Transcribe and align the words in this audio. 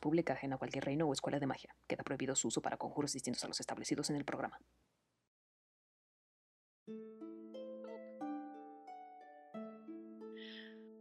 Pública, 0.00 0.34
ajena 0.34 0.56
a 0.56 0.58
cualquier 0.58 0.84
reino 0.84 1.06
o 1.06 1.12
escuela 1.12 1.40
de 1.40 1.46
magia. 1.46 1.74
Queda 1.86 2.02
prohibido 2.04 2.36
su 2.36 2.48
uso 2.48 2.60
para 2.60 2.76
conjuros 2.76 3.12
distintos 3.12 3.42
a 3.44 3.48
los 3.48 3.60
establecidos 3.60 4.10
en 4.10 4.16
el 4.16 4.24
programa. 4.24 4.58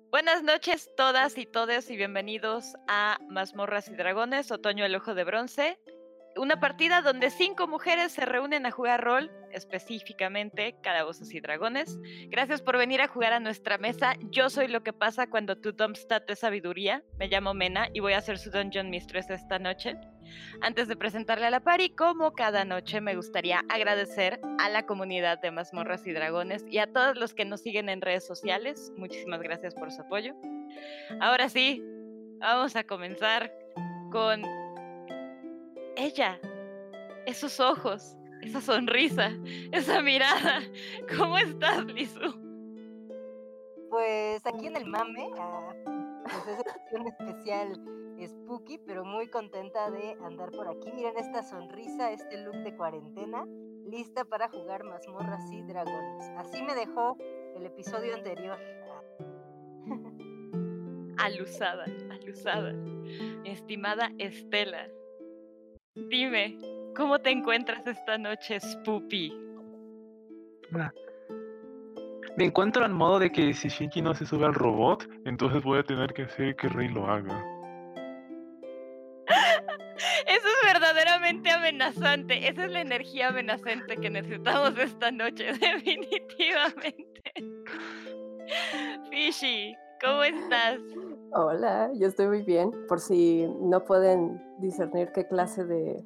Buenas 0.09 0.41
noches 0.41 0.89
todas 0.95 1.37
y 1.37 1.45
todes 1.45 1.89
y 1.89 1.97
bienvenidos 1.97 2.75
a 2.87 3.19
Mazmorras 3.29 3.89
y 3.89 3.95
Dragones, 3.95 4.51
Otoño 4.51 4.85
el 4.85 4.95
Ojo 4.95 5.13
de 5.13 5.23
Bronce 5.23 5.77
una 6.37 6.59
partida 6.59 7.01
donde 7.01 7.29
cinco 7.29 7.67
mujeres 7.67 8.11
se 8.11 8.25
reúnen 8.25 8.65
a 8.65 8.71
jugar 8.71 9.03
rol, 9.03 9.31
específicamente 9.51 10.75
Calabozos 10.81 11.33
y 11.33 11.39
Dragones. 11.39 11.99
Gracias 12.29 12.61
por 12.61 12.77
venir 12.77 13.01
a 13.01 13.07
jugar 13.07 13.33
a 13.33 13.39
nuestra 13.39 13.77
mesa. 13.77 14.15
Yo 14.31 14.49
soy 14.49 14.67
lo 14.67 14.83
que 14.83 14.93
pasa 14.93 15.29
cuando 15.29 15.57
tu 15.57 15.71
Dumpstat 15.71 16.29
es 16.29 16.39
sabiduría. 16.39 17.03
Me 17.17 17.27
llamo 17.27 17.53
Mena 17.53 17.89
y 17.93 17.99
voy 17.99 18.13
a 18.13 18.21
ser 18.21 18.37
su 18.37 18.51
Dungeon 18.51 18.89
Mistress 18.89 19.29
esta 19.29 19.59
noche. 19.59 19.95
Antes 20.61 20.87
de 20.87 20.95
presentarle 20.95 21.45
a 21.45 21.51
la 21.51 21.61
pari, 21.61 21.89
como 21.89 22.33
cada 22.33 22.65
noche, 22.65 23.01
me 23.01 23.15
gustaría 23.15 23.63
agradecer 23.69 24.39
a 24.59 24.69
la 24.69 24.85
comunidad 24.85 25.39
de 25.39 25.51
Mazmorras 25.51 26.05
y 26.05 26.11
Dragones 26.11 26.65
y 26.69 26.79
a 26.79 26.91
todos 26.91 27.17
los 27.17 27.33
que 27.33 27.45
nos 27.45 27.61
siguen 27.61 27.89
en 27.89 28.01
redes 28.01 28.25
sociales. 28.25 28.91
Muchísimas 28.97 29.41
gracias 29.41 29.73
por 29.73 29.91
su 29.91 30.01
apoyo. 30.01 30.33
Ahora 31.21 31.49
sí, 31.49 31.81
vamos 32.39 32.75
a 32.75 32.83
comenzar 32.83 33.51
con 34.11 34.66
ella, 35.97 36.39
esos 37.25 37.59
ojos, 37.59 38.15
esa 38.41 38.61
sonrisa, 38.61 39.31
esa 39.71 40.01
mirada. 40.01 40.61
¿Cómo 41.17 41.37
estás, 41.37 41.85
Lizu? 41.85 42.47
Pues 43.89 44.45
aquí 44.45 44.67
en 44.67 44.77
el 44.77 44.85
mame, 44.85 45.29
ah, 45.37 45.73
pues 46.23 46.59
es 46.59 46.99
una 46.99 47.09
especial 47.09 47.73
spooky, 48.25 48.79
pero 48.79 49.05
muy 49.05 49.27
contenta 49.27 49.89
de 49.91 50.17
andar 50.23 50.51
por 50.51 50.67
aquí. 50.67 50.91
Miren 50.91 51.17
esta 51.17 51.43
sonrisa, 51.43 52.11
este 52.11 52.37
look 52.43 52.57
de 52.63 52.75
cuarentena, 52.75 53.45
lista 53.89 54.25
para 54.25 54.49
jugar 54.49 54.83
mazmorras 54.83 55.51
y 55.51 55.61
dragones. 55.63 56.29
Así 56.37 56.61
me 56.63 56.75
dejó 56.75 57.15
el 57.55 57.65
episodio 57.65 58.15
anterior. 58.15 58.57
Alusada, 61.17 61.85
alusada. 62.11 62.73
Mi 62.73 63.49
estimada 63.49 64.11
Estela, 64.17 64.89
Dime, 65.97 66.57
¿cómo 66.95 67.17
te 67.19 67.31
encuentras 67.31 67.85
esta 67.87 68.19
noche, 68.19 68.59
Spoopy? 68.59 69.33
Ah. 70.75 70.91
Me 72.37 72.45
encuentro 72.45 72.85
en 72.85 72.91
modo 72.91 73.17
de 73.17 73.31
que 73.31 73.51
si 73.51 73.67
Shinji 73.67 74.03
no 74.03 74.13
se 74.13 74.27
sube 74.27 74.45
al 74.45 74.53
robot, 74.53 75.09
entonces 75.25 75.63
voy 75.63 75.79
a 75.79 75.83
tener 75.83 76.13
que 76.13 76.21
hacer 76.23 76.55
que 76.55 76.69
Rey 76.69 76.87
lo 76.89 77.07
haga. 77.07 77.43
Eso 80.27 80.47
es 80.47 80.71
verdaderamente 80.71 81.49
amenazante. 81.49 82.47
Esa 82.47 82.65
es 82.65 82.71
la 82.71 82.81
energía 82.81 83.29
amenazante 83.29 83.97
que 83.97 84.11
necesitamos 84.11 84.77
esta 84.77 85.09
noche, 85.09 85.45
definitivamente. 85.59 87.33
Fishy, 89.09 89.75
¿cómo 90.01 90.23
estás? 90.23 90.79
Hola, 91.33 91.91
yo 91.95 92.07
estoy 92.07 92.27
muy 92.27 92.41
bien. 92.43 92.71
Por 92.87 92.99
si 92.99 93.47
no 93.61 93.83
pueden 93.83 94.41
discernir 94.59 95.11
qué 95.11 95.27
clase 95.27 95.65
de 95.65 96.03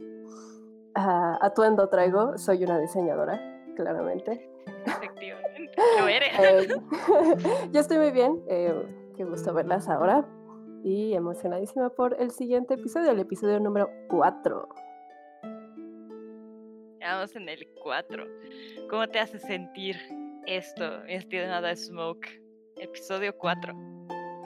ah, 0.95 1.37
atuendo 1.41 1.89
traigo, 1.89 2.37
soy 2.37 2.63
una 2.63 2.79
diseñadora, 2.79 3.39
claramente. 3.75 4.49
Efectivamente, 4.85 5.71
lo 5.99 6.07
eres. 6.07 6.29
Eh, 6.39 6.67
yo 7.71 7.79
estoy 7.79 7.97
muy 7.97 8.11
bien. 8.11 8.41
Eh, 8.47 8.73
qué 9.15 9.23
gusto 9.23 9.53
verlas 9.53 9.89
ahora. 9.89 10.27
Y 10.83 11.13
emocionadísima 11.13 11.89
por 11.89 12.19
el 12.19 12.31
siguiente 12.31 12.73
episodio, 12.73 13.11
el 13.11 13.19
episodio 13.19 13.59
número 13.59 13.89
4. 14.09 14.67
Vamos 17.01 17.35
en 17.35 17.49
el 17.49 17.67
4. 17.83 18.25
¿Cómo 18.89 19.07
te 19.07 19.19
hace 19.19 19.37
sentir 19.37 19.97
esto, 20.47 21.03
nada 21.31 21.75
smoke? 21.75 22.40
Episodio 22.81 23.37
4. 23.37 23.75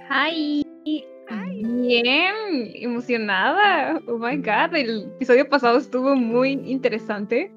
Hi. 0.10 0.62
Bien, 0.84 2.36
emocionada. 2.76 4.02
Oh 4.08 4.18
my 4.18 4.36
god, 4.36 4.76
el 4.76 5.06
episodio 5.16 5.48
pasado 5.48 5.78
estuvo 5.78 6.18
muy 6.18 6.52
interesante. 6.52 7.50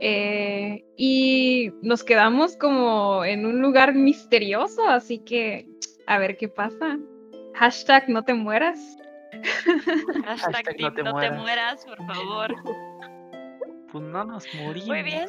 Eh, 0.00 0.84
y 0.96 1.72
nos 1.80 2.02
quedamos 2.02 2.56
como 2.56 3.24
en 3.24 3.46
un 3.46 3.62
lugar 3.62 3.94
misterioso, 3.94 4.84
así 4.88 5.20
que 5.20 5.68
a 6.08 6.18
ver 6.18 6.36
qué 6.38 6.48
pasa. 6.48 6.98
Hashtag 7.54 8.08
no 8.08 8.24
te 8.24 8.34
mueras. 8.34 8.98
Hashtag, 10.24 10.76
no, 10.80 10.92
te, 10.92 11.04
mueras. 11.04 11.86
por 11.86 12.04
favor. 12.04 12.54
Pues 13.92 14.02
no 14.02 14.24
nos 14.24 14.52
morimos. 14.56 14.88
Muy 14.88 15.02
bien. 15.04 15.28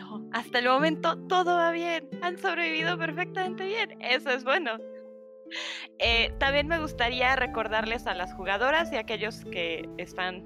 No, 0.00 0.26
hasta 0.32 0.58
el 0.58 0.66
momento 0.66 1.16
todo 1.28 1.56
va 1.56 1.70
bien. 1.72 2.08
Han 2.22 2.38
sobrevivido 2.38 2.96
perfectamente 2.98 3.66
bien. 3.66 4.00
Eso 4.00 4.30
es 4.30 4.44
bueno. 4.44 4.78
Eh, 5.98 6.32
también 6.38 6.68
me 6.68 6.78
gustaría 6.80 7.36
recordarles 7.36 8.06
a 8.06 8.14
las 8.14 8.32
jugadoras 8.34 8.90
y 8.92 8.96
a 8.96 9.00
aquellos 9.00 9.44
que 9.46 9.86
están 9.98 10.42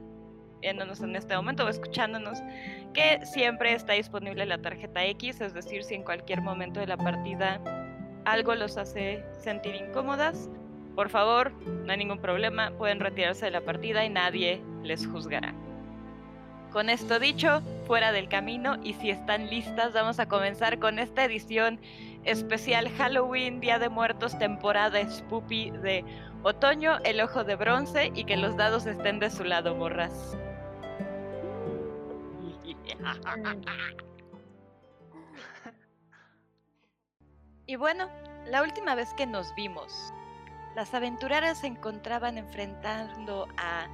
viéndonos 0.60 1.00
en 1.02 1.14
este 1.14 1.36
momento 1.36 1.66
o 1.66 1.68
escuchándonos 1.68 2.38
que 2.94 3.24
siempre 3.24 3.74
está 3.74 3.92
disponible 3.92 4.46
la 4.46 4.60
tarjeta 4.60 5.04
X, 5.04 5.40
es 5.40 5.52
decir, 5.52 5.84
si 5.84 5.94
en 5.94 6.02
cualquier 6.02 6.40
momento 6.40 6.80
de 6.80 6.86
la 6.86 6.96
partida 6.96 7.60
algo 8.24 8.54
los 8.54 8.78
hace 8.78 9.22
sentir 9.38 9.74
incómodas, 9.74 10.48
por 10.94 11.10
favor, 11.10 11.52
no 11.52 11.92
hay 11.92 11.98
ningún 11.98 12.18
problema, 12.18 12.72
pueden 12.78 13.00
retirarse 13.00 13.44
de 13.44 13.50
la 13.50 13.60
partida 13.60 14.04
y 14.04 14.08
nadie 14.08 14.62
les 14.82 15.06
juzgará. 15.06 15.54
Con 16.74 16.90
esto 16.90 17.20
dicho, 17.20 17.62
fuera 17.86 18.10
del 18.10 18.28
camino 18.28 18.74
y 18.82 18.94
si 18.94 19.08
están 19.08 19.48
listas, 19.48 19.92
vamos 19.92 20.18
a 20.18 20.26
comenzar 20.26 20.80
con 20.80 20.98
esta 20.98 21.24
edición 21.24 21.78
especial 22.24 22.90
Halloween, 22.90 23.60
Día 23.60 23.78
de 23.78 23.88
Muertos, 23.88 24.36
temporada 24.40 25.08
Spoopy 25.08 25.70
de 25.70 26.04
otoño, 26.42 26.98
el 27.04 27.20
ojo 27.20 27.44
de 27.44 27.54
bronce 27.54 28.10
y 28.16 28.24
que 28.24 28.36
los 28.36 28.56
dados 28.56 28.86
estén 28.86 29.20
de 29.20 29.30
su 29.30 29.44
lado, 29.44 29.76
morras. 29.76 30.36
Y 37.66 37.76
bueno, 37.76 38.08
la 38.46 38.62
última 38.62 38.96
vez 38.96 39.14
que 39.14 39.26
nos 39.26 39.54
vimos, 39.54 40.12
las 40.74 40.92
aventureras 40.92 41.60
se 41.60 41.68
encontraban 41.68 42.36
enfrentando 42.36 43.46
a 43.56 43.86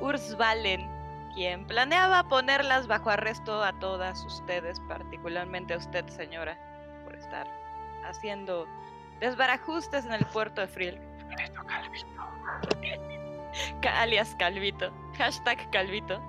Urs 0.00 0.36
Valen, 0.36 0.93
quien 1.34 1.66
planeaba 1.66 2.22
ponerlas 2.28 2.86
bajo 2.86 3.10
arresto 3.10 3.62
a 3.62 3.72
todas 3.78 4.24
ustedes, 4.24 4.80
particularmente 4.88 5.74
a 5.74 5.78
usted, 5.78 6.06
señora, 6.08 6.56
por 7.04 7.14
estar 7.16 7.46
haciendo 8.04 8.66
desbarajustes 9.20 10.04
en 10.04 10.12
el 10.12 10.24
puerto 10.26 10.60
de 10.60 10.68
Friel. 10.68 11.00
Alias 13.82 14.34
Calvito. 14.38 14.92
Hashtag 15.16 15.70
Calvito. 15.70 16.20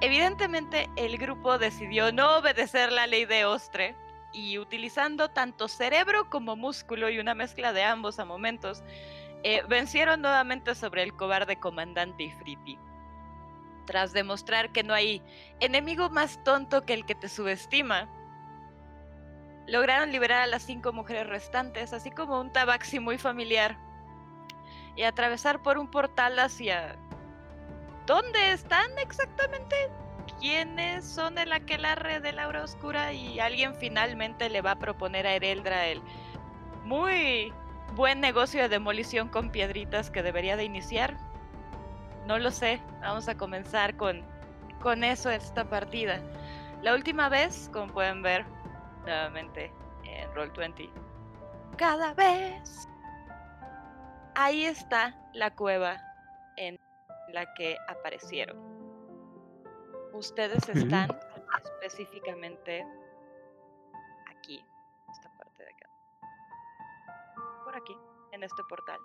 Evidentemente 0.00 0.88
el 0.96 1.18
grupo 1.18 1.58
decidió 1.58 2.12
no 2.12 2.38
obedecer 2.38 2.92
la 2.92 3.06
ley 3.06 3.26
de 3.26 3.44
Ostre 3.44 3.94
y 4.32 4.58
utilizando 4.58 5.30
tanto 5.30 5.68
cerebro 5.68 6.30
como 6.30 6.56
músculo 6.56 7.10
y 7.10 7.18
una 7.18 7.34
mezcla 7.34 7.72
de 7.72 7.82
ambos 7.82 8.18
a 8.18 8.24
momentos, 8.24 8.82
eh, 9.42 9.62
vencieron 9.68 10.22
nuevamente 10.22 10.74
sobre 10.74 11.02
el 11.02 11.14
cobarde 11.14 11.56
comandante 11.56 12.24
Ifriti. 12.24 12.78
Tras 13.90 14.12
demostrar 14.12 14.70
que 14.70 14.84
no 14.84 14.94
hay 14.94 15.20
enemigo 15.58 16.10
más 16.10 16.38
tonto 16.44 16.86
que 16.86 16.94
el 16.94 17.04
que 17.04 17.16
te 17.16 17.28
subestima, 17.28 18.08
lograron 19.66 20.12
liberar 20.12 20.42
a 20.42 20.46
las 20.46 20.62
cinco 20.62 20.92
mujeres 20.92 21.26
restantes, 21.26 21.92
así 21.92 22.12
como 22.12 22.40
un 22.40 22.52
tabaxi 22.52 23.00
muy 23.00 23.18
familiar, 23.18 23.76
y 24.94 25.02
atravesar 25.02 25.60
por 25.64 25.76
un 25.76 25.90
portal 25.90 26.38
hacia... 26.38 26.94
¿Dónde 28.06 28.52
están 28.52 28.96
exactamente? 29.00 29.74
¿Quiénes 30.38 31.04
son 31.04 31.36
el 31.36 31.52
aquelarre 31.52 32.20
de 32.20 32.30
Laura 32.30 32.62
Oscura? 32.62 33.12
Y 33.12 33.40
alguien 33.40 33.74
finalmente 33.74 34.50
le 34.50 34.62
va 34.62 34.70
a 34.70 34.78
proponer 34.78 35.26
a 35.26 35.34
Ereldra 35.34 35.88
el 35.88 36.00
muy 36.84 37.52
buen 37.96 38.20
negocio 38.20 38.62
de 38.62 38.68
demolición 38.68 39.30
con 39.30 39.50
piedritas 39.50 40.12
que 40.12 40.22
debería 40.22 40.56
de 40.56 40.62
iniciar. 40.62 41.29
No 42.30 42.38
lo 42.38 42.52
sé, 42.52 42.80
vamos 43.00 43.28
a 43.28 43.36
comenzar 43.36 43.96
con, 43.96 44.22
con 44.80 45.02
eso 45.02 45.30
esta 45.30 45.68
partida. 45.68 46.20
La 46.80 46.94
última 46.94 47.28
vez, 47.28 47.68
como 47.72 47.92
pueden 47.92 48.22
ver, 48.22 48.46
nuevamente 49.02 49.72
en 50.04 50.30
Roll20. 50.34 50.88
Cada 51.76 52.14
vez. 52.14 52.88
Ahí 54.36 54.64
está 54.64 55.20
la 55.34 55.52
cueva 55.56 56.00
en 56.56 56.78
la 57.32 57.52
que 57.54 57.76
aparecieron. 57.88 58.56
Ustedes 60.12 60.68
están 60.68 61.10
específicamente 61.64 62.86
aquí, 64.28 64.64
esta 65.10 65.32
parte 65.36 65.64
de 65.64 65.70
acá. 65.70 65.90
Por 67.64 67.74
aquí, 67.74 67.96
en 68.30 68.44
este 68.44 68.62
portal 68.68 69.00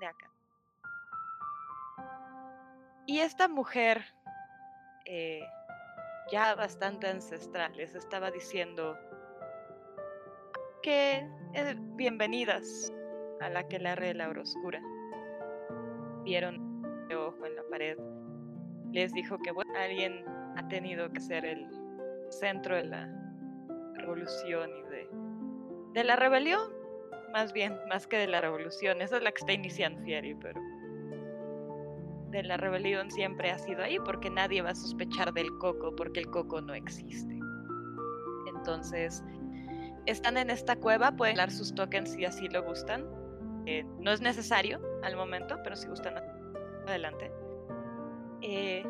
de 0.00 0.06
acá. 0.06 0.33
Y 3.06 3.18
esta 3.18 3.48
mujer, 3.48 4.02
eh, 5.04 5.42
ya 6.32 6.54
bastante 6.54 7.06
ancestral, 7.06 7.76
les 7.76 7.94
estaba 7.94 8.30
diciendo 8.30 8.96
que 10.82 11.28
eh, 11.52 11.74
bienvenidas 11.96 12.90
a 13.40 13.50
la 13.50 13.68
que 13.68 13.78
la 13.78 13.94
la 13.94 14.30
oscura. 14.30 14.80
Vieron 16.24 16.82
de 17.08 17.16
ojo 17.16 17.44
en 17.44 17.56
la 17.56 17.62
pared. 17.70 17.98
Les 18.92 19.12
dijo 19.12 19.36
que 19.38 19.50
bueno, 19.52 19.70
alguien 19.78 20.24
ha 20.56 20.66
tenido 20.68 21.12
que 21.12 21.20
ser 21.20 21.44
el 21.44 21.68
centro 22.30 22.74
de 22.76 22.84
la 22.84 23.06
revolución 23.96 24.70
y 24.70 24.82
de, 24.90 25.08
de 25.92 26.04
la 26.04 26.16
rebelión, 26.16 26.72
más 27.34 27.52
bien, 27.52 27.78
más 27.90 28.06
que 28.06 28.16
de 28.16 28.28
la 28.28 28.40
revolución. 28.40 29.02
Esa 29.02 29.18
es 29.18 29.22
la 29.22 29.30
que 29.30 29.40
está 29.40 29.52
iniciando 29.52 30.02
Fieri, 30.02 30.34
pero 30.36 30.58
de 32.34 32.42
la 32.42 32.56
rebelión 32.56 33.10
siempre 33.10 33.50
ha 33.52 33.58
sido 33.58 33.82
ahí 33.82 33.98
porque 34.04 34.28
nadie 34.28 34.60
va 34.60 34.70
a 34.70 34.74
sospechar 34.74 35.32
del 35.32 35.56
coco 35.58 35.94
porque 35.94 36.20
el 36.20 36.30
coco 36.30 36.60
no 36.60 36.74
existe. 36.74 37.38
Entonces, 38.48 39.22
están 40.06 40.36
en 40.36 40.50
esta 40.50 40.76
cueva, 40.76 41.12
pueden 41.12 41.36
dar 41.36 41.50
sus 41.50 41.74
tokens 41.74 42.10
si 42.10 42.24
así 42.24 42.48
lo 42.48 42.62
gustan. 42.64 43.06
Eh, 43.66 43.84
no 44.00 44.10
es 44.10 44.20
necesario 44.20 44.80
al 45.02 45.16
momento, 45.16 45.58
pero 45.62 45.76
si 45.76 45.86
gustan, 45.86 46.16
adelante. 46.86 47.32
Eh, 48.42 48.84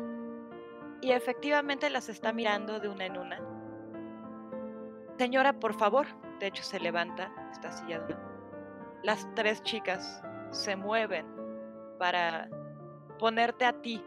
y 1.01 1.11
efectivamente 1.11 1.89
las 1.89 2.09
está 2.09 2.33
mirando 2.33 2.79
de 2.79 2.89
una 2.89 3.05
en 3.05 3.17
una. 3.17 3.39
Señora, 5.19 5.53
por 5.53 5.73
favor. 5.75 6.07
De 6.39 6.47
hecho, 6.47 6.63
se 6.63 6.79
levanta, 6.79 7.31
está 7.51 7.71
sillada. 7.71 8.07
Las 9.03 9.25
tres 9.35 9.61
chicas 9.63 10.21
se 10.51 10.75
mueven 10.75 11.25
para 11.99 12.49
ponerte 13.19 13.65
a 13.65 13.73
ti 13.81 14.03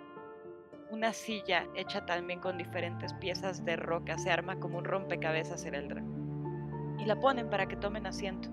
una 0.90 1.12
silla 1.12 1.66
hecha 1.74 2.04
también 2.06 2.40
con 2.40 2.56
diferentes 2.56 3.12
piezas 3.14 3.64
de 3.64 3.76
roca, 3.76 4.18
se 4.18 4.30
arma 4.30 4.58
como 4.58 4.78
un 4.78 4.84
rompecabezas 4.84 5.64
en 5.64 5.74
el 5.74 5.88
dragón. 5.88 6.96
Y 6.98 7.04
la 7.04 7.18
ponen 7.20 7.50
para 7.50 7.66
que 7.66 7.76
tomen 7.76 8.06
asiento. 8.06 8.48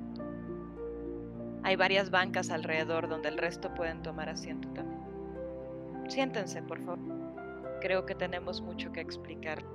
Hay 1.63 1.75
varias 1.75 2.11
bancas 2.11 2.51
alrededor 2.51 3.07
donde 3.07 3.29
el 3.29 3.37
resto 3.37 3.73
pueden 3.73 4.01
tomar 4.03 4.29
asiento 4.29 4.69
también. 4.69 5.01
Siéntense, 6.07 6.61
por 6.61 6.79
favor. 6.85 6.99
Creo 7.81 8.05
que 8.05 8.15
tenemos 8.15 8.61
mucho 8.61 8.91
que 8.91 9.01
explicarles. 9.01 9.65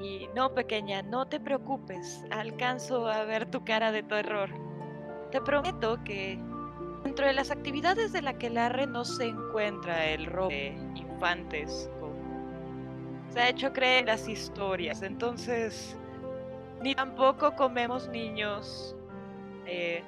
Y 0.00 0.28
no, 0.34 0.54
pequeña, 0.54 1.02
no 1.02 1.26
te 1.26 1.40
preocupes. 1.40 2.24
Alcanzo 2.30 3.08
a 3.08 3.24
ver 3.24 3.50
tu 3.50 3.64
cara 3.64 3.92
de 3.92 4.02
terror. 4.02 4.48
Te 5.30 5.40
prometo 5.40 6.02
que 6.04 6.38
Dentro 7.04 7.26
de 7.26 7.32
las 7.32 7.50
actividades 7.50 8.12
de 8.12 8.22
la 8.22 8.38
que 8.38 8.50
Larre 8.50 8.86
no 8.86 9.04
se 9.04 9.26
encuentra 9.26 10.06
el 10.06 10.26
robo 10.26 10.48
de 10.48 10.76
infantes 10.94 11.88
se 13.32 13.40
ha 13.40 13.48
hecho 13.48 13.72
creer 13.72 14.06
las 14.06 14.28
historias, 14.28 15.02
entonces 15.02 15.96
ni 16.80 16.94
tampoco 16.94 17.54
comemos 17.54 18.08
niños. 18.08 18.94
Eh, 19.66 20.02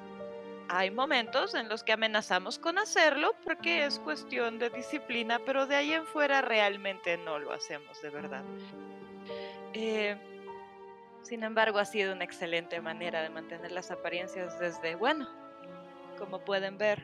hay 0.69 0.89
momentos 0.89 1.53
en 1.53 1.67
los 1.67 1.83
que 1.83 1.91
amenazamos 1.91 2.57
con 2.57 2.77
hacerlo 2.77 3.35
porque 3.43 3.85
es 3.85 3.99
cuestión 3.99 4.57
de 4.57 4.69
disciplina, 4.69 5.39
pero 5.45 5.67
de 5.67 5.75
ahí 5.75 5.91
en 5.91 6.05
fuera 6.05 6.41
realmente 6.41 7.17
no 7.17 7.39
lo 7.39 7.51
hacemos 7.51 8.01
de 8.01 8.09
verdad. 8.09 8.43
Eh, 9.73 10.17
sin 11.21 11.43
embargo, 11.43 11.77
ha 11.77 11.85
sido 11.85 12.13
una 12.13 12.23
excelente 12.23 12.81
manera 12.81 13.21
de 13.21 13.29
mantener 13.29 13.71
las 13.71 13.91
apariencias 13.91 14.57
desde, 14.59 14.95
bueno, 14.95 15.29
como 16.21 16.39
pueden 16.39 16.77
ver, 16.77 17.03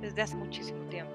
desde 0.00 0.22
hace 0.22 0.34
muchísimo 0.34 0.82
tiempo. 0.86 1.12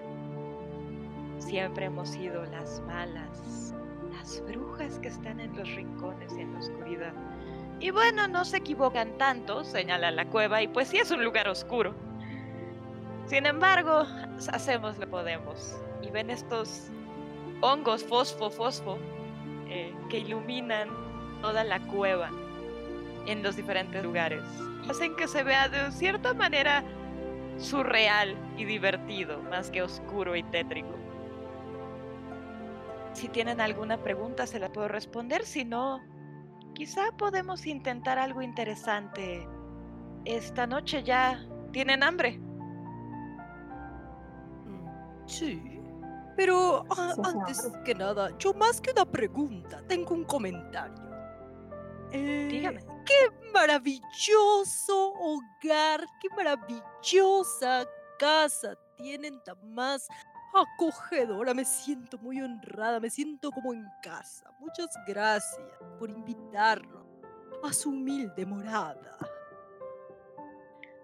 Siempre 1.40 1.86
hemos 1.86 2.10
sido 2.10 2.46
las 2.46 2.82
malas, 2.82 3.74
las 4.12 4.42
brujas 4.46 5.00
que 5.00 5.08
están 5.08 5.40
en 5.40 5.58
los 5.58 5.68
rincones 5.76 6.32
y 6.38 6.42
en 6.42 6.54
la 6.54 6.60
oscuridad. 6.60 7.14
Y 7.80 7.90
bueno, 7.90 8.28
no 8.28 8.46
se 8.46 8.58
equivocan 8.58 9.18
tanto, 9.18 9.64
señala 9.64 10.12
la 10.12 10.26
cueva, 10.30 10.62
y 10.62 10.68
pues 10.68 10.90
sí 10.90 11.00
es 11.00 11.10
un 11.10 11.24
lugar 11.24 11.50
oscuro. 11.50 11.96
Sin 13.26 13.48
embargo, 13.48 14.06
hacemos 14.52 14.98
lo 15.00 15.10
podemos. 15.10 15.76
Y 16.04 16.12
ven 16.12 16.30
estos 16.30 16.92
hongos 17.62 18.04
fosfo, 18.04 18.52
fosfo, 18.52 19.00
eh, 19.68 19.94
que 20.10 20.20
iluminan 20.20 20.90
toda 21.42 21.64
la 21.64 21.80
cueva 21.88 22.30
en 23.26 23.44
los 23.44 23.56
diferentes 23.56 24.04
lugares 24.04 24.44
hacen 24.90 25.16
que 25.16 25.28
se 25.28 25.44
vea 25.44 25.70
de 25.70 25.92
cierta 25.92 26.34
manera 26.34 26.84
surreal 27.58 28.36
y 28.58 28.66
divertido, 28.66 29.42
más 29.44 29.70
que 29.70 29.82
oscuro 29.82 30.36
y 30.36 30.44
tétrico. 30.44 30.94
Si 33.14 33.30
tienen 33.30 33.62
alguna 33.62 34.02
pregunta 34.02 34.48
se 34.48 34.60
la 34.60 34.72
puedo 34.72 34.88
responder, 34.88 35.46
si 35.46 35.66
no, 35.66 36.02
quizá 36.74 37.12
podemos 37.18 37.66
intentar 37.66 38.18
algo 38.18 38.42
interesante. 38.42 39.48
Esta 40.26 40.66
noche 40.66 41.04
ya 41.04 41.46
tienen 41.72 42.02
hambre. 42.02 42.40
Mm, 44.66 45.28
sí, 45.28 45.62
pero 46.36 46.86
ah, 46.90 47.14
antes 47.24 47.72
que 47.86 47.94
nada, 47.94 48.36
yo 48.40 48.54
más 48.54 48.82
que 48.82 48.92
una 48.92 49.06
pregunta, 49.06 49.82
tengo 49.88 50.16
un 50.16 50.24
comentario. 50.24 51.13
Dígame. 52.14 52.86
¡Qué 53.06 53.50
maravilloso 53.52 55.14
hogar! 55.14 56.06
¡Qué 56.22 56.30
maravillosa 56.36 57.86
casa 58.20 58.76
tienen 58.96 59.44
tan 59.44 59.74
más 59.74 60.08
acogedora! 60.54 61.54
Me 61.54 61.66
siento 61.66 62.18
muy 62.20 62.40
honrada, 62.42 63.00
me 63.00 63.10
siento 63.10 63.52
como 63.52 63.74
en 63.74 63.86
casa. 64.02 64.52
Muchas 64.60 64.90
gracias 65.08 65.68
por 66.00 66.10
invitarnos 66.10 67.04
a 67.64 67.74
su 67.74 67.90
humilde 67.90 68.46
morada. 68.46 69.18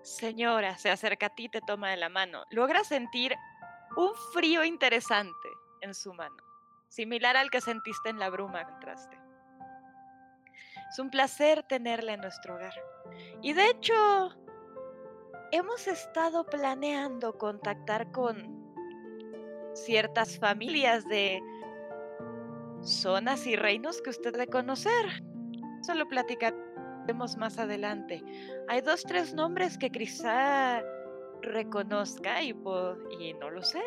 Señora, 0.04 0.78
se 0.78 0.90
acerca 0.90 1.28
a 1.28 1.36
ti, 1.36 1.50
te 1.50 1.62
toma 1.62 1.92
de 1.92 1.98
la 1.98 2.10
mano. 2.10 2.44
Logra 2.52 2.84
sentir 2.84 3.36
un 3.98 4.14
frío 4.34 4.64
interesante 4.64 5.50
en 5.82 5.94
su 5.94 6.14
mano, 6.14 6.44
similar 6.88 7.36
al 7.36 7.50
que 7.50 7.62
sentiste 7.62 8.10
en 8.10 8.20
la 8.20 8.30
bruma 8.30 8.66
que 8.66 8.72
entraste. 8.74 9.29
Es 10.90 11.00
un 11.00 11.10
placer 11.10 11.64
tenerla 11.64 12.14
en 12.14 12.22
nuestro 12.22 12.56
hogar. 12.56 12.74
Y 13.42 13.54
de 13.54 13.70
hecho, 13.70 13.94
hemos 15.52 15.88
estado 15.88 16.46
planeando 16.46 17.38
contactar 17.38 18.12
con 18.12 18.60
ciertas 19.74 20.38
familias 20.40 21.08
de 21.08 21.42
zonas 22.82 23.46
y 23.46 23.56
reinos 23.56 24.02
que 24.02 24.10
usted 24.10 24.32
debe 24.34 24.48
conocer. 24.48 25.24
Solo 25.82 26.08
platicaremos 26.08 27.38
más 27.38 27.60
adelante. 27.60 28.24
Hay 28.68 28.82
dos, 28.82 29.04
tres 29.04 29.34
nombres 29.34 29.78
que 29.78 29.92
quizá 29.92 30.82
reconozca 31.42 32.42
y, 32.42 32.50
y 33.20 33.34
no 33.36 33.50
lo 33.52 33.62
sé. 33.62 33.84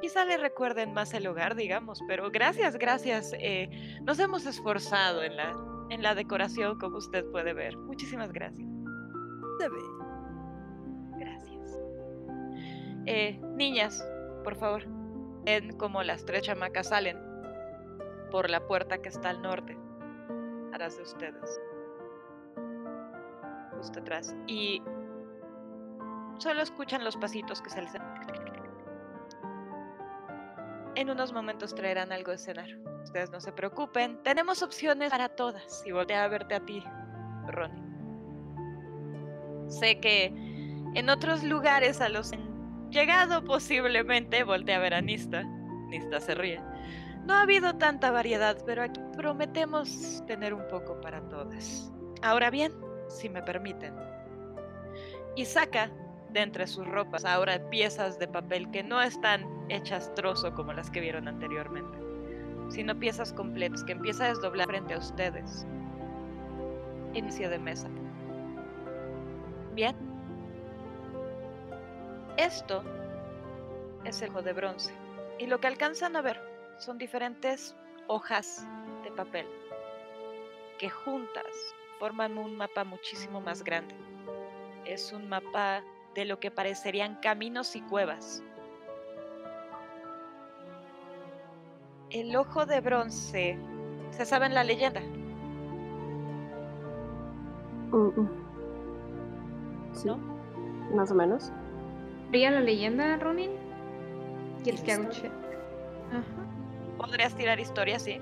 Quizá 0.00 0.24
le 0.24 0.36
recuerden 0.36 0.92
más 0.92 1.14
el 1.14 1.26
hogar, 1.26 1.54
digamos, 1.54 2.00
pero 2.06 2.30
gracias, 2.30 2.76
gracias. 2.76 3.32
Eh, 3.38 3.70
nos 4.02 4.18
hemos 4.18 4.44
esforzado 4.44 5.22
en 5.22 5.36
la 5.36 5.73
en 5.90 6.02
la 6.02 6.14
decoración, 6.14 6.78
como 6.78 6.98
usted 6.98 7.24
puede 7.30 7.52
ver. 7.52 7.76
Muchísimas 7.76 8.32
gracias. 8.32 8.68
Se 9.58 9.68
ve. 9.68 9.80
Gracias. 11.18 11.78
Eh, 13.06 13.40
niñas, 13.56 14.06
por 14.42 14.56
favor, 14.56 14.84
ven 15.44 15.76
como 15.76 16.02
las 16.02 16.24
tres 16.24 16.42
chamacas 16.42 16.88
salen 16.88 17.18
por 18.30 18.50
la 18.50 18.66
puerta 18.66 18.98
que 18.98 19.08
está 19.08 19.30
al 19.30 19.42
norte, 19.42 19.76
atrás 20.72 20.96
de 20.96 21.02
ustedes. 21.02 21.60
Justo 23.76 24.00
atrás. 24.00 24.34
Y 24.46 24.82
solo 26.38 26.62
escuchan 26.62 27.04
los 27.04 27.16
pasitos 27.16 27.62
que 27.62 27.70
salen. 27.70 27.90
En 30.96 31.10
unos 31.10 31.32
momentos 31.32 31.74
traerán 31.74 32.12
algo 32.12 32.30
de 32.30 32.38
cenar. 32.38 32.68
Ustedes 33.02 33.30
no 33.30 33.40
se 33.40 33.52
preocupen, 33.52 34.22
tenemos 34.22 34.62
opciones 34.62 35.10
para 35.10 35.28
todas. 35.28 35.82
Y 35.84 35.92
voltea 35.92 36.24
a 36.24 36.28
verte 36.28 36.54
a 36.54 36.60
ti, 36.60 36.82
Ronnie. 37.48 37.82
Sé 39.68 39.98
que 40.00 40.26
en 40.94 41.08
otros 41.10 41.42
lugares 41.42 42.00
a 42.00 42.08
los 42.08 42.32
han 42.32 42.90
llegado 42.90 43.44
posiblemente, 43.44 44.44
voltea 44.44 44.76
a 44.76 44.80
ver 44.80 44.94
a 44.94 45.00
Nista. 45.00 45.42
Nista 45.88 46.20
se 46.20 46.34
ríe. 46.34 46.60
No 47.24 47.34
ha 47.34 47.42
habido 47.42 47.74
tanta 47.76 48.10
variedad, 48.10 48.56
pero 48.64 48.82
aquí 48.82 49.00
prometemos 49.16 50.22
tener 50.26 50.54
un 50.54 50.66
poco 50.68 51.00
para 51.00 51.20
todas. 51.28 51.90
Ahora 52.22 52.50
bien, 52.50 52.72
si 53.08 53.28
me 53.28 53.42
permiten. 53.42 53.94
Y 55.34 55.44
saca 55.44 55.90
de 56.34 56.42
entre 56.42 56.66
sus 56.66 56.86
ropas 56.86 57.24
ahora 57.24 57.58
piezas 57.70 58.18
de 58.18 58.28
papel 58.28 58.70
que 58.70 58.82
no 58.82 59.00
están 59.00 59.46
hechas 59.70 60.14
trozo 60.14 60.52
como 60.52 60.74
las 60.74 60.90
que 60.90 61.00
vieron 61.00 61.28
anteriormente 61.28 62.04
sino 62.68 62.98
piezas 62.98 63.32
completas 63.32 63.84
que 63.84 63.92
empieza 63.92 64.24
a 64.24 64.28
desdoblar 64.28 64.66
frente 64.66 64.94
a 64.94 64.98
ustedes. 64.98 65.66
Inicio 67.12 67.48
de 67.48 67.58
mesa. 67.58 67.88
Bien. 69.74 69.94
Esto 72.36 72.82
es 74.04 74.20
el 74.22 74.30
ojo 74.30 74.42
de 74.42 74.52
bronce. 74.52 74.92
Y 75.38 75.46
lo 75.46 75.60
que 75.60 75.68
alcanzan 75.68 76.16
a 76.16 76.22
ver 76.22 76.40
son 76.78 76.98
diferentes 76.98 77.76
hojas 78.08 78.66
de 79.04 79.10
papel 79.12 79.46
que 80.78 80.90
juntas 80.90 81.74
forman 81.98 82.36
un 82.36 82.56
mapa 82.56 82.82
muchísimo 82.82 83.40
más 83.40 83.62
grande. 83.62 83.94
Es 84.84 85.12
un 85.12 85.28
mapa 85.28 85.82
de 86.14 86.24
lo 86.24 86.38
que 86.40 86.50
parecerían 86.50 87.16
caminos 87.16 87.74
y 87.76 87.82
cuevas. 87.82 88.42
El 92.10 92.34
ojo 92.36 92.64
de 92.66 92.80
bronce, 92.80 93.58
¿se 94.10 94.24
sabe 94.24 94.46
en 94.46 94.54
la 94.54 94.62
leyenda? 94.64 95.00
Sí, 99.92 100.06
¿No? 100.08 100.16
más 100.94 101.10
o 101.10 101.14
menos. 101.14 101.52
¿Veía 102.30 102.50
la 102.50 102.60
leyenda, 102.60 103.16
Ronin? 103.16 103.50
¿Quieres 104.62 104.82
que 104.82 104.92
haga 104.92 105.02
un 105.02 105.08
Listo. 105.08 105.22
check? 105.22 105.32
Ajá. 106.10 106.96
Podrías 106.98 107.34
tirar 107.34 107.60
historias, 107.60 108.02
sí. 108.02 108.20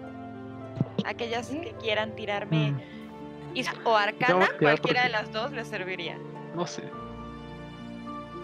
Aquellas 1.05 1.47
Sí. 1.47 1.61
que 1.61 1.73
quieran 1.75 2.15
tirarme 2.15 2.73
Mm, 2.73 3.87
o 3.87 3.97
arcana, 3.97 4.49
cualquiera 4.59 5.05
de 5.05 5.09
las 5.11 5.33
dos 5.33 5.53
les 5.53 5.69
serviría. 5.69 6.19
No 6.55 6.67
sé. 6.67 6.83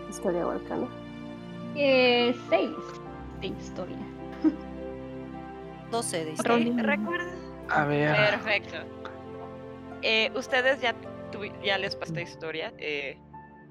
Historia 0.09 0.47
o 0.47 0.51
arcana. 0.51 0.87
Eh, 1.77 2.35
seis 2.49 2.71
de 3.41 3.47
historia. 3.49 3.97
12 5.91 6.25
de 6.25 6.33
historia. 6.33 6.83
Recuerda. 6.83 7.33
A 7.71 7.85
ver. 7.85 8.15
Perfecto. 8.15 8.77
Eh, 10.03 10.31
ustedes 10.35 10.81
ya, 10.81 10.95
ya 11.65 11.79
les 11.79 11.97
pasé 11.97 12.23
historia. 12.23 12.73
eh, 12.79 13.19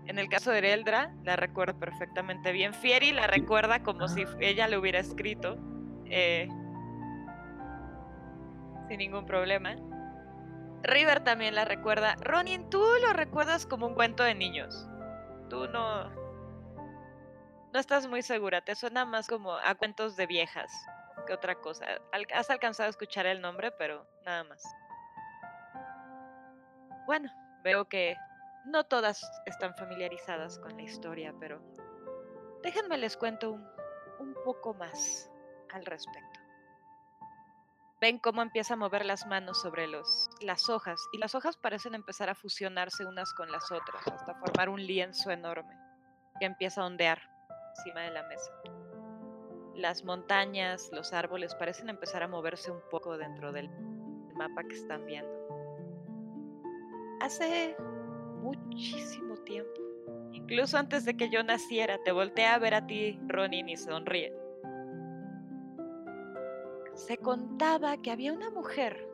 en 0.08 0.20
el 0.20 0.30
caso 0.30 0.52
de 0.52 0.60
Eldra, 0.74 1.12
la 1.26 1.36
recuerdo 1.36 1.78
perfectamente 1.80 2.54
bien. 2.54 2.74
Fieri 2.74 3.12
la 3.12 3.28
recuerda 3.28 3.84
como 3.84 4.08
si 4.08 4.24
ella 4.40 4.68
lo 4.70 4.80
hubiera 4.80 5.00
escrito. 5.00 5.58
eh, 6.06 6.48
sin 8.88 9.00
ningún 9.00 9.26
problema. 9.26 9.76
River 10.84 11.20
también 11.26 11.56
la 11.56 11.66
recuerda. 11.66 12.16
Ronin, 12.22 12.70
tú 12.70 12.82
lo 13.06 13.12
recuerdas 13.12 13.66
como 13.66 13.88
un 13.88 13.96
cuento 13.96 14.24
de 14.24 14.34
niños. 14.36 14.88
Tú 15.50 15.68
no. 15.68 16.10
No 17.78 17.82
estás 17.82 18.08
muy 18.08 18.24
segura. 18.24 18.62
Te 18.62 18.74
suena 18.74 19.06
más 19.06 19.28
como 19.28 19.54
a 19.54 19.76
cuentos 19.76 20.16
de 20.16 20.26
viejas 20.26 20.72
que 21.28 21.34
otra 21.34 21.54
cosa. 21.54 21.86
Has 22.34 22.50
alcanzado 22.50 22.88
a 22.88 22.90
escuchar 22.90 23.28
el 23.28 23.40
nombre, 23.40 23.70
pero 23.70 24.04
nada 24.26 24.44
más. 24.46 24.64
Bueno, 27.06 27.32
veo 27.64 27.88
que 27.88 28.16
no 28.66 28.84
todas 28.86 29.22
están 29.46 29.76
familiarizadas 29.76 30.58
con 30.58 30.76
la 30.76 30.82
historia, 30.82 31.36
pero 31.40 31.62
déjenme 32.64 32.98
les 32.98 33.16
cuento 33.16 33.52
un, 33.52 33.64
un 34.22 34.34
poco 34.44 34.74
más 34.74 35.30
al 35.72 35.86
respecto. 35.86 36.40
Ven 38.02 38.18
cómo 38.18 38.42
empieza 38.42 38.74
a 38.74 38.78
mover 38.78 39.06
las 39.06 39.28
manos 39.28 39.62
sobre 39.62 39.86
las 39.86 40.68
hojas 40.68 41.00
y 41.12 41.20
las 41.20 41.36
hojas 41.36 41.58
parecen 41.58 41.94
empezar 41.94 42.32
a 42.32 42.34
fusionarse 42.34 43.06
unas 43.06 43.32
con 43.36 43.52
las 43.52 43.72
otras 43.72 44.02
hasta 44.08 44.34
formar 44.34 44.68
un 44.68 44.84
lienzo 44.84 45.30
enorme 45.30 45.78
que 46.40 46.48
empieza 46.48 46.82
a 46.82 46.88
ondear 46.88 47.37
encima 47.78 48.02
de 48.02 48.12
la 48.12 48.24
mesa. 48.24 48.52
Las 49.76 50.04
montañas, 50.04 50.90
los 50.92 51.14
árboles 51.14 51.54
parecen 51.56 51.90
empezar 51.90 52.24
a 52.24 52.28
moverse 52.28 52.72
un 52.72 52.82
poco 52.90 53.18
dentro 53.18 53.52
del 53.52 53.70
mapa 54.36 54.64
que 54.64 54.76
están 54.76 55.06
viendo. 55.06 55.30
Hace 57.22 57.76
muchísimo 58.42 59.36
tiempo, 59.38 59.82
incluso 60.32 60.78
antes 60.78 61.06
de 61.06 61.16
que 61.16 61.30
yo 61.30 61.44
naciera, 61.44 62.00
te 62.04 62.12
volteé 62.12 62.46
a 62.46 62.60
ver 62.60 62.74
a 62.74 62.88
ti, 62.88 63.20
Ronin, 63.28 63.70
y 63.70 63.78
sonríe. 63.78 64.34
Se 66.94 67.18
contaba 67.18 67.98
que 68.02 68.12
había 68.12 68.34
una 68.34 68.50
mujer 68.50 69.08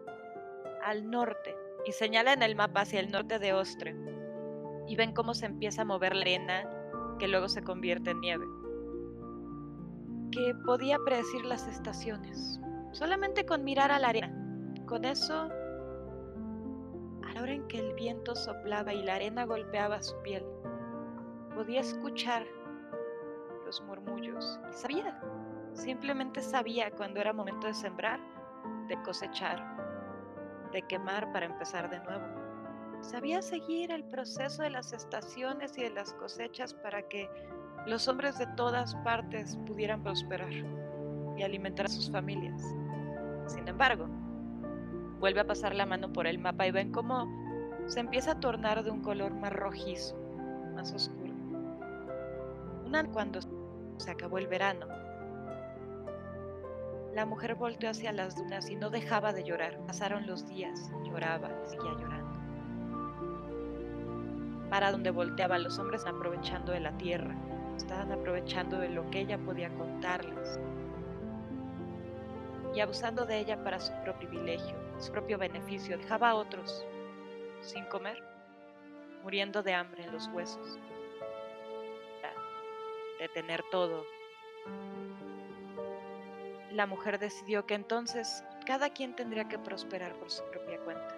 al 0.83 1.09
norte, 1.09 1.55
y 1.85 1.91
señala 1.91 2.31
en 2.31 2.43
el 2.43 2.55
mapa 2.55 2.81
hacia 2.81 3.01
el 3.01 3.11
norte 3.11 3.39
de 3.39 3.53
Ostre, 3.53 3.95
y 4.87 4.95
ven 4.95 5.13
cómo 5.13 5.33
se 5.33 5.45
empieza 5.45 5.81
a 5.81 5.85
mover 5.85 6.15
la 6.15 6.21
arena 6.21 6.82
que 7.23 7.29
luego 7.29 7.47
se 7.47 7.63
convierte 7.63 8.11
en 8.11 8.19
nieve 8.19 8.45
que 10.29 10.53
podía 10.65 10.99
predecir 11.05 11.45
las 11.45 11.65
estaciones, 11.67 12.59
solamente 12.91 13.45
con 13.45 13.63
mirar 13.63 13.93
a 13.93 13.99
la 13.99 14.09
arena. 14.09 14.29
Con 14.85 15.05
eso, 15.05 15.33
a 17.23 17.33
la 17.33 17.41
hora 17.41 17.53
en 17.53 17.65
que 17.69 17.79
el 17.79 17.93
viento 17.93 18.35
soplaba 18.35 18.93
y 18.93 19.03
la 19.03 19.15
arena 19.15 19.45
golpeaba 19.45 20.03
su 20.03 20.21
piel, 20.21 20.43
podía 21.55 21.79
escuchar 21.79 22.45
los 23.65 23.81
murmullos 23.83 24.59
y 24.69 24.73
sabía, 24.73 25.17
simplemente 25.71 26.41
sabía 26.41 26.91
cuando 26.91 27.21
era 27.21 27.31
momento 27.31 27.67
de 27.67 27.73
sembrar, 27.73 28.19
de 28.89 29.01
cosechar, 29.01 29.63
de 30.73 30.81
quemar 30.81 31.31
para 31.31 31.45
empezar 31.45 31.89
de 31.89 32.01
nuevo. 32.01 32.42
Sabía 33.03 33.41
seguir 33.41 33.91
el 33.91 34.05
proceso 34.05 34.63
de 34.63 34.69
las 34.69 34.93
estaciones 34.93 35.77
y 35.77 35.83
de 35.83 35.89
las 35.89 36.13
cosechas 36.13 36.73
para 36.73 37.01
que 37.09 37.29
los 37.85 38.07
hombres 38.07 38.37
de 38.37 38.47
todas 38.55 38.95
partes 39.03 39.57
pudieran 39.67 40.01
prosperar 40.01 40.53
y 41.37 41.43
alimentar 41.43 41.87
a 41.87 41.89
sus 41.89 42.09
familias. 42.09 42.63
Sin 43.47 43.67
embargo, 43.67 44.07
vuelve 45.19 45.41
a 45.41 45.45
pasar 45.45 45.75
la 45.75 45.85
mano 45.85 46.13
por 46.13 46.27
el 46.27 46.39
mapa 46.39 46.65
y 46.65 46.71
ven 46.71 46.93
cómo 46.93 47.27
se 47.87 47.99
empieza 47.99 48.31
a 48.31 48.39
tornar 48.39 48.83
de 48.85 48.91
un 48.91 49.01
color 49.01 49.33
más 49.33 49.51
rojizo, 49.51 50.15
más 50.73 50.93
oscuro. 50.93 51.33
Una 52.85 53.05
cuando 53.11 53.41
se 53.97 54.11
acabó 54.11 54.37
el 54.37 54.47
verano, 54.47 54.87
la 57.13 57.25
mujer 57.25 57.55
volteó 57.55 57.89
hacia 57.89 58.13
las 58.13 58.37
dunas 58.37 58.69
y 58.69 58.77
no 58.77 58.89
dejaba 58.89 59.33
de 59.33 59.43
llorar. 59.43 59.77
Pasaron 59.85 60.25
los 60.25 60.47
días, 60.47 60.89
lloraba, 61.03 61.51
seguía 61.65 61.91
llorando. 61.91 62.22
Para 64.73 64.91
donde 64.91 65.11
volteaba, 65.11 65.59
los 65.59 65.77
hombres 65.77 66.03
aprovechando 66.07 66.71
de 66.71 66.79
la 66.79 66.97
tierra, 66.97 67.35
estaban 67.77 68.11
aprovechando 68.11 68.79
de 68.79 68.89
lo 68.89 69.07
que 69.11 69.19
ella 69.19 69.37
podía 69.37 69.69
contarles 69.69 70.59
y 72.73 72.79
abusando 72.79 73.23
de 73.27 73.37
ella 73.37 73.63
para 73.63 73.79
su 73.79 73.93
propio 74.01 74.29
privilegio, 74.29 74.75
su 74.97 75.11
propio 75.11 75.37
beneficio. 75.37 75.95
Dejaba 75.95 76.31
a 76.31 76.35
otros 76.35 76.83
sin 77.61 77.85
comer, 77.85 78.23
muriendo 79.21 79.61
de 79.61 79.75
hambre 79.75 80.05
en 80.05 80.11
los 80.11 80.27
huesos, 80.29 80.79
de 83.19 83.29
tener 83.29 83.63
todo. 83.69 84.03
La 86.71 86.87
mujer 86.87 87.19
decidió 87.19 87.67
que 87.67 87.75
entonces 87.75 88.43
cada 88.65 88.89
quien 88.89 89.15
tendría 89.15 89.47
que 89.47 89.59
prosperar 89.59 90.15
por 90.15 90.31
su 90.31 90.43
propia 90.45 90.79
cuenta. 90.79 91.15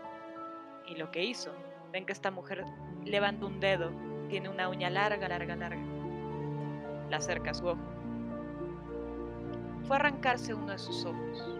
Y 0.88 0.95
lo 0.95 1.09
que 1.09 1.24
hizo, 1.24 1.53
ven 1.93 2.05
que 2.05 2.12
esta 2.12 2.31
mujer 2.31 2.65
levanta 3.05 3.45
un 3.45 3.59
dedo, 3.59 3.91
tiene 4.29 4.50
una 4.50 4.69
uña 4.69 4.89
larga, 4.89 5.27
larga, 5.27 5.55
larga 5.55 5.95
la 7.09 7.17
acerca 7.17 7.51
a 7.51 7.53
su 7.53 7.67
ojo. 7.67 7.81
Fue 9.88 9.95
a 9.95 10.00
arrancarse 10.00 10.53
uno 10.53 10.71
de 10.71 10.79
sus 10.79 11.05
ojos. 11.05 11.59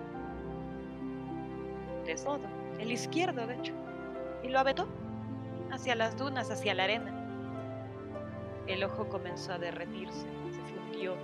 Desnudo, 2.06 2.48
el 2.80 2.92
izquierdo 2.92 3.46
de 3.48 3.56
hecho, 3.56 3.74
y 4.44 4.50
lo 4.50 4.60
avetó 4.60 4.88
hacia 5.72 5.96
las 5.96 6.18
dunas, 6.18 6.50
hacia 6.52 6.74
la 6.74 6.84
arena. 6.84 7.12
El 8.68 8.84
ojo 8.84 9.08
comenzó 9.10 9.54
a 9.54 9.60
derretirse, 9.60 10.28
se 10.52 10.62
fundió, 10.74 11.16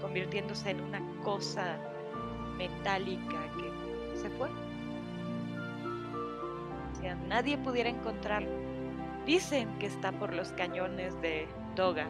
convirtiéndose 0.00 0.70
en 0.70 0.80
una 0.80 1.00
cosa 1.22 1.78
metálica 2.56 3.38
que 3.56 4.18
se 4.18 4.28
fue. 4.30 4.48
Si 6.98 7.06
a 7.06 7.14
nadie 7.14 7.56
pudiera 7.58 7.88
encontrarlo, 7.88 8.50
dicen 9.26 9.78
que 9.78 9.86
está 9.86 10.12
por 10.12 10.32
los 10.32 10.52
cañones 10.52 11.20
de 11.20 11.48
Doga, 11.76 12.06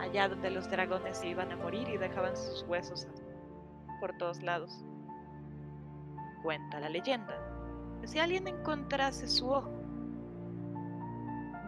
allá 0.00 0.28
donde 0.28 0.50
los 0.50 0.70
dragones 0.70 1.22
iban 1.24 1.52
a 1.52 1.56
morir 1.56 1.88
y 1.88 1.96
dejaban 1.96 2.36
sus 2.36 2.64
huesos 2.68 3.06
por 4.00 4.16
todos 4.18 4.42
lados. 4.42 4.84
Cuenta 6.42 6.80
la 6.80 6.88
leyenda 6.88 7.36
que 8.00 8.08
si 8.08 8.18
alguien 8.18 8.48
encontrase 8.48 9.28
su 9.28 9.48
ojo, 9.48 9.70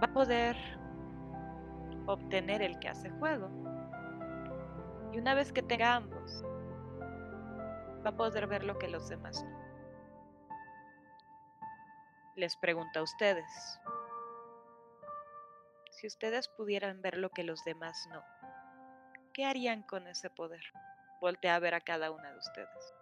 va 0.03 0.07
a 0.07 0.13
poder 0.13 0.57
obtener 2.07 2.61
el 2.61 2.79
que 2.81 2.89
hace 2.89 3.09
juego. 3.11 3.49
Y 5.13 5.19
una 5.19 5.35
vez 5.35 5.53
que 5.53 5.63
tenga 5.63 5.95
ambos, 5.95 6.43
va 8.05 8.11
a 8.11 8.17
poder 8.17 8.47
ver 8.49 8.65
lo 8.65 8.77
que 8.79 8.89
los 8.89 9.09
demás 9.09 9.45
no. 9.45 9.65
Les 12.35 12.57
pregunto 12.57 12.99
a 12.99 13.03
ustedes, 13.03 13.81
si 15.95 16.09
ustedes 16.09 16.49
pudieran 16.49 17.01
ver 17.03 17.17
lo 17.17 17.31
que 17.31 17.45
los 17.45 17.63
demás 17.65 17.97
no, 18.11 18.25
¿qué 19.33 19.45
harían 19.45 19.83
con 19.83 20.07
ese 20.09 20.29
poder? 20.29 20.63
Voltea 21.21 21.55
a 21.55 21.59
ver 21.61 21.75
a 21.75 21.81
cada 21.81 22.11
una 22.11 22.33
de 22.33 22.39
ustedes. 22.39 22.95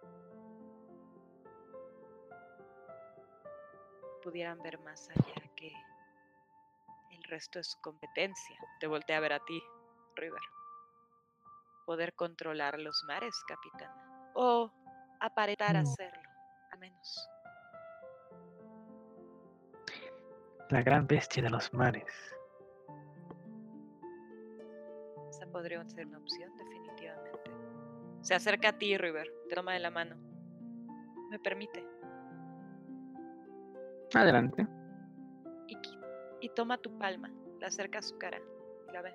Pudieran 4.21 4.61
ver 4.61 4.79
más 4.79 5.09
allá 5.09 5.49
que 5.55 5.73
el 7.11 7.23
resto 7.23 7.59
de 7.59 7.63
su 7.63 7.81
competencia. 7.81 8.57
Te 8.79 8.87
voltea 8.87 9.17
a 9.17 9.21
ver 9.21 9.33
a 9.33 9.39
ti, 9.39 9.61
River. 10.15 10.41
poder 11.85 12.13
controlar 12.13 12.79
los 12.79 13.03
mares, 13.05 13.35
capitán. 13.47 13.91
O 14.35 14.71
aparentar 15.19 15.75
hacerlo, 15.75 16.29
al 16.71 16.79
menos. 16.79 17.29
La 20.69 20.81
gran 20.81 21.05
bestia 21.05 21.43
de 21.43 21.49
los 21.49 21.73
mares. 21.73 22.33
Podría 25.53 25.85
ser 25.85 26.07
una 26.07 26.17
opción, 26.17 26.51
definitivamente. 26.57 27.51
Se 28.21 28.33
acerca 28.33 28.69
a 28.69 28.77
ti, 28.77 28.97
River. 28.97 29.27
Te 29.47 29.55
toma 29.55 29.73
de 29.73 29.79
la 29.79 29.91
mano. 29.91 30.17
¿Me 31.29 31.39
permite? 31.39 31.85
Adelante. 34.13 34.67
Y, 35.67 35.77
y 36.41 36.49
toma 36.49 36.77
tu 36.77 36.97
palma. 36.97 37.31
La 37.59 37.67
acerca 37.67 37.99
a 37.99 38.01
su 38.01 38.17
cara. 38.17 38.41
y 38.89 38.91
La 38.91 39.01
ve. 39.01 39.13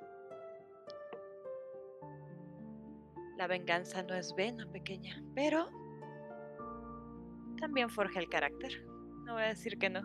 La 3.37 3.47
venganza 3.47 4.02
no 4.02 4.14
es 4.14 4.35
vena 4.35 4.66
pequeña, 4.73 5.23
pero 5.35 5.68
también 7.61 7.90
forja 7.90 8.21
el 8.21 8.28
carácter. 8.28 8.85
No 9.25 9.35
voy 9.35 9.42
a 9.42 9.49
decir 9.49 9.78
que 9.78 9.90
no. 9.90 10.00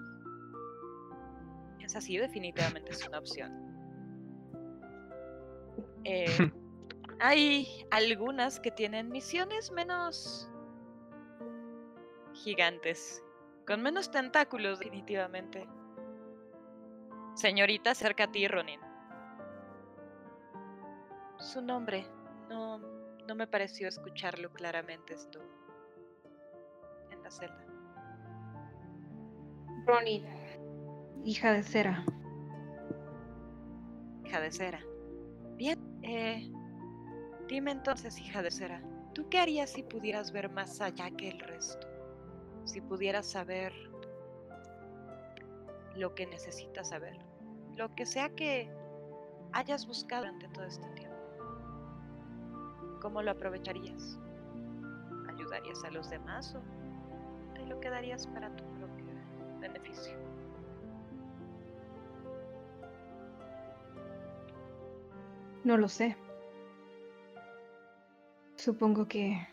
Es 1.80 1.96
así, 1.96 2.18
definitivamente 2.18 2.92
es 2.92 3.08
una 3.08 3.20
opción. 3.20 3.63
Eh, 6.04 6.26
hay 7.20 7.86
algunas 7.92 8.60
que 8.60 8.72
tienen 8.72 9.10
misiones 9.10 9.72
menos 9.72 10.50
gigantes, 12.34 13.24
con 13.66 13.82
menos 13.82 14.12
tentáculos, 14.12 14.80
definitivamente. 14.80 15.68
Señorita, 17.36 17.96
cerca 17.96 18.26
a 18.26 18.32
ti, 18.32 18.48
Ronin. 18.48 18.80
Su 21.40 21.62
nombre, 21.62 22.06
no, 22.50 22.80
no 23.28 23.36
me 23.36 23.48
pareció 23.48 23.88
escucharlo 23.88 24.52
claramente 24.52 25.14
esto 25.14 25.40
en 27.12 27.24
la 27.24 27.32
celda. 27.32 27.66
Ronin, 29.86 30.26
hija 31.26 31.52
de 31.54 31.64
cera. 31.64 32.06
Hija 34.26 34.40
de 34.40 34.52
cera. 34.52 34.93
Eh, 36.04 36.52
dime 37.48 37.72
entonces, 37.72 38.20
hija 38.20 38.42
de 38.42 38.52
cera, 38.52 38.82
¿tú 39.14 39.28
qué 39.30 39.40
harías 39.40 39.72
si 39.72 39.84
pudieras 39.84 40.32
ver 40.32 40.50
más 40.50 40.82
allá 40.82 41.10
que 41.12 41.30
el 41.30 41.40
resto? 41.40 41.88
Si 42.66 42.82
pudieras 42.82 43.26
saber 43.26 43.74
lo 45.96 46.14
que 46.14 46.26
necesitas 46.26 46.90
saber, 46.90 47.18
lo 47.76 47.94
que 47.96 48.06
sea 48.06 48.30
que 48.30 48.70
hayas 49.54 49.88
buscado 49.88 50.24
durante 50.24 50.48
todo 50.50 50.66
este 50.66 50.88
tiempo. 50.90 51.16
¿Cómo 53.02 53.22
lo 53.22 53.32
aprovecharías? 53.32 54.20
¿Ayudarías 55.30 55.84
a 55.84 55.92
los 55.92 56.10
demás 56.10 56.56
o 56.56 57.54
te 57.54 57.66
lo 57.66 57.80
quedarías 57.80 58.28
para 58.28 58.54
tu 58.56 58.64
propio 58.76 59.14
beneficio? 59.60 60.33
No 65.64 65.78
lo 65.78 65.88
sé. 65.88 66.18
Supongo 68.56 69.08
que 69.08 69.48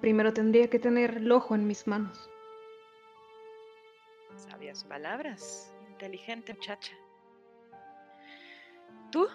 primero 0.00 0.32
tendría 0.32 0.68
que 0.68 0.78
tener 0.78 1.16
el 1.18 1.30
ojo 1.32 1.54
en 1.54 1.66
mis 1.66 1.86
manos. 1.86 2.30
Sabias 4.36 4.84
palabras, 4.84 5.74
inteligente 5.90 6.54
muchacha. 6.54 6.92
¿Tú? 9.10 9.26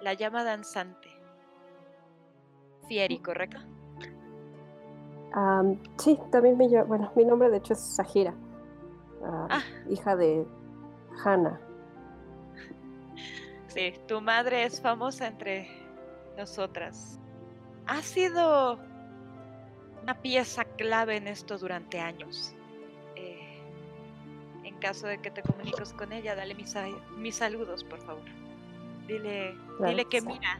La 0.00 0.14
llama 0.14 0.44
danzante. 0.44 1.08
Fieri, 2.88 3.18
¿correcto? 3.18 3.58
Am, 5.32 5.78
sí, 5.98 6.18
también 6.30 6.56
me 6.56 6.68
llamo, 6.68 6.86
bueno, 6.86 7.12
mi 7.16 7.24
nombre 7.24 7.50
de 7.50 7.58
hecho 7.58 7.72
es 7.74 7.80
Sahira, 7.96 8.34
Ah. 9.50 9.60
hija 9.90 10.16
de 10.16 10.46
Hannah. 11.24 11.60
Sí, 13.76 13.92
tu 14.08 14.20
madre 14.20 14.64
es 14.64 14.80
famosa 14.80 15.26
entre 15.26 15.68
nosotras. 16.36 17.20
Ha 17.86 18.00
sido 18.02 18.80
una 20.02 20.20
pieza 20.22 20.64
clave 20.64 21.16
en 21.16 21.28
esto 21.28 21.58
durante 21.58 22.00
años. 22.00 22.54
Eh, 23.16 23.60
en 24.64 24.76
caso 24.78 25.06
de 25.06 25.18
que 25.20 25.30
te 25.30 25.42
comuniques 25.42 25.92
con 25.92 26.12
ella, 26.12 26.34
dale 26.34 26.54
mis, 26.54 26.70
sa- 26.70 26.86
mis 27.16 27.36
saludos, 27.36 27.84
por 27.84 28.00
favor. 28.00 28.24
Dile, 29.06 29.54
Claro 29.76 29.90
dile 29.90 30.04
que 30.04 30.08
que 30.10 30.20
sí. 30.22 30.26
mira, 30.26 30.58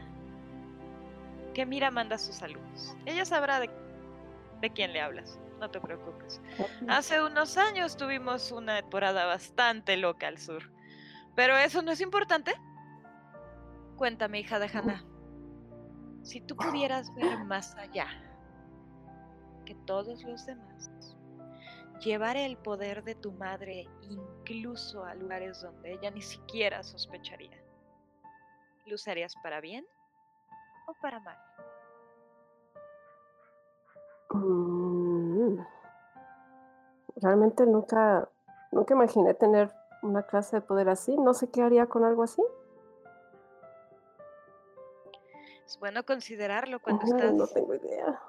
que 1.53 1.65
mira 1.65 1.91
manda 1.91 2.17
sus 2.17 2.35
saludos. 2.35 2.95
Ella 3.05 3.25
sabrá 3.25 3.59
de, 3.59 3.69
de 4.61 4.69
quién 4.69 4.93
le 4.93 5.01
hablas, 5.01 5.39
no 5.59 5.69
te 5.71 5.81
preocupes. 5.81 6.39
Hace 6.87 7.21
unos 7.21 7.57
años 7.57 7.97
tuvimos 7.97 8.51
una 8.51 8.79
temporada 8.79 9.25
bastante 9.25 9.97
loca 9.97 10.27
al 10.27 10.37
sur. 10.37 10.71
Pero 11.35 11.57
eso 11.57 11.81
no 11.81 11.91
es 11.91 11.99
importante. 12.01 12.53
Cuéntame, 13.97 14.39
hija 14.39 14.59
de 14.59 14.67
Hannah. 14.67 15.03
Si 16.23 16.41
tú 16.41 16.55
pudieras 16.55 17.13
ver 17.15 17.43
más 17.45 17.75
allá 17.75 18.07
que 19.65 19.75
todos 19.85 20.23
los 20.23 20.45
demás, 20.45 21.17
llevar 21.99 22.37
el 22.37 22.57
poder 22.57 23.03
de 23.03 23.15
tu 23.15 23.31
madre 23.31 23.87
incluso 24.01 25.03
a 25.03 25.15
lugares 25.15 25.61
donde 25.61 25.93
ella 25.93 26.11
ni 26.11 26.21
siquiera 26.21 26.83
sospecharía, 26.83 27.57
¿lo 28.85 28.95
usarías 28.95 29.35
para 29.41 29.61
bien 29.61 29.85
o 30.87 30.93
para 31.01 31.19
mal? 31.19 31.37
Mm, 34.33 35.57
Realmente 37.19 37.65
nunca, 37.65 38.29
nunca 38.71 38.93
imaginé 38.93 39.33
tener 39.33 39.73
una 40.03 40.23
clase 40.23 40.57
de 40.57 40.61
poder 40.61 40.89
así. 40.89 41.17
No 41.17 41.33
sé 41.33 41.49
qué 41.49 41.63
haría 41.63 41.87
con 41.87 42.03
algo 42.03 42.23
así. 42.23 42.43
Es 45.67 45.77
bueno 45.79 46.05
considerarlo 46.05 46.79
cuando 46.81 47.05
No, 47.05 47.17
estás 47.17 47.33
no 47.33 47.45
tengo 47.47 47.75
idea. 47.75 48.21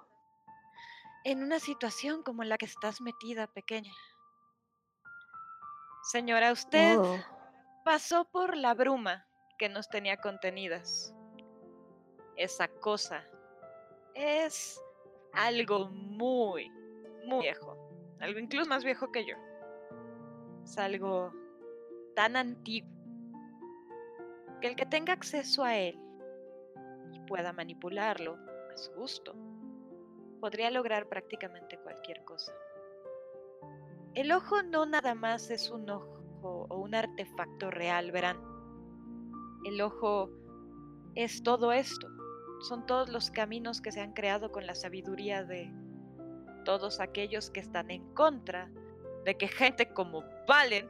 en 1.24 1.40
una 1.42 1.60
situación 1.60 2.24
como 2.24 2.42
la 2.42 2.58
que 2.58 2.66
estás 2.66 3.00
metida, 3.00 3.46
pequeña. 3.46 3.92
Señora, 6.02 6.50
usted 6.50 6.98
pasó 7.84 8.24
por 8.24 8.56
la 8.56 8.74
bruma 8.74 9.24
que 9.56 9.68
nos 9.68 9.88
tenía 9.88 10.16
contenidas. 10.16 11.14
Esa 12.34 12.66
cosa 12.66 13.24
es 14.14 14.82
algo 15.32 15.90
muy, 15.90 16.70
muy 17.24 17.42
viejo. 17.42 17.76
Algo 18.20 18.40
incluso 18.40 18.68
más 18.68 18.82
viejo 18.82 19.12
que 19.12 19.24
yo. 19.24 19.36
Es 20.64 20.76
algo 20.76 21.32
tan 22.16 22.34
antiguo 22.34 22.90
que 24.60 24.66
el 24.66 24.74
que 24.74 24.86
tenga 24.86 25.12
acceso 25.12 25.62
a 25.62 25.76
él 25.76 25.96
y 27.12 27.20
pueda 27.20 27.52
manipularlo 27.52 28.36
a 28.72 28.76
su 28.76 28.92
gusto, 28.92 29.34
podría 30.40 30.70
lograr 30.70 31.08
prácticamente 31.08 31.78
cualquier 31.78 32.24
cosa. 32.24 32.52
El 34.14 34.32
ojo 34.32 34.62
no 34.62 34.86
nada 34.86 35.14
más 35.14 35.50
es 35.50 35.70
un 35.70 35.88
ojo 35.90 36.18
o 36.40 36.78
un 36.78 36.94
artefacto 36.94 37.70
real, 37.70 38.10
verán. 38.10 38.38
El 39.64 39.80
ojo 39.80 40.30
es 41.14 41.42
todo 41.42 41.72
esto. 41.72 42.08
Son 42.60 42.86
todos 42.86 43.08
los 43.08 43.30
caminos 43.30 43.80
que 43.80 43.92
se 43.92 44.00
han 44.00 44.12
creado 44.12 44.50
con 44.50 44.66
la 44.66 44.74
sabiduría 44.74 45.44
de 45.44 45.72
todos 46.64 47.00
aquellos 47.00 47.50
que 47.50 47.60
están 47.60 47.90
en 47.90 48.12
contra 48.14 48.70
de 49.24 49.36
que 49.36 49.48
gente 49.48 49.92
como 49.92 50.24
Valen 50.46 50.88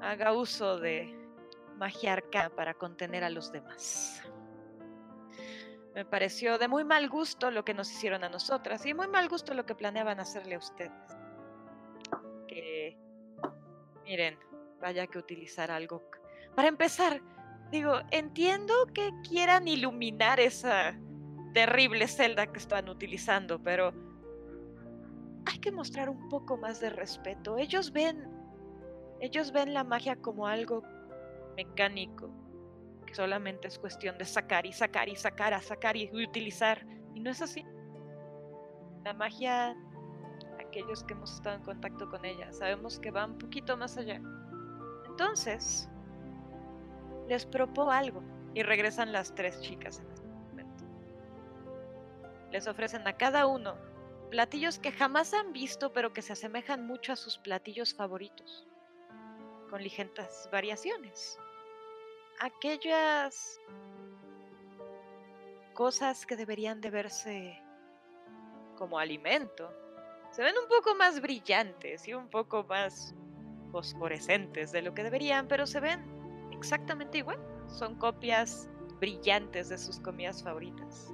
haga 0.00 0.32
uso 0.32 0.78
de 0.78 1.16
magia 1.76 2.14
arcana 2.14 2.50
para 2.50 2.74
contener 2.74 3.24
a 3.24 3.30
los 3.30 3.52
demás. 3.52 4.22
Me 5.94 6.04
pareció 6.04 6.58
de 6.58 6.66
muy 6.66 6.84
mal 6.84 7.08
gusto 7.08 7.50
lo 7.50 7.64
que 7.64 7.72
nos 7.72 7.90
hicieron 7.90 8.24
a 8.24 8.28
nosotras 8.28 8.84
y 8.84 8.94
muy 8.94 9.06
mal 9.06 9.28
gusto 9.28 9.54
lo 9.54 9.64
que 9.64 9.76
planeaban 9.76 10.18
hacerle 10.18 10.56
a 10.56 10.58
ustedes. 10.58 10.92
Que, 12.48 12.98
miren, 14.04 14.36
vaya 14.80 15.06
que 15.06 15.18
utilizar 15.18 15.70
algo. 15.70 16.02
Para 16.56 16.66
empezar, 16.66 17.22
digo, 17.70 18.00
entiendo 18.10 18.74
que 18.92 19.10
quieran 19.28 19.68
iluminar 19.68 20.40
esa 20.40 20.98
terrible 21.52 22.08
celda 22.08 22.48
que 22.48 22.58
estaban 22.58 22.88
utilizando, 22.88 23.62
pero 23.62 23.94
hay 25.46 25.58
que 25.58 25.70
mostrar 25.70 26.10
un 26.10 26.28
poco 26.28 26.56
más 26.56 26.80
de 26.80 26.90
respeto. 26.90 27.56
Ellos 27.56 27.92
ven, 27.92 28.28
ellos 29.20 29.52
ven 29.52 29.72
la 29.72 29.84
magia 29.84 30.16
como 30.16 30.48
algo 30.48 30.82
mecánico, 31.56 32.30
solamente 33.14 33.68
es 33.68 33.78
cuestión 33.78 34.18
de 34.18 34.24
sacar 34.24 34.66
y 34.66 34.72
sacar 34.72 35.08
y 35.08 35.16
sacar, 35.16 35.54
a 35.54 35.62
sacar 35.62 35.96
y 35.96 36.10
utilizar. 36.12 36.84
Y 37.14 37.20
no 37.20 37.30
es 37.30 37.40
así. 37.40 37.64
La 39.04 39.14
magia, 39.14 39.76
aquellos 40.58 41.04
que 41.04 41.14
hemos 41.14 41.32
estado 41.34 41.56
en 41.56 41.62
contacto 41.62 42.08
con 42.08 42.24
ella, 42.24 42.52
sabemos 42.52 42.98
que 42.98 43.10
va 43.10 43.24
un 43.24 43.38
poquito 43.38 43.76
más 43.76 43.96
allá. 43.96 44.20
Entonces, 45.06 45.88
les 47.28 47.46
propongo 47.46 47.90
algo. 47.90 48.22
Y 48.54 48.62
regresan 48.62 49.10
las 49.10 49.34
tres 49.34 49.60
chicas 49.60 49.98
en 49.98 50.10
este 50.12 50.28
momento. 50.28 50.84
les 52.52 52.68
ofrecen 52.68 53.04
a 53.08 53.16
cada 53.16 53.46
uno 53.48 53.74
platillos 54.30 54.78
que 54.78 54.92
jamás 54.92 55.34
han 55.34 55.52
visto, 55.52 55.92
pero 55.92 56.12
que 56.12 56.22
se 56.22 56.32
asemejan 56.32 56.86
mucho 56.86 57.12
a 57.12 57.16
sus 57.16 57.38
platillos 57.38 57.94
favoritos, 57.94 58.66
con 59.70 59.82
ligeras 59.82 60.48
variaciones. 60.52 61.38
Aquellas 62.40 63.60
cosas 65.72 66.26
que 66.26 66.36
deberían 66.36 66.80
de 66.80 66.90
verse 66.90 67.62
como 68.76 68.98
alimento, 68.98 69.72
se 70.30 70.42
ven 70.42 70.54
un 70.60 70.68
poco 70.68 70.94
más 70.94 71.20
brillantes 71.20 72.08
y 72.08 72.14
un 72.14 72.28
poco 72.28 72.64
más 72.64 73.14
fosforescentes 73.70 74.72
de 74.72 74.82
lo 74.82 74.94
que 74.94 75.04
deberían, 75.04 75.46
pero 75.46 75.66
se 75.66 75.80
ven 75.80 76.04
exactamente 76.52 77.18
igual. 77.18 77.38
Son 77.68 77.94
copias 77.96 78.68
brillantes 79.00 79.68
de 79.68 79.78
sus 79.78 80.00
comidas 80.00 80.42
favoritas. 80.42 81.12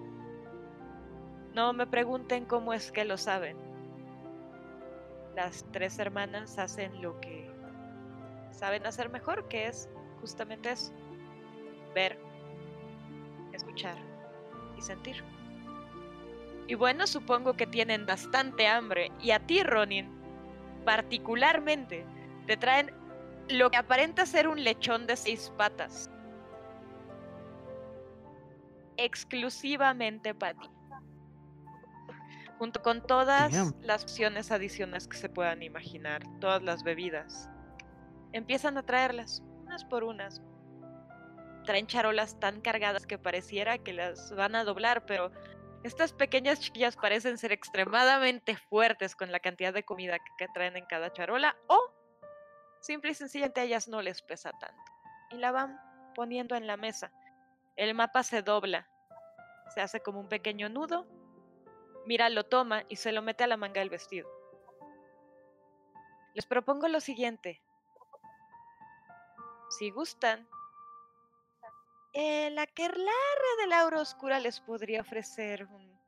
No 1.54 1.72
me 1.72 1.86
pregunten 1.86 2.44
cómo 2.44 2.72
es 2.72 2.92
que 2.92 3.04
lo 3.04 3.16
saben. 3.16 3.56
Las 5.34 5.64
tres 5.72 5.98
hermanas 5.98 6.58
hacen 6.58 7.02
lo 7.02 7.20
que 7.20 7.50
saben 8.52 8.86
hacer 8.86 9.10
mejor, 9.10 9.48
que 9.48 9.66
es 9.66 9.88
justamente 10.20 10.70
eso. 10.70 10.92
Ver, 11.94 12.18
escuchar 13.52 13.96
y 14.76 14.82
sentir. 14.82 15.22
Y 16.66 16.74
bueno, 16.76 17.06
supongo 17.06 17.54
que 17.54 17.66
tienen 17.66 18.06
bastante 18.06 18.68
hambre. 18.68 19.10
Y 19.20 19.32
a 19.32 19.40
ti, 19.40 19.62
Ronin, 19.64 20.08
particularmente, 20.84 22.06
te 22.46 22.56
traen 22.56 22.92
lo 23.48 23.70
que 23.70 23.76
aparenta 23.76 24.24
ser 24.24 24.46
un 24.46 24.62
lechón 24.62 25.06
de 25.06 25.16
seis 25.16 25.52
patas. 25.56 26.08
Exclusivamente 28.96 30.34
para 30.34 30.58
ti. 30.60 30.68
Junto 32.58 32.82
con 32.82 33.04
todas 33.04 33.52
Damn. 33.52 33.74
las 33.82 34.02
opciones 34.04 34.52
adicionales 34.52 35.08
que 35.08 35.16
se 35.16 35.28
puedan 35.28 35.62
imaginar, 35.62 36.22
todas 36.40 36.62
las 36.62 36.84
bebidas. 36.84 37.48
Empiezan 38.32 38.76
a 38.76 38.82
traerlas, 38.82 39.42
unas 39.64 39.84
por 39.84 40.04
unas. 40.04 40.42
Traen 41.64 41.86
charolas 41.86 42.38
tan 42.40 42.60
cargadas 42.60 43.06
que 43.06 43.18
pareciera 43.18 43.78
que 43.78 43.92
las 43.92 44.34
van 44.34 44.54
a 44.54 44.64
doblar, 44.64 45.04
pero 45.06 45.30
estas 45.82 46.12
pequeñas 46.12 46.60
chiquillas 46.60 46.96
parecen 46.96 47.38
ser 47.38 47.52
extremadamente 47.52 48.56
fuertes 48.56 49.16
con 49.16 49.32
la 49.32 49.40
cantidad 49.40 49.72
de 49.72 49.82
comida 49.82 50.18
que, 50.38 50.48
traen 50.48 50.76
en 50.76 50.84
cada 50.84 51.12
charola 51.12 51.56
o 51.68 51.78
simple 52.80 53.12
y 53.12 53.14
sencillamente 53.14 53.60
a 53.60 53.64
ellas 53.64 53.88
no 53.88 54.02
les 54.02 54.20
pesa 54.22 54.52
tanto. 54.52 54.92
Y 55.30 55.36
la 55.36 55.52
van 55.52 55.80
poniendo 56.14 56.54
en 56.54 56.66
la 56.66 56.76
mesa. 56.76 57.12
El 57.76 57.94
mapa 57.94 58.22
se 58.22 58.42
dobla, 58.42 58.88
se 59.74 59.80
hace 59.80 60.00
como 60.00 60.20
un 60.20 60.28
pequeño 60.28 60.68
nudo. 60.68 61.06
Mira, 62.04 62.28
lo 62.28 62.44
toma 62.44 62.84
y 62.88 62.96
se 62.96 63.12
lo 63.12 63.22
mete 63.22 63.44
a 63.44 63.46
la 63.46 63.56
manga 63.56 63.80
del 63.80 63.90
vestido. 63.90 64.28
Les 66.34 66.46
propongo 66.46 66.88
lo 66.88 67.00
siguiente. 67.00 67.62
Si 69.70 69.90
gustan, 69.90 70.48
eh, 72.12 72.50
la 72.50 72.66
Kerlarre 72.66 73.06
de 73.60 73.66
la 73.68 73.80
Aura 73.80 74.00
Oscura 74.00 74.40
les 74.40 74.60
podría 74.60 75.00
ofrecer 75.00 75.66
un, 75.66 76.00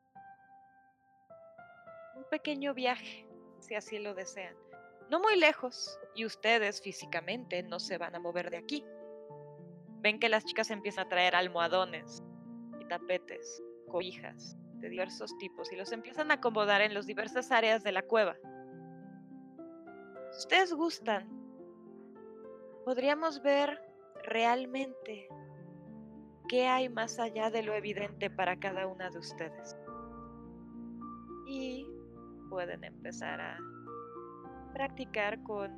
un 2.16 2.24
pequeño 2.30 2.74
viaje, 2.74 3.26
si 3.60 3.74
así 3.74 3.98
lo 3.98 4.14
desean. 4.14 4.56
No 5.10 5.20
muy 5.20 5.36
lejos, 5.36 5.98
y 6.14 6.24
ustedes 6.24 6.80
físicamente 6.80 7.62
no 7.62 7.78
se 7.78 7.98
van 7.98 8.14
a 8.14 8.18
mover 8.18 8.50
de 8.50 8.56
aquí. 8.56 8.84
Ven 10.00 10.18
que 10.18 10.28
las 10.28 10.44
chicas 10.44 10.70
empiezan 10.70 11.06
a 11.06 11.08
traer 11.08 11.36
almohadones 11.36 12.22
y 12.80 12.84
tapetes, 12.86 13.62
cobijas 13.88 14.56
de 14.80 14.88
diversos 14.88 15.36
tipos 15.38 15.70
y 15.72 15.76
los 15.76 15.92
empiezan 15.92 16.30
a 16.30 16.34
acomodar 16.34 16.80
en 16.80 16.94
las 16.94 17.06
diversas 17.06 17.52
áreas 17.52 17.84
de 17.84 17.92
la 17.92 18.02
cueva. 18.02 18.36
Si 20.32 20.38
ustedes 20.38 20.72
gustan, 20.72 21.28
podríamos 22.84 23.42
ver 23.42 23.80
realmente 24.24 25.28
qué 26.48 26.66
hay 26.66 26.88
más 26.88 27.18
allá 27.18 27.50
de 27.50 27.62
lo 27.62 27.74
evidente 27.74 28.30
para 28.30 28.58
cada 28.58 28.86
una 28.86 29.10
de 29.10 29.18
ustedes. 29.18 29.76
Y 31.46 31.86
pueden 32.48 32.84
empezar 32.84 33.40
a 33.40 33.58
practicar 34.72 35.42
con 35.42 35.70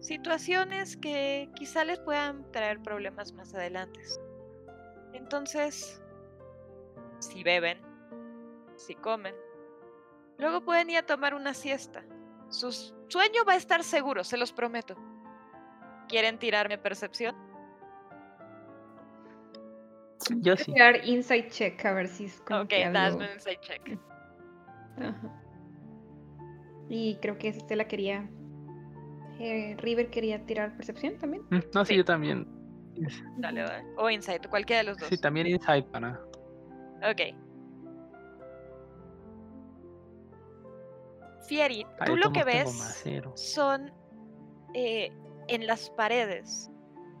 situaciones 0.00 0.96
que 0.96 1.50
quizá 1.54 1.84
les 1.84 1.98
puedan 2.00 2.50
traer 2.52 2.80
problemas 2.80 3.32
más 3.34 3.54
adelante. 3.54 4.00
Entonces, 5.12 6.02
si 7.18 7.42
beben, 7.42 7.80
si 8.76 8.94
comen, 8.94 9.34
luego 10.38 10.64
pueden 10.64 10.90
ir 10.90 10.98
a 10.98 11.06
tomar 11.06 11.34
una 11.34 11.54
siesta. 11.54 12.04
Su 12.48 12.72
sueño 12.72 13.44
va 13.46 13.52
a 13.52 13.56
estar 13.56 13.84
seguro, 13.84 14.24
se 14.24 14.36
los 14.36 14.52
prometo. 14.52 14.96
¿Quieren 16.08 16.38
tirarme 16.38 16.78
percepción? 16.78 17.49
Yo 20.28 20.36
Voy 20.36 20.50
a 20.52 20.56
sí. 20.56 20.72
tirar 20.72 21.04
insight 21.04 21.50
check 21.50 21.84
a 21.84 21.92
ver 21.94 22.06
si 22.08 22.26
es 22.26 22.40
como 22.42 22.60
Ok, 22.62 22.72
hazme 22.94 23.26
un 23.26 23.32
insight 23.34 23.60
check. 23.60 23.98
Ajá. 24.98 25.42
Y 26.88 27.16
creo 27.22 27.38
que 27.38 27.48
este 27.48 27.76
la 27.76 27.86
quería. 27.88 28.28
eh, 29.38 29.74
River 29.78 30.10
quería 30.10 30.44
tirar 30.44 30.76
percepción 30.76 31.16
también. 31.18 31.42
Mm, 31.50 31.58
No, 31.72 31.84
sí, 31.84 31.92
Sí. 31.92 31.96
yo 31.96 32.04
también. 32.04 32.46
Dale, 33.38 33.62
dale. 33.62 33.84
O 33.96 34.10
insight, 34.10 34.46
cualquiera 34.48 34.82
de 34.82 34.88
los 34.90 34.98
dos. 34.98 35.08
Sí, 35.08 35.16
también 35.16 35.46
Insight 35.46 35.86
para. 35.86 36.20
Ok. 37.08 37.34
Fieri, 41.48 41.86
tú 42.06 42.16
lo 42.16 42.30
que 42.32 42.44
ves 42.44 43.02
son 43.34 43.90
eh, 44.74 45.10
en 45.48 45.66
las 45.66 45.90
paredes 45.90 46.70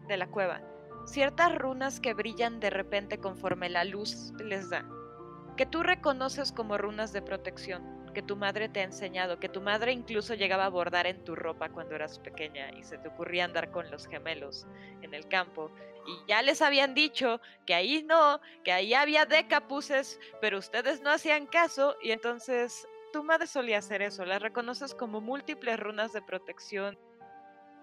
de 0.06 0.16
la 0.16 0.28
cueva 0.28 0.60
ciertas 1.10 1.54
runas 1.56 1.98
que 2.00 2.14
brillan 2.14 2.60
de 2.60 2.70
repente 2.70 3.18
conforme 3.18 3.68
la 3.68 3.84
luz 3.84 4.32
les 4.38 4.70
da, 4.70 4.86
que 5.56 5.66
tú 5.66 5.82
reconoces 5.82 6.52
como 6.52 6.78
runas 6.78 7.12
de 7.12 7.20
protección, 7.20 8.12
que 8.14 8.22
tu 8.22 8.36
madre 8.36 8.68
te 8.68 8.80
ha 8.80 8.84
enseñado, 8.84 9.40
que 9.40 9.48
tu 9.48 9.60
madre 9.60 9.92
incluso 9.92 10.34
llegaba 10.34 10.66
a 10.66 10.70
bordar 10.70 11.06
en 11.06 11.24
tu 11.24 11.34
ropa 11.34 11.68
cuando 11.68 11.94
eras 11.94 12.18
pequeña 12.18 12.70
y 12.78 12.84
se 12.84 12.98
te 12.98 13.08
ocurría 13.08 13.44
andar 13.44 13.70
con 13.70 13.90
los 13.90 14.06
gemelos 14.06 14.66
en 15.02 15.12
el 15.12 15.26
campo. 15.28 15.70
Y 16.06 16.28
ya 16.28 16.42
les 16.42 16.62
habían 16.62 16.94
dicho 16.94 17.40
que 17.66 17.74
ahí 17.74 18.04
no, 18.08 18.40
que 18.64 18.72
ahí 18.72 18.94
había 18.94 19.26
decapuces, 19.26 20.18
pero 20.40 20.58
ustedes 20.58 21.02
no 21.02 21.10
hacían 21.10 21.46
caso 21.46 21.96
y 22.02 22.12
entonces 22.12 22.88
tu 23.12 23.24
madre 23.24 23.48
solía 23.48 23.78
hacer 23.78 24.02
eso, 24.02 24.24
las 24.24 24.40
reconoces 24.40 24.94
como 24.94 25.20
múltiples 25.20 25.78
runas 25.78 26.12
de 26.12 26.22
protección 26.22 26.96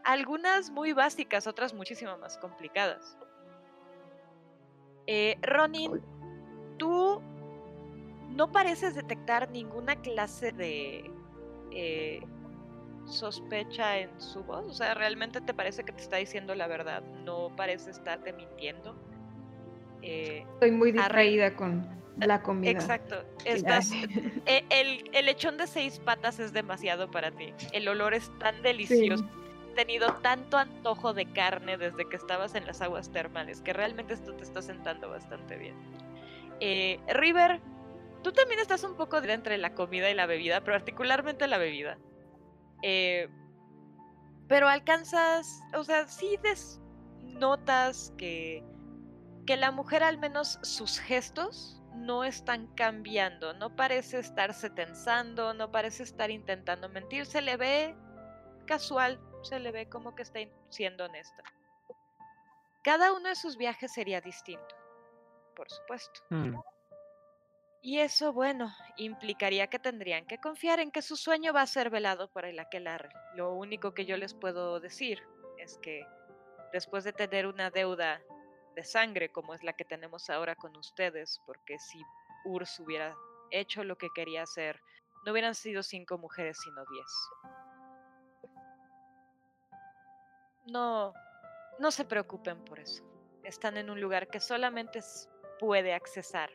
algunas 0.04 0.70
muy 0.70 0.94
básicas, 0.94 1.48
otras 1.48 1.74
muchísimo 1.74 2.18
más 2.18 2.38
complicadas. 2.38 3.18
Eh, 5.08 5.38
Ronin, 5.42 6.02
tú 6.78 7.22
no 8.30 8.52
pareces 8.52 8.96
detectar 8.96 9.50
ninguna 9.52 9.96
clase 10.02 10.52
de 10.52 11.10
eh, 11.72 12.22
sospecha 13.06 14.00
en 14.00 14.22
su 14.22 14.44
voz. 14.44 14.66
O 14.68 14.74
sea, 14.74 14.94
realmente 14.94 15.40
te 15.42 15.54
parece 15.54 15.84
que 15.84 15.94
te 15.94 16.02
está 16.02 16.18
diciendo 16.18 16.54
la 16.56 16.68
verdad. 16.68 17.02
No 17.24 17.56
parece 17.56 17.92
estarte 17.92 18.34
mintiendo. 18.34 18.96
Eh, 20.02 20.46
Estoy 20.54 20.72
muy 20.72 20.92
distraída 20.92 21.56
con 21.56 21.88
la 22.18 22.42
comida. 22.42 22.72
exacto. 22.72 23.16
Estás, 23.46 23.92
e- 24.46 24.66
el, 24.70 25.10
el 25.14 25.26
lechón 25.26 25.58
de 25.58 25.68
seis 25.68 26.00
patas 26.00 26.40
es 26.40 26.52
demasiado 26.54 27.10
para 27.10 27.32
ti. 27.32 27.54
El 27.72 27.88
olor 27.88 28.14
es 28.14 28.30
tan 28.40 28.62
delicioso. 28.62 29.24
Sí. 29.24 29.30
Tenido 29.78 30.12
tanto 30.24 30.58
antojo 30.58 31.14
de 31.14 31.32
carne 31.34 31.78
desde 31.78 32.10
que 32.10 32.16
estabas 32.16 32.56
en 32.56 32.66
las 32.66 32.82
aguas 32.82 33.12
termales 33.12 33.62
que 33.62 33.74
realmente 33.74 34.16
esto 34.16 34.34
te 34.34 34.44
está 34.44 34.64
sentando 34.64 35.08
bastante 35.08 35.56
bien. 35.56 35.76
Eh, 36.60 37.00
River, 37.14 37.62
tú 38.24 38.32
también 38.32 38.60
estás 38.60 38.84
un 38.84 38.96
poco 38.96 39.22
de 39.22 39.34
entre 39.34 39.56
la 39.60 39.76
comida 39.76 40.10
y 40.10 40.16
la 40.16 40.26
bebida, 40.26 40.64
particularmente 40.64 41.46
la 41.46 41.60
bebida. 41.60 42.00
Eh, 42.82 43.30
pero 44.48 44.68
alcanzas, 44.68 45.62
o 45.76 45.84
sea, 45.84 46.08
sí 46.08 46.40
notas 47.22 48.12
que, 48.18 48.64
que 49.46 49.58
la 49.58 49.70
mujer 49.70 50.02
al 50.02 50.18
menos 50.18 50.58
sus 50.64 50.98
gestos 50.98 51.84
no 51.94 52.24
están 52.24 52.66
cambiando, 52.74 53.54
no 53.54 53.76
parece 53.76 54.18
estarse 54.18 54.72
tensando, 54.72 55.54
no 55.54 55.70
parece 55.70 56.02
estar 56.02 56.32
intentando 56.32 56.90
mentir, 56.90 57.28
se 57.28 57.44
le 57.44 57.58
ve 57.58 57.96
casual, 58.66 59.20
se 59.44 59.60
le 59.60 59.72
ve 59.72 59.90
como 59.90 60.16
que 60.16 60.24
está 60.24 60.40
siendo 60.70 61.06
honesta. 61.06 61.44
Cada 62.84 63.12
uno 63.14 63.30
de 63.30 63.36
sus 63.36 63.58
viajes 63.58 63.94
sería 63.94 64.22
distinto, 64.22 64.76
por 65.56 65.70
supuesto. 65.70 66.22
Mm, 66.30 66.56
Y 67.82 68.00
eso, 68.00 68.34
bueno, 68.34 68.74
implicaría 68.98 69.68
que 69.68 69.80
tendrían 69.80 70.26
que 70.26 70.40
confiar 70.40 70.80
en 70.80 70.92
que 70.92 71.02
su 71.02 71.16
sueño 71.16 71.54
va 71.54 71.62
a 71.62 71.68
ser 71.68 71.90
velado 71.90 72.30
por 72.30 72.46
el 72.46 72.60
aquelarre. 72.60 73.10
Lo 73.36 73.54
único 73.54 73.94
que 73.94 74.06
yo 74.06 74.18
les 74.18 74.34
puedo 74.34 74.80
decir 74.80 75.22
es 75.58 75.78
que 75.78 76.06
después 76.74 77.04
de 77.04 77.14
tener 77.14 77.46
una 77.48 77.70
deuda 77.70 78.22
de 78.76 78.84
sangre 78.84 79.30
como 79.32 79.54
es 79.54 79.64
la 79.64 79.74
que 79.74 79.86
tenemos 79.86 80.30
ahora 80.30 80.56
con 80.56 80.76
ustedes, 80.76 81.40
porque 81.46 81.78
si 81.80 82.02
Urs 82.46 82.80
hubiera 82.80 83.16
hecho 83.52 83.84
lo 83.84 83.98
que 83.98 84.10
quería 84.14 84.44
hacer, 84.44 84.80
no 85.26 85.32
hubieran 85.32 85.56
sido 85.56 85.84
cinco 85.84 86.18
mujeres, 86.18 86.58
sino 86.62 86.84
diez. 86.92 87.12
No, 90.72 91.14
no 91.80 91.92
se 91.92 92.06
preocupen 92.06 92.64
por 92.66 92.80
eso. 92.80 93.04
Están 93.44 93.78
en 93.78 93.90
un 93.90 94.02
lugar 94.02 94.28
que 94.28 94.40
solamente 94.40 95.00
puede 95.60 95.94
accesar 95.94 96.50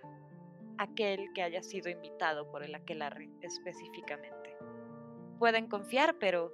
aquel 0.79 1.33
que 1.35 1.42
haya 1.42 1.62
sido 1.62 1.88
invitado 1.90 2.51
por 2.51 2.62
el 2.62 2.75
aquelarre 2.75 3.31
específicamente. 3.40 4.57
Pueden 5.38 5.68
confiar, 5.68 6.16
pero 6.18 6.53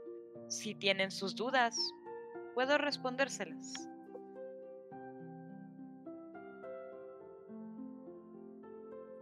si 0.48 0.74
tienen 0.74 1.10
sus 1.10 1.34
dudas, 1.34 1.76
puedo 2.54 2.78
respondérselas. 2.78 3.88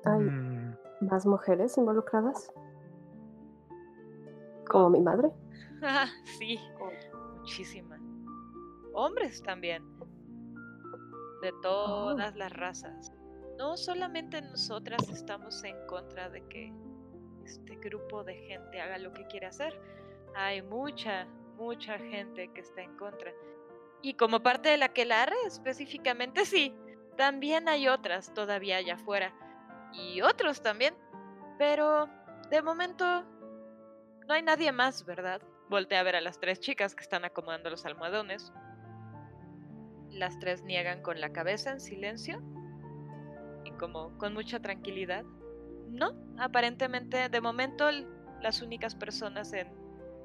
¿Hay 0.05 0.21
Mm, 0.21 0.77
más 1.01 1.27
mujeres 1.27 1.77
involucradas? 1.79 2.53
Como 4.69 4.91
mi 4.91 5.01
madre. 5.01 5.31
Ah, 5.83 6.07
sí, 6.39 6.59
muchísimas. 7.39 8.01
Hombres 8.99 9.43
también. 9.43 9.85
De 11.43 11.53
todas 11.61 12.35
las 12.35 12.51
razas. 12.51 13.13
No 13.59 13.77
solamente 13.77 14.41
nosotras 14.41 15.07
estamos 15.11 15.63
en 15.65 15.77
contra 15.87 16.31
de 16.31 16.43
que 16.49 16.73
este 17.45 17.77
grupo 17.77 18.25
de 18.25 18.37
gente 18.37 18.81
haga 18.81 18.97
lo 18.97 19.13
que 19.13 19.27
quiere 19.27 19.49
hacer. 19.49 19.79
Hay 20.35 20.63
mucha, 20.63 21.27
mucha 21.59 21.99
gente 21.99 22.51
que 22.55 22.63
está 22.63 22.81
en 22.81 22.97
contra. 22.97 23.31
Y 24.01 24.15
como 24.15 24.43
parte 24.43 24.71
de 24.71 24.79
la 24.79 24.87
Aquelarre, 24.87 25.37
específicamente 25.47 26.45
sí, 26.47 26.75
también 27.19 27.69
hay 27.69 27.89
otras 27.89 28.33
todavía 28.33 28.79
allá 28.79 28.95
afuera. 28.95 29.35
Y 29.93 30.23
otros 30.23 30.63
también. 30.63 30.95
Pero 31.59 32.09
de 32.49 32.63
momento 32.63 33.05
no 34.27 34.33
hay 34.33 34.41
nadie 34.41 34.73
más, 34.73 35.05
¿verdad? 35.05 35.43
Voltea 35.69 36.01
a 36.01 36.03
ver 36.03 36.17
a 36.17 36.23
las 36.23 36.41
tres 36.41 36.61
chicas 36.61 36.95
que 36.95 37.03
están 37.03 37.27
acomodando 37.27 37.69
los 37.69 37.85
almohadones. 37.85 38.55
Las 40.17 40.39
tres 40.39 40.63
niegan 40.63 41.03
con 41.03 41.21
la 41.21 41.31
cabeza 41.31 41.73
en 41.73 41.81
silencio 41.81 42.43
y 43.65 43.71
como 43.73 44.17
con 44.19 44.33
mucha 44.33 44.61
tranquilidad. 44.61 45.25
No, 45.91 46.13
aparentemente 46.39 47.29
de 47.29 47.41
momento 47.41 47.85
las 48.41 48.63
únicas 48.63 48.95
personas 48.95 49.53
en, 49.53 49.69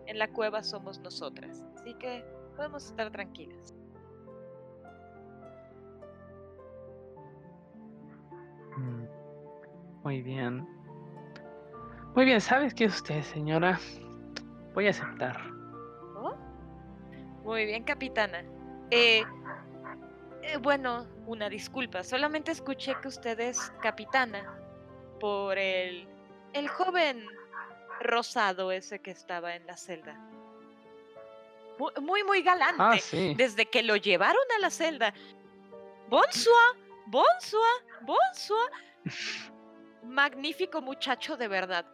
en 0.07 0.17
la 0.17 0.29
cueva 0.29 0.63
somos 0.63 0.99
nosotras. 0.99 1.63
Así 1.75 1.93
que 1.95 2.23
podemos 2.55 2.85
estar 2.85 3.11
tranquilas. 3.11 3.73
mm. 8.77 9.05
Muy 10.03 10.21
bien. 10.21 10.67
Muy 12.15 12.25
bien, 12.25 12.41
¿sabes 12.41 12.73
qué 12.73 12.85
es 12.85 12.95
usted, 12.95 13.21
señora? 13.21 13.79
Voy 14.73 14.87
a 14.87 14.89
aceptar. 14.89 15.37
¿Oh? 16.15 16.33
Muy 17.43 17.65
bien, 17.65 17.83
capitana. 17.83 18.43
Eh, 18.89 19.23
eh, 20.51 20.57
bueno, 20.57 21.07
una 21.25 21.49
disculpa. 21.49 22.03
Solamente 22.03 22.51
escuché 22.51 22.95
que 23.01 23.07
usted 23.07 23.39
es 23.39 23.71
capitana 23.81 24.57
por 25.19 25.57
el, 25.57 26.07
el 26.53 26.67
joven 26.67 27.25
rosado 28.01 28.71
ese 28.71 28.99
que 28.99 29.11
estaba 29.11 29.55
en 29.55 29.65
la 29.65 29.77
celda. 29.77 30.15
Muy, 31.77 31.91
muy, 32.01 32.23
muy 32.23 32.41
galante. 32.41 32.75
Ah, 32.79 32.97
sí. 32.99 33.33
Desde 33.35 33.65
que 33.65 33.83
lo 33.83 33.95
llevaron 33.95 34.43
a 34.57 34.59
la 34.59 34.69
celda. 34.69 35.13
Bonsoir, 36.09 36.77
bonsoir, 37.07 37.85
bonsoir. 38.01 38.71
Magnífico 40.03 40.81
muchacho 40.81 41.37
de 41.37 41.47
verdad. 41.47 41.85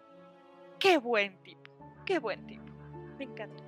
Qué 0.80 0.98
buen 0.98 1.41
tipo, 1.43 1.72
qué 2.06 2.20
buen 2.20 2.46
tipo. 2.48 2.65
Me 3.17 3.26
encanta. 3.26 3.66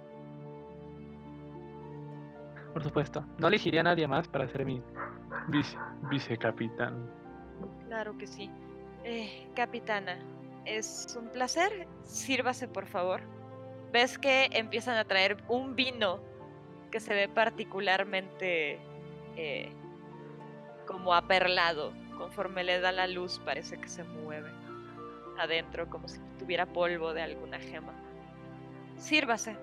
Por 2.79 2.85
supuesto. 2.85 3.25
No 3.39 3.49
elegiría 3.49 3.81
a 3.81 3.83
nadie 3.83 4.07
más 4.07 4.29
para 4.29 4.47
ser 4.47 4.63
mi 4.63 4.81
vice, 5.49 5.77
vicecapitán. 6.09 7.11
Claro 7.87 8.17
que 8.17 8.25
sí. 8.25 8.49
Eh, 9.03 9.49
capitana, 9.53 10.17
es 10.63 11.13
un 11.19 11.27
placer. 11.27 11.89
Sírvase, 12.03 12.69
por 12.69 12.85
favor. 12.85 13.19
Ves 13.91 14.17
que 14.17 14.47
empiezan 14.53 14.95
a 14.95 15.03
traer 15.03 15.43
un 15.49 15.75
vino 15.75 16.21
que 16.89 17.01
se 17.01 17.13
ve 17.13 17.27
particularmente 17.27 18.79
eh, 19.35 19.73
como 20.87 21.13
aperlado. 21.13 21.91
Conforme 22.17 22.63
le 22.63 22.79
da 22.79 22.93
la 22.93 23.07
luz, 23.07 23.41
parece 23.43 23.77
que 23.77 23.89
se 23.89 24.05
mueve 24.05 24.51
adentro, 25.37 25.89
como 25.89 26.07
si 26.07 26.21
tuviera 26.37 26.65
polvo 26.65 27.13
de 27.13 27.23
alguna 27.23 27.59
gema. 27.59 27.91
Sírvase. 28.95 29.57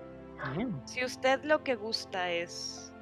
Si 0.84 1.02
usted 1.02 1.42
lo 1.44 1.64
que 1.64 1.76
gusta 1.76 2.30
es 2.30 2.92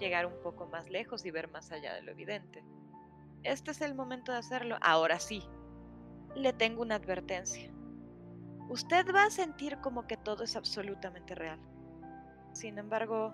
llegar 0.00 0.26
un 0.26 0.42
poco 0.42 0.66
más 0.66 0.90
lejos 0.90 1.24
y 1.24 1.30
ver 1.30 1.48
más 1.48 1.70
allá 1.70 1.94
de 1.94 2.02
lo 2.02 2.10
evidente, 2.10 2.64
este 3.44 3.70
es 3.70 3.80
el 3.80 3.94
momento 3.94 4.32
de 4.32 4.38
hacerlo. 4.38 4.76
Ahora 4.80 5.20
sí, 5.20 5.42
le 6.34 6.52
tengo 6.52 6.82
una 6.82 6.96
advertencia. 6.96 7.70
Usted 8.68 9.06
va 9.14 9.24
a 9.24 9.30
sentir 9.30 9.78
como 9.78 10.06
que 10.06 10.16
todo 10.16 10.44
es 10.44 10.56
absolutamente 10.56 11.34
real. 11.34 11.60
Sin 12.52 12.78
embargo, 12.78 13.32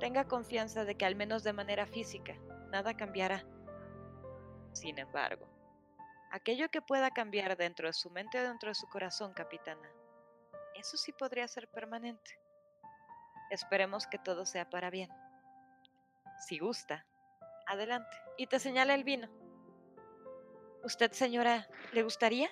tenga 0.00 0.24
confianza 0.24 0.84
de 0.84 0.96
que 0.96 1.04
al 1.04 1.16
menos 1.16 1.42
de 1.42 1.52
manera 1.52 1.86
física, 1.86 2.34
nada 2.70 2.96
cambiará. 2.96 3.44
Sin 4.72 4.98
embargo, 4.98 5.46
aquello 6.30 6.68
que 6.68 6.82
pueda 6.82 7.10
cambiar 7.10 7.56
dentro 7.56 7.88
de 7.88 7.92
su 7.92 8.10
mente 8.10 8.40
o 8.40 8.42
dentro 8.42 8.70
de 8.70 8.74
su 8.74 8.86
corazón, 8.88 9.32
capitana, 9.34 9.88
eso 10.74 10.96
sí 10.96 11.12
podría 11.12 11.46
ser 11.48 11.68
permanente. 11.68 12.38
Esperemos 13.50 14.06
que 14.06 14.18
todo 14.18 14.44
sea 14.44 14.68
para 14.68 14.90
bien. 14.90 15.10
Si 16.40 16.58
gusta, 16.58 17.06
adelante. 17.66 18.16
Y 18.36 18.46
te 18.46 18.58
señala 18.58 18.94
el 18.94 19.04
vino. 19.04 19.28
¿Usted, 20.84 21.12
señora, 21.12 21.68
le 21.92 22.02
gustaría? 22.02 22.48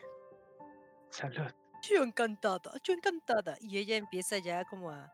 Salud. 1.11 1.51
Yo 1.88 2.03
encantada, 2.03 2.73
yo 2.83 2.92
encantada. 2.94 3.57
Y 3.61 3.79
ella 3.79 3.97
empieza 3.97 4.38
ya 4.38 4.64
como 4.64 4.90
a... 4.90 5.12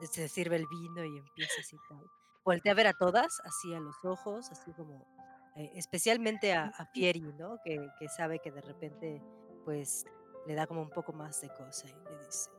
Se 0.00 0.28
sirve 0.28 0.56
el 0.56 0.66
vino 0.66 1.04
y 1.04 1.18
empieza 1.18 1.60
así 1.60 1.76
tal. 1.88 2.04
Voltea 2.44 2.72
a 2.72 2.74
ver 2.74 2.86
a 2.86 2.92
todas, 2.92 3.40
así 3.44 3.74
a 3.74 3.80
los 3.80 3.96
ojos, 4.04 4.50
así 4.50 4.72
como... 4.72 5.06
eh, 5.56 5.70
especialmente 5.74 6.52
a, 6.52 6.66
a 6.66 6.86
Fieri, 6.86 7.32
¿no? 7.34 7.58
Que, 7.64 7.88
que 7.98 8.08
sabe 8.08 8.38
que 8.40 8.50
de 8.50 8.60
repente, 8.62 9.22
pues, 9.64 10.04
le 10.46 10.54
da 10.54 10.66
como 10.66 10.82
un 10.82 10.90
poco 10.90 11.12
más 11.12 11.40
de 11.40 11.48
cosa 11.50 11.88
y 11.88 11.92
le 11.92 12.24
dice... 12.24 12.50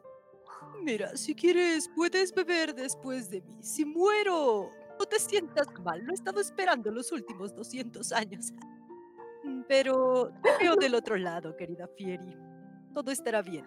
Mira, 0.82 1.16
si 1.16 1.36
quieres, 1.36 1.90
puedes 1.96 2.34
beber 2.34 2.74
después 2.74 3.30
de 3.30 3.42
mí. 3.42 3.62
Si 3.62 3.86
muero, 3.86 4.72
no 5.00 5.06
te 5.06 5.20
sientas 5.20 5.68
mal. 5.84 6.04
Lo 6.04 6.12
he 6.12 6.16
estado 6.16 6.40
esperando 6.40 6.92
los 6.92 7.12
últimos 7.12 7.54
200 7.56 8.12
años. 8.12 8.54
Mm, 9.44 9.62
Pero 9.68 10.32
te 10.44 10.64
veo 10.64 10.76
del 10.76 10.96
otro 10.96 11.16
lado, 11.18 11.56
querida 11.56 11.88
Fieri. 11.96 12.36
Todo 12.94 13.12
estará 13.12 13.42
bien. 13.42 13.66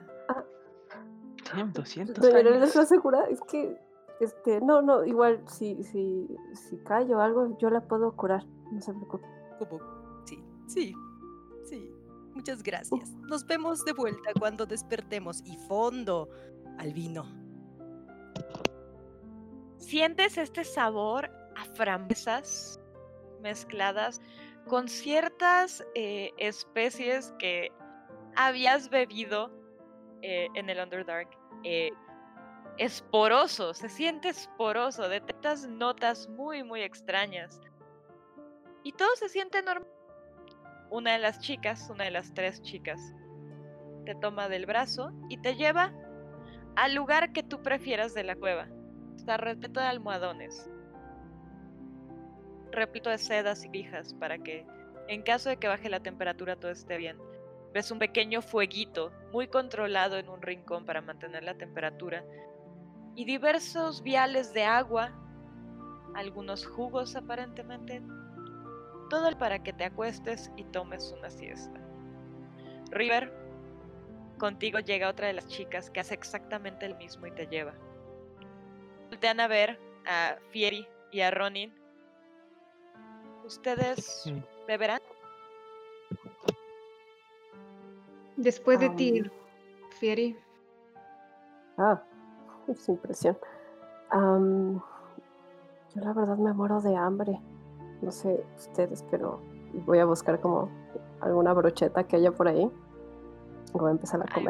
Damn, 1.55 1.73
200 1.73 2.17
Pero 2.21 2.51
años. 2.51 2.61
les 2.61 2.75
lo 2.75 2.83
asegura, 2.83 3.25
es 3.29 3.41
que, 3.43 3.77
este, 4.21 4.61
no, 4.61 4.83
no, 4.83 5.05
igual 5.05 5.43
si, 5.49 5.83
si, 5.85 6.29
si 6.55 6.77
cae 6.79 7.13
o 7.15 7.21
algo, 7.21 7.57
yo 7.59 7.71
la 7.71 7.81
puedo 7.81 8.15
curar, 8.17 8.45
no 8.71 8.81
se 8.81 8.93
preocupe. 8.93 9.27
Como, 9.59 9.79
sí, 10.27 10.45
sí, 10.67 10.95
sí. 11.65 11.93
Muchas 12.35 12.63
gracias. 12.63 13.11
Nos 13.29 13.45
vemos 13.47 13.85
de 13.85 13.93
vuelta 13.93 14.31
cuando 14.39 14.65
despertemos 14.67 15.43
y 15.45 15.57
fondo 15.67 16.29
al 16.79 16.93
vino. 16.93 17.25
¿Sientes 19.81 20.37
este 20.37 20.63
sabor 20.63 21.31
a 21.57 21.65
frambuesas 21.75 22.79
mezcladas 23.41 24.21
con 24.69 24.89
ciertas 24.89 25.83
eh, 25.95 26.33
especies 26.37 27.35
que 27.39 27.73
habías 28.37 28.91
bebido 28.91 29.51
eh, 30.21 30.49
en 30.55 30.69
el 30.69 30.79
Underdark? 30.81 31.31
Eh, 31.65 31.91
esporoso, 32.77 33.73
se 33.73 33.89
siente 33.89 34.29
esporoso, 34.29 35.09
detectas 35.09 35.67
notas 35.67 36.29
muy, 36.29 36.63
muy 36.63 36.83
extrañas. 36.83 37.59
Y 38.85 38.93
todo 38.93 39.17
se 39.17 39.31
siente 39.31 39.63
normal. 39.63 39.89
Una 40.91 41.13
de 41.13 41.21
las 41.21 41.41
chicas, 41.41 41.89
una 41.91 42.05
de 42.05 42.11
las 42.11 42.35
tres 42.35 42.61
chicas, 42.61 43.01
te 44.05 44.15
toma 44.17 44.49
del 44.51 44.67
brazo 44.67 45.11
y 45.31 45.39
te 45.39 45.57
lleva 45.57 45.91
al 46.77 46.95
lugar 46.95 47.33
que 47.33 47.43
tú 47.43 47.63
prefieras 47.63 48.13
de 48.13 48.25
la 48.25 48.37
cueva. 48.37 48.69
Está 49.17 49.37
repleto 49.37 49.81
de 49.81 49.87
almohadones, 49.87 50.69
repleto 52.71 53.11
de 53.11 53.19
sedas 53.19 53.65
y 53.65 53.69
pijas 53.69 54.15
para 54.15 54.39
que, 54.39 54.67
en 55.09 55.23
caso 55.23 55.49
de 55.49 55.57
que 55.57 55.69
baje 55.69 55.89
la 55.89 56.01
temperatura, 56.01 56.57
todo 56.57 56.71
esté 56.71 56.97
bien. 56.97 57.19
Ves 57.73 57.91
un 57.91 57.99
pequeño 57.99 58.43
fueguito 58.43 59.13
muy 59.33 59.47
controlado 59.49 60.17
en 60.17 60.29
un 60.29 60.43
rincón 60.43 60.85
para 60.85 61.01
mantener 61.01 61.45
la 61.45 61.55
temperatura 61.55 62.25
y 63.15 63.25
diversos 63.25 64.03
viales 64.03 64.53
de 64.53 64.65
agua, 64.65 65.13
algunos 66.15 66.67
jugos 66.67 67.17
aparentemente, 67.17 68.03
todo 69.09 69.37
para 69.39 69.63
que 69.63 69.73
te 69.73 69.85
acuestes 69.85 70.51
y 70.57 70.65
tomes 70.65 71.13
una 71.17 71.31
siesta. 71.31 71.81
River, 72.91 73.33
contigo 74.39 74.79
llega 74.81 75.09
otra 75.09 75.29
de 75.29 75.35
las 75.35 75.47
chicas 75.47 75.91
que 75.91 76.01
hace 76.01 76.15
exactamente 76.15 76.87
el 76.87 76.97
mismo 76.97 77.27
y 77.27 77.33
te 77.33 77.47
lleva. 77.47 77.75
Voltean 79.11 79.41
a 79.41 79.49
ver 79.49 79.79
a 80.07 80.37
Fieri 80.51 80.87
y 81.11 81.21
a 81.21 81.31
Ronin. 81.31 81.75
¿Ustedes 83.45 84.25
Mm. 84.27 84.39
beberán? 84.69 85.01
Después 88.37 88.79
de 88.81 88.87
Am. 88.87 88.97
ti, 88.97 89.23
Fieri. 89.99 90.39
Ah, 91.77 92.01
sin 92.75 92.97
presión. 92.99 93.37
Am, 94.11 94.81
yo 95.95 96.01
la 96.01 96.13
verdad 96.13 96.37
me 96.37 96.53
muero 96.53 96.81
de 96.81 96.97
hambre. 96.97 97.41
No 98.01 98.11
sé 98.13 98.45
ustedes, 98.57 99.05
pero 99.11 99.41
voy 99.87 99.99
a 99.99 100.05
buscar 100.05 100.41
como 100.41 100.71
alguna 101.21 101.53
brocheta 101.53 102.05
que 102.05 102.17
haya 102.17 102.33
por 102.33 102.49
ahí. 102.49 102.71
Voy 103.73 103.89
a 103.89 103.93
empezar 103.93 104.21
a 104.21 104.25
Ay. 104.25 104.45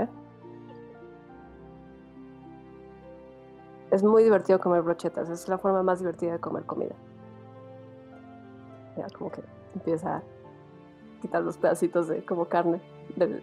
Es 3.90 4.02
muy 4.02 4.22
divertido 4.22 4.60
comer 4.60 4.82
brochetas. 4.82 5.28
Es 5.28 5.48
la 5.48 5.58
forma 5.58 5.82
más 5.82 5.98
divertida 5.98 6.32
de 6.32 6.38
comer 6.38 6.64
comida. 6.64 6.94
Ya 8.96 9.06
como 9.16 9.30
que 9.30 9.42
empieza 9.74 10.16
a 10.16 10.22
quitar 11.22 11.42
los 11.42 11.56
pedacitos 11.58 12.08
de 12.08 12.24
como 12.24 12.46
carne 12.46 12.80
del, 13.16 13.40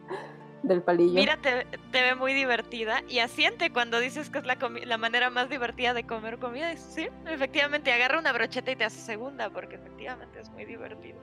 del 0.62 0.82
palillo. 0.82 1.14
Mira, 1.14 1.36
te, 1.40 1.66
te 1.92 2.02
ve 2.02 2.14
muy 2.14 2.34
divertida 2.34 3.02
y 3.08 3.20
asiente 3.20 3.72
cuando 3.72 4.00
dices 4.00 4.28
que 4.30 4.38
es 4.38 4.46
la, 4.46 4.56
la 4.84 4.98
manera 4.98 5.30
más 5.30 5.48
divertida 5.48 5.94
de 5.94 6.04
comer 6.04 6.38
comida. 6.38 6.76
Sí, 6.76 7.08
efectivamente, 7.26 7.92
agarra 7.92 8.18
una 8.18 8.32
brocheta 8.32 8.70
y 8.72 8.76
te 8.76 8.84
hace 8.84 9.00
segunda 9.00 9.50
porque 9.50 9.76
efectivamente 9.76 10.40
es 10.40 10.50
muy 10.50 10.64
divertido. 10.64 11.18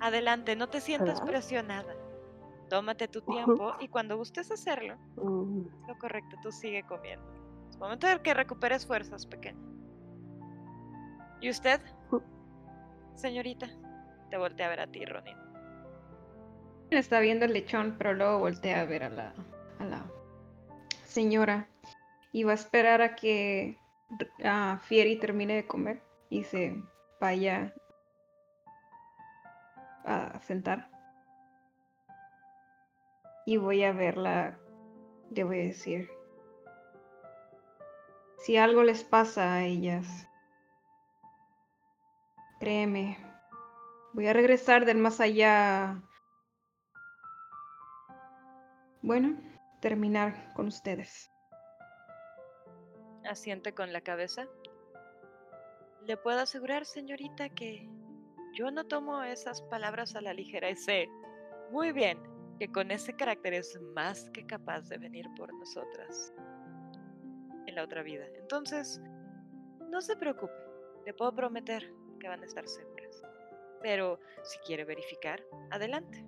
Adelante, 0.00 0.54
no 0.54 0.68
te 0.68 0.80
sientas 0.80 1.20
¿Verdad? 1.20 1.26
presionada. 1.26 1.94
Tómate 2.68 3.08
tu 3.08 3.20
tiempo 3.22 3.74
y 3.80 3.88
cuando 3.88 4.16
gustes 4.16 4.50
hacerlo, 4.52 4.96
Mm, 5.16 5.66
lo 5.88 5.98
correcto, 5.98 6.36
tú 6.42 6.52
sigue 6.52 6.84
comiendo. 6.84 7.26
Momento 7.78 8.06
de 8.06 8.20
que 8.22 8.34
recuperes 8.34 8.86
fuerzas, 8.86 9.26
pequeña. 9.26 9.58
¿Y 11.40 11.50
usted, 11.50 11.80
señorita? 13.14 13.68
Te 14.30 14.36
volteé 14.36 14.66
a 14.66 14.68
ver 14.68 14.80
a 14.80 14.86
ti, 14.88 15.04
Ronin. 15.04 15.36
Está 16.90 17.20
viendo 17.20 17.44
el 17.44 17.52
lechón, 17.52 17.96
pero 17.96 18.14
luego 18.14 18.38
voltea 18.40 18.80
a 18.80 18.84
ver 18.84 19.04
a 19.04 19.10
la, 19.10 19.34
a 19.78 19.84
la 19.84 20.04
señora. 21.04 21.68
Y 22.32 22.44
va 22.44 22.52
a 22.52 22.54
esperar 22.54 23.00
a 23.00 23.14
que 23.14 23.78
a 24.44 24.78
Fieri 24.82 25.18
termine 25.18 25.54
de 25.54 25.66
comer 25.66 26.02
y 26.30 26.44
se 26.44 26.76
vaya 27.20 27.74
a 30.04 30.40
sentar. 30.40 30.90
Y 33.46 33.56
voy 33.56 33.84
a 33.84 33.92
verla, 33.92 34.58
le 35.30 35.44
voy 35.44 35.60
a 35.60 35.64
decir. 35.64 36.17
Si 38.38 38.56
algo 38.56 38.82
les 38.82 39.04
pasa 39.04 39.54
a 39.54 39.64
ellas, 39.64 40.28
créeme, 42.60 43.18
voy 44.12 44.26
a 44.26 44.32
regresar 44.32 44.84
del 44.84 44.98
más 44.98 45.20
allá 45.20 46.02
bueno, 49.02 49.40
terminar 49.80 50.52
con 50.54 50.66
ustedes. 50.66 51.30
Asiente 53.24 53.72
con 53.72 53.92
la 53.92 54.00
cabeza. 54.00 54.46
Le 56.04 56.16
puedo 56.16 56.40
asegurar, 56.40 56.84
señorita, 56.84 57.48
que 57.48 57.88
yo 58.54 58.70
no 58.70 58.84
tomo 58.84 59.22
esas 59.22 59.62
palabras 59.62 60.14
a 60.14 60.20
la 60.20 60.32
ligera 60.32 60.70
y 60.70 60.76
sé 60.76 61.08
muy 61.70 61.92
bien 61.92 62.18
que 62.58 62.68
con 62.68 62.90
ese 62.90 63.14
carácter 63.14 63.54
es 63.54 63.78
más 63.94 64.30
que 64.30 64.46
capaz 64.46 64.88
de 64.88 64.98
venir 64.98 65.26
por 65.36 65.52
nosotras 65.54 66.32
la 67.78 67.84
otra 67.84 68.02
vida. 68.02 68.24
Entonces, 68.40 69.00
no 69.88 70.00
se 70.00 70.16
preocupe, 70.16 70.52
le 71.06 71.14
puedo 71.14 71.32
prometer 71.34 71.92
que 72.18 72.28
van 72.28 72.42
a 72.42 72.46
estar 72.46 72.66
seguras. 72.66 73.22
Pero 73.80 74.18
si 74.42 74.58
quiere 74.66 74.84
verificar, 74.84 75.40
adelante. 75.70 76.24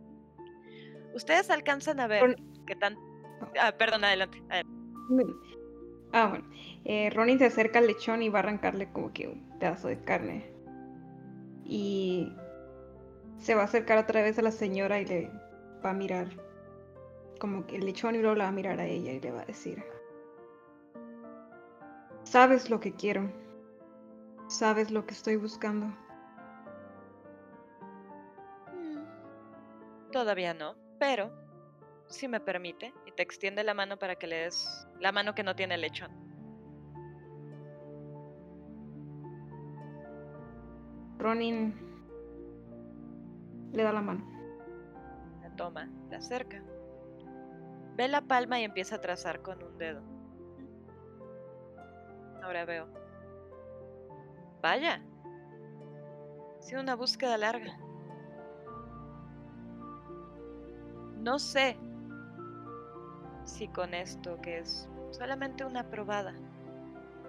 Ustedes 1.12 1.50
alcanzan 1.50 1.98
a 1.98 2.06
ver 2.06 2.20
Con- 2.20 2.64
que 2.66 2.76
tan... 2.76 2.96
Ah, 3.60 3.72
perdón, 3.76 4.04
adelante. 4.04 4.40
adelante. 4.48 5.34
Ah, 6.12 6.28
bueno. 6.28 6.48
Eh, 6.84 7.10
Ronin 7.10 7.38
se 7.38 7.46
acerca 7.46 7.80
al 7.80 7.88
lechón 7.88 8.22
y 8.22 8.28
va 8.28 8.38
a 8.38 8.42
arrancarle 8.42 8.92
como 8.92 9.12
que 9.12 9.26
un 9.26 9.58
pedazo 9.58 9.88
de 9.88 9.98
carne. 10.00 10.52
Y 11.64 12.32
se 13.38 13.56
va 13.56 13.62
a 13.62 13.64
acercar 13.64 13.98
otra 13.98 14.22
vez 14.22 14.38
a 14.38 14.42
la 14.42 14.52
señora 14.52 15.00
y 15.00 15.06
le 15.06 15.30
va 15.84 15.90
a 15.90 15.94
mirar 15.94 16.28
como 17.40 17.66
que 17.66 17.76
el 17.76 17.86
lechón 17.86 18.14
y 18.14 18.18
luego 18.18 18.36
la 18.36 18.44
va 18.44 18.50
a 18.50 18.52
mirar 18.52 18.78
a 18.78 18.86
ella 18.86 19.12
y 19.12 19.20
le 19.20 19.32
va 19.32 19.42
a 19.42 19.46
decir, 19.46 19.82
sabes 22.24 22.70
lo 22.70 22.80
que 22.80 22.92
quiero, 22.92 23.30
sabes 24.48 24.90
lo 24.90 25.06
que 25.06 25.14
estoy 25.14 25.36
buscando. 25.36 25.86
Mm, 28.74 30.10
Todavía 30.12 30.54
no, 30.54 30.76
pero 30.98 31.30
si 32.06 32.28
me 32.28 32.40
permite, 32.40 32.92
y 33.06 33.12
te 33.12 33.22
extiende 33.22 33.62
la 33.64 33.74
mano 33.74 33.98
para 33.98 34.16
que 34.16 34.26
le 34.26 34.36
des 34.36 34.88
la 34.98 35.12
mano 35.12 35.34
que 35.34 35.42
no 35.42 35.54
tiene 35.54 35.76
el 35.76 35.80
lechón. 35.82 36.10
Ronin 41.18 41.74
le 43.72 43.82
da 43.82 43.92
la 43.92 44.00
mano. 44.00 44.26
La 45.42 45.54
toma, 45.54 45.88
la 46.10 46.16
acerca. 46.16 46.62
Ve 47.96 48.08
la 48.08 48.22
palma 48.22 48.58
y 48.58 48.64
empieza 48.64 48.96
a 48.96 49.00
trazar 49.00 49.42
con 49.42 49.62
un 49.62 49.76
dedo. 49.78 50.02
Ahora 52.42 52.64
veo. 52.64 52.86
Vaya. 54.62 55.02
Ha 56.58 56.62
sido 56.62 56.80
una 56.80 56.94
búsqueda 56.94 57.36
larga. 57.38 57.78
No 61.18 61.38
sé 61.38 61.76
si 63.44 63.68
con 63.68 63.94
esto, 63.94 64.40
que 64.40 64.58
es 64.58 64.88
solamente 65.10 65.64
una 65.64 65.90
probada, 65.90 66.34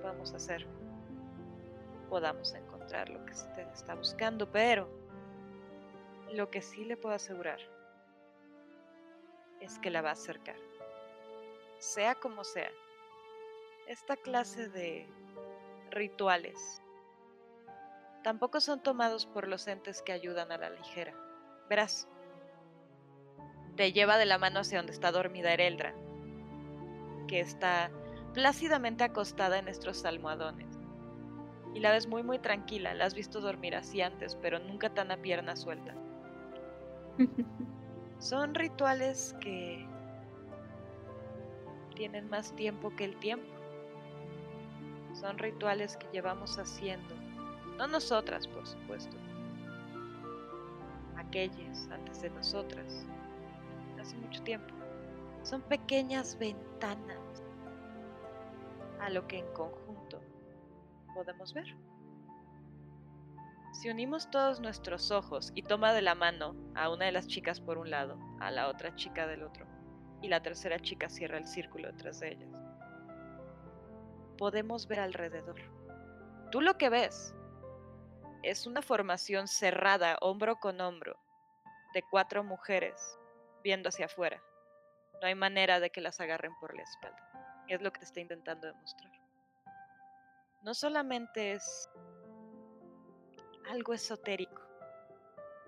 vamos 0.03 0.33
a 0.33 0.37
hacer, 0.37 0.65
podamos 2.09 2.53
encontrar 2.53 3.09
lo 3.09 3.25
que 3.25 3.33
usted 3.33 3.67
está 3.73 3.95
buscando, 3.95 4.49
pero 4.49 4.87
lo 6.31 6.49
que 6.49 6.61
sí 6.61 6.85
le 6.85 6.95
puedo 6.95 7.15
asegurar 7.15 7.59
es 9.59 9.77
que 9.79 9.89
la 9.89 10.01
va 10.01 10.09
a 10.09 10.13
acercar. 10.13 10.55
Sea 11.79 12.15
como 12.15 12.43
sea, 12.43 12.71
esta 13.91 14.15
clase 14.15 14.69
de 14.69 15.05
rituales 15.89 16.81
tampoco 18.23 18.61
son 18.61 18.81
tomados 18.81 19.25
por 19.25 19.49
los 19.49 19.67
entes 19.67 20.01
que 20.01 20.13
ayudan 20.13 20.49
a 20.53 20.57
la 20.57 20.69
ligera. 20.69 21.13
Verás, 21.69 22.07
te 23.75 23.91
lleva 23.91 24.17
de 24.17 24.25
la 24.25 24.37
mano 24.37 24.61
hacia 24.61 24.77
donde 24.77 24.93
está 24.93 25.11
dormida 25.11 25.51
Ereldra, 25.51 25.93
que 27.27 27.41
está 27.41 27.91
plácidamente 28.33 29.03
acostada 29.03 29.57
en 29.59 29.65
nuestros 29.65 30.05
almohadones. 30.05 30.79
Y 31.73 31.81
la 31.81 31.91
ves 31.91 32.07
muy 32.07 32.23
muy 32.23 32.39
tranquila, 32.39 32.93
la 32.93 33.03
has 33.03 33.13
visto 33.13 33.41
dormir 33.41 33.75
así 33.75 34.01
antes, 34.01 34.35
pero 34.35 34.59
nunca 34.59 34.93
tan 34.93 35.11
a 35.11 35.17
pierna 35.17 35.57
suelta. 35.57 35.93
Son 38.19 38.55
rituales 38.55 39.35
que 39.41 39.85
tienen 41.93 42.29
más 42.29 42.55
tiempo 42.55 42.95
que 42.95 43.03
el 43.03 43.17
tiempo. 43.17 43.50
Son 45.21 45.37
rituales 45.37 45.97
que 45.97 46.07
llevamos 46.11 46.57
haciendo, 46.57 47.13
no 47.77 47.85
nosotras, 47.85 48.47
por 48.47 48.65
supuesto, 48.65 49.15
aquellas 51.15 51.87
antes 51.91 52.23
de 52.23 52.31
nosotras, 52.31 53.05
hace 54.01 54.15
mucho 54.17 54.41
tiempo. 54.41 54.73
Son 55.43 55.61
pequeñas 55.61 56.39
ventanas. 56.39 57.19
A 58.99 59.11
lo 59.11 59.27
que 59.27 59.37
en 59.37 59.53
conjunto 59.53 60.23
podemos 61.13 61.53
ver. 61.53 61.67
Si 63.73 63.91
unimos 63.91 64.31
todos 64.31 64.59
nuestros 64.59 65.11
ojos 65.11 65.51
y 65.53 65.61
toma 65.61 65.93
de 65.93 66.01
la 66.01 66.15
mano 66.15 66.55
a 66.73 66.89
una 66.89 67.05
de 67.05 67.11
las 67.11 67.27
chicas 67.27 67.61
por 67.61 67.77
un 67.77 67.91
lado, 67.91 68.17
a 68.39 68.49
la 68.49 68.69
otra 68.69 68.95
chica 68.95 69.27
del 69.27 69.43
otro, 69.43 69.67
y 70.23 70.29
la 70.29 70.41
tercera 70.41 70.79
chica 70.79 71.09
cierra 71.09 71.37
el 71.37 71.45
círculo 71.45 71.91
detrás 71.91 72.21
de 72.21 72.31
ellas, 72.33 72.70
podemos 74.41 74.87
ver 74.87 74.99
alrededor. 74.99 75.61
Tú 76.49 76.61
lo 76.61 76.75
que 76.75 76.89
ves 76.89 77.35
es 78.41 78.65
una 78.65 78.81
formación 78.81 79.47
cerrada, 79.47 80.17
hombro 80.19 80.55
con 80.55 80.81
hombro, 80.81 81.15
de 81.93 82.01
cuatro 82.09 82.43
mujeres 82.43 83.19
viendo 83.63 83.89
hacia 83.89 84.07
afuera. 84.07 84.41
No 85.21 85.27
hay 85.27 85.35
manera 85.35 85.79
de 85.79 85.91
que 85.91 86.01
las 86.01 86.19
agarren 86.19 86.55
por 86.59 86.75
la 86.75 86.81
espalda. 86.81 87.63
Es 87.67 87.83
lo 87.83 87.93
que 87.93 87.99
te 87.99 88.05
está 88.05 88.19
intentando 88.19 88.65
demostrar. 88.65 89.11
No 90.63 90.73
solamente 90.73 91.51
es 91.51 91.87
algo 93.69 93.93
esotérico, 93.93 94.63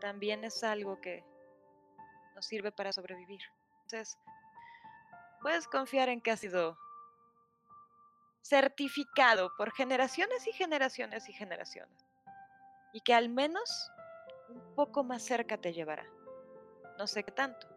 también 0.01 0.43
es 0.43 0.63
algo 0.63 0.99
que 0.99 1.23
nos 2.33 2.47
sirve 2.47 2.71
para 2.71 2.91
sobrevivir. 2.91 3.41
Entonces, 3.83 4.17
puedes 5.43 5.67
confiar 5.67 6.09
en 6.09 6.21
que 6.21 6.31
ha 6.31 6.37
sido 6.37 6.75
certificado 8.43 9.51
por 9.57 9.71
generaciones 9.71 10.45
y 10.47 10.51
generaciones 10.51 11.27
y 11.29 11.33
generaciones. 11.33 12.05
Y 12.91 13.01
que 13.01 13.13
al 13.13 13.29
menos 13.29 13.91
un 14.49 14.75
poco 14.75 15.03
más 15.03 15.23
cerca 15.23 15.57
te 15.57 15.73
llevará. 15.73 16.05
No 16.99 17.07
sé 17.07 17.23
qué 17.23 17.31
tanto. 17.31 17.67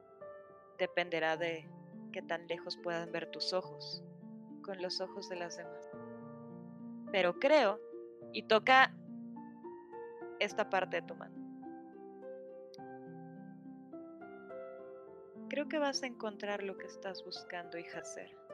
Dependerá 0.76 1.36
de 1.36 1.66
qué 2.12 2.20
tan 2.20 2.46
lejos 2.48 2.76
puedan 2.82 3.10
ver 3.12 3.30
tus 3.30 3.52
ojos 3.52 4.02
con 4.62 4.82
los 4.82 5.00
ojos 5.00 5.28
de 5.28 5.36
las 5.36 5.56
demás. 5.56 5.88
Pero 7.12 7.38
creo, 7.38 7.80
y 8.32 8.42
toca 8.42 8.92
esta 10.40 10.68
parte 10.68 11.00
de 11.00 11.06
tu 11.06 11.14
mano. 11.14 11.34
Creo 15.48 15.68
que 15.68 15.78
vas 15.78 16.02
a 16.02 16.06
encontrar 16.06 16.64
lo 16.64 16.76
que 16.76 16.86
estás 16.86 17.24
buscando, 17.24 17.78
hija 17.78 18.04
ser. 18.04 18.45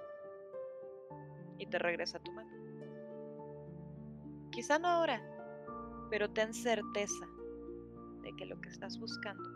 Y 1.63 1.67
te 1.67 1.79
regresa 1.79 2.19
tu 2.19 2.33
mano. 2.33 2.51
Quizá 4.51 4.81
no 4.81 4.89
ahora, 4.89 5.23
pero 6.11 6.29
ten 6.29 6.53
certeza 6.53 7.25
de 8.23 8.35
que 8.35 8.47
lo 8.47 8.61
que 8.61 8.69
estás 8.69 8.99
buscando 8.99 9.49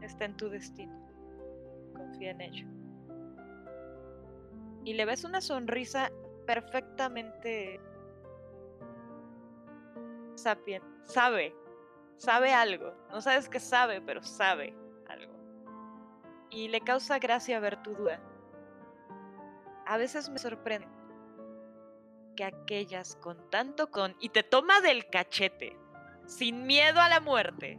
está 0.00 0.24
en 0.24 0.34
tu 0.38 0.48
destino. 0.48 0.98
Confía 1.94 2.30
en 2.30 2.40
ello. 2.40 2.66
Y 4.84 4.94
le 4.94 5.04
ves 5.04 5.24
una 5.24 5.42
sonrisa 5.42 6.10
perfectamente 6.46 7.78
sapien. 10.36 10.82
Sabe, 11.02 11.54
sabe 12.16 12.54
algo. 12.54 12.94
No 13.10 13.20
sabes 13.20 13.50
qué 13.50 13.60
sabe, 13.60 14.00
pero 14.00 14.22
sabe 14.22 14.74
algo. 15.08 15.34
Y 16.48 16.68
le 16.68 16.80
causa 16.80 17.18
gracia 17.18 17.60
ver 17.60 17.82
tu 17.82 17.94
duda. 17.94 18.22
A 19.86 19.96
veces 19.98 20.30
me 20.30 20.38
sorprende 20.38 20.88
que 22.36 22.44
aquellas 22.44 23.16
con 23.16 23.50
tanto 23.50 23.90
con 23.90 24.16
y 24.18 24.30
te 24.30 24.42
toma 24.42 24.80
del 24.80 25.08
cachete, 25.08 25.76
sin 26.26 26.66
miedo 26.66 27.00
a 27.00 27.08
la 27.08 27.20
muerte. 27.20 27.78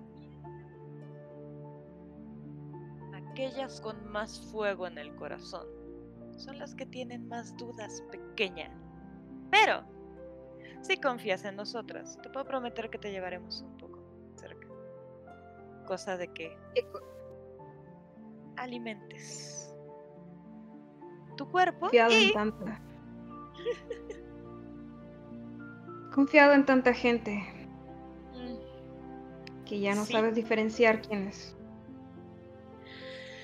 Aquellas 3.14 3.82
con 3.82 4.08
más 4.10 4.50
fuego 4.52 4.88
en 4.88 4.98
el 4.98 5.16
corazón 5.16 5.68
son 6.38 6.60
las 6.60 6.76
que 6.76 6.86
tienen 6.86 7.28
más 7.28 7.56
dudas 7.58 8.04
pequeña. 8.12 8.72
Pero, 9.52 9.84
si 10.82 10.98
confías 10.98 11.44
en 11.44 11.56
nosotras, 11.56 12.18
te 12.22 12.30
puedo 12.30 12.46
prometer 12.46 12.90
que 12.90 12.98
te 12.98 13.12
llevaremos 13.12 13.62
un 13.62 13.78
poco 13.78 14.00
cerca. 14.36 14.68
Cosa 15.86 16.18
de 16.18 16.28
que 16.34 16.58
alimentes 18.58 19.75
tu 21.36 21.50
cuerpo 21.50 21.82
Confiado 21.82 22.12
y 22.20 22.28
en 22.28 22.34
tanta. 22.34 22.82
Confiado 26.14 26.54
en 26.54 26.66
tanta 26.66 26.94
gente 26.94 27.44
Mm, 28.34 29.66
que 29.66 29.80
ya 29.80 29.96
no 29.96 30.06
Sí. 30.06 30.14
sabes 30.14 30.36
diferenciar 30.36 31.02
quiénes 31.02 31.56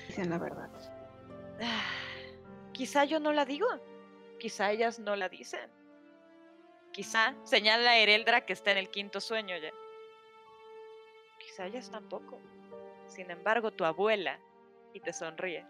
dicen 0.08 0.30
la 0.30 0.38
verdad. 0.38 0.70
Quizá 2.72 3.04
yo 3.04 3.20
no 3.20 3.32
la 3.32 3.44
digo. 3.44 3.66
Quizá 4.38 4.70
ellas 4.72 4.98
no 4.98 5.14
la 5.16 5.28
dicen. 5.28 5.70
Quizá 6.92 7.34
señala 7.44 7.90
a 7.92 7.96
Ereldra 7.98 8.44
que 8.44 8.52
está 8.52 8.72
en 8.72 8.78
el 8.78 8.90
quinto 8.90 9.20
sueño 9.20 9.56
ya. 9.56 9.70
Quizá 11.38 11.66
ellas 11.66 11.90
tampoco. 11.90 12.38
Sin 13.06 13.30
embargo, 13.30 13.70
tu 13.72 13.84
abuela, 13.84 14.38
y 14.94 15.00
te 15.00 15.12
sonríe, 15.12 15.66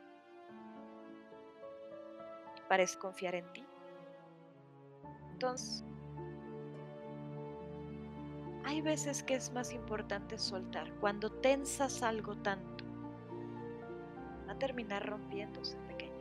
parece 2.72 2.98
confiar 2.98 3.34
en 3.34 3.52
ti. 3.52 3.62
Entonces, 5.32 5.84
hay 8.64 8.80
veces 8.80 9.22
que 9.22 9.34
es 9.34 9.52
más 9.52 9.74
importante 9.74 10.38
soltar. 10.38 10.90
Cuando 10.94 11.30
tensas 11.30 12.02
algo 12.02 12.34
tanto, 12.38 12.86
va 14.48 14.52
a 14.52 14.58
terminar 14.58 15.06
rompiéndose 15.06 15.76
pequeño. 15.86 16.14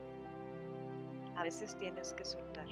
A 1.38 1.44
veces 1.44 1.78
tienes 1.78 2.12
que 2.16 2.26
soltar. 2.26 2.68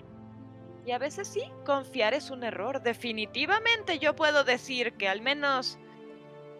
Y 0.85 0.91
a 0.91 0.97
veces 0.97 1.29
sí, 1.29 1.43
confiar 1.65 2.13
es 2.13 2.31
un 2.31 2.43
error. 2.43 2.81
Definitivamente 2.81 3.97
yo 3.97 4.13
puedo 4.13 4.43
decir 4.43 4.91
que 4.95 5.07
al 5.07 5.21
menos 5.21 5.79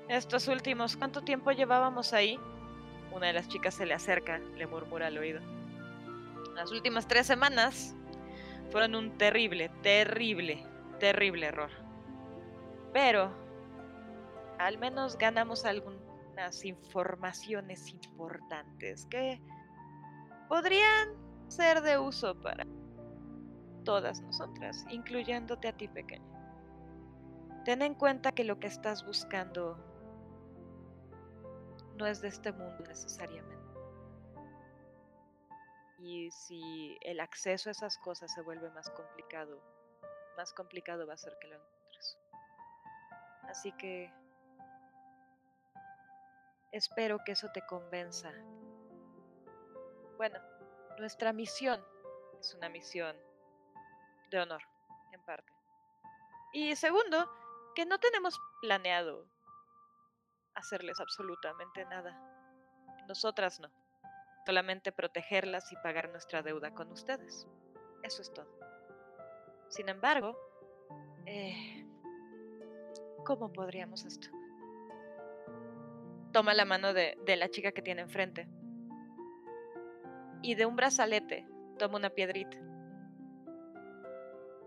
estos 0.07 0.47
últimos, 0.47 0.95
¿cuánto 0.95 1.22
tiempo 1.22 1.51
llevábamos 1.51 2.13
ahí? 2.13 2.39
Una 3.11 3.28
de 3.28 3.34
las 3.34 3.49
chicas 3.49 3.74
se 3.74 3.86
le 3.86 3.93
acerca, 3.93 4.39
le 4.55 4.67
murmura 4.67 5.07
al 5.07 5.17
oído. 5.17 5.59
Las 6.60 6.74
últimas 6.74 7.07
tres 7.07 7.26
semanas 7.26 7.95
fueron 8.70 8.93
un 8.93 9.18
terrible, 9.18 9.70
terrible, 9.82 10.68
terrible 10.99 11.45
error. 11.45 11.72
Pero 12.91 13.32
al 14.57 14.78
menos 14.78 15.18
ganamos 15.18 15.64
algunas 15.64 16.66
informaciones 16.66 17.88
importantes 17.93 19.05
que 19.05 19.41
podrían 20.49 21.07
ser 21.47 21.80
de 21.82 21.97
uso 21.97 22.38
para 22.41 22.68
todas 23.86 24.20
nosotras, 24.20 24.86
incluyéndote 24.89 25.70
a 25.70 25.78
ti 25.78 25.88
pequeña. 25.88 26.28
Ten 27.64 27.82
en 27.84 27.93
cuenta 27.93 28.34
que 28.34 28.43
lo 28.43 28.60
que 28.60 28.68
estás 28.68 29.05
buscando 29.05 29.78
no 31.95 32.05
es 32.05 32.20
de 32.20 32.28
este 32.28 32.51
mundo 32.51 32.84
necesariamente. 32.86 33.59
Y 36.02 36.32
si 36.32 36.97
el 37.02 37.20
acceso 37.20 37.70
a 37.70 37.72
esas 37.72 37.97
cosas 37.97 38.34
se 38.34 38.41
vuelve 38.41 38.70
más 38.72 38.89
complicado, 38.89 39.62
más 40.38 40.54
complicado 40.54 41.06
va 41.06 41.14
a 41.14 41.18
ser 41.18 41.38
que 41.41 41.47
lo 41.50 41.56
encuentres. 41.56 42.18
Así 43.43 43.72
que 43.74 44.12
espero 46.72 47.20
que 47.26 47.34
eso 47.34 47.50
te 47.54 47.66
convenza. 47.66 48.32
Bueno, 50.18 50.39
nuestra 50.97 51.34
misión 51.34 51.84
es 52.39 52.54
una 52.54 52.70
misión 52.70 53.18
de 54.32 54.39
honor, 54.39 54.62
en 55.12 55.22
parte. 55.24 55.52
Y 56.54 56.76
segundo, 56.76 57.30
que 57.76 57.86
no 57.86 58.00
tenemos 58.00 58.39
planeado 58.62 59.26
hacerles 60.56 61.00
absolutamente 61.00 61.84
nada. 61.86 62.18
Nosotras 63.08 63.60
no. 63.60 63.70
Solamente 64.50 64.91
protegerlas 64.91 65.72
y 65.72 65.76
pagar 65.76 66.10
nuestra 66.10 66.41
deuda 66.41 66.74
con 66.74 66.91
ustedes. 66.91 67.47
Eso 68.02 68.24
es 68.24 68.34
todo. 68.34 68.50
Sin 69.68 69.88
embargo, 69.89 70.36
eh, 71.28 71.86
¿cómo 73.28 73.54
podríamos 73.54 74.06
esto? 74.06 74.28
Toma 76.34 76.56
la 76.56 76.66
mano 76.66 76.93
de, 76.93 77.16
de 77.28 77.36
la 77.36 77.50
chica 77.50 77.72
que 77.74 77.84
tiene 77.84 78.02
enfrente. 78.02 78.50
Y 80.41 80.56
de 80.56 80.66
un 80.66 80.76
brazalete 80.76 81.47
toma 81.78 81.97
una 81.97 82.10
piedrita. 82.10 82.58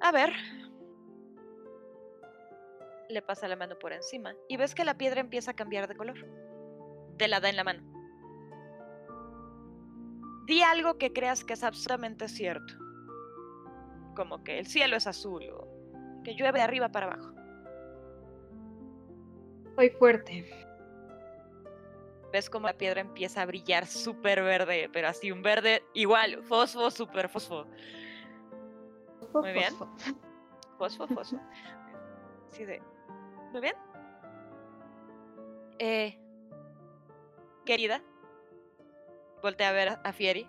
A 0.00 0.12
ver. 0.12 0.32
Le 3.08 3.20
pasa 3.20 3.48
la 3.48 3.56
mano 3.56 3.76
por 3.80 3.92
encima 3.92 4.32
y 4.48 4.56
ves 4.56 4.76
que 4.76 4.84
la 4.84 4.96
piedra 4.96 5.20
empieza 5.20 5.50
a 5.50 5.56
cambiar 5.56 5.88
de 5.88 5.96
color. 5.96 6.24
Te 7.18 7.26
la 7.26 7.40
da 7.40 7.48
en 7.48 7.56
la 7.56 7.64
mano. 7.64 7.91
Di 10.46 10.62
algo 10.62 10.98
que 10.98 11.12
creas 11.12 11.44
que 11.44 11.52
es 11.52 11.62
absolutamente 11.62 12.28
cierto. 12.28 12.74
Como 14.16 14.42
que 14.42 14.58
el 14.58 14.66
cielo 14.66 14.96
es 14.96 15.06
azul 15.06 15.44
o 15.50 16.22
que 16.24 16.34
llueve 16.34 16.58
de 16.58 16.64
arriba 16.64 16.90
para 16.90 17.06
abajo. 17.06 17.32
Soy 19.76 19.90
fuerte. 19.90 20.44
Ves 22.32 22.48
como 22.48 22.66
la 22.66 22.74
piedra 22.74 23.00
empieza 23.00 23.42
a 23.42 23.46
brillar 23.46 23.86
súper 23.86 24.42
verde, 24.42 24.88
pero 24.92 25.08
así 25.08 25.30
un 25.30 25.42
verde 25.42 25.84
igual, 25.94 26.42
fosfo, 26.42 26.90
súper 26.90 27.28
fosfo. 27.28 27.66
Muy 29.34 29.52
bien. 29.52 29.74
Fosfo, 30.78 31.06
fosfo. 31.08 31.40
Sí, 32.50 32.66
de. 32.66 32.82
Muy 33.52 33.62
bien. 33.62 33.74
Eh, 35.78 36.18
querida, 37.64 38.02
voltea 39.42 39.68
a 39.68 39.72
ver 39.72 39.88
a- 39.88 40.00
a 40.04 40.12
Fieri. 40.12 40.48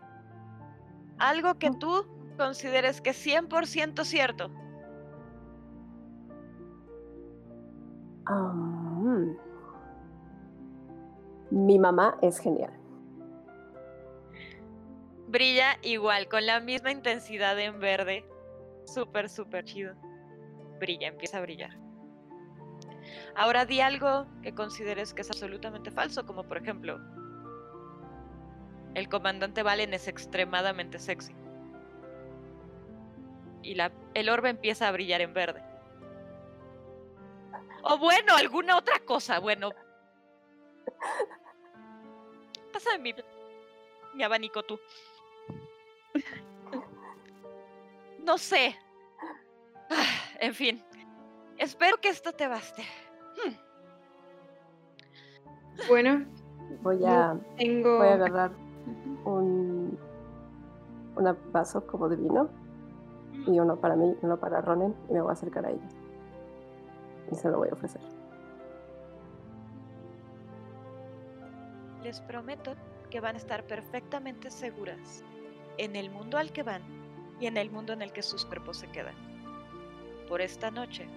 Algo 1.17 1.55
que 1.55 1.71
tú 1.71 2.05
consideres 2.37 3.01
que 3.01 3.11
es 3.11 3.17
100% 3.17 4.03
cierto. 4.05 4.51
Ah, 8.25 8.53
mm. 8.53 9.37
Mi 11.51 11.77
mamá 11.77 12.17
es 12.21 12.39
genial. 12.39 12.71
Brilla 15.27 15.77
igual, 15.81 16.27
con 16.29 16.45
la 16.45 16.59
misma 16.59 16.91
intensidad 16.91 17.59
en 17.59 17.79
verde. 17.79 18.25
Súper, 18.85 19.29
súper 19.29 19.63
chido. 19.65 19.95
Brilla, 20.79 21.07
empieza 21.07 21.37
a 21.37 21.41
brillar. 21.41 21.77
Ahora 23.35 23.65
di 23.65 23.81
algo 23.81 24.27
que 24.41 24.53
consideres 24.53 25.13
que 25.13 25.21
es 25.21 25.29
absolutamente 25.29 25.89
falso, 25.91 26.25
como 26.25 26.43
por 26.43 26.57
ejemplo, 26.57 26.99
El 28.93 29.09
comandante 29.09 29.63
Valen 29.63 29.93
es 29.93 30.07
extremadamente 30.07 30.99
sexy. 30.99 31.33
Y 33.63 33.75
la, 33.75 33.91
el 34.13 34.29
orbe 34.29 34.49
empieza 34.49 34.87
a 34.87 34.91
brillar 34.91 35.21
en 35.21 35.33
verde. 35.33 35.63
O 37.83 37.97
bueno, 37.97 38.35
alguna 38.35 38.77
otra 38.77 38.99
cosa. 38.99 39.39
Bueno. 39.39 39.71
Pásame 42.71 42.99
mi, 42.99 43.15
mi 44.15 44.23
abanico 44.23 44.63
tú. 44.63 44.79
No 48.23 48.37
sé. 48.37 48.77
Ah, 49.89 50.05
En 50.39 50.53
fin. 50.53 50.83
Espero 51.57 51.97
que 51.97 52.09
esto 52.09 52.31
te 52.31 52.47
baste. 52.47 52.83
Hmm. 53.45 53.53
Bueno, 55.87 56.25
Voy 56.81 57.03
a, 57.05 57.35
tengo. 57.57 57.97
voy 57.97 58.07
a 58.07 58.13
agarrar. 58.13 58.51
Un, 59.25 59.97
un 61.15 61.37
vaso 61.51 61.85
como 61.87 62.09
de 62.09 62.15
vino 62.15 62.49
y 63.47 63.59
uno 63.59 63.75
para 63.77 63.95
mí 63.95 64.15
y 64.21 64.25
uno 64.25 64.37
para 64.37 64.61
Ronen 64.61 64.95
y 65.09 65.13
me 65.13 65.21
voy 65.21 65.29
a 65.29 65.33
acercar 65.33 65.65
a 65.65 65.71
ella. 65.71 65.89
Y 67.31 67.35
se 67.35 67.49
lo 67.49 67.57
voy 67.57 67.69
a 67.69 67.73
ofrecer. 67.73 68.01
Les 72.03 72.19
prometo 72.21 72.73
que 73.09 73.21
van 73.21 73.35
a 73.35 73.37
estar 73.37 73.65
perfectamente 73.65 74.49
seguras 74.49 75.23
en 75.77 75.95
el 75.95 76.09
mundo 76.09 76.37
al 76.37 76.51
que 76.51 76.63
van 76.63 76.81
y 77.39 77.47
en 77.47 77.57
el 77.57 77.71
mundo 77.71 77.93
en 77.93 78.01
el 78.01 78.11
que 78.11 78.21
sus 78.21 78.45
cuerpos 78.45 78.77
se 78.77 78.87
quedan. 78.87 79.15
Por 80.27 80.41
esta 80.41 80.71
noche, 80.71 81.07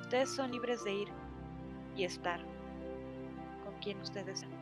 ustedes 0.00 0.30
son 0.30 0.52
libres 0.52 0.84
de 0.84 0.94
ir 0.94 1.08
y 1.96 2.04
estar 2.04 2.40
con 3.64 3.74
quien 3.80 4.00
ustedes 4.00 4.40
sean. 4.40 4.53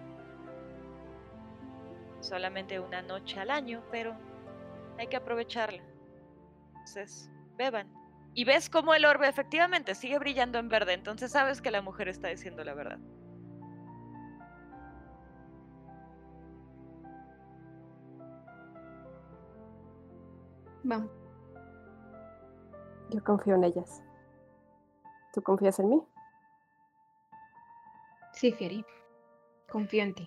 Solamente 2.23 2.79
una 2.79 3.03
noche 3.03 3.41
al 3.41 3.51
año, 3.51 3.83
pero 3.91 4.17
hay 4.97 5.09
que 5.09 5.17
aprovecharla. 5.17 5.83
Entonces, 6.69 7.29
beban. 7.57 7.93
Y 8.33 8.45
ves 8.45 8.71
cómo 8.71 8.95
el 8.95 9.05
orbe 9.05 9.29
efectivamente 9.29 9.95
sigue 9.95 10.19
brillando 10.19 10.59
en 10.59 10.69
verde, 10.69 10.95
entonces 10.95 11.33
sabes 11.33 11.61
que 11.61 11.71
la 11.71 11.83
mujer 11.83 12.09
está 12.09 12.29
diciendo 12.29 12.65
la 12.65 12.75
verdad. 12.75 12.99
Vamos. 20.85 21.11
Yo 23.11 23.23
confío 23.25 23.57
en 23.57 23.65
ellas. 23.65 24.03
¿Tú 25.35 25.43
confías 25.43 25.79
en 25.81 25.91
mí? 25.91 26.03
Sí, 28.33 28.53
Fieri. 28.53 28.85
Confío 29.69 30.03
en 30.05 30.15
ti. 30.15 30.27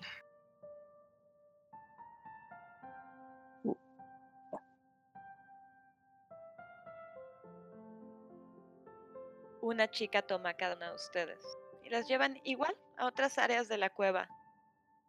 Una 9.66 9.90
chica 9.90 10.22
toma 10.22 10.50
a 10.50 10.54
cada 10.54 10.76
una 10.76 10.90
de 10.90 10.94
ustedes 10.94 11.42
y 11.82 11.90
las 11.90 12.06
llevan 12.06 12.40
igual 12.44 12.76
a 12.96 13.06
otras 13.06 13.36
áreas 13.38 13.68
de 13.68 13.78
la 13.78 13.90
cueva, 13.90 14.28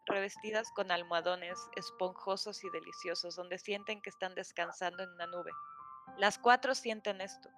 revestidas 0.06 0.70
con 0.72 0.90
almohadones 0.90 1.58
esponjosos 1.76 2.64
y 2.64 2.70
deliciosos, 2.70 3.36
donde 3.36 3.58
sienten 3.58 4.00
que 4.00 4.10
están 4.10 4.34
descansando 4.34 5.02
en 5.02 5.10
una 5.10 5.26
nube. 5.26 5.50
Las 6.16 6.38
cuatro 6.38 6.74
sienten 6.74 7.20
esto, 7.20 7.48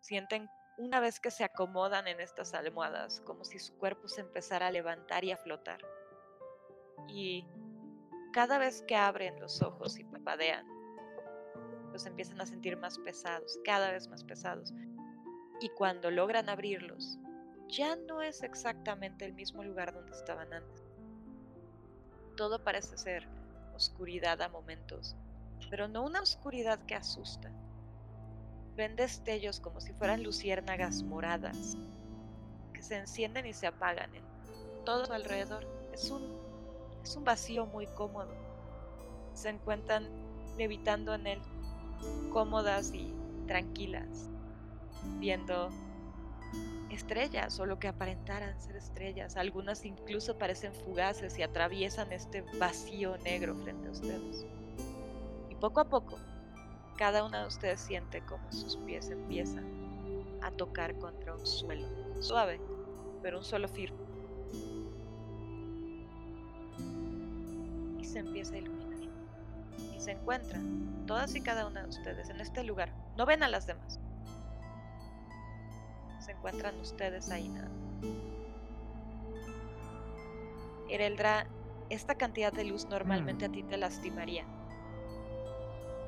sienten 0.00 0.50
una 0.76 0.98
vez 0.98 1.20
que 1.20 1.30
se 1.30 1.44
acomodan 1.44 2.08
en 2.08 2.20
estas 2.20 2.52
almohadas, 2.54 3.20
como 3.20 3.44
si 3.44 3.58
su 3.58 3.76
cuerpo 3.78 4.08
se 4.08 4.22
empezara 4.22 4.68
a 4.68 4.72
levantar 4.72 5.24
y 5.24 5.30
a 5.30 5.36
flotar. 5.36 5.80
Y 7.06 7.46
cada 8.32 8.58
vez 8.58 8.82
que 8.88 8.96
abren 8.96 9.38
los 9.40 9.62
ojos 9.62 9.98
y 9.98 10.04
papadean, 10.04 10.66
los 11.92 12.06
empiezan 12.06 12.40
a 12.40 12.46
sentir 12.46 12.76
más 12.76 12.98
pesados, 12.98 13.60
cada 13.64 13.92
vez 13.92 14.08
más 14.08 14.24
pesados 14.24 14.72
y 15.64 15.70
cuando 15.70 16.10
logran 16.10 16.50
abrirlos, 16.50 17.18
ya 17.68 17.96
no 17.96 18.20
es 18.20 18.42
exactamente 18.42 19.24
el 19.24 19.32
mismo 19.32 19.64
lugar 19.64 19.94
donde 19.94 20.12
estaban 20.12 20.52
antes. 20.52 20.84
Todo 22.36 22.62
parece 22.62 22.98
ser 22.98 23.26
oscuridad 23.74 24.42
a 24.42 24.50
momentos, 24.50 25.16
pero 25.70 25.88
no 25.88 26.04
una 26.04 26.20
oscuridad 26.20 26.80
que 26.80 26.94
asusta. 26.94 27.50
Ven 28.76 28.94
destellos 28.94 29.58
como 29.58 29.80
si 29.80 29.94
fueran 29.94 30.22
luciérnagas 30.22 31.02
moradas, 31.02 31.78
que 32.74 32.82
se 32.82 32.98
encienden 32.98 33.46
y 33.46 33.54
se 33.54 33.66
apagan 33.66 34.14
en 34.14 34.24
todo 34.84 35.06
su 35.06 35.14
alrededor. 35.14 35.66
Es 35.94 36.10
un, 36.10 36.42
es 37.02 37.16
un 37.16 37.24
vacío 37.24 37.64
muy 37.64 37.86
cómodo. 37.86 38.34
Se 39.32 39.48
encuentran 39.48 40.10
levitando 40.58 41.14
en 41.14 41.26
él, 41.26 41.42
cómodas 42.30 42.92
y 42.92 43.14
tranquilas 43.46 44.28
viendo 45.18 45.70
estrellas 46.94 47.58
o 47.60 47.66
lo 47.66 47.78
que 47.78 47.88
aparentaran 47.88 48.58
ser 48.60 48.76
estrellas. 48.76 49.36
Algunas 49.36 49.84
incluso 49.84 50.38
parecen 50.38 50.72
fugaces 50.72 51.38
y 51.38 51.42
atraviesan 51.42 52.12
este 52.12 52.42
vacío 52.58 53.18
negro 53.18 53.54
frente 53.56 53.88
a 53.88 53.90
ustedes. 53.90 54.46
Y 55.50 55.54
poco 55.56 55.80
a 55.80 55.84
poco, 55.88 56.18
cada 56.96 57.24
una 57.24 57.42
de 57.42 57.48
ustedes 57.48 57.80
siente 57.80 58.24
como 58.24 58.50
sus 58.52 58.76
pies 58.78 59.10
empiezan 59.10 59.64
a 60.42 60.50
tocar 60.50 60.96
contra 60.98 61.34
un 61.34 61.46
suelo 61.46 61.86
suave, 62.20 62.60
pero 63.22 63.38
un 63.38 63.44
suelo 63.44 63.68
firme. 63.68 63.98
Y 67.98 68.04
se 68.04 68.20
empieza 68.20 68.54
a 68.54 68.58
iluminar. 68.58 68.84
Y 69.96 70.00
se 70.00 70.12
encuentran 70.12 71.04
todas 71.06 71.34
y 71.34 71.40
cada 71.40 71.66
una 71.66 71.82
de 71.82 71.88
ustedes 71.88 72.28
en 72.28 72.40
este 72.40 72.62
lugar. 72.62 72.92
No 73.16 73.26
ven 73.26 73.42
a 73.42 73.48
las 73.48 73.66
demás 73.66 73.98
se 76.24 76.32
encuentran 76.32 76.78
ustedes 76.80 77.30
ahí 77.30 77.48
nada. 77.48 77.70
Ereldra, 80.88 81.46
esta 81.90 82.14
cantidad 82.14 82.52
de 82.52 82.64
luz 82.64 82.86
normalmente 82.86 83.44
a 83.44 83.48
ti 83.48 83.62
te 83.62 83.76
lastimaría. 83.76 84.44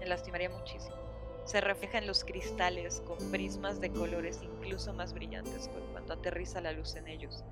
Te 0.00 0.06
lastimaría 0.06 0.50
muchísimo. 0.50 0.96
Se 1.44 1.60
refleja 1.60 1.98
en 1.98 2.06
los 2.06 2.24
cristales 2.24 3.00
con 3.02 3.18
prismas 3.30 3.80
de 3.80 3.90
colores 3.90 4.40
incluso 4.42 4.92
más 4.92 5.12
brillantes 5.12 5.68
cu- 5.68 5.92
cuando 5.92 6.14
aterriza 6.14 6.60
la 6.60 6.72
luz 6.72 6.96
en 6.96 7.08
ellos. 7.08 7.44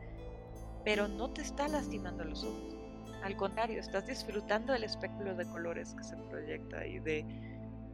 Pero 0.85 1.07
no 1.09 1.31
te 1.31 1.43
está 1.43 1.69
lastimando 1.69 2.25
los 2.25 2.45
ojos. 2.45 2.77
Al 3.23 3.37
contrario, 3.37 3.81
estás 3.81 4.07
disfrutando 4.07 4.73
del 4.73 4.85
espectro 4.85 5.35
de 5.35 5.47
colores 5.47 5.95
que 5.95 6.05
se 6.05 6.17
proyecta 6.17 6.87
y 6.87 6.99
de 6.99 7.25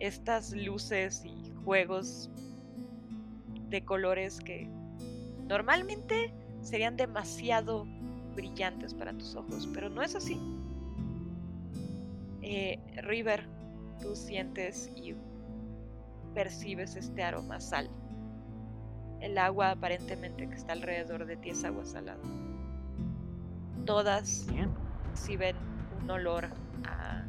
estas 0.01 0.53
luces 0.53 1.25
y 1.25 1.53
juegos 1.65 2.31
de 3.71 3.85
colores 3.85 4.41
que 4.41 4.69
normalmente 5.49 6.33
serían 6.63 6.97
demasiado 6.97 7.87
brillantes 8.35 8.95
para 8.95 9.13
tus 9.13 9.35
ojos, 9.35 9.69
pero 9.73 9.89
no 9.89 10.03
es 10.03 10.15
así. 10.15 10.39
Eh, 12.43 12.79
River, 13.03 13.47
tú 14.01 14.15
sientes 14.15 14.91
y 14.97 15.15
percibes 16.35 16.97
este 16.97 17.23
aroma 17.23 17.61
sal. 17.61 17.89
El 19.21 19.37
agua 19.39 19.73
aparentemente 19.73 20.49
que 20.49 20.55
está 20.55 20.73
alrededor 20.73 21.27
de 21.27 21.37
ti 21.37 21.51
es 21.51 21.65
agua 21.65 21.85
salada. 21.85 22.21
Todas 23.85 24.47
Bien. 24.51 24.71
perciben 25.11 25.57
un 26.03 26.11
olor 26.11 26.49
a 26.85 27.25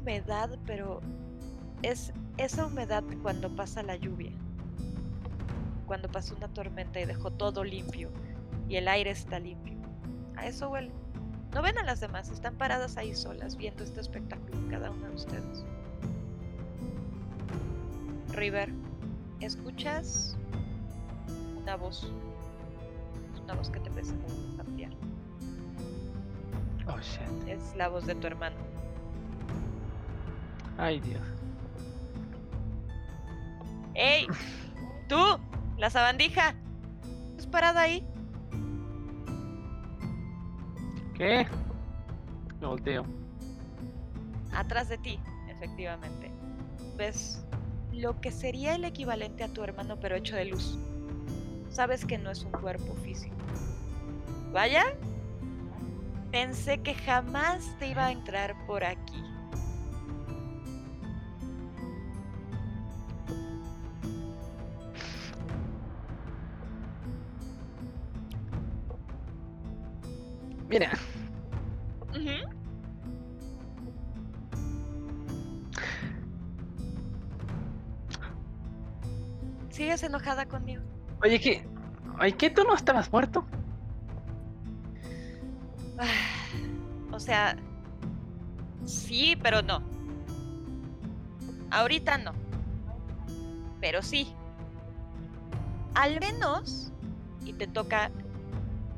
humedad, 0.00 0.58
pero 0.66 1.00
es 1.82 2.12
esa 2.36 2.66
humedad 2.66 3.04
cuando 3.22 3.54
pasa 3.54 3.82
la 3.82 3.96
lluvia, 3.96 4.32
cuando 5.86 6.08
pasó 6.08 6.34
una 6.34 6.48
tormenta 6.48 7.00
y 7.00 7.04
dejó 7.04 7.30
todo 7.30 7.62
limpio 7.62 8.10
y 8.68 8.76
el 8.76 8.88
aire 8.88 9.10
está 9.10 9.38
limpio. 9.38 9.76
A 10.36 10.46
eso 10.46 10.70
huele. 10.70 10.90
No 11.52 11.62
ven 11.62 11.78
a 11.78 11.84
las 11.84 12.00
demás, 12.00 12.30
están 12.30 12.56
paradas 12.56 12.96
ahí 12.96 13.14
solas 13.14 13.56
viendo 13.56 13.84
este 13.84 14.00
espectáculo, 14.00 14.56
cada 14.68 14.90
una 14.90 15.08
de 15.08 15.14
ustedes. 15.14 15.64
River, 18.32 18.72
¿escuchas 19.40 20.36
una 21.56 21.76
voz? 21.76 22.10
Una 23.44 23.54
voz 23.54 23.70
que 23.70 23.78
te 23.78 23.90
muy 23.90 24.56
familiar. 24.56 24.90
Oh 26.88 26.98
shit. 26.98 27.48
Es 27.48 27.76
la 27.76 27.88
voz 27.88 28.06
de 28.06 28.14
tu 28.16 28.26
hermano. 28.26 28.56
Ay, 30.76 30.98
Dios. 30.98 31.22
¡Ey! 33.94 34.26
¡Tú! 35.08 35.22
¡La 35.76 35.90
sabandija! 35.90 36.54
¿Estás 37.30 37.46
parada 37.46 37.82
ahí? 37.82 38.06
¿Qué? 41.14 41.46
Me 42.60 42.66
volteo. 42.66 43.04
Atrás 44.52 44.88
de 44.88 44.98
ti, 44.98 45.18
efectivamente. 45.48 46.30
Ves 46.96 47.44
lo 47.92 48.20
que 48.20 48.32
sería 48.32 48.74
el 48.74 48.84
equivalente 48.84 49.44
a 49.44 49.48
tu 49.48 49.62
hermano, 49.62 49.98
pero 50.00 50.16
hecho 50.16 50.34
de 50.34 50.46
luz. 50.46 50.78
Sabes 51.70 52.04
que 52.04 52.18
no 52.18 52.30
es 52.30 52.42
un 52.42 52.52
cuerpo 52.52 52.94
físico. 52.96 53.34
Vaya. 54.52 54.84
Pensé 56.32 56.78
que 56.82 56.94
jamás 56.94 57.64
te 57.78 57.88
iba 57.88 58.06
a 58.06 58.12
entrar 58.12 58.56
por 58.66 58.82
aquí. 58.82 59.22
Mira, 70.68 70.90
Ujú. 72.10 72.48
¿Sigues 79.70 80.02
enojada 80.02 80.46
conmigo? 80.46 80.82
oye, 81.22 81.40
¿qué? 81.40 81.66
Oye, 82.20 82.32
¿qué? 82.36 82.50
¿Tú 82.50 82.62
no 82.64 82.74
estabas 82.74 83.10
muerto? 83.12 83.44
O 87.12 87.18
sea, 87.20 87.56
sí, 88.84 89.36
pero 89.42 89.62
no. 89.62 89.82
Ahorita 91.70 92.18
no. 92.18 92.32
Pero 93.80 94.02
sí. 94.02 94.32
Al 95.94 96.18
menos, 96.20 96.92
y 97.44 97.52
te 97.52 97.66
toca 97.66 98.10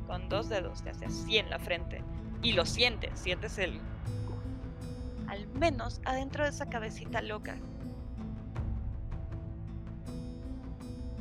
con 0.07 0.29
dos 0.29 0.49
dedos, 0.49 0.81
te 0.81 0.89
hace 0.89 1.05
así 1.05 1.37
en 1.37 1.49
la 1.49 1.59
frente. 1.59 2.01
Y 2.41 2.53
lo 2.53 2.65
sientes, 2.65 3.19
sientes 3.19 3.57
el... 3.57 3.79
Al 5.27 5.45
menos 5.49 6.01
adentro 6.05 6.43
de 6.43 6.49
esa 6.49 6.67
cabecita 6.67 7.21
loca. 7.21 7.57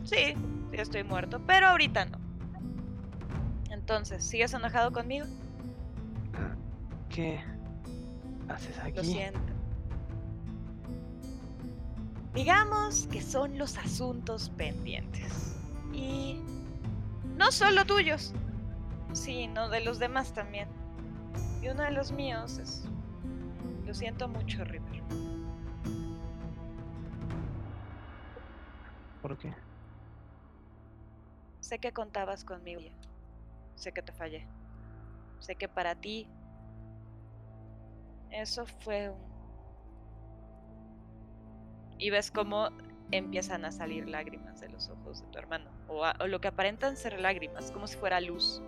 Sí, 0.04 0.34
sí 0.70 0.76
estoy 0.76 1.02
muerto, 1.02 1.40
pero 1.44 1.66
ahorita 1.66 2.04
no. 2.04 2.18
Entonces, 3.70 4.24
¿sigues 4.24 4.54
enojado 4.54 4.92
conmigo? 4.92 5.26
¿Qué 7.08 7.40
haces 8.48 8.78
aquí? 8.78 8.96
Lo 8.96 9.04
siento. 9.04 9.40
Digamos 12.34 13.08
que 13.08 13.22
son 13.22 13.58
los 13.58 13.78
asuntos 13.78 14.50
pendientes. 14.50 15.56
Y 15.92 16.40
no 17.36 17.50
solo 17.50 17.84
tuyos, 17.84 18.34
sino 19.16 19.68
de 19.68 19.80
los 19.80 19.98
demás 19.98 20.32
también. 20.32 20.68
Y 21.62 21.68
uno 21.68 21.82
de 21.82 21.90
los 21.90 22.12
míos 22.12 22.58
es... 22.58 22.88
Lo 23.84 23.94
siento 23.94 24.28
mucho, 24.28 24.64
River. 24.64 25.02
¿Por 29.22 29.36
qué? 29.38 29.52
Sé 31.60 31.78
que 31.78 31.92
contabas 31.92 32.44
conmigo. 32.44 32.82
Sé 33.74 33.92
que 33.92 34.02
te 34.02 34.12
fallé. 34.12 34.46
Sé 35.40 35.56
que 35.56 35.68
para 35.68 35.94
ti 35.94 36.28
eso 38.30 38.66
fue 38.66 39.10
un... 39.10 39.36
Y 41.98 42.10
ves 42.10 42.30
cómo 42.30 42.68
empiezan 43.10 43.64
a 43.64 43.72
salir 43.72 44.08
lágrimas 44.08 44.60
de 44.60 44.68
los 44.68 44.88
ojos 44.90 45.20
de 45.22 45.26
tu 45.28 45.38
hermano. 45.38 45.70
O, 45.88 46.04
a- 46.04 46.16
o 46.20 46.26
lo 46.26 46.40
que 46.40 46.48
aparentan 46.48 46.96
ser 46.96 47.20
lágrimas, 47.20 47.70
como 47.72 47.86
si 47.86 47.96
fuera 47.96 48.20
luz. 48.20 48.60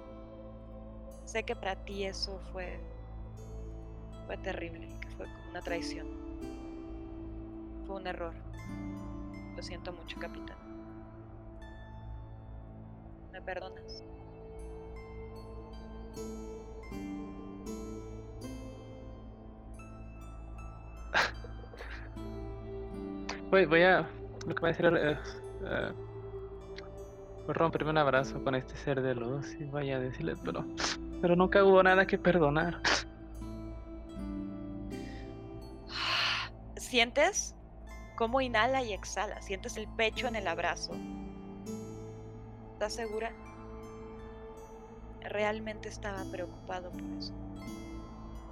Sé 1.29 1.43
que 1.43 1.55
para 1.55 1.77
ti 1.85 2.05
eso 2.05 2.41
fue... 2.53 2.81
Fue 4.27 4.39
terrible, 4.39 4.89
que 4.99 5.09
fue 5.11 5.27
como 5.27 5.51
una 5.51 5.61
traición. 5.61 6.09
Fue 7.87 7.97
un 7.97 8.07
error. 8.07 8.33
Lo 9.55 9.63
siento 9.63 9.93
mucho, 9.93 10.19
capitán. 10.19 10.57
¿Me 13.31 13.43
perdonas? 13.43 14.03
Voy, 23.51 23.67
voy 23.67 23.83
a. 23.83 24.09
Lo 24.47 24.55
que 24.55 24.61
voy 24.61 24.71
a 24.71 24.73
hacer 24.73 24.97
es. 24.97 25.43
a 25.63 25.93
romperme 27.49 27.91
un 27.91 27.99
abrazo 27.99 28.43
con 28.43 28.55
este 28.55 28.75
ser 28.77 29.03
de 29.03 29.15
luz 29.15 29.53
y 29.61 29.65
voy 29.65 29.91
a 29.91 30.01
decirle, 30.01 30.37
pero. 30.43 30.65
Pero 31.21 31.35
nunca 31.37 31.65
hubo 31.65 31.83
nada 31.83 32.07
que 32.07 32.19
perdonar. 32.19 32.81
¿Sientes 36.77 37.55
cómo 38.17 38.41
inhala 38.41 38.83
y 38.83 38.93
exhala? 38.93 39.41
¿Sientes 39.43 39.77
el 39.77 39.89
pecho 39.89 40.27
en 40.27 40.37
el 40.37 40.47
abrazo? 40.49 40.93
¿Estás 42.73 42.95
segura? 42.95 43.33
Realmente 45.21 45.89
estaba 45.89 46.25
preocupado 46.31 46.91
por 46.93 47.03
eso. 47.19 47.35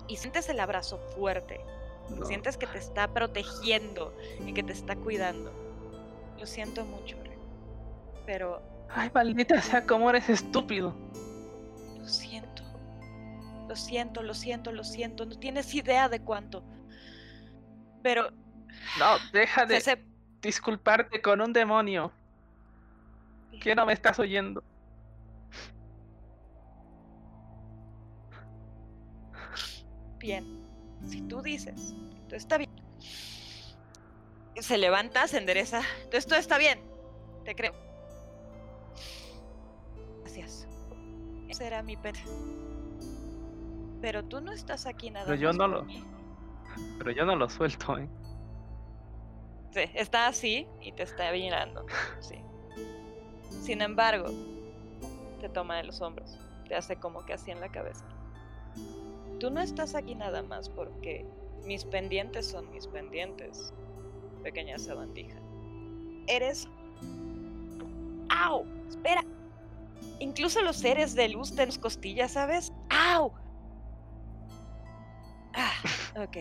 Y 0.08 0.16
sientes 0.16 0.48
el 0.48 0.60
abrazo 0.60 0.98
fuerte. 1.16 1.60
No. 2.10 2.26
Sientes 2.26 2.56
que 2.56 2.66
te 2.66 2.78
está 2.78 3.08
protegiendo 3.12 4.14
y 4.44 4.52
que 4.52 4.62
te 4.62 4.72
está 4.72 4.94
cuidando. 4.96 5.52
Lo 6.38 6.46
siento 6.46 6.84
mucho, 6.84 7.16
Ren, 7.22 7.38
pero 8.26 8.60
Ay, 8.90 9.10
maldita 9.12 9.60
sea, 9.62 9.84
cómo 9.86 10.10
eres 10.10 10.28
estúpido. 10.28 10.94
lo 11.98 12.06
siento. 12.06 12.55
Lo 13.68 13.74
siento, 13.76 14.22
lo 14.22 14.34
siento, 14.34 14.72
lo 14.72 14.84
siento. 14.84 15.26
No 15.26 15.38
tienes 15.38 15.74
idea 15.74 16.08
de 16.08 16.20
cuánto. 16.20 16.64
Pero 18.02 18.30
No, 18.98 19.16
deja 19.32 19.66
de 19.66 19.76
hace- 19.78 20.04
disculparte 20.40 21.20
con 21.22 21.40
un 21.40 21.52
demonio. 21.52 22.12
Que 23.60 23.74
no 23.74 23.86
me 23.86 23.92
estás 23.94 24.18
oyendo. 24.18 24.62
bien. 30.18 30.64
Si 31.06 31.20
tú 31.22 31.42
dices, 31.42 31.94
todo 32.28 32.36
está 32.36 32.58
bien. 32.58 32.70
Se 34.58 34.78
levanta, 34.78 35.28
se 35.28 35.38
endereza. 35.38 35.82
Entonces 35.98 36.26
todo 36.26 36.38
está 36.38 36.58
bien. 36.58 36.80
Te 37.44 37.54
creo. 37.54 37.74
Gracias. 40.22 40.66
Ese 41.48 41.66
era 41.66 41.82
mi 41.82 41.96
pet. 41.96 42.16
Pero 44.00 44.24
tú 44.24 44.40
no 44.40 44.52
estás 44.52 44.86
aquí 44.86 45.10
nada 45.10 45.26
Pero 45.26 45.38
yo 45.40 45.48
más 45.48 45.56
no 45.56 45.68
lo- 45.68 45.84
mí. 45.84 46.04
Pero 46.98 47.10
yo 47.12 47.24
no 47.24 47.36
lo 47.36 47.48
suelto, 47.48 47.96
¿eh? 47.98 48.08
Sí, 49.72 49.80
está 49.94 50.26
así 50.26 50.66
y 50.80 50.92
te 50.92 51.02
está 51.02 51.30
mirando. 51.32 51.86
Sí. 52.20 52.36
Sin 53.62 53.80
embargo, 53.82 54.26
te 55.40 55.48
toma 55.48 55.76
de 55.78 55.84
los 55.84 56.00
hombros. 56.00 56.38
Te 56.68 56.74
hace 56.74 56.96
como 56.96 57.24
que 57.24 57.32
así 57.34 57.50
en 57.50 57.60
la 57.60 57.70
cabeza. 57.70 58.04
Tú 59.40 59.50
no 59.50 59.60
estás 59.60 59.94
aquí 59.94 60.14
nada 60.14 60.42
más 60.42 60.68
porque 60.68 61.26
mis 61.64 61.84
pendientes 61.84 62.48
son 62.48 62.70
mis 62.70 62.86
pendientes, 62.86 63.72
pequeña 64.42 64.78
sabandija. 64.78 65.36
Eres. 66.26 66.68
¡Au! 68.28 68.64
Espera. 68.88 69.24
Incluso 70.20 70.62
los 70.62 70.76
seres 70.76 71.14
de 71.14 71.28
luz 71.28 71.54
tienen 71.54 71.78
costillas, 71.80 72.32
¿sabes? 72.32 72.72
¡Au! 72.88 73.32
Ah, 75.56 75.72
ok. 76.16 76.36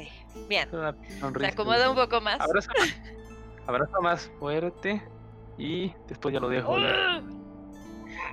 Bien. 0.47 0.69
Una 0.73 0.93
Se 1.39 1.47
acomoda 1.47 1.89
un 1.89 1.95
poco 1.95 2.19
más. 2.21 2.39
Abrazo 3.67 4.01
más, 4.01 4.29
fuerte 4.39 5.01
y 5.57 5.93
después 6.07 6.33
ya 6.33 6.39
lo 6.39 6.49
dejo. 6.49 6.77
ya. 6.77 7.23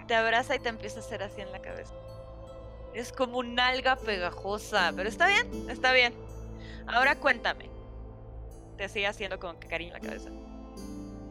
Te 0.07 0.15
abraza 0.15 0.57
y 0.57 0.59
te 0.59 0.69
empieza 0.69 0.99
a 0.99 1.03
hacer 1.03 1.23
así 1.23 1.41
en 1.41 1.53
la 1.53 1.63
cabeza. 1.63 1.95
Es 2.95 3.13
como 3.13 3.39
un 3.39 3.59
alga 3.59 3.97
pegajosa, 3.97 4.93
pero 4.95 5.09
está 5.09 5.29
bien, 5.29 5.71
está 5.71 5.93
bien. 5.93 6.13
Ahora 6.87 7.19
cuéntame. 7.19 7.71
Te 8.77 8.89
sigue 8.89 9.07
haciendo 9.07 9.39
con 9.39 9.57
cariño 9.59 9.95
en 9.95 10.03
la 10.03 10.09
cabeza. 10.09 10.31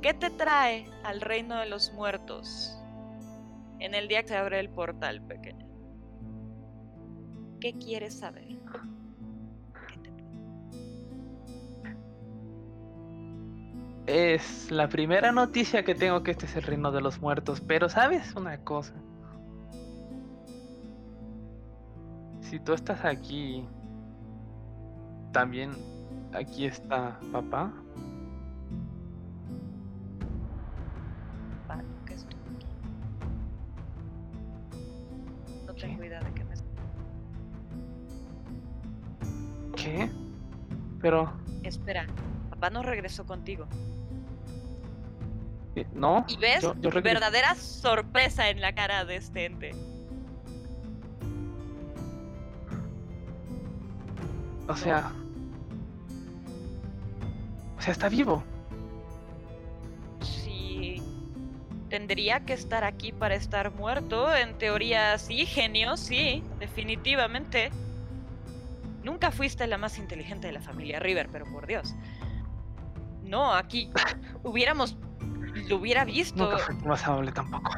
¿Qué 0.02 0.14
te 0.14 0.32
trae 0.32 0.90
al 1.04 1.22
reino 1.22 1.60
de 1.60 1.68
los 1.68 1.92
muertos 1.94 2.76
en 3.80 3.94
el 3.94 4.08
día 4.08 4.24
que 4.24 4.30
se 4.30 4.38
abre 4.38 4.60
el 4.60 4.70
portal, 4.70 5.22
pequeña? 5.28 5.68
¿Qué 7.60 7.78
quieres 7.78 8.18
saber? 8.18 8.48
Es 14.08 14.72
la 14.72 14.90
primera 14.90 15.32
noticia 15.32 15.84
que 15.84 15.94
tengo 15.94 16.24
que 16.24 16.32
este 16.32 16.46
es 16.46 16.56
el 16.56 16.64
reino 16.64 16.92
de 16.92 17.02
los 17.02 17.22
muertos, 17.22 17.62
pero 17.62 17.88
¿sabes 17.88 18.36
una 18.36 18.58
cosa? 18.58 18.94
Si 22.42 22.60
tú 22.60 22.74
estás 22.74 23.06
aquí, 23.06 23.64
también 25.32 25.72
aquí 26.34 26.66
está 26.66 27.20
papá. 27.32 27.72
Que 32.06 32.14
aquí. 32.14 32.26
No 35.66 35.74
tengo 35.74 36.04
idea 36.04 36.20
de 36.20 36.32
qué 36.34 36.44
me 36.44 36.56
¿Qué? 39.76 40.12
Pero 41.00 41.32
Espera, 41.64 42.06
papá 42.62 42.70
no 42.70 42.84
regresó 42.84 43.26
contigo. 43.26 43.66
no. 45.94 46.26
Y 46.28 46.38
ves 46.38 46.62
yo- 46.62 46.76
yo 46.80 46.90
regresé. 46.92 47.14
verdadera 47.16 47.56
sorpresa 47.56 48.50
en 48.50 48.62
la 48.62 48.76
cara 48.76 49.04
de 49.06 49.16
este 49.16 49.46
ente. 49.46 49.72
O 54.68 54.76
sea. 54.76 55.12
O 57.78 57.82
sea, 57.82 57.92
está 57.94 58.10
vivo. 58.10 58.44
Sí. 60.22 61.02
Tendría 61.90 62.42
que 62.42 62.54
estar 62.54 62.84
aquí 62.84 63.12
para 63.12 63.34
estar 63.36 63.72
muerto. 63.74 64.34
En 64.36 64.58
teoría, 64.58 65.18
sí, 65.18 65.46
genio, 65.48 65.98
sí, 65.98 66.44
definitivamente. 66.60 67.72
Nunca 69.04 69.32
fuiste 69.32 69.66
la 69.66 69.80
más 69.80 69.98
inteligente 69.98 70.46
de 70.48 70.54
la 70.54 70.62
familia 70.62 71.00
River, 71.00 71.30
pero 71.32 71.46
por 71.46 71.66
Dios. 71.66 71.96
No, 73.32 73.54
aquí 73.54 73.90
hubiéramos. 74.44 74.98
Lo 75.70 75.78
hubiera 75.78 76.04
visto. 76.04 76.44
Nunca 76.44 76.58
fue 76.58 76.76
más 76.76 77.08
amable 77.08 77.32
tampoco. 77.32 77.72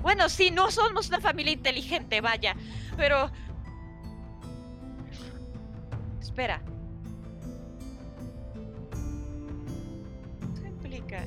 Bueno, 0.00 0.28
sí, 0.28 0.52
no 0.52 0.70
somos 0.70 1.08
una 1.08 1.20
familia 1.20 1.52
inteligente, 1.52 2.20
vaya. 2.20 2.54
Pero. 2.96 3.28
Espera. 6.20 6.62
¿Qué 10.60 10.68
implica? 10.68 11.24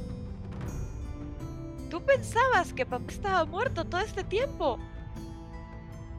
¿Tú 1.89 2.01
pensabas 2.01 2.71
que 2.71 2.85
papá 2.85 3.11
estaba 3.11 3.43
muerto 3.43 3.83
todo 3.83 3.99
este 3.99 4.23
tiempo? 4.23 4.79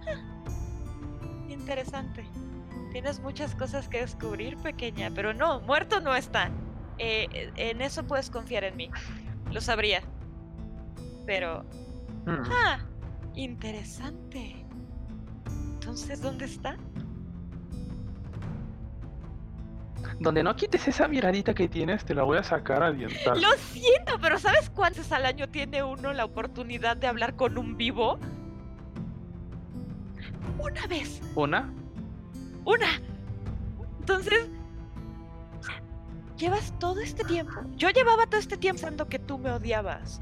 Ah, 0.07 1.49
Interesante. 1.49 2.23
Tienes 2.93 3.19
muchas 3.21 3.55
cosas 3.55 3.89
que 3.89 4.01
descubrir, 4.01 4.59
pequeña, 4.59 5.11
pero 5.15 5.33
no, 5.33 5.61
muerto 5.61 6.01
no 6.01 6.15
está. 6.15 6.51
Eh, 6.99 7.53
en 7.57 7.83
eso 7.83 8.05
puedes 8.07 8.31
confiar 8.31 8.65
en 8.65 8.77
mí. 8.77 8.91
Lo 9.53 9.61
sabría. 9.61 10.03
Pero 11.27 11.65
Mm. 12.27 12.43
Ah, 12.51 12.79
interesante. 13.37 14.65
Entonces, 15.75 16.21
¿dónde 16.21 16.47
está? 16.47 16.77
Donde 20.19 20.43
no 20.43 20.57
quites 20.57 20.89
esa 20.89 21.07
miradita 21.07 21.55
que 21.55 21.69
tienes, 21.69 22.05
te 22.05 22.15
la 22.15 22.25
voy 22.25 22.39
a 22.39 22.43
sacar 22.43 22.83
a 22.83 22.91
dientar. 22.91 23.37
Lo 23.39 23.53
siento, 23.71 24.19
pero 24.21 24.39
¿sabes 24.39 24.71
cuántas 24.71 25.13
al 25.13 25.25
año 25.27 25.49
tiene 25.49 25.83
uno 25.85 26.13
la 26.13 26.25
oportunidad 26.25 26.97
de 26.97 27.07
hablar 27.07 27.37
con 27.37 27.59
un 27.59 27.77
vivo? 27.77 28.19
Una 30.59 30.87
vez, 30.89 31.21
¿Una? 31.35 31.73
una. 32.65 33.01
Entonces, 34.01 34.49
llevas 36.37 36.73
todo 36.79 37.01
este 37.01 37.25
tiempo. 37.25 37.53
Yo 37.77 37.91
llevaba 37.91 38.27
todo 38.27 38.41
este 38.41 38.57
tiempo 38.57 38.81
pensando 38.81 39.09
que 39.09 39.19
tú 39.19 39.39
me 39.39 39.51
odiabas. 39.51 40.21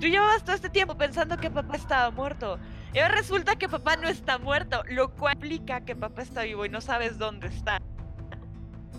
Tú 0.00 0.06
llevabas 0.06 0.44
todo 0.44 0.56
este 0.56 0.70
tiempo 0.70 0.96
pensando 0.96 1.36
que 1.36 1.50
papá 1.50 1.76
estaba 1.76 2.10
muerto. 2.10 2.58
Y 2.92 2.98
ahora 2.98 3.14
resulta 3.14 3.56
que 3.56 3.68
papá 3.68 3.96
no 3.96 4.08
está 4.08 4.38
muerto, 4.38 4.82
lo 4.88 5.14
cual 5.14 5.34
implica 5.34 5.82
que 5.82 5.96
papá 5.96 6.22
está 6.22 6.42
vivo 6.42 6.66
y 6.66 6.68
no 6.68 6.80
sabes 6.80 7.18
dónde 7.18 7.46
está. 7.46 7.80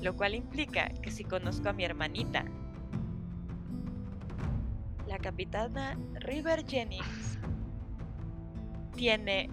Lo 0.02 0.16
cual 0.16 0.36
implica 0.36 0.90
que 1.02 1.12
si 1.12 1.24
conozco 1.24 1.70
a 1.70 1.74
mi 1.74 1.86
hermanita, 1.86 2.46
la 5.08 5.18
capitana 5.20 5.98
River 6.16 6.66
Jennings 6.66 7.38
tiene 8.96 9.50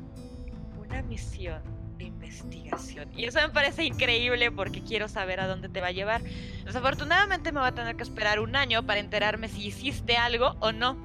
una 0.78 1.02
misión 1.02 1.62
de 2.00 2.06
investigación. 2.06 3.08
Y 3.14 3.26
eso 3.26 3.38
me 3.40 3.50
parece 3.50 3.84
increíble 3.84 4.50
porque 4.50 4.82
quiero 4.82 5.06
saber 5.06 5.38
a 5.40 5.46
dónde 5.46 5.68
te 5.68 5.80
va 5.80 5.88
a 5.88 5.92
llevar. 5.92 6.22
Desafortunadamente 6.64 7.52
me 7.52 7.60
va 7.60 7.68
a 7.68 7.74
tener 7.74 7.94
que 7.96 8.02
esperar 8.02 8.40
un 8.40 8.56
año 8.56 8.84
para 8.84 9.00
enterarme 9.00 9.48
si 9.48 9.66
hiciste 9.66 10.16
algo 10.16 10.56
o 10.60 10.72
no. 10.72 10.96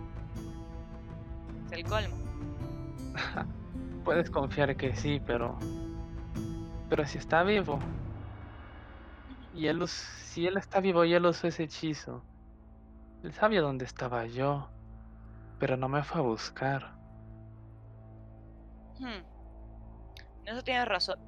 Es 1.65 1.71
el 1.73 1.83
colmo. 1.83 2.15
Puedes 4.05 4.29
confiar 4.29 4.75
que 4.77 4.95
sí, 4.95 5.21
pero. 5.25 5.59
Pero 6.89 7.05
si 7.05 7.17
está 7.17 7.43
vivo. 7.43 7.79
Y 9.53 9.67
él 9.67 9.85
si 9.87 10.47
él 10.47 10.57
está 10.57 10.79
vivo 10.79 11.03
y 11.03 11.13
él 11.13 11.25
usó 11.25 11.47
ese 11.47 11.63
hechizo. 11.63 12.23
Él 13.23 13.33
sabía 13.33 13.61
dónde 13.61 13.83
estaba 13.83 14.25
yo. 14.27 14.69
Pero 15.59 15.75
no 15.75 15.89
me 15.89 16.03
fue 16.03 16.19
a 16.19 16.23
buscar. 16.23 16.95
Hmm. 18.99 19.34
Eso 20.45 20.63
tienes 20.63 20.87
razón. 20.87 21.19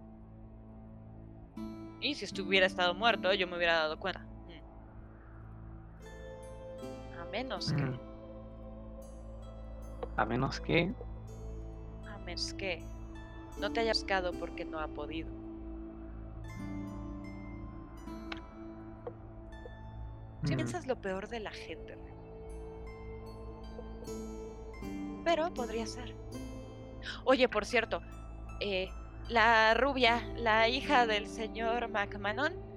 Y 2.00 2.14
si 2.16 2.26
estuviera 2.26 2.68
estado 2.68 2.94
muerto, 2.94 3.34
yo 3.34 3.48
me 3.48 3.58
hubiera 3.58 3.74
dado 3.74 4.00
cuenta. 4.00 4.22
Hmm. 4.22 4.62
A 7.20 7.26
menos 7.26 7.74
que. 7.74 7.82
Mm. 7.82 8.00
A 10.18 10.26
menos 10.26 10.60
que. 10.60 10.94
A 12.08 12.18
menos 12.20 12.54
que. 12.54 12.84
No 13.60 13.72
te 13.74 13.80
haya 13.80 13.94
buscado 13.94 14.32
porque 14.34 14.64
no 14.66 14.80
ha 14.80 14.88
podido. 14.88 15.30
Si 20.44 20.54
mm, 20.54 20.56
piensas 20.56 20.86
lo 20.86 21.02
peor 21.02 21.28
de 21.28 21.40
la 21.40 21.52
gente. 21.52 21.98
Pero 25.24 25.52
podría 25.54 25.88
ser. 25.88 26.16
Oye, 27.26 27.50
por 27.50 27.66
cierto, 27.66 28.02
eh, 28.60 28.90
la 29.30 29.74
rubia, 29.74 30.22
la 30.36 30.68
hija 30.68 31.06
del 31.06 31.28
señor 31.28 31.90
McMahon, 31.90 32.68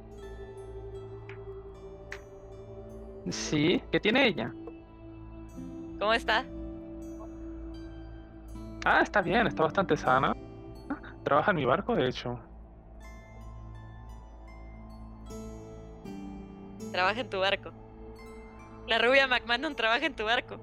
Sí, 3.29 3.83
¿qué 3.93 4.01
tiene 4.01 4.27
ella? 4.27 4.53
¿cómo 5.99 6.15
está? 6.15 6.45
Ah, 8.85 9.03
está 9.03 9.21
bien, 9.21 9.47
está 9.47 9.65
bastante 9.65 9.97
sana. 9.97 10.35
Trabaja 11.23 11.51
en 11.51 11.57
mi 11.59 11.67
barco, 11.67 11.95
de 11.95 12.09
hecho. 12.09 12.41
Trabaja 16.93 17.21
en 17.21 17.29
tu 17.29 17.39
barco. 17.39 17.73
La 18.87 18.99
rubia 18.99 19.27
McMahon 19.27 19.77
trabaja 19.77 20.07
en 20.07 20.17
tu 20.17 20.25
barco. 20.25 20.59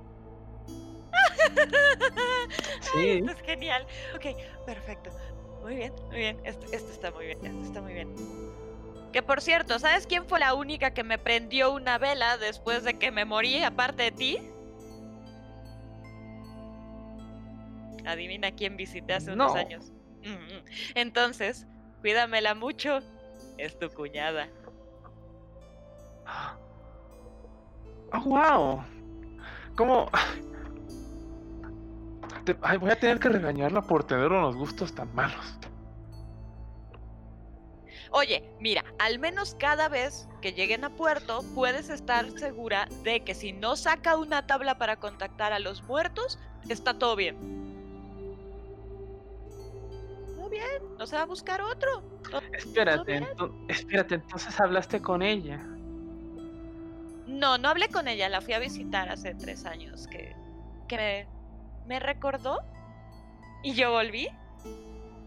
Sí. 2.81 3.09
Esto 3.19 3.31
es 3.31 3.41
genial. 3.43 3.85
Ok, 4.15 4.25
perfecto. 4.65 5.11
Muy 5.67 5.75
bien, 5.75 5.93
muy 6.07 6.17
bien. 6.19 6.39
Esto, 6.45 6.65
esto 6.71 6.89
está 6.93 7.11
muy 7.11 7.25
bien, 7.25 7.45
esto 7.45 7.61
está 7.61 7.81
muy 7.81 7.91
bien. 7.93 8.07
Que 9.11 9.21
por 9.21 9.41
cierto, 9.41 9.79
¿sabes 9.79 10.07
quién 10.07 10.25
fue 10.25 10.39
la 10.39 10.53
única 10.53 10.91
que 10.93 11.03
me 11.03 11.17
prendió 11.17 11.73
una 11.73 11.97
vela 11.97 12.37
después 12.37 12.85
de 12.85 12.97
que 12.97 13.11
me 13.11 13.25
morí, 13.25 13.61
aparte 13.61 14.03
de 14.03 14.11
ti? 14.11 14.37
Adivina 18.05 18.51
quién 18.51 18.77
visité 18.77 19.15
hace 19.15 19.33
unos 19.33 19.53
No. 19.53 19.59
años. 19.59 19.91
Mm, 20.23 20.63
Entonces, 20.95 21.67
cuídamela 21.99 22.55
mucho. 22.55 22.99
Es 23.57 23.77
tu 23.77 23.89
cuñada. 23.89 24.47
¡Oh, 28.13 28.21
wow! 28.23 28.85
¿Cómo? 29.75 30.09
Te- 32.45 32.57
ay, 32.61 32.77
voy 32.77 32.91
a 32.91 32.99
tener 32.99 33.19
que 33.19 33.29
regañarla 33.29 33.81
por 33.81 34.03
tener 34.03 34.31
unos 34.31 34.55
gustos 34.55 34.93
tan 34.93 35.13
malos. 35.13 35.57
Oye, 38.11 38.49
mira, 38.61 38.85
al 38.99 39.19
menos 39.19 39.55
cada 39.55 39.89
vez 39.89 40.27
que 40.41 40.53
lleguen 40.53 40.85
a 40.85 40.89
puerto, 40.89 41.43
puedes 41.53 41.89
estar 41.89 42.29
segura 42.39 42.87
de 43.03 43.23
que 43.23 43.35
si 43.35 43.51
no 43.51 43.75
saca 43.75 44.17
una 44.17 44.47
tabla 44.47 44.77
para 44.77 44.95
contactar 44.95 45.51
a 45.51 45.59
los 45.59 45.83
muertos, 45.83 46.39
está 46.69 46.97
todo 46.97 47.15
bien. 47.17 47.35
Todo 50.37 50.49
bien, 50.49 50.63
no 50.97 51.05
se 51.05 51.17
va 51.17 51.23
a 51.23 51.25
buscar 51.25 51.61
otro. 51.61 52.01
Espérate, 52.53 53.19
ento- 53.21 53.53
espérate, 53.67 54.15
entonces 54.15 54.57
hablaste 54.59 55.01
con 55.01 55.21
ella. 55.21 55.57
No, 57.27 57.57
no 57.57 57.67
hablé 57.67 57.89
con 57.89 58.07
ella, 58.07 58.29
la 58.29 58.39
fui 58.39 58.53
a 58.53 58.59
visitar 58.59 59.09
hace 59.09 59.35
tres 59.35 59.65
años, 59.65 60.07
que, 60.07 60.33
que 60.87 60.97
me, 60.97 61.27
me 61.87 61.99
recordó 61.99 62.59
y 63.63 63.73
yo 63.73 63.91
volví 63.91 64.27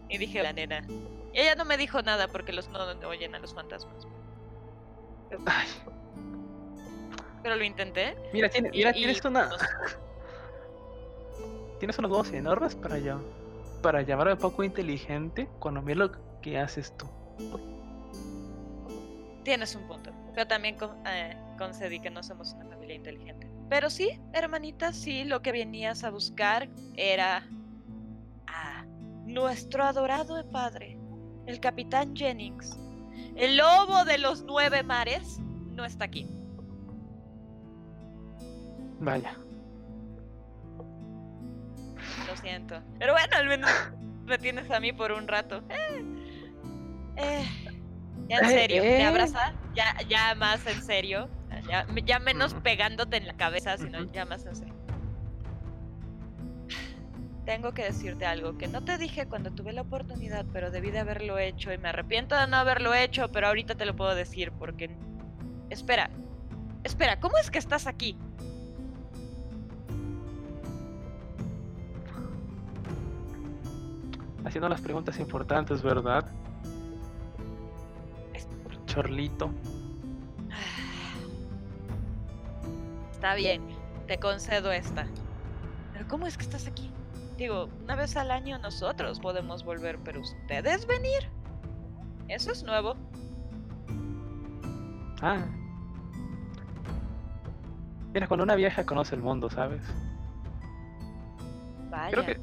y 0.09 0.17
dije, 0.17 0.43
la 0.43 0.53
nena. 0.53 0.85
Y 1.33 1.39
ella 1.39 1.55
no 1.55 1.65
me 1.65 1.77
dijo 1.77 2.01
nada 2.01 2.27
porque 2.27 2.51
los 2.53 2.69
no 2.69 2.79
oyen 3.07 3.33
a 3.35 3.39
los 3.39 3.53
fantasmas. 3.53 4.05
Ay, 5.45 5.67
Pero 7.41 7.55
lo 7.55 7.63
intenté. 7.63 8.15
mira, 8.33 8.49
tiene- 8.49 8.69
y- 8.73 8.77
mira 8.79 8.89
y 8.91 8.93
tienes 8.93 9.23
una. 9.25 9.47
no 9.47 9.55
Tienes 11.79 11.97
unos 11.97 12.11
huevos 12.11 12.31
enormes 12.31 12.75
para 12.75 12.97
yo. 12.99 13.19
Para 13.81 14.01
llamarme 14.03 14.35
poco 14.35 14.63
inteligente 14.63 15.49
cuando 15.59 15.81
miro 15.81 16.05
lo 16.07 16.11
que 16.41 16.59
haces 16.59 16.95
tú. 16.97 17.07
Tienes 19.43 19.73
un 19.75 19.87
punto. 19.87 20.11
Pero 20.35 20.47
también 20.47 20.77
con- 20.77 20.95
eh, 21.07 21.35
concedí 21.57 21.99
que 21.99 22.11
no 22.11 22.21
somos 22.21 22.53
una 22.53 22.65
familia 22.67 22.95
inteligente. 22.95 23.49
Pero 23.71 23.89
sí, 23.89 24.19
hermanita, 24.33 24.91
sí, 24.91 25.23
lo 25.23 25.41
que 25.41 25.53
venías 25.53 26.03
a 26.03 26.09
buscar 26.09 26.67
era 26.97 27.47
a 28.45 28.83
nuestro 29.23 29.85
adorado 29.85 30.45
padre, 30.51 30.99
el 31.45 31.61
capitán 31.61 32.13
Jennings. 32.13 32.77
El 33.37 33.55
lobo 33.55 34.03
de 34.03 34.17
los 34.17 34.43
nueve 34.43 34.83
mares 34.83 35.39
no 35.69 35.85
está 35.85 36.03
aquí. 36.03 36.27
Vaya. 38.99 39.37
Lo 42.27 42.35
siento. 42.41 42.75
Pero 42.99 43.13
bueno, 43.13 43.37
al 43.37 43.47
menos 43.47 43.71
me 44.25 44.37
tienes 44.37 44.69
a 44.69 44.81
mí 44.81 44.91
por 44.91 45.13
un 45.13 45.29
rato. 45.29 45.63
Eh, 45.69 46.03
eh, 47.15 47.45
Ya 48.27 48.39
en 48.39 48.49
serio, 48.49 48.81
te 48.81 48.99
¿eh? 48.99 49.05
abraza, 49.05 49.53
ya, 49.73 49.95
ya 50.09 50.35
más 50.35 50.67
en 50.67 50.83
serio, 50.83 51.29
ya, 51.71 51.87
ya 52.05 52.19
menos 52.19 52.53
pegándote 52.53 53.15
en 53.15 53.27
la 53.27 53.37
cabeza, 53.37 53.77
sino 53.77 54.03
ya 54.11 54.25
más 54.25 54.45
en 54.45 54.55
serio. 54.57 54.73
Tengo 57.45 57.71
que 57.71 57.83
decirte 57.83 58.25
algo 58.25 58.57
que 58.57 58.67
no 58.67 58.83
te 58.83 58.97
dije 58.97 59.25
cuando 59.25 59.51
tuve 59.51 59.71
la 59.71 59.83
oportunidad, 59.83 60.45
pero 60.51 60.69
debí 60.69 60.91
de 60.91 60.99
haberlo 60.99 61.39
hecho 61.39 61.71
y 61.71 61.77
me 61.77 61.87
arrepiento 61.87 62.35
de 62.35 62.45
no 62.47 62.57
haberlo 62.57 62.93
hecho, 62.93 63.31
pero 63.31 63.47
ahorita 63.47 63.75
te 63.75 63.85
lo 63.85 63.95
puedo 63.95 64.13
decir 64.13 64.51
porque... 64.51 64.89
Espera, 65.69 66.09
espera, 66.83 67.21
¿cómo 67.21 67.37
es 67.37 67.49
que 67.49 67.59
estás 67.59 67.87
aquí? 67.87 68.17
Haciendo 74.43 74.67
las 74.67 74.81
preguntas 74.81 75.17
importantes, 75.19 75.81
¿verdad? 75.81 76.25
Chorlito. 78.87 79.49
Está 83.21 83.35
bien, 83.35 83.61
te 84.07 84.17
concedo 84.17 84.71
esta. 84.71 85.05
Pero 85.93 86.07
¿cómo 86.07 86.25
es 86.25 86.37
que 86.37 86.43
estás 86.43 86.65
aquí? 86.65 86.89
Digo, 87.37 87.69
una 87.83 87.95
vez 87.95 88.17
al 88.17 88.31
año 88.31 88.57
nosotros 88.57 89.19
podemos 89.19 89.63
volver, 89.63 89.99
pero 90.03 90.21
ustedes 90.21 90.87
venir. 90.87 91.29
Eso 92.29 92.51
es 92.51 92.63
nuevo. 92.63 92.95
Ah. 95.21 95.45
Mira, 98.11 98.27
cuando 98.27 98.43
una 98.43 98.55
vieja 98.55 98.83
conoce 98.87 99.13
el 99.13 99.21
mundo, 99.21 99.51
¿sabes? 99.51 99.83
Vaya. 101.91 102.09
Creo 102.09 102.25
que. 102.25 102.41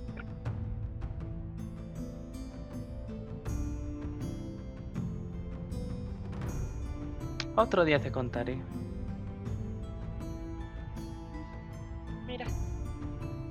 Otro 7.56 7.84
día 7.84 7.98
te 7.98 8.12
contaré. 8.12 8.60
Mira, 12.28 12.46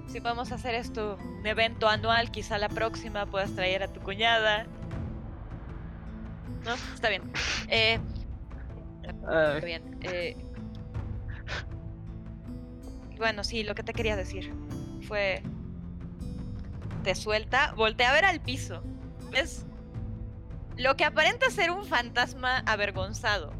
si 0.08 0.20
vamos 0.22 0.52
a 0.54 0.56
hacer 0.56 0.76
esto, 0.76 1.18
un 1.40 1.46
evento 1.46 1.90
anual, 1.90 2.32
quizá 2.32 2.58
la 2.58 2.70
próxima 2.70 3.26
puedas 3.26 3.52
traer 3.54 3.84
a 3.84 3.88
tu 3.90 4.00
cuñada. 4.00 4.66
No, 6.64 6.74
está 6.94 7.10
bien. 7.10 7.24
Eh, 7.68 8.00
Ay, 9.28 9.56
está 9.56 9.66
bien. 9.66 10.00
eh. 10.04 10.38
Bueno, 13.18 13.44
sí, 13.44 13.64
lo 13.64 13.74
que 13.76 13.84
te 13.84 13.94
quería 13.94 14.16
decir 14.16 14.54
fue... 15.08 15.42
Te 17.04 17.16
suelta, 17.16 17.74
voltea 17.76 18.12
a 18.12 18.14
ver 18.14 18.26
al 18.26 18.40
piso. 18.42 18.84
¿Ves? 19.32 19.66
Lo 20.78 20.96
que 20.96 21.04
aparenta 21.06 21.50
ser 21.50 21.72
un 21.72 21.86
fantasma 21.86 22.60
avergonzado. 22.60 23.52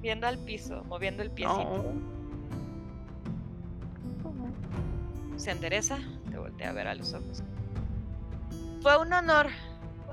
Viendo 0.00 0.26
al 0.26 0.38
piso, 0.38 0.82
moviendo 0.84 1.22
el 1.22 1.30
piecito. 1.30 1.58
no. 1.92 2.17
Se 5.38 5.52
endereza, 5.52 5.98
te 6.30 6.36
voltea 6.36 6.68
a 6.68 6.72
ver 6.72 6.88
a 6.88 6.94
los 6.94 7.14
ojos. 7.14 7.42
Fue 8.82 9.00
un 9.00 9.12
honor 9.12 9.46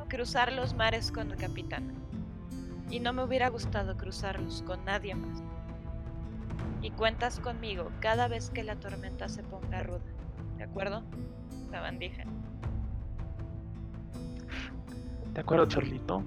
cruzar 0.07 0.53
los 0.53 0.73
mares 0.75 1.11
con 1.11 1.31
el 1.31 1.37
capitán. 1.37 1.93
Y 2.89 2.99
no 2.99 3.11
me 3.11 3.23
hubiera 3.23 3.49
gustado 3.49 3.97
cruzarlos 3.97 4.61
con 4.61 4.85
nadie 4.85 5.15
más. 5.15 5.43
Y 6.81 6.91
cuentas 6.91 7.39
conmigo 7.39 7.91
cada 7.99 8.27
vez 8.27 8.51
que 8.51 8.63
la 8.63 8.75
tormenta 8.75 9.27
se 9.27 9.43
ponga 9.43 9.81
ruda. 9.81 10.03
¿De 10.57 10.63
acuerdo? 10.63 11.03
Sabandija. 11.71 12.23
¿De 15.33 15.41
acuerdo, 15.41 15.65
Chorlito? 15.65 16.23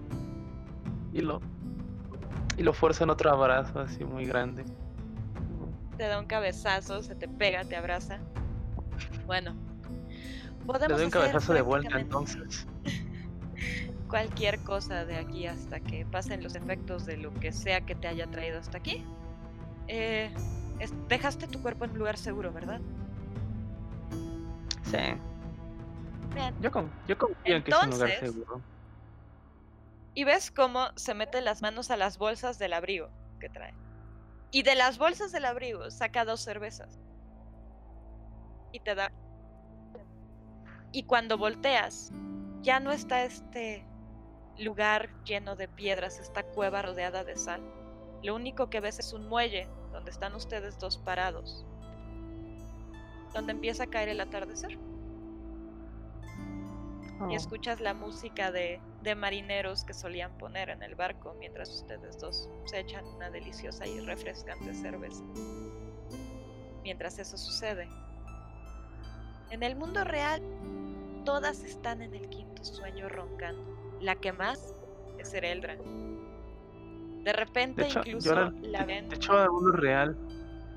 Y 1.12 1.20
lo. 1.20 1.40
Y 2.56 2.64
lo 2.64 2.72
fuerza 2.72 3.04
en 3.04 3.10
otro 3.10 3.30
abrazo 3.30 3.78
así 3.78 4.04
muy 4.04 4.26
grande. 4.26 4.64
Te 5.96 6.08
da 6.08 6.18
un 6.18 6.26
cabezazo, 6.26 7.02
se 7.02 7.14
te 7.14 7.28
pega, 7.28 7.64
te 7.64 7.76
abraza. 7.76 8.18
Bueno. 9.26 9.54
Le 10.60 10.64
Podemos 10.66 10.98
doy 10.98 11.06
un 11.06 11.08
hacer 11.08 11.20
cabezazo 11.30 11.54
de 11.54 11.62
vuelta 11.62 11.88
prácticamente 11.90 12.32
entonces. 12.42 12.66
cualquier 14.08 14.58
cosa 14.60 15.04
de 15.04 15.16
aquí 15.16 15.46
hasta 15.46 15.80
que 15.80 16.04
pasen 16.06 16.42
los 16.42 16.54
efectos 16.54 17.04
de 17.06 17.16
lo 17.18 17.32
que 17.34 17.52
sea 17.52 17.82
que 17.82 17.94
te 17.94 18.08
haya 18.08 18.26
traído 18.26 18.58
hasta 18.58 18.78
aquí. 18.78 19.04
Eh, 19.86 20.30
es- 20.78 20.92
dejaste 21.08 21.46
tu 21.46 21.60
cuerpo 21.62 21.84
en 21.84 21.92
un 21.92 21.98
lugar 21.98 22.16
seguro, 22.18 22.52
¿verdad? 22.52 22.80
Sí. 24.84 24.98
Bien. 26.34 26.54
Yo, 26.60 26.70
con- 26.70 26.90
yo 27.06 27.16
confío 27.18 27.56
en 27.56 27.62
que 27.64 27.70
es 27.70 27.82
un 27.82 27.90
lugar 27.90 28.10
seguro. 28.20 28.60
Y 30.14 30.24
ves 30.24 30.50
cómo 30.50 30.88
se 30.96 31.14
mete 31.14 31.40
las 31.40 31.62
manos 31.62 31.90
a 31.90 31.96
las 31.96 32.18
bolsas 32.18 32.58
del 32.58 32.72
abrigo 32.72 33.10
que 33.40 33.48
trae. 33.48 33.74
Y 34.50 34.62
de 34.62 34.74
las 34.74 34.98
bolsas 34.98 35.30
del 35.32 35.44
abrigo 35.44 35.90
saca 35.90 36.24
dos 36.24 36.40
cervezas. 36.40 36.98
Y 38.72 38.80
te 38.80 38.94
da. 38.94 39.12
Y 40.92 41.04
cuando 41.04 41.38
volteas, 41.38 42.12
ya 42.62 42.80
no 42.80 42.92
está 42.92 43.24
este 43.24 43.84
lugar 44.58 45.10
lleno 45.24 45.56
de 45.56 45.68
piedras, 45.68 46.18
esta 46.18 46.42
cueva 46.42 46.82
rodeada 46.82 47.24
de 47.24 47.36
sal. 47.36 47.62
Lo 48.22 48.34
único 48.34 48.68
que 48.68 48.80
ves 48.80 48.98
es 48.98 49.12
un 49.12 49.28
muelle 49.28 49.68
donde 49.92 50.10
están 50.10 50.34
ustedes 50.34 50.78
dos 50.78 50.98
parados. 50.98 51.64
Donde 53.32 53.52
empieza 53.52 53.84
a 53.84 53.86
caer 53.86 54.08
el 54.08 54.20
atardecer. 54.20 54.78
Oh, 57.20 57.30
y 57.30 57.34
escuchas 57.34 57.80
la 57.80 57.94
música 57.94 58.50
de, 58.52 58.80
de 59.02 59.14
marineros 59.14 59.84
que 59.84 59.92
solían 59.92 60.36
poner 60.38 60.70
en 60.70 60.82
el 60.82 60.94
barco 60.94 61.34
mientras 61.38 61.68
ustedes 61.70 62.18
dos 62.18 62.48
se 62.64 62.78
echan 62.78 63.04
una 63.06 63.30
deliciosa 63.30 63.86
y 63.86 64.00
refrescante 64.00 64.72
cerveza. 64.72 65.24
Mientras 66.82 67.18
eso 67.18 67.36
sucede, 67.36 67.88
en 69.50 69.62
el 69.62 69.76
mundo 69.76 70.04
real, 70.04 70.42
todas 71.24 71.62
están 71.64 72.02
en 72.02 72.14
el 72.14 72.28
quinto 72.28 72.64
sueño 72.64 73.08
roncando. 73.08 73.62
La 74.00 74.14
que 74.16 74.32
más 74.32 74.74
es 75.18 75.32
Ereldra. 75.34 75.76
De 77.24 77.32
repente, 77.32 77.82
De 77.82 77.88
hecho, 77.88 78.00
incluso 78.06 78.30
ahora- 78.30 78.52
la 78.62 78.84
ven. 78.84 79.08
De 79.08 79.16
hecho, 79.16 79.32
al 79.32 79.50
mundo 79.50 79.72
real. 79.72 80.16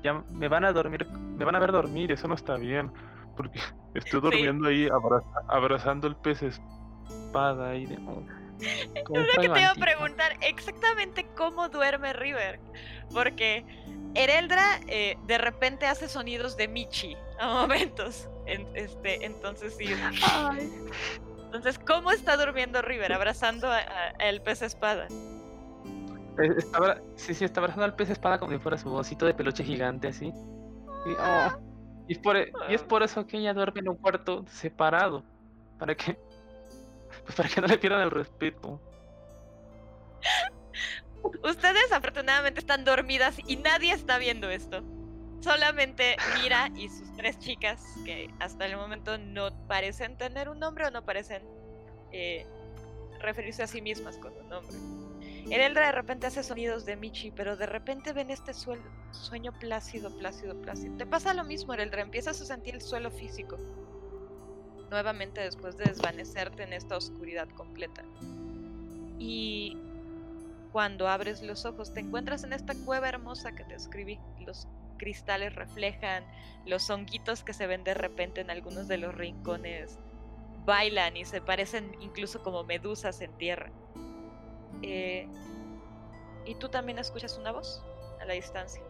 Ya 0.02 0.14
me 0.30 0.48
van 0.48 0.64
a 0.64 0.72
dormir. 0.72 1.06
Me 1.36 1.44
van 1.44 1.54
a 1.54 1.60
ver 1.60 1.70
dormir, 1.72 2.10
eso 2.12 2.26
no 2.28 2.34
está 2.34 2.56
bien. 2.56 2.90
Porque 3.36 3.58
estoy 3.94 4.20
durmiendo 4.20 4.68
ahí 4.68 4.88
abraza- 4.88 5.42
abrazando 5.48 6.06
el 6.08 6.16
pez 6.16 6.42
espada 6.42 7.70
ahí 7.70 7.86
de. 7.86 7.96
oh, 7.98 8.14
un 8.18 8.26
Creo 9.04 9.26
que 9.40 9.48
te 9.48 9.60
iba 9.60 9.70
a 9.70 9.74
preguntar 9.74 10.32
exactamente 10.42 11.26
cómo 11.36 11.68
duerme 11.68 12.12
River. 12.12 12.60
Porque 13.12 13.64
Ereldra 14.14 14.80
eh, 14.88 15.16
de 15.26 15.38
repente 15.38 15.86
hace 15.86 16.08
sonidos 16.08 16.56
de 16.56 16.68
Michi 16.68 17.16
a 17.40 17.48
momentos. 17.48 18.28
En- 18.46 18.66
este, 18.74 19.24
entonces 19.24 19.74
sí. 19.76 19.86
Entonces, 21.44 21.78
¿cómo 21.78 22.10
está 22.10 22.36
durmiendo 22.36 22.80
River? 22.82 23.12
Abrazando 23.12 23.68
al 23.70 24.40
pez 24.42 24.62
espada. 24.62 25.06
Eh, 26.42 26.48
Está 26.56 27.00
sí, 27.14 27.34
sí, 27.34 27.44
está 27.44 27.60
abrazando 27.60 27.84
al 27.84 27.94
pez 27.94 28.08
espada 28.10 28.38
como 28.38 28.52
si 28.52 28.58
fuera 28.58 28.78
su 28.78 28.92
osito 28.94 29.26
de 29.26 29.34
peluche 29.34 29.62
gigante 29.62 30.08
así. 30.08 30.26
Y, 30.26 31.10
oh, 31.18 31.60
y 32.08 32.12
es 32.14 32.18
por, 32.18 32.36
e- 32.36 32.50
y 32.70 32.74
es 32.74 32.82
por 32.82 33.02
eso 33.02 33.26
que 33.26 33.36
ella 33.36 33.52
duerme 33.52 33.80
en 33.80 33.90
un 33.90 33.96
cuarto 33.96 34.44
separado. 34.48 35.22
Para 35.78 35.94
que. 35.94 36.18
Pues 37.24 37.36
para 37.36 37.48
que 37.48 37.60
no 37.60 37.66
le 37.66 37.76
pierdan 37.78 38.00
el 38.00 38.10
respeto. 38.10 38.80
Ustedes 41.44 41.92
afortunadamente 41.92 42.58
están 42.60 42.84
dormidas 42.84 43.36
y 43.46 43.56
nadie 43.56 43.92
está 43.92 44.18
viendo 44.18 44.48
esto. 44.50 44.82
Solamente 45.42 46.16
Mira 46.40 46.70
y 46.76 46.88
sus 46.88 47.12
tres 47.16 47.36
chicas 47.40 47.82
que 48.04 48.30
hasta 48.38 48.64
el 48.64 48.76
momento 48.76 49.18
no 49.18 49.50
parecen 49.66 50.16
tener 50.16 50.48
un 50.48 50.60
nombre 50.60 50.86
o 50.86 50.90
no 50.92 51.04
parecen 51.04 51.42
eh, 52.12 52.46
referirse 53.18 53.64
a 53.64 53.66
sí 53.66 53.82
mismas 53.82 54.18
con 54.18 54.32
un 54.36 54.48
nombre. 54.48 54.76
Ereldra 55.50 55.86
de 55.86 55.92
repente 55.92 56.28
hace 56.28 56.44
sonidos 56.44 56.84
de 56.84 56.94
Michi, 56.94 57.32
pero 57.32 57.56
de 57.56 57.66
repente 57.66 58.12
ven 58.12 58.30
este 58.30 58.52
sueño 58.54 59.52
plácido, 59.58 60.16
plácido, 60.16 60.60
plácido. 60.62 60.96
Te 60.96 61.06
pasa 61.06 61.34
lo 61.34 61.42
mismo, 61.42 61.74
Ereldra, 61.74 62.02
empiezas 62.02 62.40
a 62.40 62.44
sentir 62.44 62.76
el 62.76 62.80
suelo 62.80 63.10
físico. 63.10 63.56
Nuevamente 64.90 65.40
después 65.40 65.76
de 65.76 65.84
desvanecerte 65.84 66.62
en 66.62 66.72
esta 66.72 66.96
oscuridad 66.96 67.48
completa. 67.56 68.04
Y 69.18 69.76
cuando 70.70 71.08
abres 71.08 71.42
los 71.42 71.64
ojos 71.64 71.92
te 71.92 72.00
encuentras 72.00 72.44
en 72.44 72.52
esta 72.52 72.74
cueva 72.84 73.08
hermosa 73.08 73.52
que 73.52 73.64
te 73.64 73.74
escribí. 73.74 74.20
Los 74.40 74.68
cristales 75.02 75.52
reflejan, 75.56 76.24
los 76.64 76.88
honguitos 76.88 77.42
que 77.42 77.52
se 77.52 77.66
ven 77.66 77.82
de 77.82 77.92
repente 77.92 78.40
en 78.40 78.50
algunos 78.50 78.86
de 78.86 78.98
los 78.98 79.12
rincones 79.12 79.98
bailan 80.64 81.16
y 81.16 81.24
se 81.24 81.40
parecen 81.40 81.96
incluso 82.00 82.40
como 82.44 82.62
medusas 82.62 83.20
en 83.20 83.36
tierra. 83.36 83.72
Eh, 84.82 85.26
y 86.46 86.54
tú 86.54 86.68
también 86.68 87.00
escuchas 87.00 87.36
una 87.36 87.50
voz 87.50 87.82
a 88.20 88.26
la 88.26 88.34
distancia. 88.34 88.80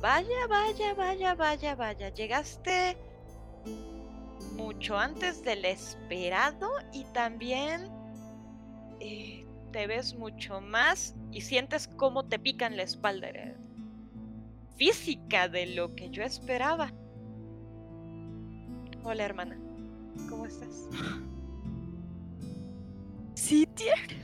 Vaya, 0.00 0.46
vaya, 0.48 0.94
vaya, 0.94 1.34
vaya, 1.34 1.74
vaya. 1.74 2.08
Llegaste 2.08 2.96
mucho 4.54 4.96
antes 4.96 5.42
del 5.42 5.66
esperado 5.66 6.70
y 6.94 7.04
también 7.12 7.90
eh, 8.98 9.41
te 9.72 9.86
ves 9.86 10.14
mucho 10.14 10.60
más 10.60 11.14
y 11.32 11.40
sientes 11.40 11.88
cómo 11.88 12.24
te 12.26 12.38
pican 12.38 12.76
la 12.76 12.82
espalda. 12.82 13.28
Era 13.30 13.54
física 14.76 15.48
de 15.48 15.66
lo 15.66 15.94
que 15.96 16.10
yo 16.10 16.22
esperaba. 16.22 16.92
Hola, 19.02 19.24
hermana. 19.24 19.58
¿Cómo 20.28 20.46
estás? 20.46 20.88
Sí, 23.34 23.66
tiene. 23.74 24.22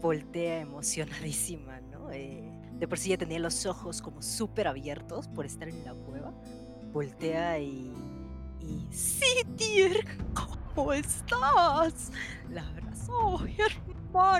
Voltea 0.00 0.60
emocionadísima, 0.60 1.80
¿no? 1.80 2.12
Eh, 2.12 2.48
de 2.78 2.86
por 2.86 2.96
sí 2.96 3.08
ya 3.10 3.16
tenía 3.16 3.40
los 3.40 3.66
ojos 3.66 4.00
como 4.00 4.22
súper 4.22 4.68
abiertos 4.68 5.26
por 5.26 5.46
estar 5.46 5.68
en 5.68 5.84
la 5.84 5.94
cueva. 5.94 6.32
Voltea 6.92 7.58
y. 7.58 7.92
y. 8.60 8.86
¡Sí! 8.94 9.24
¿Cómo 10.34 10.92
estás? 10.92 12.12
La 12.50 12.68
abrazo, 12.68 13.40
hermana. 13.58 13.95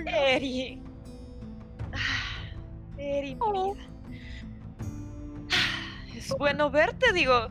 Eri. 0.06 0.82
Ah, 1.92 2.98
Eri, 2.98 3.34
mi 3.34 3.40
Oh. 3.40 3.74
vida. 3.74 3.84
Ah, 5.52 6.04
Es 6.14 6.34
bueno 6.38 6.70
verte, 6.70 7.12
digo. 7.12 7.48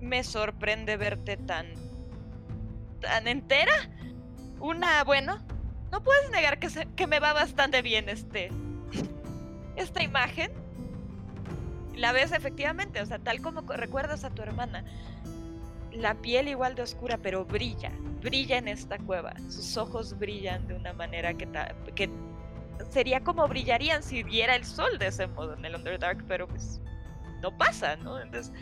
Me 0.00 0.22
sorprende 0.24 0.96
verte 0.96 1.36
tan. 1.36 1.66
tan 3.00 3.28
entera. 3.28 3.72
Una, 4.60 5.04
bueno. 5.04 5.38
No 5.92 6.02
puedes 6.02 6.30
negar 6.30 6.58
que, 6.58 6.68
se- 6.70 6.86
que 6.96 7.06
me 7.06 7.20
va 7.20 7.32
bastante 7.32 7.80
bien 7.82 8.08
este. 8.08 8.50
esta 9.76 10.02
imagen. 10.02 10.50
La 11.94 12.12
ves 12.12 12.32
efectivamente, 12.32 13.00
o 13.00 13.06
sea, 13.06 13.18
tal 13.18 13.40
como 13.40 13.64
co- 13.64 13.74
recuerdas 13.74 14.24
a 14.24 14.30
tu 14.30 14.42
hermana. 14.42 14.84
La 15.96 16.14
piel 16.14 16.48
igual 16.48 16.74
de 16.74 16.82
oscura, 16.82 17.18
pero 17.18 17.44
brilla. 17.44 17.90
Brilla 18.20 18.58
en 18.58 18.68
esta 18.68 18.98
cueva. 18.98 19.34
Sus 19.48 19.76
ojos 19.76 20.18
brillan 20.18 20.66
de 20.66 20.74
una 20.74 20.92
manera 20.92 21.34
que, 21.34 21.48
que 21.94 22.10
sería 22.90 23.20
como 23.20 23.46
brillarían 23.48 24.02
si 24.02 24.22
viera 24.22 24.54
el 24.56 24.64
sol 24.64 24.98
de 24.98 25.08
ese 25.08 25.26
modo 25.28 25.54
en 25.54 25.64
el 25.64 25.74
Underdark, 25.74 26.24
pero 26.26 26.46
pues 26.46 26.80
no 27.40 27.56
pasa, 27.56 27.96
¿no? 27.96 28.20
Entonces 28.20 28.52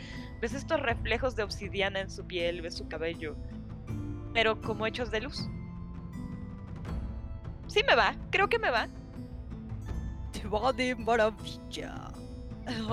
ves 0.41 0.53
estos 0.53 0.79
reflejos 0.79 1.35
de 1.35 1.43
obsidiana 1.43 2.01
en 2.01 2.09
su 2.09 2.25
piel, 2.25 2.61
ves 2.61 2.75
su 2.75 2.87
cabello, 2.87 3.35
pero 4.33 4.61
como 4.61 4.85
hechos 4.85 5.11
de 5.11 5.21
luz. 5.21 5.49
Sí 7.67 7.81
me 7.87 7.95
va, 7.95 8.15
creo 8.29 8.47
que 8.47 8.59
me 8.59 8.69
va. 8.69 8.87
Te 10.31 10.47
va 10.47 10.71
de 10.71 10.95
maravilla. 10.95 12.11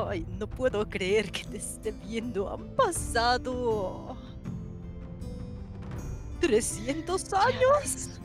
Ay, 0.09 0.27
no 0.39 0.47
puedo 0.47 0.89
creer 0.89 1.31
que 1.31 1.45
te 1.45 1.57
esté 1.57 1.93
viendo. 1.93 2.53
Han 2.53 2.67
pasado. 2.75 4.17
300 6.43 7.33
años. 7.35 8.21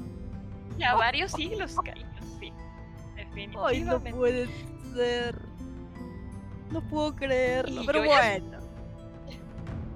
Ya 0.77 0.95
varios 0.95 1.31
siglos, 1.31 1.75
cariño, 1.83 2.07
sí. 2.39 2.51
Ay, 3.15 3.25
no 3.83 3.95
Definitivamente. 3.95 4.13
puede 4.13 4.47
ser. 4.93 5.41
No 6.71 6.81
puedo 6.81 7.15
creerlo, 7.15 7.83
Y 7.83 7.85
pero 7.85 8.03
ya- 8.03 8.39
bueno. 8.39 8.57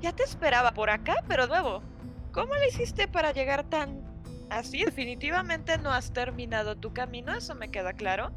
Ya 0.01 0.11
te 0.13 0.23
esperaba 0.23 0.71
por 0.73 0.89
acá, 0.89 1.23
pero 1.27 1.45
nuevo. 1.47 1.83
¿Cómo 2.31 2.55
le 2.55 2.69
hiciste 2.69 3.07
para 3.07 3.31
llegar 3.33 3.63
tan 3.69 4.01
así? 4.49 4.83
Definitivamente 4.85 5.77
no 5.77 5.91
has 5.91 6.11
terminado 6.13 6.77
tu 6.77 6.93
camino, 6.93 7.33
eso 7.35 7.53
me 7.55 7.69
queda 7.69 7.93
claro. 7.93 8.31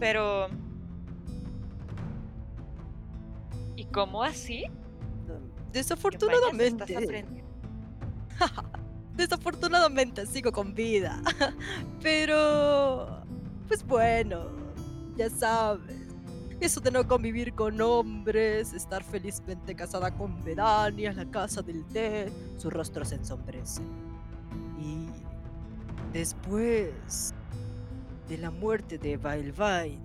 Pero... 0.00 0.48
¿Y 3.76 3.84
cómo 3.86 4.22
así? 4.24 4.64
¿Qué 5.26 5.32
vaya 5.32 5.42
se 5.70 5.70
Desafortunadamente. 5.72 6.84
estás 6.84 7.04
aprendiendo? 7.04 7.37
Desafortunadamente 9.16 10.26
sigo 10.26 10.52
con 10.52 10.74
vida. 10.74 11.20
Pero, 12.02 13.22
pues 13.66 13.84
bueno, 13.84 14.46
ya 15.16 15.28
sabes. 15.30 15.96
Eso 16.60 16.80
de 16.80 16.90
no 16.90 17.06
convivir 17.06 17.54
con 17.54 17.80
hombres, 17.80 18.72
estar 18.72 19.04
felizmente 19.04 19.76
casada 19.76 20.12
con 20.12 20.42
Vedania, 20.42 21.12
la 21.12 21.24
casa 21.30 21.62
del 21.62 21.84
té, 21.86 22.32
su 22.56 22.68
rostro 22.68 23.04
se 23.04 23.14
ensombrece. 23.14 23.80
Y 24.80 25.06
después 26.12 27.32
de 28.28 28.38
la 28.38 28.50
muerte 28.50 28.98
de 28.98 29.16
Vailvain, 29.16 30.00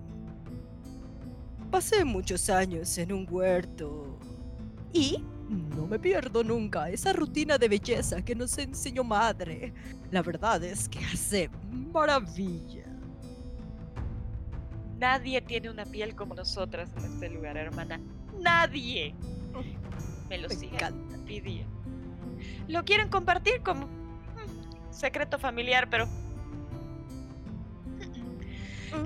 pasé 1.71 2.05
muchos 2.05 2.51
años 2.51 2.95
en 2.99 3.13
un 3.13 3.27
huerto 3.27 4.19
y 4.93 5.23
no 5.49 5.87
me 5.87 5.99
pierdo 5.99 6.43
nunca 6.43 6.89
esa 6.89 7.13
rutina 7.13 7.57
de 7.57 7.67
belleza 7.67 8.23
que 8.23 8.35
nos 8.35 8.57
enseñó 8.57 9.03
madre. 9.03 9.73
La 10.11 10.21
verdad 10.21 10.63
es 10.63 10.87
que 10.89 10.99
hace 10.99 11.49
maravilla. 11.71 12.85
Nadie 14.97 15.41
tiene 15.41 15.69
una 15.69 15.85
piel 15.85 16.15
como 16.15 16.33
nosotras 16.33 16.89
en 16.97 17.05
este 17.05 17.29
lugar, 17.29 17.57
hermana. 17.57 17.99
Nadie. 18.39 19.13
Me 20.29 20.37
lo 20.37 20.49
encanta. 20.49 21.17
pidiendo. 21.25 21.71
Lo 22.67 22.83
quieren 22.85 23.09
compartir 23.09 23.61
como 23.61 23.87
mm, 23.87 24.91
secreto 24.91 25.37
familiar, 25.37 25.89
pero 25.89 26.07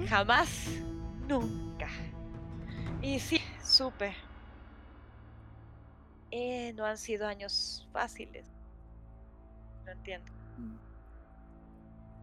jamás, 0.08 0.50
nunca. 1.28 1.88
Y 3.02 3.20
sí, 3.20 3.42
supe. 3.64 4.27
Eh, 6.32 6.74
no 6.74 6.86
han 6.86 6.98
sido 6.98 7.28
años 7.28 7.88
fáciles. 7.92 8.46
No 9.86 9.92
entiendo. 9.92 10.32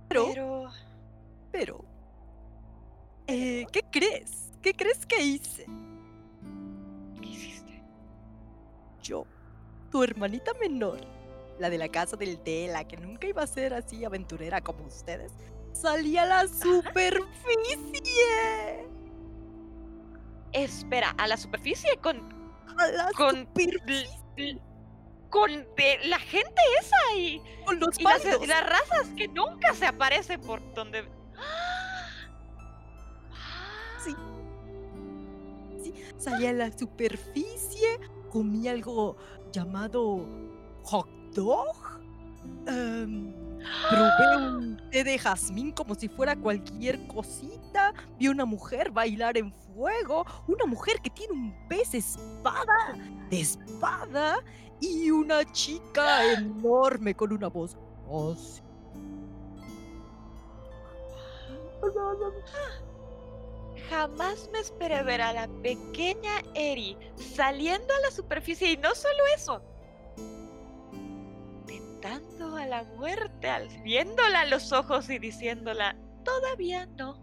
Pero, 0.09 0.27
Pero 0.27 0.71
pero, 1.55 1.85
eh, 3.29 3.65
¿qué 3.71 3.85
crees? 3.93 4.51
¿Qué 4.61 4.75
crees 4.75 5.07
que 5.07 5.23
hice? 5.23 5.67
¿qué 7.23 7.29
hiciste? 7.29 7.81
Yo, 9.01 9.25
tu 9.93 10.03
hermanita 10.03 10.51
menor, 10.55 10.99
la 11.61 11.71
de 11.71 11.79
la 11.79 11.89
casa 11.89 12.17
del 12.17 12.41
té, 12.41 12.67
la 12.67 12.89
que 12.89 12.97
nunca 12.97 13.29
iba 13.29 13.45
a 13.45 13.47
ser 13.47 13.73
así 13.73 14.05
aventurera 14.05 14.63
como 14.63 14.85
ustedes, 14.85 15.31
salí 15.73 16.19
a 16.19 16.27
la 16.27 16.49
superficie. 16.49 17.29
Espera, 20.51 21.11
a 21.11 21.29
la 21.29 21.37
superficie 21.37 21.97
con 21.99 22.34
Con- 23.17 23.47
con 25.31 25.51
de 25.77 25.99
la 26.05 26.19
gente 26.19 26.61
esa 26.81 27.17
y, 27.17 27.41
Con 27.65 27.81
los 27.81 27.99
y 27.99 28.05
las, 28.05 28.25
y 28.43 28.47
las 28.47 28.65
razas 28.67 29.09
que 29.17 29.27
nunca 29.29 29.75
se 29.75 29.87
aparecen 29.87 30.41
por 30.41 30.61
donde. 30.75 31.05
Sí. 34.05 34.15
Sí, 35.83 35.95
salí 36.19 36.47
a 36.47 36.53
la 36.53 36.71
superficie, 36.77 37.99
comí 38.31 38.69
algo 38.69 39.17
llamado 39.53 40.27
hot 40.85 41.09
dog. 41.33 41.77
em, 42.67 43.33
probé 43.89 44.37
un 44.37 44.91
té 44.91 45.05
de 45.05 45.19
jazmín 45.19 45.73
como 45.73 45.95
si 45.95 46.09
fuera 46.09 46.37
cualquier 46.37 47.07
cosita. 47.07 47.93
Vi 48.19 48.29
una 48.29 48.45
mujer 48.45 48.91
bailar 48.91 49.37
en 49.37 49.53
fuego. 49.53 50.25
Una 50.47 50.67
mujer 50.67 51.01
que 51.03 51.11
tiene 51.11 51.33
un 51.33 51.69
pez 51.69 51.95
espada 51.95 52.95
de 53.31 53.41
espada. 53.41 54.37
Y 54.81 55.11
una 55.11 55.45
chica 55.53 56.33
enorme 56.33 57.15
con 57.15 57.33
una 57.33 57.49
voz 57.49 57.77
así. 58.07 58.63
Jamás 63.91 64.49
me 64.53 64.61
esperé 64.61 65.03
ver 65.03 65.21
a 65.21 65.33
la 65.33 65.49
pequeña 65.63 66.43
Eri 66.55 66.97
saliendo 67.17 67.93
a 67.95 68.01
la 68.01 68.11
superficie 68.11 68.73
y 68.73 68.77
no 68.77 68.95
solo 68.95 69.19
eso. 69.37 69.63
Tentando 72.05 72.59
a 72.59 72.67
la 72.67 72.85
muerte, 72.85 73.49
al- 73.49 73.67
viéndola 73.83 74.41
a 74.43 74.45
los 74.45 74.73
ojos 74.73 75.09
y 75.09 75.19
diciéndola, 75.19 75.97
todavía 76.23 76.85
no. 76.85 77.17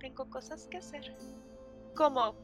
Tengo 0.00 0.28
cosas 0.28 0.66
que 0.66 0.78
hacer. 0.78 1.14
Como 1.94 2.34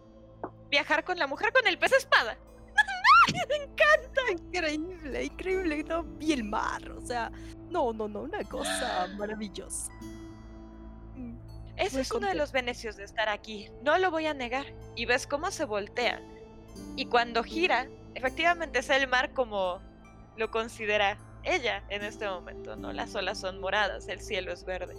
viajar 0.71 1.03
con 1.03 1.19
la 1.19 1.27
mujer 1.27 1.53
con 1.53 1.67
el 1.67 1.77
pez 1.77 1.91
espada. 1.95 2.39
me 3.49 3.57
encanta. 3.57 4.21
Increíble, 4.31 5.25
increíble. 5.25 5.83
No 5.83 6.05
vi 6.05 6.33
el 6.33 6.45
mar. 6.45 6.93
O 6.93 7.01
sea, 7.01 7.33
no, 7.69 7.93
no, 7.93 8.07
no, 8.07 8.21
una 8.21 8.45
cosa 8.45 9.09
maravillosa. 9.17 9.91
Ese 11.77 11.97
Muy 11.97 12.03
es 12.03 12.13
uno 12.13 12.29
de 12.29 12.35
los 12.35 12.53
beneficios 12.53 12.97
de 12.97 13.03
estar 13.03 13.29
aquí, 13.29 13.69
no 13.83 13.99
lo 13.99 14.13
voy 14.13 14.27
a 14.27 14.35
negar. 14.35 14.67
Y 14.95 15.07
ves 15.07 15.27
cómo 15.27 15.51
se 15.51 15.65
voltea. 15.65 16.21
Y 16.95 17.07
cuando 17.07 17.43
gira, 17.43 17.89
efectivamente 18.15 18.79
es 18.79 18.91
el 18.91 19.09
mar 19.09 19.33
como 19.33 19.81
lo 20.37 20.53
considera 20.53 21.19
ella 21.55 21.83
en 21.89 22.05
este 22.05 22.29
momento, 22.29 22.77
¿no? 22.77 22.93
Las 22.93 23.15
olas 23.15 23.39
son 23.39 23.61
moradas, 23.61 24.09
el 24.09 24.21
cielo 24.21 24.53
es 24.53 24.65
verde. 24.65 24.95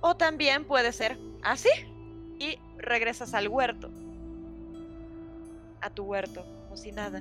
O 0.00 0.16
también 0.16 0.64
puede 0.66 0.92
ser 0.92 1.18
así. 1.42 1.68
Y 2.38 2.58
regresas 2.76 3.34
al 3.34 3.48
huerto. 3.48 3.90
A 5.80 5.90
tu 5.90 6.04
huerto, 6.04 6.44
como 6.64 6.76
si 6.76 6.92
nada. 6.92 7.20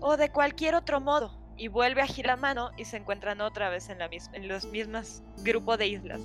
O 0.00 0.16
de 0.16 0.30
cualquier 0.30 0.74
otro 0.74 1.00
modo. 1.00 1.38
y 1.56 1.68
vuelve 1.68 2.00
a 2.00 2.06
girar 2.06 2.38
la 2.38 2.40
mano 2.40 2.70
y 2.78 2.86
se 2.86 2.96
encuentran 2.96 3.42
otra 3.42 3.68
vez 3.68 3.90
en, 3.90 3.98
la 3.98 4.08
mis- 4.08 4.30
en 4.32 4.48
los 4.48 4.64
mismos 4.64 5.22
grupos 5.42 5.76
de 5.76 5.88
islas. 5.88 6.22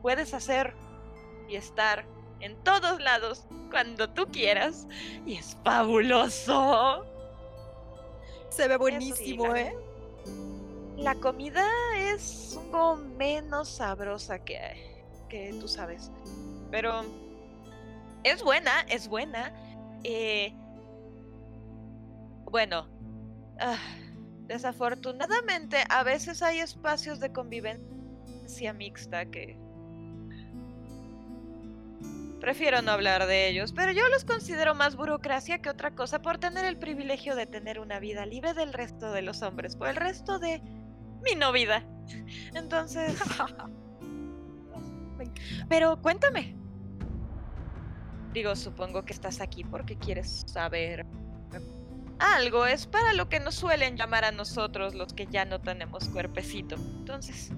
Puedes 0.00 0.32
hacer 0.32 0.74
y 1.50 1.56
estar 1.56 2.06
en 2.40 2.56
todos 2.64 2.98
lados 2.98 3.46
cuando 3.70 4.08
tú 4.08 4.26
quieras 4.32 4.86
y 5.26 5.34
es 5.36 5.54
fabuloso. 5.64 7.04
Se 8.50 8.68
ve 8.68 8.76
buenísimo, 8.76 9.54
¿eh? 9.54 9.74
La 10.96 11.14
comida 11.14 11.64
es 11.96 12.56
un 12.56 12.70
poco 12.70 12.96
menos 12.96 13.68
sabrosa 13.68 14.44
que, 14.44 14.58
que 15.28 15.54
tú 15.60 15.68
sabes. 15.68 16.10
Pero 16.70 17.02
es 18.24 18.42
buena, 18.42 18.80
es 18.88 19.08
buena. 19.08 19.52
Eh, 20.02 20.52
bueno, 22.50 22.88
ah, 23.60 23.78
desafortunadamente 24.46 25.84
a 25.88 26.02
veces 26.02 26.42
hay 26.42 26.60
espacios 26.60 27.20
de 27.20 27.32
convivencia 27.32 28.72
mixta 28.72 29.26
que... 29.26 29.58
Prefiero 32.40 32.82
no 32.82 32.92
hablar 32.92 33.26
de 33.26 33.48
ellos, 33.48 33.72
pero 33.72 33.90
yo 33.92 34.08
los 34.08 34.24
considero 34.24 34.74
más 34.74 34.94
burocracia 34.94 35.58
que 35.58 35.70
otra 35.70 35.94
cosa 35.94 36.22
por 36.22 36.38
tener 36.38 36.64
el 36.64 36.78
privilegio 36.78 37.34
de 37.34 37.46
tener 37.46 37.80
una 37.80 37.98
vida 37.98 38.26
libre 38.26 38.54
del 38.54 38.72
resto 38.72 39.12
de 39.12 39.22
los 39.22 39.42
hombres, 39.42 39.74
por 39.74 39.88
el 39.88 39.96
resto 39.96 40.38
de 40.38 40.62
mi 41.24 41.34
no 41.34 41.52
vida. 41.52 41.84
Entonces... 42.54 43.20
Pero 45.68 46.00
cuéntame. 46.00 46.54
Digo, 48.32 48.54
supongo 48.54 49.04
que 49.04 49.12
estás 49.12 49.40
aquí 49.40 49.64
porque 49.64 49.96
quieres 49.96 50.44
saber 50.46 51.04
algo. 52.18 52.66
Es 52.66 52.86
para 52.86 53.12
lo 53.14 53.28
que 53.28 53.40
nos 53.40 53.56
suelen 53.56 53.96
llamar 53.96 54.24
a 54.24 54.32
nosotros 54.32 54.94
los 54.94 55.12
que 55.12 55.26
ya 55.26 55.44
no 55.44 55.60
tenemos 55.60 56.08
cuerpecito. 56.08 56.76
Entonces, 56.76 57.50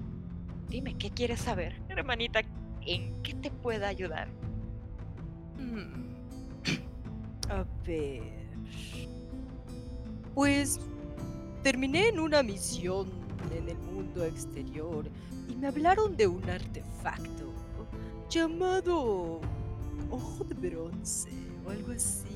dime, 0.68 0.96
¿qué 0.96 1.10
quieres 1.10 1.40
saber? 1.40 1.80
Hermanita, 1.88 2.40
¿en 2.82 3.22
qué 3.22 3.34
te 3.34 3.50
pueda 3.50 3.88
ayudar? 3.88 4.28
A 7.48 7.64
ver. 7.86 8.22
Pues 10.34 10.78
terminé 11.62 12.08
en 12.08 12.20
una 12.20 12.42
misión 12.42 13.08
en 13.56 13.68
el 13.68 13.78
mundo 13.78 14.24
exterior 14.24 15.08
y 15.48 15.56
me 15.56 15.66
hablaron 15.66 16.16
de 16.16 16.26
un 16.26 16.48
artefacto 16.48 17.52
llamado 18.28 19.40
ojo 20.10 20.44
de 20.44 20.54
bronce 20.54 21.30
o 21.66 21.70
algo 21.70 21.92
así. 21.92 22.26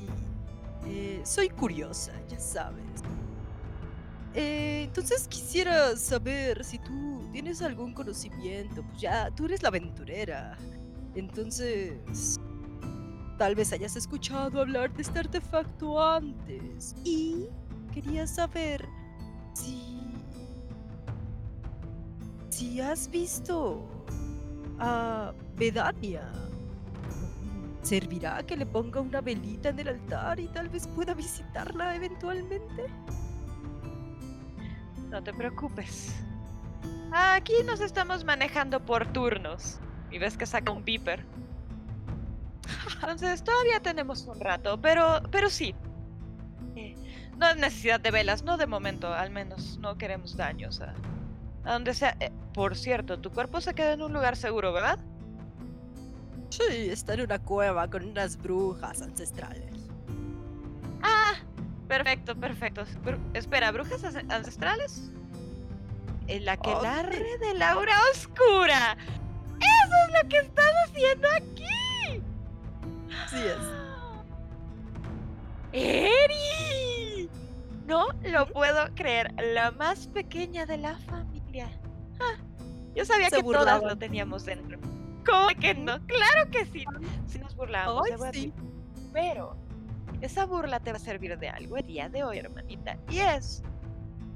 Eh, 0.87 1.21
soy 1.23 1.49
curiosa, 1.49 2.11
ya 2.29 2.39
sabes. 2.39 2.83
Eh, 4.33 4.83
entonces 4.83 5.27
quisiera 5.29 5.95
saber 5.95 6.63
si 6.65 6.77
tú 6.79 7.21
tienes 7.31 7.61
algún 7.61 7.93
conocimiento. 7.93 8.83
Pues 8.83 9.01
ya, 9.01 9.31
tú 9.31 9.45
eres 9.45 9.63
la 9.63 9.69
aventurera. 9.69 10.57
Entonces, 11.15 12.39
tal 13.37 13.55
vez 13.55 13.73
hayas 13.73 13.95
escuchado 13.95 14.61
hablar 14.61 14.93
de 14.93 15.01
este 15.01 15.19
artefacto 15.19 16.01
antes. 16.01 16.95
Y 17.03 17.47
quería 17.93 18.27
saber 18.27 18.87
si... 19.53 19.91
Si 22.49 22.79
has 22.79 23.09
visto 23.09 23.85
a 24.79 25.33
Vedania. 25.55 26.31
¿Servirá 27.81 28.41
que 28.43 28.57
le 28.57 28.65
ponga 28.65 28.99
una 28.99 29.21
velita 29.21 29.69
en 29.69 29.79
el 29.79 29.89
altar 29.89 30.39
y 30.39 30.47
tal 30.47 30.69
vez 30.69 30.87
pueda 30.87 31.13
visitarla 31.13 31.95
eventualmente? 31.95 32.85
No 35.09 35.21
te 35.21 35.33
preocupes. 35.33 36.15
Aquí 37.11 37.53
nos 37.65 37.79
estamos 37.81 38.23
manejando 38.25 38.83
por 38.83 39.05
turnos. 39.13 39.79
Y 40.11 40.17
ves 40.17 40.35
que 40.35 40.45
saca 40.45 40.71
un 40.71 40.83
beeper. 40.83 41.25
Entonces 42.95 43.43
todavía 43.43 43.79
tenemos 43.81 44.23
un 44.25 44.39
rato, 44.39 44.79
pero, 44.81 45.21
pero 45.31 45.49
sí. 45.49 45.75
Eh, 46.75 46.95
no 47.37 47.45
hay 47.47 47.55
necesidad 47.55 47.99
de 47.99 48.11
velas, 48.11 48.43
no 48.43 48.57
de 48.57 48.65
momento, 48.67 49.13
al 49.13 49.29
menos 49.29 49.77
no 49.79 49.97
queremos 49.97 50.35
daños 50.37 50.81
a, 50.81 50.93
a 51.63 51.73
donde 51.73 51.93
sea. 51.93 52.15
Eh, 52.19 52.31
por 52.53 52.75
cierto, 52.75 53.19
tu 53.19 53.31
cuerpo 53.31 53.61
se 53.61 53.73
queda 53.73 53.93
en 53.93 54.01
un 54.01 54.13
lugar 54.13 54.35
seguro, 54.37 54.71
¿verdad? 54.73 54.99
Sí, 56.49 56.89
está 56.89 57.15
en 57.15 57.21
una 57.21 57.39
cueva 57.39 57.89
con 57.89 58.05
unas 58.05 58.37
brujas 58.37 59.01
ancestrales. 59.01 59.73
Ah, 61.01 61.33
perfecto, 61.87 62.35
perfecto. 62.35 62.83
Bru- 63.03 63.19
espera, 63.33 63.71
¿brujas 63.71 64.03
ance- 64.03 64.25
ancestrales? 64.33 65.11
El 66.27 66.47
aquelarre 66.49 67.37
de 67.39 67.53
Laura 67.55 67.93
Oscura. 68.13 68.97
Eso 69.59 69.95
es 70.07 70.23
lo 70.23 70.29
que 70.29 70.37
estás 70.37 70.71
haciendo 70.87 71.27
aquí. 71.35 72.21
Sí 73.29 73.37
es. 73.37 73.57
¡Eri! 75.73 77.29
No 77.85 78.07
lo 78.23 78.47
puedo 78.47 78.85
creer. 78.95 79.33
La 79.53 79.71
más 79.71 80.07
pequeña 80.07 80.65
de 80.65 80.77
la 80.77 80.97
familia. 80.99 81.69
Ah, 82.19 82.37
yo 82.95 83.05
sabía 83.05 83.29
Se 83.29 83.37
que 83.37 83.43
todas 83.43 83.65
lo 83.65 83.73
burlaban. 83.79 83.99
teníamos 83.99 84.45
dentro. 84.45 84.79
¿Cómo 85.25 85.47
que 85.59 85.73
no? 85.73 85.99
Claro 86.05 86.49
que 86.51 86.65
sí. 86.65 86.85
Sí 87.27 87.39
nos 87.39 87.55
burlábamos. 87.55 88.03
Ay, 88.05 88.11
debo 88.11 88.31
sí. 88.31 88.53
Pero 89.13 89.57
esa 90.21 90.45
burla 90.45 90.79
te 90.79 90.91
va 90.91 90.97
a 90.97 90.99
servir 90.99 91.37
de 91.37 91.49
algo 91.49 91.77
el 91.77 91.85
día 91.85 92.09
de 92.09 92.23
hoy, 92.23 92.37
hermanita. 92.37 92.97
Y 93.09 93.19
es 93.19 93.63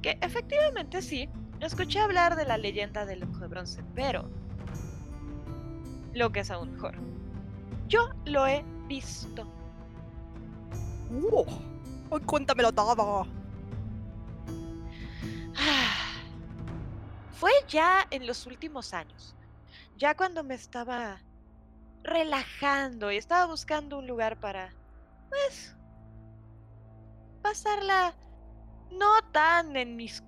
que 0.01 0.17
efectivamente 0.21 1.01
sí, 1.01 1.29
escuché 1.59 1.99
hablar 1.99 2.35
de 2.35 2.45
la 2.45 2.57
leyenda 2.57 3.05
del 3.05 3.23
ojo 3.23 3.39
de 3.39 3.47
bronce, 3.47 3.83
pero 3.95 4.29
lo 6.13 6.31
que 6.31 6.39
es 6.41 6.51
aún 6.51 6.71
mejor, 6.73 6.95
yo 7.89 8.09
lo 8.25 8.47
he 8.47 8.63
visto. 8.87 9.43
¡Uh! 11.11 11.43
¡Ay, 12.11 12.19
cuéntamelo 12.21 12.71
todo! 12.71 13.27
Ah, 15.57 16.13
Fue 17.33 17.51
ya 17.67 18.07
en 18.11 18.25
los 18.27 18.45
últimos 18.45 18.93
años, 18.93 19.35
ya 19.97 20.15
cuando 20.15 20.43
me 20.43 20.55
estaba 20.55 21.19
relajando 22.03 23.11
y 23.11 23.17
estaba 23.17 23.45
buscando 23.45 23.97
un 23.97 24.07
lugar 24.07 24.39
para, 24.39 24.73
pues, 25.29 25.75
pasarla 27.41 28.13
no 28.91 29.21
tan 29.31 29.75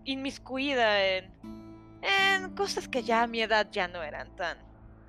inmiscuida 0.06 1.04
en, 1.06 1.34
en 2.02 2.56
cosas 2.56 2.88
que 2.88 3.04
ya 3.04 3.24
a 3.24 3.28
mi 3.28 3.42
edad 3.42 3.68
ya 3.72 3.88
no 3.88 4.02
eran 4.04 4.36
tan, 4.36 4.58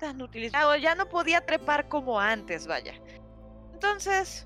tan 0.03 0.21
útiles. 0.21 0.51
O 0.65 0.75
ya 0.75 0.95
no 0.95 1.07
podía 1.07 1.45
trepar 1.45 1.87
como 1.87 2.19
antes, 2.19 2.67
vaya. 2.67 2.93
Entonces, 3.73 4.45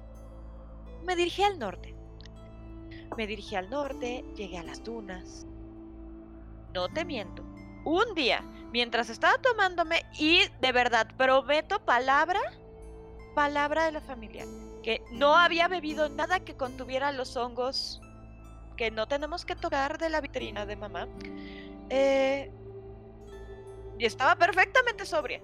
me 1.03 1.15
dirigí 1.15 1.41
al 1.41 1.57
norte. 1.57 1.95
Me 3.17 3.25
dirigí 3.25 3.55
al 3.55 3.67
norte, 3.69 4.23
llegué 4.35 4.59
a 4.59 4.63
las 4.63 4.83
dunas. 4.83 5.47
No 6.75 6.87
te 6.89 7.03
miento. 7.03 7.43
Un 7.85 8.13
día, 8.13 8.43
mientras 8.71 9.09
estaba 9.09 9.39
tomándome, 9.39 10.05
y 10.19 10.41
de 10.61 10.71
verdad, 10.71 11.07
prometo 11.17 11.83
palabra, 11.83 12.39
palabra 13.33 13.85
de 13.85 13.93
la 13.93 14.01
familia, 14.01 14.45
que 14.83 15.01
no 15.11 15.35
había 15.35 15.67
bebido 15.67 16.07
nada 16.09 16.39
que 16.41 16.55
contuviera 16.55 17.11
los 17.11 17.35
hongos 17.35 17.99
que 18.75 18.91
no 18.91 19.07
tenemos 19.07 19.43
que 19.43 19.55
tocar 19.55 19.97
de 19.97 20.11
la 20.11 20.21
vitrina 20.21 20.67
de 20.67 20.75
mamá. 20.75 21.07
Eh, 21.89 22.51
y 23.97 24.05
estaba 24.05 24.35
perfectamente 24.35 25.05
sobria. 25.05 25.41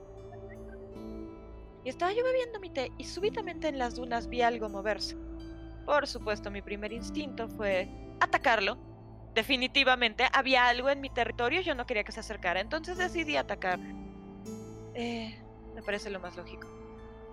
Y 1.84 1.90
estaba 1.90 2.14
yo 2.14 2.24
bebiendo 2.24 2.60
mi 2.60 2.70
té 2.70 2.92
y 2.98 3.04
súbitamente 3.04 3.68
en 3.68 3.78
las 3.78 3.96
dunas 3.96 4.28
vi 4.28 4.42
algo 4.42 4.70
moverse. 4.70 5.18
Por 5.86 6.08
supuesto, 6.08 6.50
mi 6.50 6.62
primer 6.62 6.94
instinto 6.94 7.50
fue 7.50 7.90
atacarlo. 8.22 8.78
Definitivamente 9.34 10.26
había 10.32 10.68
algo 10.68 10.90
en 10.90 11.02
mi 11.02 11.10
territorio 11.10 11.60
y 11.60 11.64
yo 11.64 11.76
no 11.76 11.86
quería 11.86 12.04
que 12.04 12.12
se 12.12 12.22
acercara, 12.22 12.62
entonces 12.62 12.98
decidí 12.98 13.36
atacar. 13.36 13.80
Eh, 14.94 15.42
me 15.76 15.82
parece 15.82 16.10
lo 16.10 16.20
más 16.20 16.38
lógico. 16.38 16.68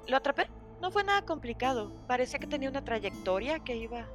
Lo 0.08 0.16
atrapé. 0.16 0.48
No 0.80 0.90
fue 0.90 1.04
nada 1.04 1.22
complicado. 1.26 1.92
Parecía 2.06 2.38
que 2.38 2.46
tenía 2.46 2.70
una 2.70 2.84
trayectoria 2.84 3.58
que 3.60 3.76
iba 3.76 4.08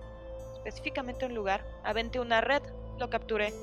específicamente 0.58 1.26
a 1.26 1.28
un 1.28 1.36
lugar. 1.36 1.64
Aventé 1.84 2.20
una 2.20 2.42
red, 2.42 2.64
lo 2.98 3.10
capturé. 3.10 3.54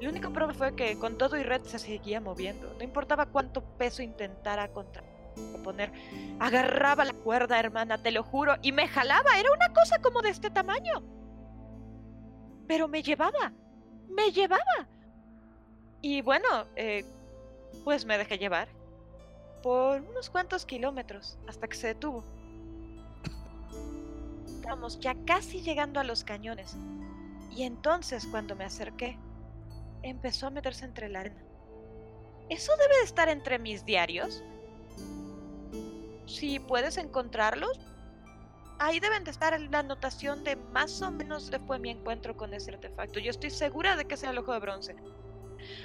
El 0.00 0.08
único 0.08 0.30
problema 0.30 0.54
fue 0.54 0.74
que 0.74 0.98
con 0.98 1.16
todo 1.16 1.36
y 1.38 1.42
red 1.42 1.62
se 1.62 1.78
seguía 1.78 2.20
moviendo. 2.20 2.74
No 2.76 2.84
importaba 2.84 3.26
cuánto 3.26 3.62
peso 3.62 4.02
intentara 4.02 4.68
contraponer. 4.68 5.92
Agarraba 6.40 7.04
la 7.04 7.12
cuerda, 7.12 7.58
hermana, 7.58 8.02
te 8.02 8.10
lo 8.10 8.22
juro, 8.22 8.56
y 8.62 8.72
me 8.72 8.88
jalaba. 8.88 9.38
Era 9.38 9.52
una 9.52 9.72
cosa 9.72 10.00
como 10.00 10.20
de 10.20 10.30
este 10.30 10.50
tamaño. 10.50 11.02
Pero 12.66 12.88
me 12.88 13.02
llevaba. 13.02 13.52
Me 14.08 14.30
llevaba. 14.30 14.88
Y 16.02 16.20
bueno, 16.22 16.46
eh, 16.76 17.04
pues 17.84 18.04
me 18.04 18.18
dejé 18.18 18.38
llevar. 18.38 18.68
Por 19.62 20.02
unos 20.02 20.28
cuantos 20.28 20.66
kilómetros 20.66 21.38
hasta 21.48 21.66
que 21.66 21.76
se 21.76 21.86
detuvo. 21.88 22.22
Estábamos 24.44 25.00
ya 25.00 25.14
casi 25.24 25.62
llegando 25.62 26.00
a 26.00 26.04
los 26.04 26.24
cañones. 26.24 26.76
Y 27.50 27.62
entonces 27.62 28.26
cuando 28.26 28.56
me 28.56 28.64
acerqué, 28.64 29.18
empezó 30.04 30.46
a 30.46 30.50
meterse 30.50 30.84
entre 30.84 31.08
la 31.08 31.20
arena. 31.20 31.42
¿Eso 32.48 32.72
debe 32.76 32.98
de 32.98 33.04
estar 33.04 33.28
entre 33.28 33.58
mis 33.58 33.84
diarios? 33.84 34.44
Si 36.26 36.58
puedes 36.60 36.98
encontrarlos, 36.98 37.80
ahí 38.78 39.00
deben 39.00 39.24
de 39.24 39.30
estar 39.30 39.58
la 39.58 39.78
anotación 39.78 40.44
de 40.44 40.56
más 40.56 41.00
o 41.00 41.10
menos 41.10 41.50
de 41.50 41.58
fue 41.60 41.78
mi 41.78 41.90
encuentro 41.90 42.36
con 42.36 42.52
ese 42.52 42.72
artefacto. 42.72 43.18
Yo 43.18 43.30
estoy 43.30 43.50
segura 43.50 43.96
de 43.96 44.04
que 44.04 44.16
sea 44.16 44.30
el 44.30 44.38
ojo 44.38 44.52
de 44.52 44.60
bronce. 44.60 44.94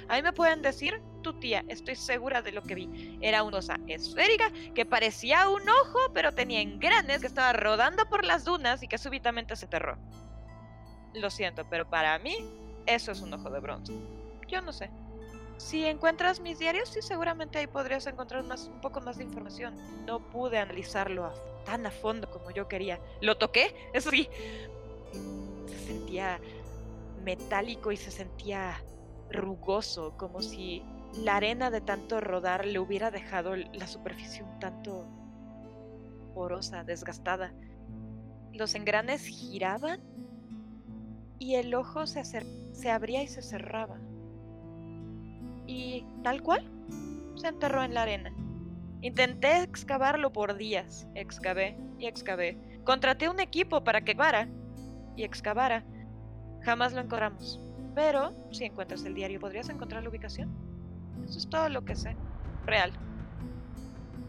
Ahí 0.08 0.22
me 0.22 0.34
pueden 0.34 0.60
decir, 0.60 1.00
tu 1.22 1.38
tía, 1.40 1.64
estoy 1.68 1.96
segura 1.96 2.42
de 2.42 2.52
lo 2.52 2.62
que 2.62 2.74
vi. 2.74 3.18
Era 3.22 3.42
una 3.42 3.58
cosa 3.58 3.78
esférica 3.86 4.50
que 4.74 4.84
parecía 4.84 5.48
un 5.48 5.66
ojo, 5.66 5.98
pero 6.12 6.32
tenía 6.32 6.60
engranes 6.60 7.22
que 7.22 7.26
estaba 7.26 7.54
rodando 7.54 8.06
por 8.10 8.26
las 8.26 8.44
dunas 8.44 8.82
y 8.82 8.88
que 8.88 8.98
súbitamente 8.98 9.56
se 9.56 9.66
aterró. 9.66 9.96
Lo 11.14 11.30
siento, 11.30 11.66
pero 11.70 11.88
para 11.88 12.18
mí, 12.18 12.36
eso 12.94 13.12
es 13.12 13.20
un 13.20 13.32
ojo 13.34 13.50
de 13.50 13.60
bronce. 13.60 13.92
Yo 14.48 14.60
no 14.62 14.72
sé. 14.72 14.90
Si 15.58 15.84
encuentras 15.84 16.40
mis 16.40 16.58
diarios, 16.58 16.88
sí, 16.88 17.02
seguramente 17.02 17.58
ahí 17.58 17.66
podrías 17.66 18.06
encontrar 18.06 18.44
más, 18.44 18.66
un 18.68 18.80
poco 18.80 19.00
más 19.00 19.18
de 19.18 19.24
información. 19.24 19.74
No 20.06 20.20
pude 20.30 20.58
analizarlo 20.58 21.26
a- 21.26 21.34
tan 21.64 21.86
a 21.86 21.90
fondo 21.90 22.30
como 22.30 22.50
yo 22.50 22.66
quería. 22.66 22.98
¿Lo 23.20 23.36
toqué? 23.36 23.74
Eso 23.92 24.10
sí. 24.10 24.28
Se 25.66 25.78
sentía 25.78 26.40
metálico 27.22 27.92
y 27.92 27.96
se 27.98 28.10
sentía 28.10 28.82
rugoso, 29.30 30.14
como 30.16 30.40
si 30.40 30.82
la 31.14 31.36
arena 31.36 31.70
de 31.70 31.80
tanto 31.82 32.20
rodar 32.20 32.64
le 32.64 32.78
hubiera 32.78 33.10
dejado 33.10 33.54
la 33.56 33.86
superficie 33.86 34.42
un 34.42 34.58
tanto 34.60 35.06
porosa, 36.34 36.84
desgastada. 36.84 37.52
Los 38.52 38.74
engranes 38.74 39.26
giraban 39.26 40.00
y 41.40 41.54
el 41.54 41.74
ojo 41.74 42.06
se, 42.06 42.22
se 42.22 42.90
abría 42.90 43.22
y 43.22 43.26
se 43.26 43.42
cerraba. 43.42 43.98
Y 45.66 46.04
tal 46.22 46.42
cual, 46.42 46.70
se 47.34 47.48
enterró 47.48 47.82
en 47.82 47.94
la 47.94 48.02
arena. 48.02 48.32
Intenté 49.00 49.62
excavarlo 49.62 50.32
por 50.32 50.56
días. 50.56 51.08
Excavé 51.14 51.78
y 51.98 52.06
excavé. 52.06 52.58
Contraté 52.84 53.28
un 53.28 53.40
equipo 53.40 53.82
para 53.82 54.02
que 54.02 54.12
excavara 54.12 54.48
y 55.16 55.24
excavara. 55.24 55.84
Jamás 56.62 56.92
lo 56.92 57.00
encontramos. 57.00 57.58
Pero 57.94 58.34
si 58.52 58.64
encuentras 58.64 59.04
el 59.04 59.14
diario, 59.14 59.40
¿podrías 59.40 59.70
encontrar 59.70 60.02
la 60.02 60.10
ubicación? 60.10 60.54
Eso 61.24 61.38
es 61.38 61.48
todo 61.48 61.70
lo 61.70 61.86
que 61.86 61.96
sé. 61.96 62.16
Real. 62.66 62.92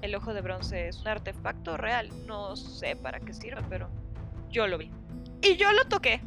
El 0.01 0.15
ojo 0.15 0.33
de 0.33 0.41
bronce 0.41 0.87
es 0.87 1.01
un 1.01 1.09
artefacto 1.09 1.75
real. 1.75 2.09
No 2.25 2.55
sé 2.55 2.95
para 2.95 3.19
qué 3.19 3.33
sirve, 3.33 3.61
pero 3.69 3.89
yo 4.49 4.65
lo 4.67 4.77
vi. 4.77 4.89
Y 5.41 5.57
yo 5.57 5.73
lo 5.73 5.83
toqué. 5.89 6.21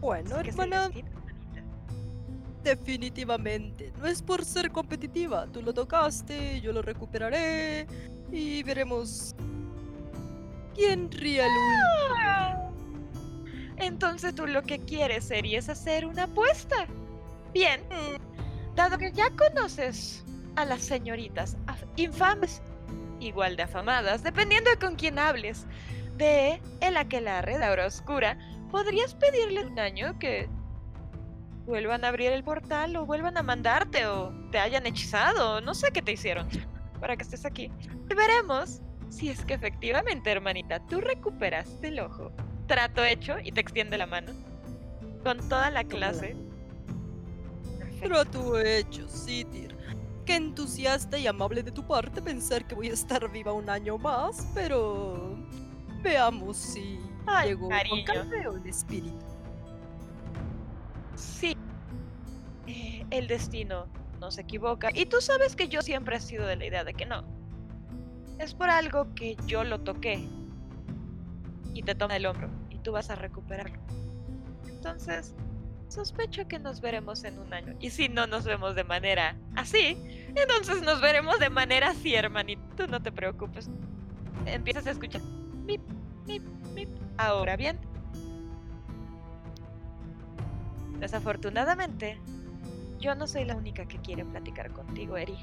Bueno, 0.00 0.36
Así 0.36 0.48
hermana, 0.48 0.90
definitivamente. 2.62 3.92
No 3.98 4.06
es 4.06 4.22
por 4.22 4.44
ser 4.44 4.70
competitiva. 4.70 5.46
Tú 5.52 5.62
lo 5.62 5.74
tocaste, 5.74 6.60
yo 6.60 6.72
lo 6.72 6.82
recuperaré. 6.82 7.86
Y 8.32 8.62
veremos 8.62 9.34
quién 10.74 11.10
ríe 11.10 11.42
último. 11.42 12.16
Ah. 12.18 12.70
Entonces 13.76 14.34
tú 14.34 14.46
lo 14.46 14.62
que 14.62 14.78
quieres, 14.78 15.30
es 15.30 15.68
hacer 15.68 16.06
una 16.06 16.24
apuesta. 16.24 16.86
Bien, 17.52 17.80
dado 18.76 18.98
que 18.98 19.10
ya 19.10 19.30
conoces 19.30 20.24
a 20.56 20.64
las 20.64 20.82
señoritas 20.82 21.56
infames, 21.96 22.62
igual 23.20 23.56
de 23.56 23.64
afamadas, 23.64 24.22
dependiendo 24.22 24.70
de 24.70 24.76
con 24.76 24.96
quién 24.96 25.18
hables, 25.18 25.66
de 26.20 26.60
el 26.82 26.96
aquelarre 26.98 27.58
de 27.58 27.64
Aura 27.64 27.86
Oscura, 27.86 28.36
podrías 28.70 29.14
pedirle 29.14 29.64
un 29.64 29.78
año 29.78 30.18
que 30.18 30.48
vuelvan 31.64 32.04
a 32.04 32.08
abrir 32.08 32.30
el 32.30 32.44
portal 32.44 32.94
o 32.96 33.06
vuelvan 33.06 33.38
a 33.38 33.42
mandarte 33.42 34.06
o 34.06 34.30
te 34.50 34.58
hayan 34.58 34.86
hechizado, 34.86 35.60
no 35.62 35.74
sé 35.74 35.90
qué 35.92 36.02
te 36.02 36.12
hicieron 36.12 36.46
para 37.00 37.16
que 37.16 37.22
estés 37.22 37.46
aquí. 37.46 37.72
Y 38.08 38.14
veremos 38.14 38.82
si 39.08 39.30
es 39.30 39.44
que 39.44 39.54
efectivamente, 39.54 40.30
hermanita, 40.30 40.78
tú 40.86 41.00
recuperaste 41.00 41.88
el 41.88 42.00
ojo. 42.00 42.30
Trato 42.66 43.02
hecho 43.02 43.36
y 43.42 43.50
te 43.50 43.60
extiende 43.60 43.96
la 43.98 44.06
mano. 44.06 44.32
Con 45.24 45.38
toda 45.48 45.70
la 45.70 45.84
clase. 45.84 46.36
Perfecto. 47.78 48.24
Tu 48.26 48.56
hecho, 48.58 49.08
Sitir. 49.08 49.74
Qué 50.24 50.36
entusiasta 50.36 51.18
y 51.18 51.26
amable 51.26 51.62
de 51.62 51.72
tu 51.72 51.84
parte 51.84 52.22
pensar 52.22 52.66
que 52.66 52.74
voy 52.74 52.90
a 52.90 52.92
estar 52.92 53.28
viva 53.30 53.52
un 53.52 53.68
año 53.68 53.98
más, 53.98 54.46
pero 54.54 55.36
veamos 56.02 56.56
si 56.56 56.98
Ay, 57.26 57.50
llegó 57.50 57.68
cariño. 57.68 58.04
con 58.04 58.04
carne 58.04 58.48
o 58.48 58.56
el 58.56 58.66
espíritu. 58.66 59.24
Sí. 61.14 61.56
Eh, 62.66 63.04
el 63.10 63.26
destino 63.28 63.86
no 64.20 64.30
se 64.30 64.42
equivoca. 64.42 64.90
Y 64.94 65.06
tú 65.06 65.20
sabes 65.20 65.56
que 65.56 65.68
yo 65.68 65.82
siempre 65.82 66.16
he 66.16 66.20
sido 66.20 66.46
de 66.46 66.56
la 66.56 66.66
idea 66.66 66.84
de 66.84 66.94
que 66.94 67.06
no. 67.06 67.24
Es 68.38 68.54
por 68.54 68.70
algo 68.70 69.14
que 69.14 69.36
yo 69.46 69.64
lo 69.64 69.80
toqué. 69.80 70.26
Y 71.74 71.82
te 71.82 71.94
toma 71.94 72.16
el 72.16 72.26
hombro. 72.26 72.48
Y 72.70 72.78
tú 72.78 72.92
vas 72.92 73.10
a 73.10 73.14
recuperarlo. 73.14 73.78
Entonces, 74.66 75.34
sospecho 75.88 76.48
que 76.48 76.58
nos 76.58 76.80
veremos 76.80 77.24
en 77.24 77.38
un 77.38 77.52
año. 77.52 77.74
Y 77.80 77.90
si 77.90 78.08
no 78.08 78.26
nos 78.26 78.44
vemos 78.44 78.74
de 78.74 78.84
manera 78.84 79.36
así, 79.56 79.98
entonces 80.34 80.82
nos 80.82 81.00
veremos 81.00 81.38
de 81.38 81.50
manera 81.50 81.90
así, 81.90 82.14
hermanito. 82.14 82.62
Tú 82.76 82.86
no 82.86 83.02
te 83.02 83.12
preocupes. 83.12 83.68
Empiezas 84.46 84.86
a 84.86 84.92
escuchar. 84.92 85.20
Mip, 85.70 85.82
mip, 86.26 86.42
mip. 86.74 86.88
Ahora 87.16 87.56
bien. 87.56 87.78
Desafortunadamente, 90.98 92.18
yo 92.98 93.14
no 93.14 93.28
soy 93.28 93.44
la 93.44 93.54
única 93.54 93.86
que 93.86 93.98
quiere 93.98 94.24
platicar 94.24 94.72
contigo, 94.72 95.16
Eri. 95.16 95.38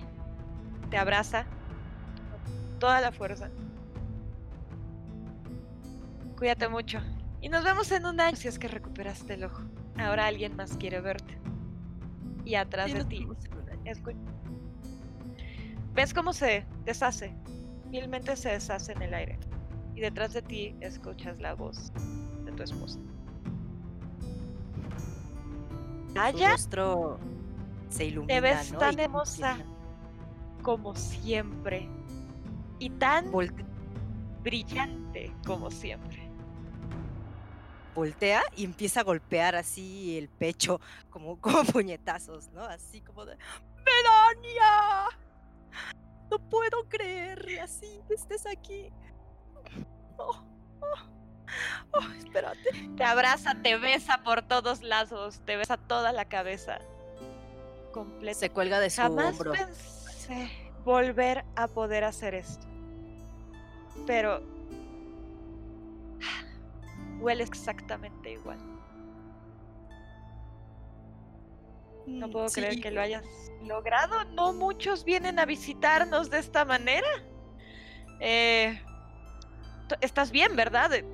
Te 0.90 0.98
abraza 0.98 1.45
con 1.45 2.80
toda 2.80 2.99
la 2.99 3.14
fuerza. 3.14 3.49
Cuídate 6.38 6.68
mucho. 6.68 6.99
Y 7.40 7.48
nos 7.48 7.64
vemos 7.64 7.90
en 7.94 8.06
un 8.06 8.20
año 8.20 8.36
si 8.36 8.49
es 8.49 8.60
que 8.60 8.68
recuperaste 8.68 9.36
el 9.36 9.45
ojo. 9.45 9.64
Ahora 9.98 10.28
alguien 10.28 10.58
más 10.58 10.76
quiere 10.76 10.99
verte. 10.99 11.38
Y 12.44 12.56
atrás 12.56 12.91
Sí, 12.91 12.98
de 12.98 13.06
ti. 13.06 13.28
¿Ves 15.94 16.14
cómo 16.14 16.34
se 16.34 16.66
deshace? 16.84 17.34
Vilmente 17.86 18.36
se 18.36 18.49
deshace 18.49 18.91
en 18.91 19.04
el 19.04 19.14
aire. 19.14 19.40
Y 19.98 19.99
detrás 19.99 20.32
de 20.34 20.44
ti 20.44 20.76
escuchas 20.80 21.40
la 21.40 21.56
voz 21.56 21.91
de 22.45 22.52
tu 22.52 22.61
esposa. 22.61 22.99
Su 26.14 26.19
Aya, 26.19 26.52
rostro 26.52 27.18
se 27.90 28.06
ilumina. 28.06 28.36
te 28.36 28.41
ves 28.41 28.72
¿no? 28.74 28.78
tan 28.78 28.99
hermosa 28.99 29.57
como 30.61 30.95
siempre. 30.95 31.90
Y 32.78 32.91
tan 32.91 33.32
volte- 33.32 33.65
brillante 34.44 35.34
como 35.48 35.72
siempre. 35.72 36.30
voltea 37.95 38.44
y 38.56 38.65
empieza 38.65 38.99
a 38.99 39.03
golpear 39.03 39.56
así 39.56 40.15
el 40.19 40.30
pecho, 40.30 40.80
como, 41.10 41.38
como 41.41 41.64
puñetazos, 41.64 42.49
¿no? 42.52 42.61
Así 42.65 43.02
como 43.02 43.26
de. 43.26 43.36
¡Melania! 43.84 45.06
No 46.30 46.38
puedo 46.49 46.88
creer 46.88 47.61
así 47.64 47.99
que 48.07 48.14
estés 48.14 48.45
aquí. 48.45 48.91
Oh, 50.18 50.44
oh, 50.81 50.85
oh, 51.94 52.11
espérate. 52.18 52.69
Te 52.95 53.03
abraza, 53.03 53.56
te 53.61 53.77
besa 53.77 54.23
por 54.23 54.41
todos 54.41 54.81
lados, 54.81 55.39
te 55.45 55.56
besa 55.56 55.77
toda 55.77 56.11
la 56.11 56.26
cabeza. 56.26 56.80
Completa. 57.94 58.39
Se 58.39 58.49
cuelga 58.49 58.80
de 58.80 58.89
su 58.89 59.02
Jamás 59.02 59.34
hombro. 59.34 59.52
pensé 59.53 60.49
volver 60.84 61.44
a 61.56 61.68
poder 61.68 62.03
hacer 62.03 62.35
esto. 62.35 62.65
Pero 64.06 64.41
huele 67.19 67.44
exactamente 67.44 68.31
igual. 68.34 68.57
No 72.06 72.27
Mm, 72.27 72.31
puedo 72.31 72.48
creer 72.48 72.80
que 72.80 72.91
lo 72.91 73.02
hayas 73.02 73.26
logrado. 73.64 74.23
No 74.26 74.53
muchos 74.53 75.03
vienen 75.03 75.39
a 75.39 75.45
visitarnos 75.45 76.30
de 76.30 76.39
esta 76.39 76.64
manera. 76.64 77.07
Eh, 78.19 78.81
estás 80.01 80.31
bien, 80.31 80.55
¿verdad? 80.55 80.93
Eh, 80.93 81.05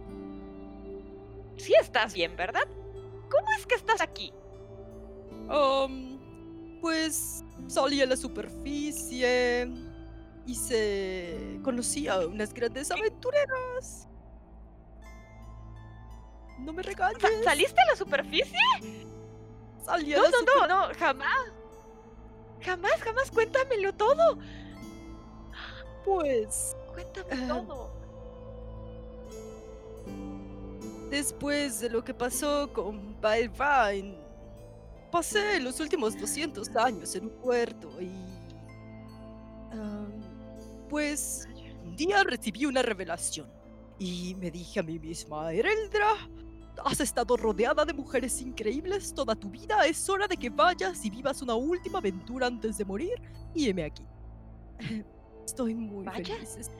Sí 1.57 1.73
estás 1.79 2.13
bien, 2.13 2.35
¿verdad? 2.35 2.63
¿Cómo 3.29 3.47
es 3.57 3.65
que 3.67 3.75
estás 3.75 4.01
aquí? 4.01 4.33
Um, 5.49 6.79
pues 6.81 7.43
salí 7.67 8.01
a 8.01 8.05
la 8.07 8.15
superficie 8.17 9.71
y 10.47 10.55
se 10.55 11.59
conocí 11.63 12.07
a 12.07 12.19
unas 12.25 12.53
grandes 12.53 12.89
aventureras. 12.91 14.07
No 16.59 16.73
me 16.73 16.81
regañes. 16.81 17.21
Sa- 17.21 17.43
¿Saliste 17.43 17.79
a 17.81 17.85
la 17.91 17.95
superficie? 17.95 18.57
Salí 19.85 20.13
a 20.13 20.17
No, 20.17 20.23
la 20.23 20.29
no, 20.31 20.37
super- 20.37 20.53
no, 20.55 20.67
no, 20.87 20.93
jamás. 20.97 21.51
Jamás, 22.61 23.01
jamás, 23.01 23.29
cuéntamelo 23.31 23.93
todo. 23.93 24.37
Pues 26.03 26.75
Cuéntame 26.93 27.27
Ah. 27.31 27.47
todo. 27.47 27.92
Después 31.13 31.79
de 31.79 31.91
lo 31.91 32.03
que 32.03 32.11
pasó 32.11 32.73
con 32.73 33.15
Vine, 33.21 34.17
pasé 35.11 35.59
los 35.59 35.79
últimos 35.79 36.19
200 36.19 36.75
años 36.75 37.15
en 37.15 37.25
un 37.25 37.29
puerto 37.39 38.01
y... 38.01 38.09
pues 40.89 41.47
un 41.83 41.95
día 41.95 42.23
recibí 42.23 42.65
una 42.65 42.81
revelación 42.81 43.47
y 43.99 44.33
me 44.39 44.49
dije 44.49 44.79
a 44.79 44.83
mí 44.83 44.97
misma, 44.97 45.53
Ereldra, 45.53 46.13
has 46.83 46.99
estado 46.99 47.37
rodeada 47.37 47.85
de 47.85 47.93
mujeres 47.93 48.41
increíbles 48.41 49.13
toda 49.13 49.35
tu 49.35 49.51
vida, 49.51 49.85
es 49.85 50.09
hora 50.09 50.27
de 50.27 50.35
que 50.35 50.49
vayas 50.49 51.05
y 51.05 51.11
vivas 51.11 51.43
una 51.43 51.53
última 51.53 51.99
aventura 51.99 52.47
antes 52.47 52.79
de 52.79 52.85
morir 52.85 53.21
y 53.53 53.69
heme 53.69 53.83
aquí. 53.83 54.03
Estoy 55.45 55.75
muy 55.75 56.05
Vaya. 56.05 56.37
feliz. 56.37 56.71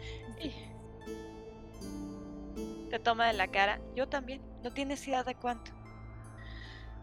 Te 2.94 3.00
toma 3.00 3.26
de 3.26 3.34
la 3.34 3.48
cara. 3.48 3.82
Yo 3.96 4.08
también. 4.08 4.40
No 4.62 4.72
tienes 4.72 5.08
idea 5.08 5.24
de 5.24 5.34
cuánto. 5.34 5.72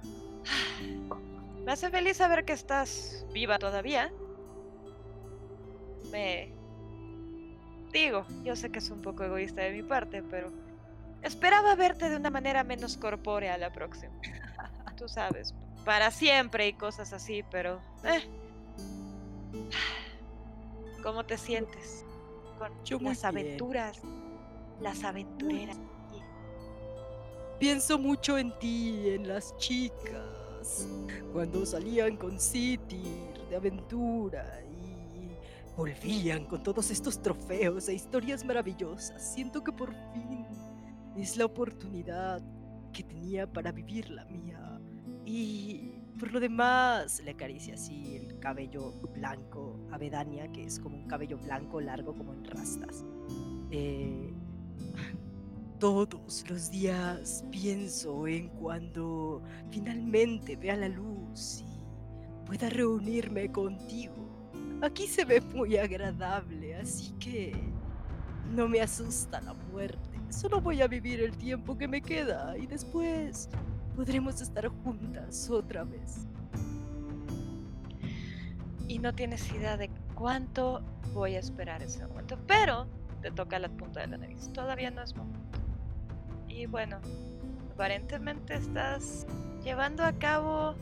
Me 1.64 1.72
hace 1.72 1.90
feliz 1.90 2.18
saber 2.18 2.44
que 2.44 2.52
estás 2.52 3.26
viva 3.32 3.58
todavía. 3.58 4.12
Me... 6.12 6.54
Digo, 7.92 8.24
yo 8.44 8.54
sé 8.54 8.70
que 8.70 8.78
es 8.78 8.88
un 8.90 9.02
poco 9.02 9.24
egoísta 9.24 9.62
de 9.62 9.72
mi 9.72 9.82
parte, 9.82 10.22
pero 10.22 10.52
esperaba 11.22 11.74
verte 11.74 12.08
de 12.08 12.18
una 12.18 12.30
manera 12.30 12.62
menos 12.62 12.96
corpórea 12.96 13.58
la 13.58 13.72
próxima. 13.72 14.14
Tú 14.96 15.08
sabes, 15.08 15.56
para 15.84 16.12
siempre 16.12 16.68
y 16.68 16.74
cosas 16.74 17.12
así, 17.12 17.42
pero... 17.50 17.82
eh. 18.04 18.22
¿Cómo 21.02 21.26
te 21.26 21.36
sientes 21.36 22.04
con 22.60 22.72
Yo 22.84 23.00
las 23.00 23.34
bien. 23.34 23.58
Las 24.80 25.04
aventureras. 25.04 25.78
Pienso 27.58 27.98
mucho 27.98 28.38
en 28.38 28.58
ti, 28.58 29.10
en 29.10 29.28
las 29.28 29.54
chicas, 29.58 30.88
cuando 31.32 31.66
salían 31.66 32.16
con 32.16 32.40
Citir 32.40 33.34
de 33.50 33.56
aventura 33.56 34.62
y 34.64 35.36
volvían 35.76 36.46
con 36.46 36.62
todos 36.62 36.90
estos 36.90 37.20
trofeos 37.20 37.88
e 37.90 37.94
historias 37.94 38.44
maravillosas. 38.44 39.34
Siento 39.34 39.62
que 39.62 39.72
por 39.72 39.92
fin 40.14 40.46
es 41.16 41.36
la 41.36 41.44
oportunidad 41.44 42.40
que 42.92 43.02
tenía 43.02 43.46
para 43.46 43.72
vivir 43.72 44.08
la 44.08 44.24
mía. 44.24 44.80
Y 45.26 46.00
por 46.18 46.32
lo 46.32 46.40
demás, 46.40 47.20
le 47.24 47.32
acaricia 47.32 47.74
así 47.74 48.16
el 48.16 48.38
cabello 48.38 48.92
blanco 49.14 49.86
a 49.90 49.98
Bedania, 49.98 50.50
que 50.50 50.64
es 50.64 50.78
como 50.78 50.96
un 50.96 51.06
cabello 51.06 51.36
blanco 51.36 51.80
largo 51.80 52.14
como 52.14 52.32
en 52.32 52.44
rastas. 52.44 53.04
Eh, 53.70 54.32
todos 55.80 56.44
los 56.46 56.70
días 56.70 57.42
pienso 57.50 58.26
en 58.26 58.50
cuando 58.50 59.42
finalmente 59.70 60.54
vea 60.54 60.76
la 60.76 60.88
luz 60.88 61.64
y 61.64 62.46
pueda 62.46 62.68
reunirme 62.68 63.50
contigo. 63.50 64.14
Aquí 64.82 65.06
se 65.06 65.24
ve 65.24 65.40
muy 65.40 65.78
agradable, 65.78 66.76
así 66.76 67.12
que 67.18 67.54
no 68.54 68.68
me 68.68 68.82
asusta 68.82 69.40
la 69.40 69.54
muerte. 69.54 70.20
Solo 70.28 70.60
voy 70.60 70.82
a 70.82 70.86
vivir 70.86 71.22
el 71.22 71.34
tiempo 71.38 71.78
que 71.78 71.88
me 71.88 72.02
queda 72.02 72.58
y 72.58 72.66
después 72.66 73.48
podremos 73.96 74.42
estar 74.42 74.68
juntas 74.68 75.48
otra 75.48 75.84
vez. 75.84 76.26
Y 78.86 78.98
no 78.98 79.14
tienes 79.14 79.50
idea 79.50 79.78
de 79.78 79.88
cuánto 80.14 80.82
voy 81.14 81.36
a 81.36 81.38
esperar 81.38 81.82
ese 81.82 82.06
momento. 82.06 82.38
Pero 82.46 82.86
te 83.22 83.30
toca 83.30 83.58
la 83.58 83.70
punta 83.70 84.00
de 84.00 84.08
la 84.08 84.18
nariz. 84.18 84.52
Todavía 84.52 84.90
no 84.90 85.02
es 85.02 85.16
momento. 85.16 85.49
Y 86.50 86.66
bueno, 86.66 86.98
aparentemente 87.72 88.54
estás 88.54 89.26
llevando 89.62 90.04
a 90.04 90.12
cabo 90.12 90.74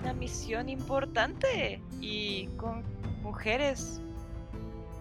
una 0.00 0.12
misión 0.12 0.68
importante 0.68 1.82
y 2.00 2.46
con 2.56 2.84
mujeres 3.22 4.00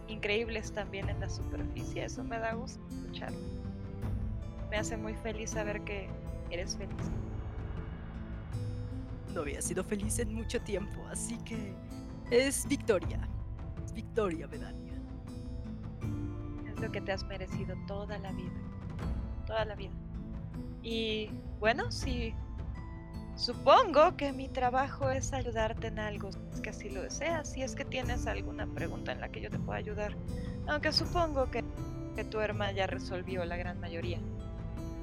increíbles 0.08 0.72
también 0.72 1.10
en 1.10 1.20
la 1.20 1.30
superficie. 1.30 2.06
Eso 2.06 2.24
me 2.24 2.40
da 2.40 2.54
gusto 2.54 2.82
escuchar. 2.90 3.32
Me 4.72 4.78
hace 4.78 4.98
muy 4.98 5.14
feliz 5.16 5.52
saber 5.52 5.84
que 5.84 6.10
eres 6.50 6.76
feliz. 6.76 7.12
No 9.34 9.42
había 9.42 9.62
sido 9.62 9.84
feliz 9.84 10.18
en 10.20 10.34
mucho 10.34 10.62
tiempo, 10.62 11.06
así 11.12 11.38
que 11.40 11.74
es 12.32 12.68
victoria. 12.68 13.28
Es 13.86 13.94
victoria, 13.94 14.48
Bedania. 14.48 14.94
Es 16.72 16.80
lo 16.80 16.92
que 16.92 17.02
te 17.02 17.12
has 17.12 17.24
merecido 17.26 17.76
toda 17.86 18.18
la 18.18 18.32
vida. 18.32 18.69
Toda 19.50 19.66
la 19.66 19.74
vida. 19.74 19.92
Y 20.84 21.32
bueno, 21.60 21.92
si 21.92 22.36
supongo 23.36 24.16
que 24.16 24.32
mi 24.32 24.48
trabajo 24.48 25.10
es 25.10 25.34
ayudarte 25.34 25.88
en 25.88 25.98
algo, 25.98 26.30
es 26.54 26.62
que 26.62 26.70
así 26.70 26.92
lo 26.92 27.02
deseas, 27.02 27.52
si 27.52 27.64
es 27.64 27.74
que 27.74 27.84
tienes 27.84 28.28
alguna 28.28 28.68
pregunta 28.68 29.12
en 29.12 29.22
la 29.22 29.30
que 29.30 29.42
yo 29.42 29.50
te 29.50 29.58
pueda 29.58 29.80
ayudar. 29.80 30.16
Aunque 30.68 30.94
supongo 30.94 31.50
que, 31.50 31.64
que 32.16 32.24
tu 32.24 32.40
hermana 32.40 32.74
ya 32.74 32.86
resolvió 32.86 33.44
la 33.44 33.58
gran 33.58 33.80
mayoría. 33.80 34.20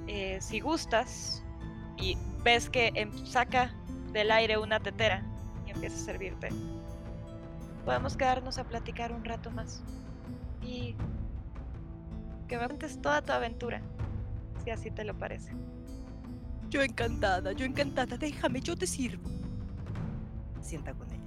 Eh, 0.06 0.38
si 0.40 0.60
gustas 0.60 1.42
y 1.96 2.16
ves 2.44 2.70
que 2.70 2.92
em- 2.94 3.26
saca 3.26 3.74
del 4.12 4.30
aire 4.30 4.58
una 4.58 4.78
tetera 4.78 5.24
y 5.66 5.70
empieza 5.70 5.96
a 5.96 6.04
servirte, 6.04 6.50
podemos 7.84 8.16
quedarnos 8.16 8.58
a 8.58 8.64
platicar 8.64 9.12
un 9.12 9.24
rato 9.24 9.50
más. 9.50 9.82
Y 10.62 10.94
que 12.46 12.58
me 12.58 12.66
cuentes 12.66 13.02
toda 13.02 13.22
tu 13.22 13.32
aventura, 13.32 13.82
si 14.66 14.70
así 14.72 14.90
te 14.90 15.04
lo 15.04 15.16
parece. 15.16 15.52
Yo 16.70 16.82
encantada, 16.82 17.52
yo 17.52 17.64
encantada. 17.64 18.16
Déjame, 18.16 18.60
yo 18.60 18.74
te 18.74 18.84
sirvo. 18.84 19.22
Sienta 20.60 20.92
con 20.92 21.06
ella. 21.12 21.22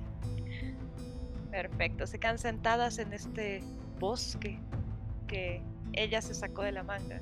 Perfecto, 1.50 2.06
se 2.06 2.20
quedan 2.20 2.38
sentadas 2.38 3.00
en 3.00 3.14
este 3.14 3.64
bosque 3.98 4.60
que 5.28 5.62
ella 5.94 6.22
se 6.22 6.34
sacó 6.34 6.64
de 6.64 6.74
la 6.74 6.84
manga. 6.84 7.22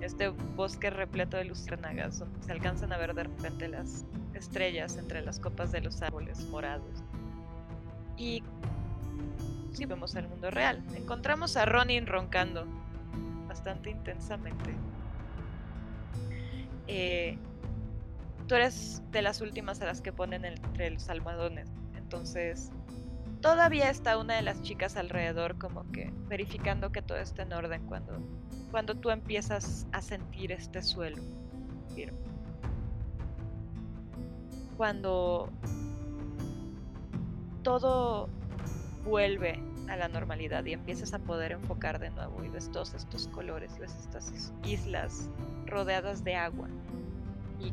Este 0.00 0.30
bosque 0.30 0.90
repleto 0.90 1.36
de 1.36 1.44
luciérnagas, 1.44 2.18
donde 2.18 2.42
se 2.42 2.50
alcanzan 2.50 2.92
a 2.92 2.98
ver 2.98 3.14
de 3.14 3.22
repente 3.22 3.68
las 3.68 4.04
estrellas 4.34 4.96
entre 4.96 5.22
las 5.22 5.38
copas 5.38 5.70
de 5.70 5.80
los 5.80 6.02
árboles 6.02 6.40
morados. 6.48 7.04
Y 8.16 8.42
si 9.74 9.86
vemos 9.86 10.16
el 10.16 10.26
mundo 10.26 10.50
real, 10.50 10.82
encontramos 10.96 11.56
a 11.56 11.66
Ronin 11.66 12.08
roncando 12.08 12.66
bastante 13.46 13.90
intensamente. 13.90 14.74
Eh, 16.86 17.38
tú 18.46 18.54
eres 18.56 19.02
de 19.12 19.22
las 19.22 19.40
últimas 19.40 19.80
a 19.80 19.86
las 19.86 20.00
que 20.00 20.12
ponen 20.12 20.44
entre 20.44 20.90
los 20.90 21.08
almohadones, 21.08 21.68
entonces 21.96 22.70
todavía 23.40 23.90
está 23.90 24.18
una 24.18 24.34
de 24.36 24.42
las 24.42 24.60
chicas 24.62 24.96
alrededor 24.96 25.56
como 25.58 25.90
que 25.92 26.12
verificando 26.28 26.90
que 26.90 27.00
todo 27.02 27.18
esté 27.18 27.42
en 27.42 27.52
orden 27.52 27.86
cuando, 27.86 28.18
cuando 28.70 28.94
tú 28.96 29.10
empiezas 29.10 29.86
a 29.92 30.02
sentir 30.02 30.52
este 30.52 30.82
suelo. 30.82 31.22
Cuando 34.76 35.50
todo 37.62 38.28
vuelve 39.04 39.58
a 39.88 39.96
la 39.96 40.08
normalidad 40.08 40.64
y 40.64 40.72
empiezas 40.72 41.12
a 41.12 41.18
poder 41.18 41.52
enfocar 41.52 41.98
de 41.98 42.10
nuevo 42.10 42.42
y 42.44 42.48
ves 42.48 42.70
todos 42.70 42.94
estos 42.94 43.28
colores 43.28 43.76
ves 43.78 43.94
estas 43.96 44.30
is- 44.32 44.52
islas 44.64 45.28
rodeadas 45.70 46.24
de 46.24 46.34
agua 46.34 46.68
y 47.58 47.72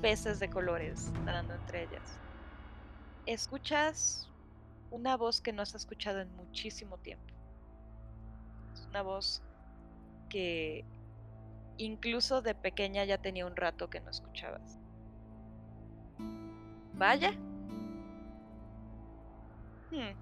peces 0.00 0.38
de 0.40 0.50
colores 0.50 1.12
nadando 1.24 1.54
entre 1.54 1.84
ellas. 1.84 2.18
Escuchas 3.24 4.28
una 4.90 5.16
voz 5.16 5.40
que 5.40 5.52
no 5.52 5.62
has 5.62 5.74
escuchado 5.74 6.20
en 6.20 6.34
muchísimo 6.36 6.98
tiempo. 6.98 7.24
Es 8.74 8.86
una 8.86 9.02
voz 9.02 9.42
que 10.28 10.84
incluso 11.78 12.42
de 12.42 12.54
pequeña 12.54 13.04
ya 13.04 13.18
tenía 13.18 13.46
un 13.46 13.56
rato 13.56 13.90
que 13.90 14.00
no 14.00 14.10
escuchabas. 14.10 14.78
Vaya. 16.94 17.32
Hmm. 19.90 20.14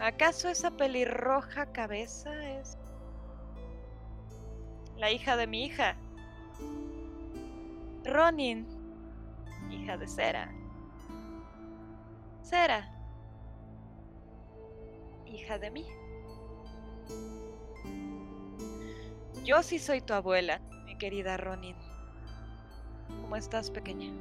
¿Acaso 0.00 0.48
esa 0.48 0.70
pelirroja 0.70 1.66
cabeza 1.66 2.58
es 2.58 2.76
la 4.98 5.10
hija 5.10 5.36
de 5.36 5.46
mi 5.46 5.64
hija? 5.64 5.96
Ronin, 8.04 8.66
hija 9.70 9.96
de 9.96 10.06
Cera. 10.06 10.52
Cera, 12.42 12.88
hija 15.26 15.58
de 15.58 15.70
mí. 15.70 15.86
Yo 19.44 19.62
sí 19.62 19.78
soy 19.78 20.00
tu 20.00 20.12
abuela, 20.12 20.60
mi 20.84 20.96
querida 20.96 21.36
Ronin. 21.36 21.76
¿Cómo 23.20 23.36
estás, 23.36 23.70
pequeña? 23.70 24.12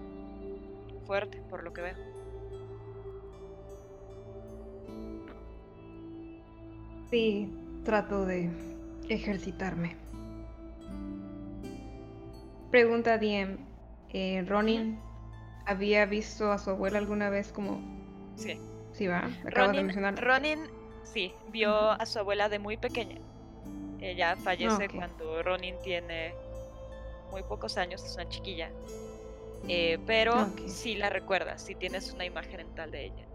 Fuerte, 1.05 1.41
por 1.49 1.63
lo 1.63 1.73
que 1.73 1.81
veo. 1.81 1.95
Sí, 7.09 7.49
trato 7.83 8.25
de 8.25 8.49
ejercitarme. 9.09 10.04
Pregunta 12.71 13.17
DM. 13.17 13.57
Eh, 14.13 14.43
Ronin 14.47 14.99
había 15.65 16.05
visto 16.05 16.51
a 16.51 16.57
su 16.57 16.69
abuela 16.69 16.97
alguna 16.97 17.29
vez 17.29 17.51
como... 17.51 17.81
Sí. 18.35 18.59
Sí, 18.93 19.07
va. 19.07 19.19
Acabas 19.19 19.43
de 19.43 19.51
Ronin, 19.51 19.85
mencionar. 19.87 20.23
Ronin, 20.23 20.59
sí, 21.03 21.33
vio 21.49 21.91
a 21.91 22.05
su 22.05 22.19
abuela 22.19 22.47
de 22.47 22.59
muy 22.59 22.77
pequeña. 22.77 23.19
Ella 23.99 24.35
fallece 24.37 24.87
cuando 24.89 25.43
Ronin 25.43 25.75
tiene 25.83 26.33
muy 27.31 27.43
pocos 27.43 27.77
años, 27.77 28.03
es 28.03 28.15
una 28.15 28.29
chiquilla. 28.29 28.69
Eh, 29.67 29.97
pero 30.05 30.47
sí 30.67 30.95
la 30.95 31.09
recuerdas, 31.09 31.63
sí 31.63 31.75
tienes 31.75 32.13
una 32.13 32.23
imagen 32.23 32.57
mental 32.57 32.91
de 32.91 33.05
ella. 33.05 33.25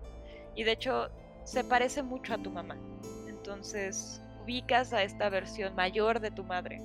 Y 0.55 0.65
de 0.65 0.73
hecho, 0.73 1.11
se 1.44 1.65
parece 1.65 2.02
mucho 2.02 2.35
a 2.35 2.39
tu 2.39 2.51
mamá. 2.51 2.77
Entonces, 3.28 4.23
ubicas 4.43 4.93
a 4.93 5.02
esta 5.02 5.28
versión 5.28 5.74
mayor 5.74 6.20
de 6.20 6.31
tu 6.31 6.44
madre 6.44 6.81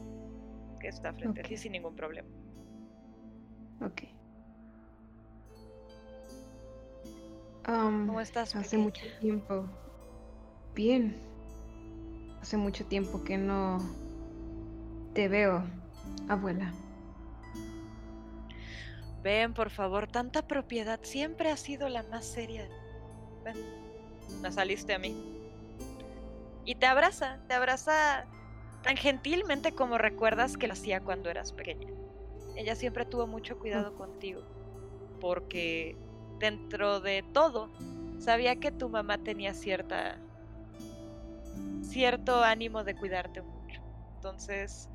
que 0.86 0.90
está 0.90 1.12
frente 1.14 1.41
a 1.41 1.44
ti 1.44 1.57
sin 1.57 1.72
ningún 1.72 1.95
problema. 1.95 2.30
Ok. 3.82 4.03
¿Cómo 7.66 8.22
estás? 8.22 8.56
hace 8.56 8.78
pequeña? 8.78 8.84
mucho 8.84 9.20
tiempo. 9.20 9.66
Bien. 10.76 11.16
Hace 12.40 12.57
mucho 12.57 12.86
tiempo 12.86 13.24
que 13.24 13.40
no 13.40 13.80
te 15.16 15.28
veo, 15.28 15.64
abuela. 16.30 16.72
Ven, 19.24 19.56
por 19.56 19.72
favor, 19.72 20.07
tanta 20.07 20.45
propiedad 20.45 20.99
siempre 21.02 21.49
ha 21.49 21.57
sido 21.57 21.90
la 21.90 22.03
más 22.03 22.26
seria. 22.26 22.70
Ven, 23.44 23.57
me 24.44 24.52
saliste 24.52 24.94
a 24.94 24.99
mí. 24.99 25.16
Y 26.64 26.76
te 26.76 26.86
abraza, 26.86 27.40
te 27.48 27.56
abraza 27.56 28.28
tan 28.86 28.98
gentilmente 28.98 29.72
como 29.72 29.98
recuerdas 29.98 30.57
que 30.57 30.68
lo 30.68 30.74
hacía 30.74 31.02
cuando 31.02 31.32
eras 31.32 31.52
pequeña. 31.52 31.91
Ella 32.56 32.76
siempre 32.76 33.03
tuvo 33.03 33.26
mucho 33.26 33.57
cuidado 33.57 33.95
contigo, 33.95 34.44
porque 35.20 35.98
dentro 36.38 36.99
de 36.99 37.24
todo 37.34 37.72
sabía 38.20 38.57
que 38.57 38.72
tu 38.72 38.88
mamá 38.88 39.18
tenía 39.18 39.56
cierta 39.56 40.20
cierto 41.82 42.44
ánimo 42.44 42.84
de 42.84 42.95
cuidarte 42.95 43.41
mucho. 43.41 43.82
Entonces, 44.18 44.88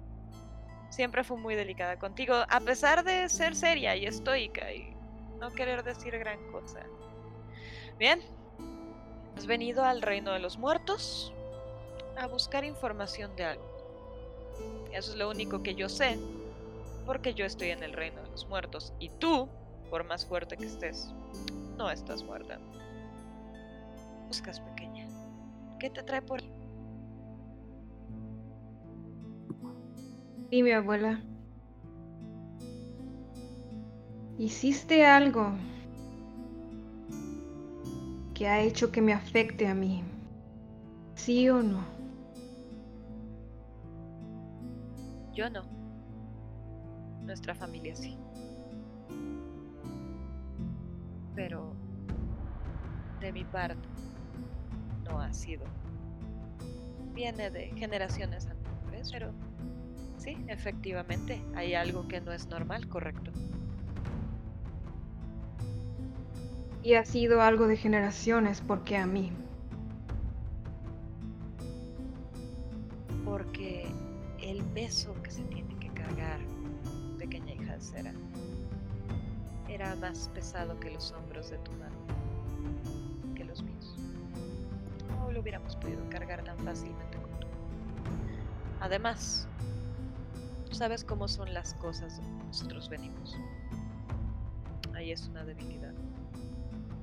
siempre 0.91 1.25
fue 1.25 1.37
muy 1.37 1.57
delicada 1.57 1.99
contigo, 1.99 2.35
a 2.49 2.61
pesar 2.61 3.03
de 3.03 3.29
ser 3.29 3.57
seria 3.57 3.97
y 3.97 4.07
estoica 4.07 4.73
y 4.73 4.95
no 5.41 5.51
querer 5.51 5.83
decir 5.83 6.17
gran 6.17 6.39
cosa. 6.53 6.87
Bien, 7.99 8.21
has 9.37 9.47
venido 9.47 9.83
al 9.83 10.01
reino 10.01 10.33
de 10.33 10.39
los 10.39 10.59
muertos 10.59 11.35
a 12.17 12.29
buscar 12.29 12.65
información 12.65 13.35
de 13.35 13.45
algo. 13.47 13.70
Eso 14.93 15.13
es 15.13 15.19
lo 15.19 15.31
único 15.31 15.63
que 15.63 15.75
yo 15.75 15.89
sé, 15.89 16.19
porque 17.07 17.35
yo 17.35 17.45
estoy 17.45 17.71
en 17.71 17.83
el 17.83 17.93
reino 17.93 18.23
de 18.23 18.31
los 18.31 18.49
muertos 18.49 18.93
y 18.99 19.09
tú, 19.09 19.49
por 19.89 20.05
más 20.05 20.27
fuerte 20.27 20.57
que 20.57 20.67
estés, 20.67 21.13
no 21.77 21.91
estás 21.91 22.23
muerta. 22.25 22.59
Buscas 24.27 24.61
pequeña. 24.61 25.07
¿Qué 25.79 25.91
te 25.91 26.03
trae 26.03 26.23
por 26.23 26.41
aquí? 26.41 26.51
Dime, 30.51 30.75
abuela. 30.75 31.21
¿Hiciste 34.39 35.07
algo 35.07 35.53
que 38.35 38.49
ha 38.49 38.61
hecho 38.61 38.91
que 38.91 39.01
me 39.01 39.13
afecte 39.13 39.67
a 39.67 39.75
mí? 39.75 40.03
¿Sí 41.15 41.49
o 41.49 41.63
no? 41.63 42.00
Yo 45.35 45.49
no. 45.49 45.63
Nuestra 47.23 47.55
familia 47.55 47.95
sí. 47.95 48.19
Pero 51.35 51.75
de 53.21 53.33
mi 53.33 53.45
parte 53.45 53.89
no 55.05 55.21
ha 55.21 55.33
sido. 55.33 55.65
Viene 57.15 57.51
de 57.51 57.69
generaciones 57.77 58.47
anteriores, 58.47 59.13
pero 59.13 59.33
sí, 60.19 60.37
efectivamente, 60.49 61.41
hay 61.55 61.75
algo 61.75 62.09
que 62.09 62.21
no 62.21 62.33
es 62.33 62.49
normal, 62.49 62.89
correcto. 62.89 63.31
Y 66.83 66.95
ha 66.95 67.05
sido 67.05 67.43
algo 67.43 67.69
de 67.69 67.77
generaciones 67.77 68.63
porque 68.63 68.97
a 68.97 69.07
mí. 69.07 69.31
Porque 73.25 73.87
el 74.51 74.65
peso 74.65 75.15
que 75.23 75.31
se 75.31 75.43
tiene 75.45 75.77
que 75.79 75.89
cargar, 75.91 76.41
pequeña 77.19 77.55
hija 77.55 77.75
de 77.75 77.81
cera, 77.81 78.13
era 79.69 79.95
más 79.97 80.29
pesado 80.35 80.79
que 80.81 80.91
los 80.91 81.13
hombros 81.13 81.51
de 81.51 81.59
tu 81.59 81.71
madre, 81.73 81.95
que 83.37 83.45
los 83.45 83.63
míos. 83.63 83.95
No 85.09 85.31
lo 85.31 85.41
hubiéramos 85.41 85.77
podido 85.77 86.03
cargar 86.11 86.43
tan 86.43 86.59
fácilmente 86.59 87.17
como 87.19 87.39
tú. 87.39 87.47
Además, 88.81 89.47
sabes 90.73 91.05
cómo 91.05 91.29
son 91.29 91.55
las 91.55 91.75
cosas 91.75 92.17
donde 92.21 92.45
nosotros 92.47 92.89
venimos. 92.89 93.37
Ahí 94.95 95.13
es 95.13 95.29
una 95.29 95.45
debilidad. 95.45 95.95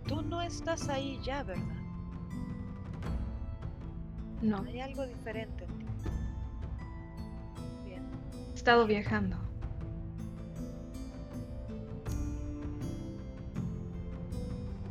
Tú 0.05 0.21
no 0.21 0.41
estás 0.41 0.89
ahí 0.89 1.17
ya, 1.23 1.43
¿verdad? 1.43 1.63
No, 4.41 4.57
Hay 4.63 4.81
algo 4.81 5.07
diferente 5.07 5.66
estado 8.57 8.87
viajando. 8.87 9.37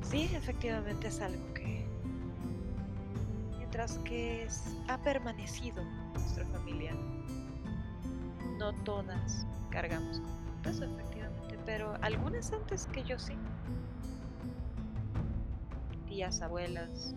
Sí, 0.03 0.31
efectivamente 0.35 1.09
es 1.09 1.21
algo 1.21 1.43
que, 1.55 1.85
mientras 3.59 3.99
que 3.99 4.45
es- 4.45 4.77
ha 4.89 4.99
permanecido 4.99 5.83
nuestra 6.15 6.45
familia, 6.47 6.93
no 8.59 8.73
todas 8.85 9.47
cargamos 9.71 10.21
con 10.21 10.63
peso, 10.63 10.85
efectivamente, 10.85 11.59
pero 11.67 11.95
algunas 12.03 12.53
antes 12.53 12.87
que 12.87 13.03
yo 13.03 13.19
sí. 13.19 13.35
Tías, 16.07 16.41
abuelas, 16.41 17.15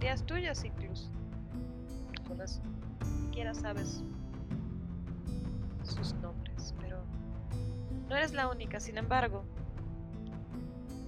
tías 0.00 0.24
tuyas 0.24 0.64
incluso. 0.64 1.10
Algunas 2.22 2.60
siquiera 3.26 3.54
sabes 3.54 4.02
sus 5.84 6.14
nombres, 6.14 6.74
pero 6.80 7.02
no 8.08 8.16
eres 8.16 8.32
la 8.32 8.48
única, 8.48 8.80
sin 8.80 8.98
embargo, 8.98 9.44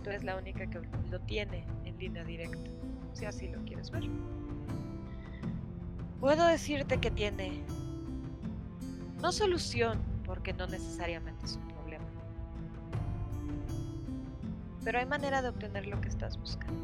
tú 0.02 0.10
eres 0.10 0.24
la 0.24 0.36
única 0.36 0.66
que 0.66 0.80
lo 1.10 1.20
tiene 1.20 1.64
en 1.84 1.98
línea 1.98 2.24
directa, 2.24 2.70
si 3.12 3.24
así 3.24 3.48
lo 3.48 3.62
quieres 3.64 3.90
ver. 3.90 4.04
Puedo 6.20 6.46
decirte 6.46 6.98
que 6.98 7.10
tiene 7.10 7.62
no 9.20 9.32
solución, 9.32 9.98
porque 10.24 10.52
no 10.52 10.66
necesariamente 10.66 11.44
es 11.44 11.56
un 11.56 11.68
problema, 11.68 12.04
pero 14.84 14.98
hay 14.98 15.06
manera 15.06 15.40
de 15.42 15.48
obtener 15.48 15.86
lo 15.86 16.00
que 16.00 16.08
estás 16.08 16.38
buscando, 16.38 16.80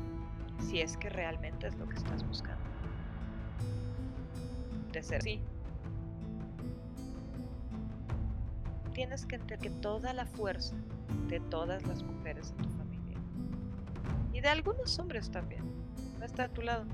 si 0.69 0.81
es 0.81 0.97
que 0.97 1.09
realmente 1.11 1.67
es 1.67 1.77
lo 1.77 1.89
que 1.89 1.97
estás 1.97 2.27
buscando. 2.27 2.61
De 4.93 5.03
ser 5.03 5.19
así, 5.19 5.41
tienes 9.01 9.25
que 9.25 9.39
que 9.39 9.71
toda 9.71 10.13
la 10.13 10.27
fuerza 10.27 10.77
de 11.29 11.41
todas 11.41 11.83
las 11.87 12.03
mujeres 12.03 12.55
de 12.55 12.63
tu 12.65 12.69
familia 12.69 13.17
y 14.31 14.43
de 14.43 14.49
algunos 14.51 14.99
hombres 14.99 15.31
también 15.31 15.65
va 16.19 16.25
a 16.25 16.27
estar 16.27 16.51
a 16.51 16.53
tu 16.53 16.61
lado. 16.61 16.85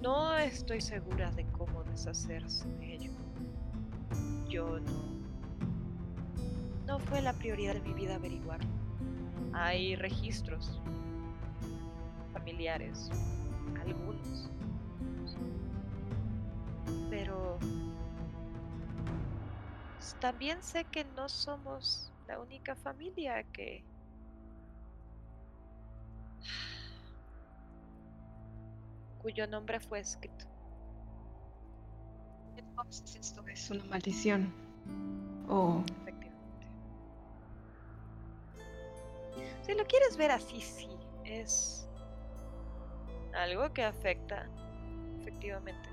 No 0.00 0.36
estoy 0.36 0.80
segura 0.80 1.30
de 1.30 1.44
cómo 1.52 1.84
deshacerse 1.84 2.68
de 2.80 2.94
ello. 2.94 3.12
Yo 4.48 4.80
no. 4.80 4.92
No 6.84 6.98
fue 6.98 7.22
la 7.22 7.34
prioridad 7.34 7.74
de 7.74 7.82
mi 7.82 7.94
vida 7.94 8.16
averiguarlo. 8.16 8.70
Hay 9.52 9.94
registros 9.94 10.82
familiares, 12.32 13.08
algunos. 13.80 14.50
También 20.22 20.62
sé 20.62 20.84
que 20.84 21.02
no 21.02 21.28
somos 21.28 22.12
la 22.28 22.38
única 22.38 22.76
familia 22.76 23.42
que 23.52 23.84
cuyo 29.20 29.48
nombre 29.48 29.80
fue 29.80 29.98
escrito. 29.98 30.46
Entonces 32.56 33.16
esto 33.16 33.44
es 33.48 33.68
una 33.70 33.84
maldición. 33.86 34.54
O 35.48 35.82
Efectivamente. 36.02 36.68
Si 39.62 39.74
lo 39.74 39.84
quieres 39.86 40.16
ver 40.16 40.30
así, 40.30 40.60
sí, 40.60 40.88
es 41.24 41.88
algo 43.34 43.72
que 43.72 43.82
afecta 43.82 44.48
efectivamente 45.20 45.88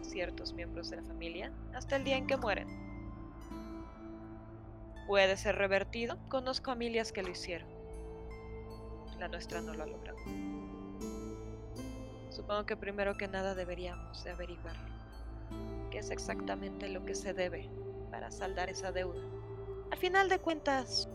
ciertos 0.00 0.54
miembros 0.54 0.88
de 0.88 0.96
la 0.96 1.02
familia 1.02 1.52
hasta 1.74 1.96
el 1.96 2.04
día 2.04 2.16
en 2.16 2.26
que 2.26 2.38
mueren. 2.38 2.81
Puede 5.06 5.36
ser 5.36 5.56
revertido. 5.56 6.18
Conozco 6.28 6.70
familias 6.70 7.12
que 7.12 7.22
lo 7.22 7.30
hicieron. 7.30 7.68
La 9.18 9.28
nuestra 9.28 9.60
no 9.60 9.74
lo 9.74 9.82
ha 9.82 9.86
logrado. 9.86 10.18
Supongo 12.30 12.66
que 12.66 12.76
primero 12.76 13.16
que 13.16 13.28
nada 13.28 13.54
deberíamos 13.54 14.24
de 14.24 14.30
averiguar 14.30 14.74
qué 15.90 15.98
es 15.98 16.10
exactamente 16.10 16.88
lo 16.88 17.04
que 17.04 17.14
se 17.14 17.34
debe 17.34 17.68
para 18.10 18.30
saldar 18.30 18.70
esa 18.70 18.90
deuda. 18.90 19.20
Al 19.90 19.98
final 19.98 20.28
de 20.28 20.38
cuentas, 20.38 21.08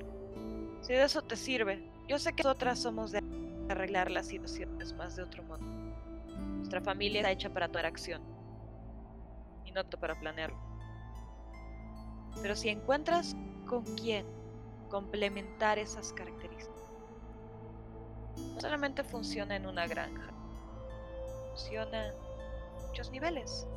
si 0.81 0.93
de 0.93 1.03
eso 1.03 1.23
te 1.23 1.35
sirve, 1.35 1.89
yo 2.07 2.19
sé 2.19 2.33
que 2.33 2.43
nosotras 2.43 2.79
somos 2.79 3.11
de 3.11 3.23
arreglar 3.69 4.11
las 4.11 4.27
situaciones 4.27 4.93
más 4.93 5.15
de 5.15 5.23
otro 5.23 5.43
modo. 5.43 5.65
Nuestra 6.57 6.81
familia 6.81 7.21
está 7.21 7.31
hecha 7.31 7.49
para 7.53 7.67
tomar 7.67 7.87
acción 7.87 8.21
y 9.65 9.71
no 9.71 9.83
para 9.89 10.19
planearlo. 10.19 10.57
Pero 12.41 12.55
si 12.55 12.69
encuentras 12.69 13.35
con 13.67 13.83
quién 13.95 14.25
complementar 14.89 15.77
esas 15.77 16.13
características, 16.13 16.93
no 18.37 18.61
solamente 18.61 19.03
funciona 19.03 19.55
en 19.55 19.65
una 19.67 19.87
granja, 19.87 20.31
funciona 21.49 22.07
en 22.07 22.13
muchos 22.87 23.11
niveles. 23.11 23.67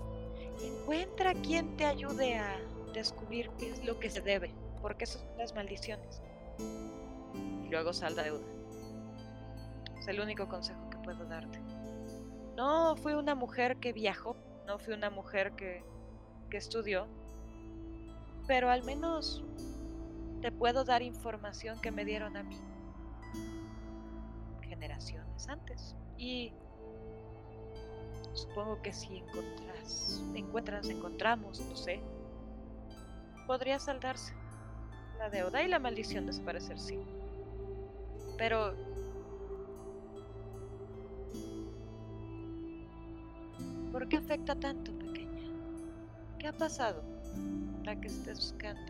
Encuentra 0.63 1.35
quien 1.35 1.77
te 1.77 1.85
ayude 1.87 2.37
a 2.37 2.59
descubrir 2.93 3.51
qué 3.59 3.71
es 3.71 3.85
lo 3.85 3.99
que 3.99 4.11
se 4.11 4.21
debe, 4.21 4.55
porque 4.83 5.05
esas 5.05 5.23
son 5.23 5.39
las 5.39 5.55
maldiciones. 5.55 6.21
Y 6.59 7.69
luego 7.69 7.93
sal 7.93 8.15
de 8.15 8.25
deuda. 8.25 8.47
Es 9.99 10.09
el 10.09 10.21
único 10.21 10.49
consejo 10.49 10.89
que 10.91 10.99
puedo 10.99 11.25
darte. 11.25 11.61
No 12.57 12.97
fui 12.97 13.15
una 13.15 13.35
mujer 13.35 13.79
que 13.79 13.93
viajó, 13.93 14.37
no 14.67 14.79
fui 14.79 14.93
una 14.93 15.09
mujer 15.09 15.53
que, 15.53 15.83
que 16.51 16.59
estudió, 16.59 17.07
pero 18.47 18.71
al 18.71 18.83
menos 18.83 19.45
te 20.41 20.53
puedo 20.53 20.85
dar 20.85 21.03
información 21.03 21.81
que 21.81 21.91
me 21.91 22.05
dieron 22.05 22.37
a 22.37 22.43
mí 22.43 22.57
generaciones 24.81 25.49
antes. 25.49 25.95
Y 26.17 26.53
supongo 28.33 28.81
que 28.83 28.93
si 28.93 29.19
encontras, 29.19 30.23
encuentras, 30.35 30.89
encontramos, 30.89 31.61
no 31.61 31.77
sé, 31.77 32.01
podría 33.47 33.79
saldarse 33.79 34.33
la 35.19 35.29
deuda 35.29 35.63
y 35.63 35.69
la 35.69 35.79
maldición 35.79 36.27
desaparecer, 36.27 36.79
sí. 36.79 36.99
Pero 38.39 38.75
¿Por 43.93 44.09
qué 44.09 44.19
afecta 44.19 44.55
tanto, 44.55 44.97
pequeña? 44.99 45.51
¿Qué 46.39 46.47
ha 46.47 46.53
pasado 46.53 47.03
para 47.83 48.01
que 48.01 48.07
estés 48.07 48.39
buscando 48.39 48.90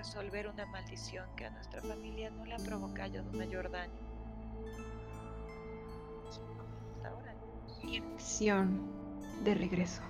resolver 0.00 0.48
una 0.48 0.64
maldición 0.64 1.26
que 1.36 1.44
a 1.44 1.50
nuestra 1.50 1.82
familia 1.82 2.30
no 2.30 2.46
le 2.46 2.54
ha 2.54 2.56
provocado 2.56 3.22
mayor 3.34 3.70
daño? 3.70 3.92
Ahora. 7.04 7.34
Mi 7.84 7.98
acción 7.98 8.80
de 9.44 9.54
regreso. 9.54 10.00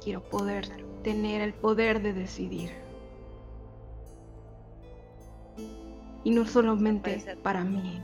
Quiero 0.00 0.22
poder 0.22 0.68
tener 1.02 1.40
el 1.40 1.54
poder 1.54 2.00
de 2.00 2.12
decidir. 2.12 2.70
Y 6.22 6.30
no 6.30 6.46
solamente 6.46 7.36
para 7.42 7.64
mí, 7.64 8.00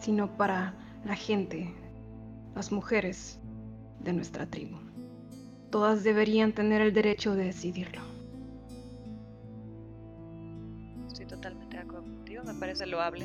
sino 0.00 0.36
para 0.36 0.74
la 1.04 1.14
gente, 1.14 1.72
las 2.56 2.72
mujeres 2.72 3.38
de 4.00 4.12
nuestra 4.12 4.44
tribu. 4.46 4.89
Todas 5.70 6.02
deberían 6.02 6.52
tener 6.52 6.82
el 6.82 6.92
derecho 6.92 7.36
de 7.36 7.44
decidirlo. 7.44 8.00
Estoy 11.06 11.26
totalmente 11.26 11.76
de 11.76 11.82
acuerdo 11.82 12.02
contigo, 12.02 12.42
me 12.42 12.54
parece 12.54 12.86
loable. 12.86 13.24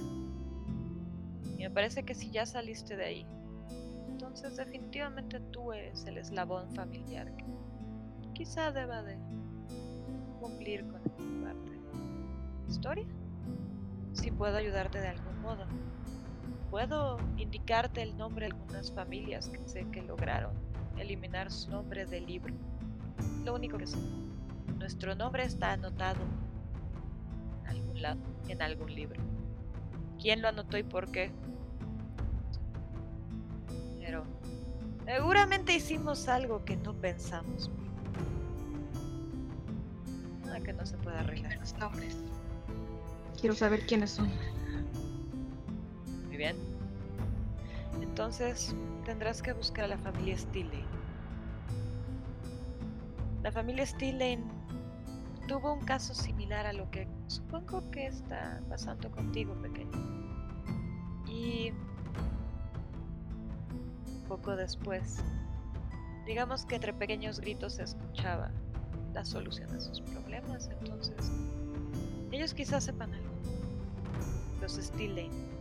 Y 1.58 1.64
me 1.64 1.72
parece 1.72 2.04
que 2.04 2.14
si 2.14 2.30
ya 2.30 2.46
saliste 2.46 2.96
de 2.96 3.04
ahí, 3.04 3.26
entonces 4.08 4.58
definitivamente 4.58 5.40
tú 5.52 5.74
eres 5.74 6.06
el 6.06 6.20
eslabón 6.20 6.70
familiar 6.76 7.36
que 7.36 7.46
quizá 8.34 8.72
deba 8.72 9.02
de 9.02 9.18
cumplir 10.40 10.86
con 10.86 11.02
esta 11.04 11.24
parte 11.44 11.72
historia. 12.68 13.08
Si 14.14 14.30
puedo 14.30 14.56
ayudarte 14.56 15.02
de 15.02 15.08
algún 15.08 15.42
modo. 15.42 15.66
Puedo 16.70 17.18
indicarte 17.38 18.04
el 18.04 18.16
nombre 18.18 18.48
de 18.48 18.54
algunas 18.54 18.92
familias 18.92 19.50
que 19.50 19.68
sé 19.68 19.88
que 19.92 20.02
lograron 20.04 20.75
eliminar 20.98 21.52
su 21.52 21.70
nombre 21.70 22.06
del 22.06 22.26
libro. 22.26 22.54
Lo 23.44 23.56
único 23.56 23.78
que 23.78 23.88
sé. 23.88 23.98
Nuestro 24.78 25.16
nombre 25.16 25.44
está 25.44 25.74
anotado 25.74 26.20
en 27.62 27.68
algún 27.68 28.02
lado, 28.02 28.20
en 28.48 28.62
algún 28.62 28.94
libro. 28.94 29.22
¿Quién 30.22 30.42
lo 30.42 30.48
anotó 30.48 30.78
y 30.78 30.84
por 30.84 31.12
qué? 31.12 31.32
Pero 34.00 34.24
seguramente 35.06 35.74
hicimos 35.74 36.28
algo 36.28 36.64
que 36.66 36.76
no 36.78 36.94
pensamos. 36.94 37.70
Nada 40.46 40.60
que 40.62 40.74
no 40.74 40.86
se 40.86 40.98
pueda 40.98 41.20
arreglar. 41.20 41.58
Los 41.58 41.74
nombres. 41.78 42.16
Quiero 43.40 43.56
saber 43.56 43.86
quiénes 43.86 44.12
son. 44.12 44.30
Muy 46.28 46.38
bien. 46.38 46.75
Entonces 48.16 48.74
tendrás 49.04 49.42
que 49.42 49.52
buscar 49.52 49.84
a 49.84 49.88
la 49.90 49.98
familia 49.98 50.38
Stillane. 50.38 50.86
La 53.44 53.52
familia 53.52 53.86
Stillane 53.86 54.42
tuvo 55.50 55.74
un 55.74 55.82
caso 55.82 56.14
similar 56.14 56.66
a 56.66 56.72
lo 56.72 56.90
que 56.92 57.10
supongo 57.28 57.92
que 57.92 58.08
está 58.08 58.62
pasando 58.70 59.12
contigo, 59.12 59.54
pequeño. 59.56 59.92
Y 61.28 61.74
poco 64.30 64.56
después, 64.56 65.18
digamos 66.26 66.66
que 66.66 66.76
entre 66.76 66.94
pequeños 66.94 67.42
gritos 67.42 67.74
se 67.74 67.84
escuchaba 67.84 68.50
la 69.14 69.26
solución 69.26 69.70
a 69.76 69.82
sus 69.82 70.00
problemas. 70.00 70.70
Entonces, 70.80 71.34
ellos 72.32 72.54
quizás 72.54 72.86
sepan 72.86 73.14
algo. 73.14 73.36
Los 74.62 74.76
Stillane 74.76 75.55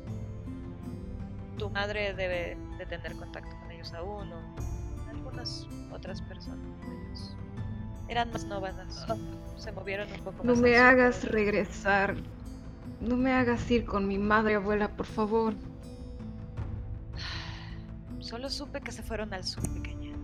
tu 1.58 1.70
madre 1.70 2.14
debe 2.14 2.56
de 2.78 2.86
tener 2.86 3.14
contacto 3.16 3.56
con 3.60 3.70
ellos 3.70 3.92
aún 3.94 4.32
o 4.32 5.08
algunas 5.10 5.66
otras 5.92 6.20
personas. 6.22 6.66
Ellos 6.86 7.36
eran 8.08 8.30
más 8.32 8.44
nómadas, 8.44 9.06
se 9.56 9.72
movieron 9.72 10.10
un 10.12 10.18
poco 10.24 10.44
No 10.44 10.52
más. 10.52 10.60
me 10.60 10.76
al 10.76 10.82
sur, 10.82 10.86
hagas 11.00 11.24
regresar. 11.24 12.14
No 13.00 13.16
me 13.16 13.32
hagas 13.32 13.70
ir 13.70 13.84
con 13.84 14.06
mi 14.08 14.18
madre, 14.18 14.54
abuela, 14.54 14.88
por 14.88 15.06
favor. 15.06 15.54
Solo 18.20 18.48
supe 18.48 18.80
que 18.80 18.92
se 18.92 19.02
fueron 19.02 19.34
al 19.34 19.44
sur, 19.44 19.62
pequeña. 19.74 20.14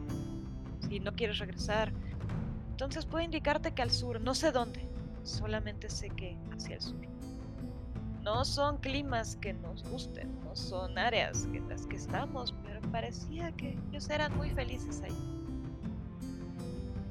Si 0.88 1.00
no 1.00 1.12
quieres 1.14 1.38
regresar, 1.38 1.92
entonces 2.70 3.04
puedo 3.04 3.24
indicarte 3.24 3.72
que 3.72 3.82
al 3.82 3.90
sur, 3.90 4.20
no 4.20 4.34
sé 4.34 4.52
dónde, 4.52 4.86
solamente 5.22 5.90
sé 5.90 6.08
que 6.10 6.36
hacia 6.52 6.76
el 6.76 6.80
sur. 6.80 6.96
No 8.22 8.44
son 8.44 8.76
climas 8.78 9.36
que 9.36 9.54
nos 9.54 9.82
gusten, 9.84 10.38
no 10.44 10.54
son 10.54 10.98
áreas 10.98 11.48
en 11.54 11.68
las 11.68 11.86
que 11.86 11.96
estamos, 11.96 12.54
pero 12.62 12.80
parecía 12.92 13.50
que 13.52 13.78
ellos 13.90 14.10
eran 14.10 14.36
muy 14.36 14.50
felices 14.50 15.02
ahí. 15.02 15.40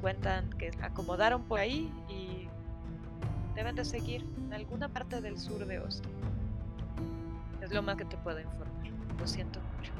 Cuentan 0.02 0.49
que 0.52 0.72
acomodaron 0.81 1.44
por 1.44 1.60
ahí 1.60 1.91
y 2.07 2.48
deben 3.56 3.76
de 3.76 3.86
seguir 3.86 4.23
en 4.38 4.53
alguna 4.53 4.88
parte 4.88 5.19
del 5.19 5.38
sur 5.38 5.65
de 5.65 5.77
Austin. 5.77 6.11
Es 7.61 7.73
lo 7.73 7.81
más 7.81 7.98
que 7.98 8.06
te 8.06 8.15
puedo 8.18 8.40
informar. 8.40 8.69
Lo 9.19 9.27
siento 9.27 9.60
mucho. 9.76 9.91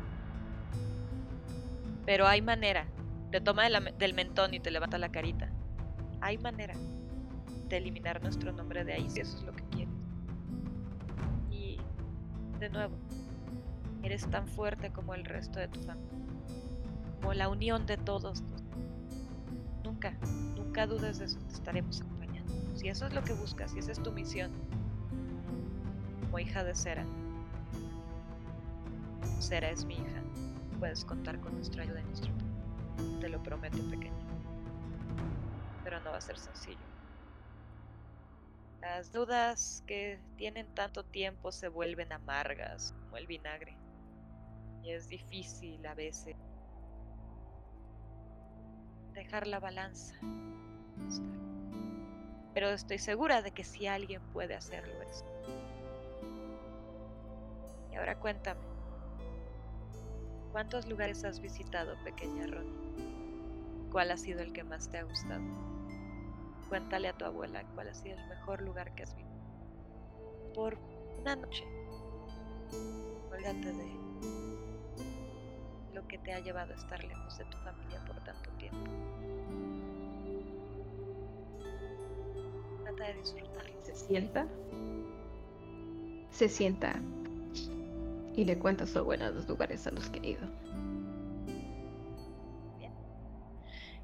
Pero 2.06 2.28
hay 2.28 2.42
manera. 2.42 2.86
Te 3.32 3.42
toma 3.42 3.68
de 3.68 3.94
del 3.98 4.14
mentón 4.14 4.54
y 4.54 4.60
te 4.60 4.72
levanta 4.72 4.98
la 4.98 5.10
carita. 5.10 5.50
Hay 6.22 6.38
manera 6.38 6.76
de 7.68 7.78
eliminar 7.78 8.22
nuestro 8.22 8.52
nombre 8.52 8.84
de 8.86 8.94
ahí 8.94 9.10
si 9.10 9.20
eso 9.20 9.38
es 9.38 9.44
lo 9.44 9.54
que 9.54 9.64
quieres. 9.66 9.99
De 12.60 12.70
nuevo, 12.70 12.96
eres 14.04 14.30
tan 14.30 14.46
fuerte 14.46 14.92
como 14.92 15.14
el 15.14 15.24
resto 15.24 15.60
de 15.60 15.70
tu 15.70 15.80
familia. 15.80 16.10
Como 17.22 17.34
la 17.34 17.48
unión 17.48 17.86
de 17.86 17.96
todos. 17.96 18.44
Nunca, 19.86 20.14
nunca 20.58 20.86
dudes 20.86 21.20
de 21.20 21.26
eso. 21.26 21.40
Te 21.40 21.54
estaremos 21.54 22.02
acompañando. 22.02 22.54
Si 22.76 22.90
eso 22.90 23.08
es 23.08 23.14
lo 23.14 23.24
que 23.24 23.34
buscas, 23.34 23.72
si 23.72 23.80
esa 23.80 23.94
es 23.94 24.04
tu 24.04 24.12
misión, 24.12 24.52
como 26.22 26.40
hija 26.40 26.64
de 26.66 26.76
Cera, 26.76 27.06
Cera 29.40 29.70
es 29.70 29.86
mi 29.86 29.96
hija. 29.96 30.22
Puedes 30.80 31.06
contar 31.06 31.40
con 31.40 31.56
nuestra 31.56 31.84
ayuda 31.84 32.02
y 32.02 32.04
nuestro 32.04 32.32
apoyo. 32.34 33.20
Te 33.20 33.30
lo 33.30 33.42
prometo, 33.42 33.78
pequeña. 33.90 34.14
Pero 35.86 36.02
no 36.02 36.12
va 36.12 36.18
a 36.18 36.22
ser 36.22 36.38
sencillo. 36.38 36.78
Las 38.82 39.12
dudas 39.12 39.84
que 39.88 40.22
tienen 40.38 40.74
tanto 40.74 41.04
tiempo 41.04 41.52
se 41.52 41.68
vuelven 41.68 42.14
amargas, 42.14 42.94
como 42.94 43.18
el 43.18 43.28
vinagre. 43.28 43.78
Y 44.84 44.92
es 44.92 45.10
difícil 45.10 45.86
a 45.86 45.94
veces 45.94 46.36
dejar 49.14 49.48
la 49.48 49.60
balanza. 49.60 50.16
Pero 52.54 52.70
estoy 52.70 53.00
segura 53.00 53.42
de 53.42 53.52
que 53.52 53.66
si 53.66 53.86
alguien 53.86 54.22
puede 54.32 54.56
hacerlo 54.56 55.02
es. 55.04 55.26
Y 57.92 57.96
ahora 57.96 58.18
cuéntame, 58.18 58.62
¿cuántos 60.54 60.88
lugares 60.88 61.26
has 61.26 61.42
visitado, 61.42 62.02
pequeña 62.06 62.48
Ronnie? 62.48 63.90
¿Cuál 63.92 64.12
ha 64.12 64.18
sido 64.18 64.40
el 64.40 64.54
que 64.54 64.64
más 64.64 64.90
te 64.90 65.00
ha 65.00 65.04
gustado? 65.04 65.79
Cuéntale 66.70 67.08
a 67.08 67.18
tu 67.18 67.26
abuela 67.26 67.64
cuál 67.74 67.90
ha 67.90 67.94
sido 67.96 68.16
el 68.16 68.28
mejor 68.28 68.62
lugar 68.62 68.94
que 68.94 69.04
has 69.04 69.16
visto. 69.16 69.34
Por 70.54 70.78
una 71.20 71.36
noche. 71.36 71.64
Olvídate 73.32 73.74
de 73.74 74.00
lo 75.94 76.08
que 76.08 76.20
te 76.20 76.32
ha 76.32 76.40
llevado 76.40 76.74
a 76.74 76.76
estar 76.76 77.04
lejos 77.04 77.38
de 77.40 77.46
tu 77.46 77.58
familia 77.58 78.00
por 78.06 78.24
tanto 78.24 78.52
tiempo. 78.52 78.92
Trata 82.84 83.04
de 83.04 83.14
disfrutarlo. 83.16 83.82
Se 83.82 83.96
sienta. 83.96 84.48
Se 86.30 86.50
sienta. 86.50 86.94
Y 88.36 88.46
le 88.46 88.60
cuenta 88.60 88.84
a 88.84 88.88
su 88.88 89.00
abuela 89.00 89.32
los 89.32 89.48
lugares 89.50 89.88
a 89.88 89.92
los 89.92 90.08
que 90.12 90.20
he 90.20 90.30
ido. 90.32 90.48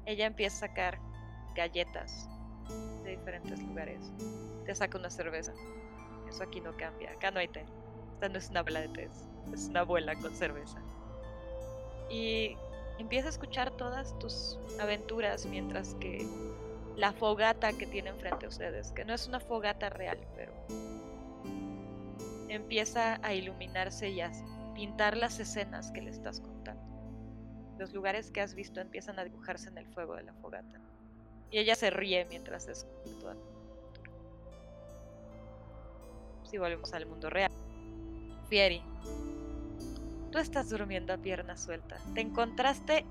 Ella 0.04 0.26
empieza 0.26 0.64
a 0.64 0.68
sacar 0.68 0.98
galletas 1.56 2.28
de 3.04 3.10
diferentes 3.10 3.62
lugares. 3.62 4.12
Te 4.64 4.74
saca 4.74 4.98
una 4.98 5.10
cerveza. 5.10 5.52
Eso 6.28 6.42
aquí 6.42 6.60
no 6.60 6.76
cambia. 6.76 7.12
Acá 7.12 7.30
no 7.30 7.38
hay 7.38 7.48
té. 7.48 7.64
Esta 8.14 8.28
no 8.28 8.38
es 8.38 8.50
una 8.50 8.60
abuela 8.60 8.80
de 8.80 8.88
té. 8.88 9.10
Es 9.52 9.68
una 9.68 9.80
abuela 9.80 10.14
con 10.16 10.34
cerveza. 10.34 10.80
Y 12.10 12.56
empieza 12.98 13.28
a 13.28 13.30
escuchar 13.30 13.70
todas 13.72 14.18
tus 14.18 14.58
aventuras 14.80 15.46
mientras 15.46 15.94
que 15.96 16.26
la 16.96 17.12
fogata 17.12 17.72
que 17.72 17.86
tienen 17.86 18.16
frente 18.18 18.46
a 18.46 18.48
ustedes, 18.48 18.90
que 18.92 19.04
no 19.04 19.12
es 19.14 19.26
una 19.28 19.38
fogata 19.38 19.90
real, 19.90 20.18
pero 20.34 20.52
empieza 22.48 23.20
a 23.22 23.34
iluminarse 23.34 24.08
y 24.10 24.20
a 24.20 24.32
pintar 24.74 25.16
las 25.16 25.38
escenas 25.38 25.90
que 25.90 26.00
le 26.00 26.10
estás 26.10 26.40
contando. 26.40 26.82
Los 27.78 27.92
lugares 27.92 28.30
que 28.30 28.40
has 28.40 28.54
visto 28.54 28.80
empiezan 28.80 29.18
a 29.18 29.24
dibujarse 29.24 29.68
en 29.68 29.78
el 29.78 29.86
fuego 29.88 30.16
de 30.16 30.22
la 30.22 30.32
fogata. 30.34 30.80
Y 31.50 31.58
ella 31.58 31.74
se 31.74 31.90
ríe 31.90 32.24
mientras 32.26 32.66
aventura. 32.68 33.36
Si 36.50 36.58
volvemos 36.58 36.92
al 36.92 37.06
mundo 37.06 37.30
real. 37.30 37.50
Fieri, 38.48 38.82
tú 40.30 40.38
estás 40.38 40.70
durmiendo 40.70 41.12
a 41.12 41.18
pierna 41.18 41.56
suelta. 41.56 41.98
Te 42.14 42.20
encontraste 42.20 43.04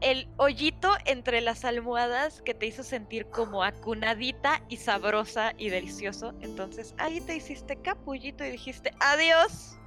el 0.00 0.28
hoyito 0.36 0.92
entre 1.06 1.40
las 1.40 1.64
almohadas 1.64 2.42
que 2.42 2.52
te 2.52 2.66
hizo 2.66 2.82
sentir 2.82 3.26
como 3.26 3.62
acunadita 3.62 4.62
y 4.68 4.76
sabrosa 4.76 5.54
y 5.56 5.70
delicioso. 5.70 6.34
Entonces 6.40 6.94
ahí 6.98 7.20
te 7.22 7.36
hiciste 7.36 7.76
capullito 7.76 8.44
y 8.44 8.50
dijiste 8.50 8.92
adiós 9.00 9.78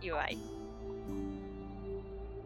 y 0.00 0.10
bye. 0.10 0.38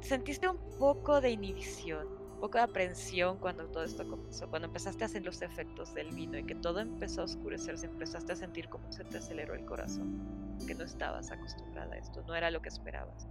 Sentiste 0.00 0.48
un 0.48 0.58
poco 0.78 1.20
de 1.20 1.30
inhibición, 1.30 2.06
poco 2.36 2.58
de 2.58 2.64
aprensión 2.64 3.38
cuando 3.38 3.66
todo 3.66 3.84
esto 3.84 4.06
comenzó, 4.08 4.48
cuando 4.48 4.66
empezaste 4.66 5.04
a 5.04 5.06
hacer 5.06 5.24
los 5.24 5.42
efectos 5.42 5.94
del 5.94 6.10
vino 6.14 6.38
y 6.38 6.44
que 6.44 6.54
todo 6.54 6.80
empezó 6.80 7.22
a 7.22 7.24
oscurecerse, 7.24 7.86
empezaste 7.86 8.32
a 8.32 8.36
sentir 8.36 8.68
como 8.68 8.90
se 8.92 9.04
te 9.04 9.18
aceleró 9.18 9.54
el 9.54 9.64
corazón, 9.64 10.56
que 10.66 10.74
no 10.74 10.84
estabas 10.84 11.30
acostumbrada 11.30 11.94
a 11.94 11.98
esto, 11.98 12.22
no 12.26 12.34
era 12.34 12.50
lo 12.50 12.60
que 12.60 12.68
esperabas. 12.68 13.26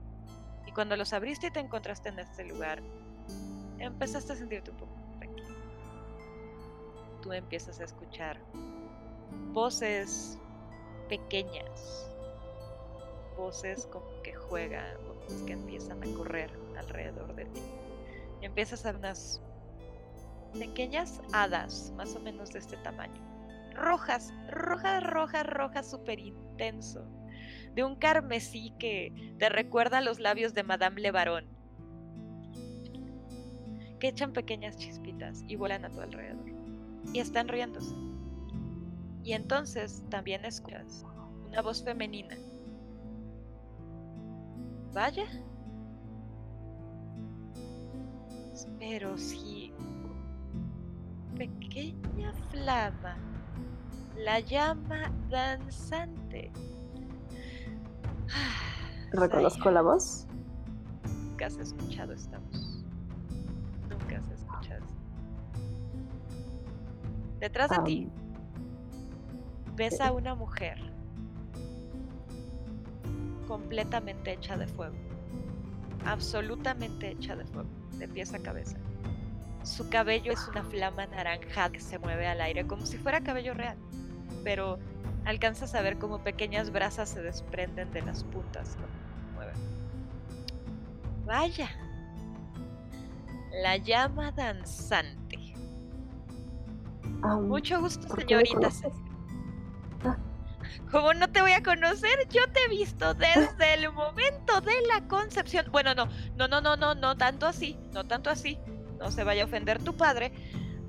Y 0.65 0.71
cuando 0.71 0.95
los 0.95 1.13
abriste 1.13 1.47
y 1.47 1.51
te 1.51 1.59
encontraste 1.59 2.09
en 2.09 2.19
este 2.19 2.45
lugar, 2.45 2.81
empezaste 3.79 4.33
a 4.33 4.35
sentirte 4.35 4.71
un 4.71 4.77
poco 4.77 4.95
tranquilo. 5.17 5.55
Tú 7.21 7.33
empiezas 7.33 7.79
a 7.79 7.83
escuchar 7.83 8.39
voces 9.51 10.37
pequeñas, 11.09 12.09
voces 13.37 13.85
como 13.87 14.07
que 14.23 14.33
juegan, 14.33 14.97
voces 15.07 15.43
que 15.43 15.53
empiezan 15.53 16.01
a 16.03 16.17
correr 16.17 16.51
alrededor 16.77 17.35
de 17.35 17.45
ti. 17.45 17.61
Empiezas 18.45 18.85
a 18.85 18.91
unas 18.91 19.41
pequeñas 20.53 21.19
hadas, 21.33 21.91
más 21.97 22.15
o 22.15 22.19
menos 22.19 22.51
de 22.51 22.59
este 22.59 22.77
tamaño. 22.77 23.19
Rojas, 23.73 24.31
rojas, 24.49 25.03
rojas, 25.03 25.47
rojas, 25.47 25.89
súper 25.89 26.19
intenso. 26.19 27.03
De 27.73 27.83
un 27.83 27.95
carmesí 27.95 28.71
que 28.77 29.35
te 29.39 29.49
recuerda 29.49 29.97
a 29.97 30.01
los 30.01 30.19
labios 30.19 30.53
de 30.53 30.63
Madame 30.63 31.01
Le 31.01 31.11
Baron 31.11 31.55
que 33.99 34.09
echan 34.09 34.33
pequeñas 34.33 34.77
chispitas 34.77 35.43
y 35.47 35.55
vuelan 35.55 35.85
a 35.85 35.89
tu 35.89 36.01
alrededor. 36.01 36.45
Y 37.13 37.19
están 37.19 37.47
riéndose. 37.47 37.95
Y 39.23 39.33
entonces 39.33 40.03
también 40.09 40.45
escuchas 40.45 41.03
una 41.47 41.61
voz 41.61 41.83
femenina. 41.83 42.37
Vaya. 44.93 45.25
Pero 48.79 49.17
si 49.17 49.73
pequeña 51.37 52.33
flama, 52.51 53.17
la 54.17 54.39
llama 54.39 55.11
danzante. 55.29 56.51
¿Reconozco 59.11 59.71
la 59.71 59.81
voz? 59.81 60.27
Nunca 61.05 61.47
has 61.47 61.57
escuchado 61.57 62.13
esta 62.13 62.39
voz. 62.39 62.83
Nunca 63.89 64.17
has 64.17 64.29
escuchado. 64.29 64.85
Detrás 67.39 67.69
de 67.69 67.79
ti 67.79 68.09
ves 69.75 69.99
a 69.99 70.11
una 70.13 70.35
mujer 70.35 70.79
completamente 73.47 74.33
hecha 74.33 74.57
de 74.57 74.67
fuego. 74.67 74.95
Absolutamente 76.05 77.11
hecha 77.11 77.35
de 77.35 77.45
fuego, 77.45 77.69
de 77.99 78.07
pies 78.07 78.33
a 78.33 78.39
cabeza. 78.39 78.77
Su 79.63 79.89
cabello 79.89 80.31
es 80.31 80.47
una 80.47 80.63
flama 80.63 81.07
naranja 81.07 81.71
que 81.71 81.79
se 81.79 81.97
mueve 81.99 82.27
al 82.27 82.41
aire 82.41 82.67
como 82.67 82.85
si 82.85 82.97
fuera 82.97 83.21
cabello 83.21 83.53
real, 83.53 83.77
pero 84.43 84.77
alcanzas 85.25 85.73
a 85.75 85.81
ver 85.81 85.97
como 85.97 86.19
pequeñas 86.23 86.71
brasas 86.71 87.09
se 87.09 87.21
desprenden 87.21 87.91
de 87.91 88.01
las 88.03 88.23
puntas 88.23 88.77
cuando 88.77 88.97
se 89.09 89.33
mueven. 89.33 89.55
Vaya, 91.25 91.69
la 93.63 93.77
llama 93.77 94.31
danzante. 94.31 95.39
Mucho 97.41 97.79
gusto, 97.81 98.07
¿por 98.07 98.25
qué 98.25 98.35
me 98.35 98.45
señorita. 98.45 98.69
conoces? 98.69 98.93
¿Cómo 100.91 101.13
no 101.13 101.29
te 101.29 101.41
voy 101.41 101.51
a 101.51 101.63
conocer? 101.63 102.27
Yo 102.29 102.41
te 102.51 102.63
he 102.63 102.69
visto 102.69 103.13
desde 103.13 103.73
el 103.73 103.91
momento 103.91 104.61
de 104.61 104.73
la 104.87 105.07
concepción. 105.07 105.65
Bueno, 105.71 105.95
no, 105.95 106.07
no, 106.37 106.47
no, 106.47 106.61
no, 106.61 106.75
no, 106.75 106.95
no 106.95 107.17
tanto 107.17 107.47
así, 107.47 107.77
no 107.91 108.05
tanto 108.05 108.29
así. 108.29 108.57
No 108.99 109.11
se 109.11 109.23
vaya 109.23 109.43
a 109.43 109.45
ofender 109.45 109.83
tu 109.83 109.95
padre. 109.95 110.31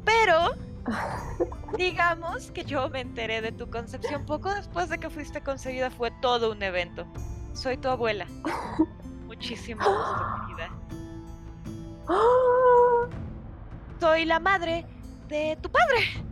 Pero 0.04 0.54
digamos 1.76 2.50
que 2.52 2.64
yo 2.64 2.88
me 2.88 3.00
enteré 3.00 3.40
de 3.40 3.52
tu 3.52 3.68
concepción 3.70 4.24
poco 4.26 4.54
después 4.54 4.88
de 4.88 4.98
que 4.98 5.10
fuiste 5.10 5.40
concebida. 5.40 5.90
Fue 5.90 6.10
todo 6.22 6.52
un 6.52 6.62
evento. 6.62 7.06
Soy 7.52 7.76
tu 7.76 7.88
abuela. 7.88 8.26
Muchísimo 9.26 9.82
gusto, 9.82 10.26
querida. 10.46 10.70
Soy 14.00 14.24
la 14.24 14.38
madre 14.38 14.86
de 15.28 15.58
tu 15.60 15.70
padre. 15.70 16.26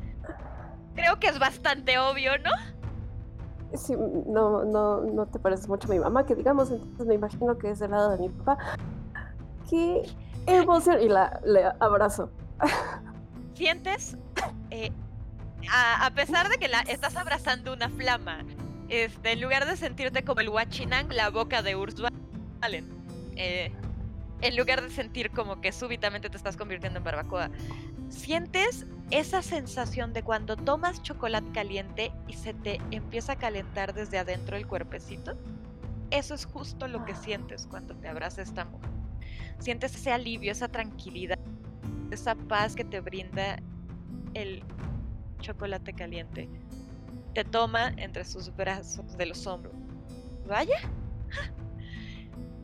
Creo 0.94 1.18
que 1.18 1.26
es 1.26 1.38
bastante 1.38 1.98
obvio, 1.98 2.38
¿no? 2.38 2.50
Sí, 3.76 3.94
no, 4.26 4.64
no, 4.64 5.00
no 5.00 5.26
te 5.26 5.38
pareces 5.38 5.68
mucho 5.68 5.88
a 5.88 5.90
mi 5.90 5.98
mamá, 5.98 6.24
que 6.24 6.34
digamos, 6.34 6.70
entonces 6.70 7.06
me 7.06 7.14
imagino 7.14 7.58
que 7.58 7.70
es 7.70 7.78
del 7.78 7.90
lado 7.90 8.10
de 8.10 8.18
mi 8.18 8.28
papá. 8.28 8.58
¡Qué 9.68 10.02
emoción! 10.46 11.00
Y 11.00 11.08
la 11.08 11.40
le 11.44 11.64
abrazo. 11.80 12.30
sientes, 13.54 14.16
eh, 14.70 14.90
a, 15.70 16.06
a 16.06 16.10
pesar 16.10 16.48
de 16.48 16.58
que 16.58 16.70
estás 16.88 17.16
abrazando 17.16 17.72
una 17.72 17.88
flama, 17.88 18.44
este, 18.88 19.32
en 19.32 19.40
lugar 19.40 19.66
de 19.66 19.76
sentirte 19.76 20.24
como 20.24 20.40
el 20.40 20.48
Wachinang, 20.48 21.08
la 21.12 21.30
boca 21.30 21.62
de 21.62 21.76
Ursula 21.76 22.10
Allen, 22.60 22.88
eh, 23.36 23.72
en 24.40 24.56
lugar 24.56 24.82
de 24.82 24.90
sentir 24.90 25.30
como 25.30 25.60
que 25.60 25.72
súbitamente 25.72 26.28
te 26.28 26.36
estás 26.36 26.56
convirtiendo 26.56 26.98
en 26.98 27.04
barbacoa, 27.04 27.50
sientes 28.08 28.86
esa 29.10 29.42
sensación 29.42 30.12
de 30.12 30.22
cuando 30.22 30.56
tomas 30.56 31.02
chocolate 31.02 31.50
caliente 31.52 32.12
y 32.28 32.34
se 32.34 32.54
te 32.54 32.80
empieza 32.90 33.32
a 33.32 33.36
calentar 33.36 33.94
desde 33.94 34.18
adentro 34.18 34.56
el 34.56 34.66
cuerpecito. 34.66 35.36
Eso 36.10 36.34
es 36.34 36.44
justo 36.44 36.88
lo 36.88 37.04
que 37.04 37.14
sientes 37.14 37.66
cuando 37.66 37.94
te 37.96 38.08
abraza 38.08 38.42
esta 38.42 38.64
mujer. 38.64 38.90
Sientes 39.58 39.94
ese 39.94 40.12
alivio, 40.12 40.52
esa 40.52 40.68
tranquilidad, 40.68 41.38
esa 42.10 42.34
paz 42.34 42.74
que 42.74 42.84
te 42.84 43.00
brinda 43.00 43.58
el 44.34 44.62
chocolate 45.40 45.92
caliente. 45.92 46.48
Te 47.34 47.44
toma 47.44 47.92
entre 47.96 48.24
sus 48.24 48.54
brazos 48.54 49.16
de 49.16 49.26
los 49.26 49.46
hombros. 49.46 49.74
Vaya, 50.46 50.78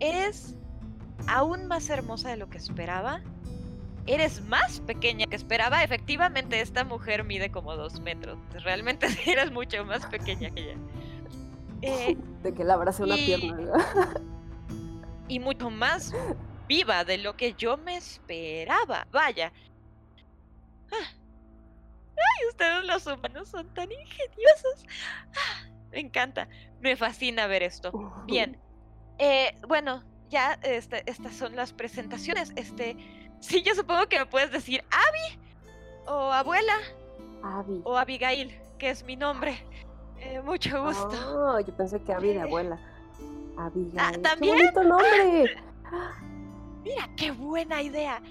eres 0.01 0.55
aún 1.27 1.67
más 1.67 1.89
hermosa 1.91 2.31
de 2.31 2.37
lo 2.37 2.49
que 2.49 2.59
esperaba 2.59 3.21
eres 4.07 4.43
más 4.43 4.81
pequeña 4.81 5.27
que 5.27 5.37
esperaba. 5.37 5.85
Efectivamente, 5.85 6.61
esta 6.61 6.85
mujer 6.85 7.25
mide 7.25 7.51
como 7.53 7.77
dos 7.77 8.01
metros. 8.01 8.39
Realmente 8.65 9.07
eres 9.27 9.53
mucho 9.53 9.85
más 9.85 10.05
pequeña 10.07 10.51
que 10.51 10.71
ella. 10.73 10.81
Eh, 11.83 12.17
De 12.43 12.55
que 12.55 12.63
abrace 12.65 13.03
una 13.03 13.17
y- 13.17 13.27
pierna. 13.27 13.57
¿verdad? 13.57 14.23
y 15.29 15.39
mucho 15.39 15.71
más 15.71 16.13
viva 16.67 17.05
de 17.05 17.19
lo 17.19 17.37
que 17.37 17.55
yo 17.55 17.77
me 17.77 17.97
esperaba. 17.97 19.07
Vaya. 19.13 19.53
Ah. 20.93 21.13
Ay, 22.17 22.49
ustedes 22.49 22.85
los 22.85 23.07
humanos 23.07 23.49
son 23.49 23.67
tan 23.75 23.91
ingeniosos. 23.91 24.85
Ah, 25.37 25.69
Me 25.93 26.01
encanta. 26.01 26.49
Me 26.81 26.97
fascina 26.97 27.47
ver 27.47 27.63
esto. 27.63 27.93
Bien. 28.27 28.59
Eh, 29.19 29.55
bueno, 29.69 30.03
ya 30.31 30.59
este, 30.63 31.03
estas 31.11 31.35
son 31.35 31.57
las 31.57 31.73
presentaciones. 31.73 32.53
Este, 32.57 32.97
sí, 33.41 33.63
yo 33.63 33.75
supongo 33.75 34.07
que 34.07 34.19
me 34.19 34.27
puedes 34.27 34.51
decir 34.51 34.83
Abby 34.91 35.41
o 36.07 36.33
abuela 36.33 36.75
Abby. 37.43 37.83
o 37.85 37.97
Abigail, 37.97 38.59
que 38.79 38.91
es 38.91 39.05
mi 39.05 39.17
nombre. 39.17 39.59
Eh, 40.19 40.41
mucho 40.43 40.83
gusto. 40.85 41.11
Oh, 41.35 41.61
yo 41.61 41.77
pensé 41.77 42.01
que 42.03 42.13
Abby 42.13 42.29
de 42.29 42.41
abuela. 42.43 42.79
Abigail. 43.59 44.13
¡Qué 44.13 44.19
¿también? 44.19 44.57
bonito 44.57 44.85
nombre! 44.85 45.57
Mira, 46.85 47.11
qué 47.17 47.31
buena 47.31 47.83
idea. 47.83 48.23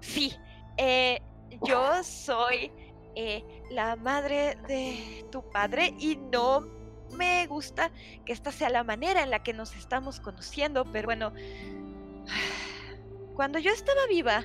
Sí, 0.00 0.34
eh, 0.76 1.22
yo 1.62 2.02
soy 2.02 2.70
eh, 3.14 3.44
la 3.70 3.96
madre 3.96 4.56
de 4.68 5.24
tu 5.30 5.42
padre 5.50 5.94
y 5.98 6.16
no 6.16 6.75
me 7.12 7.46
gusta 7.46 7.90
que 8.24 8.32
esta 8.32 8.52
sea 8.52 8.68
la 8.70 8.84
manera 8.84 9.22
en 9.22 9.30
la 9.30 9.42
que 9.42 9.52
nos 9.52 9.74
estamos 9.76 10.20
conociendo, 10.20 10.84
pero 10.92 11.06
bueno, 11.06 11.32
cuando 13.34 13.58
yo 13.58 13.70
estaba 13.70 14.06
viva, 14.08 14.44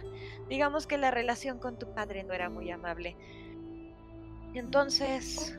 digamos 0.50 0.88
que 0.88 0.98
la 0.98 1.12
relación 1.12 1.60
con 1.60 1.78
tu 1.80 1.94
padre 1.94 2.24
no 2.24 2.34
era 2.34 2.50
muy 2.50 2.70
amable. 2.72 3.16
Entonces, 4.54 5.58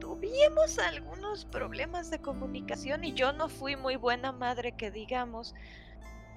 tuvimos 0.00 0.78
algunos 0.78 1.44
problemas 1.44 2.10
de 2.10 2.20
comunicación 2.20 3.04
y 3.04 3.12
yo 3.12 3.32
no 3.32 3.48
fui 3.48 3.76
muy 3.76 3.96
buena 3.96 4.32
madre 4.32 4.72
que 4.72 4.90
digamos. 4.90 5.54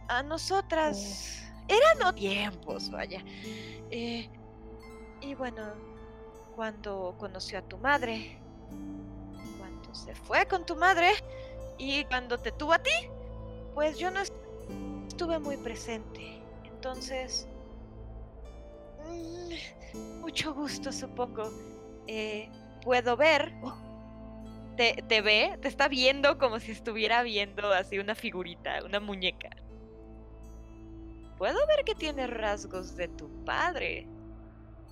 A 0.08 0.22
nosotras 0.22 1.44
eran 1.68 1.98
otros 1.98 2.16
tiempos, 2.16 2.92
vaya. 2.92 3.24
Eh, 3.90 4.30
y 5.22 5.34
bueno, 5.34 5.74
cuando 6.56 7.16
conoció 7.18 7.58
a 7.58 7.62
tu 7.64 7.78
madre, 7.80 8.38
se 9.96 10.14
fue 10.14 10.46
con 10.46 10.66
tu 10.66 10.76
madre 10.76 11.12
y 11.78 12.04
cuando 12.06 12.38
te 12.38 12.52
tuvo 12.52 12.74
a 12.74 12.80
ti, 12.80 12.92
pues 13.74 13.98
yo 13.98 14.12
no 14.12 14.20
est- 14.20 14.34
estuve 15.08 15.40
muy 15.40 15.58
presente. 15.58 16.42
Entonces, 16.66 17.48
mm, 19.10 20.20
mucho 20.22 20.54
gusto, 20.54 20.92
supongo. 20.92 21.50
Eh, 22.08 22.50
puedo 22.84 23.16
ver. 23.18 23.54
Te, 24.78 25.02
te 25.08 25.22
ve, 25.22 25.58
te 25.62 25.70
está 25.70 25.88
viendo 25.88 26.38
como 26.38 26.60
si 26.60 26.72
estuviera 26.74 27.24
viendo 27.24 27.72
así 27.72 27.98
una 27.98 28.14
figurita, 28.14 28.84
una 28.84 29.00
muñeca. 29.00 29.50
Puedo 31.38 31.66
ver 31.68 31.86
que 31.86 31.96
tiene 31.96 32.28
rasgos 32.28 32.96
de 32.98 33.08
tu 33.08 33.30
padre. 33.46 34.06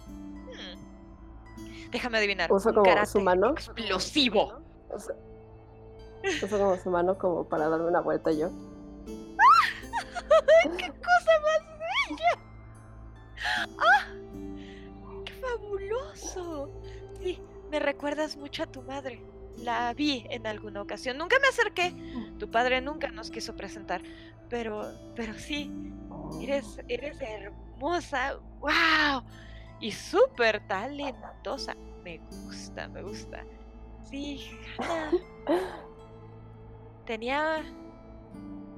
Hmm. 0.07 1.89
Déjame 1.91 2.17
adivinar. 2.17 2.51
Un 2.51 2.61
como 2.61 3.05
su 3.05 3.19
mano. 3.19 3.51
Explosivo. 3.51 4.62
O 4.93 4.99
sea, 4.99 5.15
uso 6.43 6.57
como 6.57 6.77
su 6.77 6.89
mano 6.89 7.17
como 7.17 7.43
para 7.47 7.67
darme 7.69 7.87
una 7.87 8.01
vuelta 8.01 8.31
yo. 8.31 8.49
¡Qué 10.77 10.87
cosa 10.89 11.31
más 11.43 11.61
bella! 12.09 12.33
¡Ah! 13.79 14.07
¡Qué 15.25 15.33
fabuloso! 15.33 16.69
Sí, 17.19 17.41
me 17.71 17.79
recuerdas 17.79 18.37
mucho 18.37 18.63
a 18.63 18.67
tu 18.67 18.81
madre. 18.81 19.23
La 19.57 19.93
vi 19.93 20.25
en 20.29 20.47
alguna 20.47 20.81
ocasión. 20.81 21.17
Nunca 21.17 21.37
me 21.39 21.47
acerqué. 21.47 21.93
Tu 22.39 22.49
padre 22.49 22.81
nunca 22.81 23.09
nos 23.09 23.29
quiso 23.29 23.55
presentar. 23.55 24.01
Pero, 24.49 24.91
pero 25.15 25.33
sí, 25.35 25.71
eres, 26.41 26.79
eres 26.87 27.21
hermosa. 27.21 28.39
¡Wow! 28.59 29.23
Y 29.79 29.91
súper 29.91 30.65
talentosa. 30.67 31.75
Me 32.03 32.19
gusta, 32.19 32.87
me 32.87 33.03
gusta. 33.03 33.43
Sí. 34.09 34.49
Tenía 37.05 37.63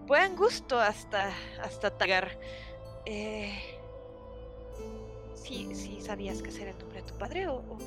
buen 0.08 0.36
gusto 0.36 0.80
hasta, 0.80 1.32
hasta 1.62 1.96
tagar. 1.98 2.40
Eh, 3.06 3.54
sí, 5.36 5.70
sí, 5.76 6.00
¿sabías 6.02 6.42
que 6.42 6.50
era 6.62 6.72
el 6.72 6.78
nombre 6.80 7.02
de 7.02 7.08
tu 7.08 7.18
padre 7.18 7.48
o...? 7.48 7.56
o- 7.58 7.78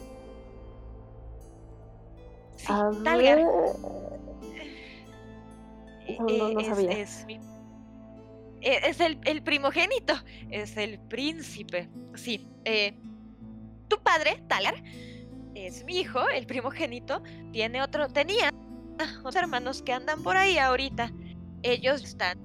Sí, 2.57 2.67
Talgar. 3.05 3.39
Eh, 3.39 3.45
No, 6.19 6.25
no, 6.27 6.49
no 6.51 6.61
es, 6.61 6.67
sabía. 6.67 6.91
es 6.91 7.25
mi- 7.27 7.37
eh, 8.61 8.81
es 8.85 8.99
el, 9.01 9.21
el 9.25 9.43
primogénito, 9.43 10.15
es 10.51 10.77
el 10.77 10.99
príncipe. 10.99 11.89
Sí, 12.17 12.49
eh, 12.65 12.99
tu 13.87 14.03
padre, 14.03 14.43
Talar, 14.49 14.83
es 15.67 15.85
mi 15.85 15.99
hijo, 16.01 16.21
el 16.35 16.47
primogénito. 16.47 17.23
Tiene 17.53 17.83
otro, 17.83 18.09
tenía 18.09 18.51
otros 19.21 19.37
hermanos 19.37 19.83
que 19.83 19.93
andan 19.93 20.23
por 20.23 20.37
ahí 20.37 20.59
ahorita. 20.59 21.11
Ellos 21.63 22.03
están 22.05 22.39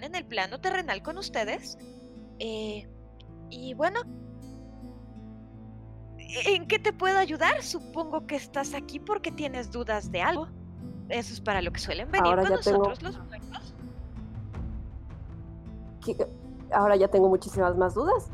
en 0.00 0.14
el 0.14 0.24
plano 0.24 0.60
terrenal 0.60 1.02
con 1.02 1.18
ustedes. 1.18 1.76
eh, 2.38 2.88
y 3.50 3.74
bueno, 3.74 4.00
¿en 6.46 6.66
qué 6.68 6.78
te 6.78 6.92
puedo 6.92 7.18
ayudar? 7.18 7.62
Supongo 7.62 8.26
que 8.26 8.36
estás 8.36 8.74
aquí 8.74 8.98
porque 9.00 9.32
tienes 9.32 9.70
dudas 9.72 10.10
de 10.12 10.22
algo. 10.22 10.46
Eso 11.08 11.32
es 11.34 11.40
para 11.40 11.60
lo 11.60 11.72
que 11.72 11.80
suelen 11.80 12.10
venir 12.10 12.26
Ahora 12.28 12.42
con 12.46 12.60
tengo- 12.60 12.78
nosotros 12.78 13.02
los 13.02 13.26
muertos. 13.26 13.74
¿qué- 16.04 16.26
ahora 16.72 16.96
ya 16.96 17.08
tengo 17.08 17.28
muchísimas 17.28 17.76
más 17.76 17.94
dudas. 17.94 18.30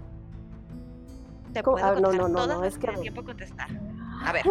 Te 1.53 1.63
¿Cómo? 1.63 1.77
puedo 1.79 1.87
Ah, 1.89 2.01
no, 2.01 2.13
no, 2.13 2.29
no, 2.29 2.35
todas 2.35 2.49
no, 2.49 2.61
las 2.63 2.75
es 2.75 2.79
que 2.79 2.93
tiempo 3.01 3.25
contestar. 3.25 3.69
A 4.27 4.33
ver, 4.33 4.45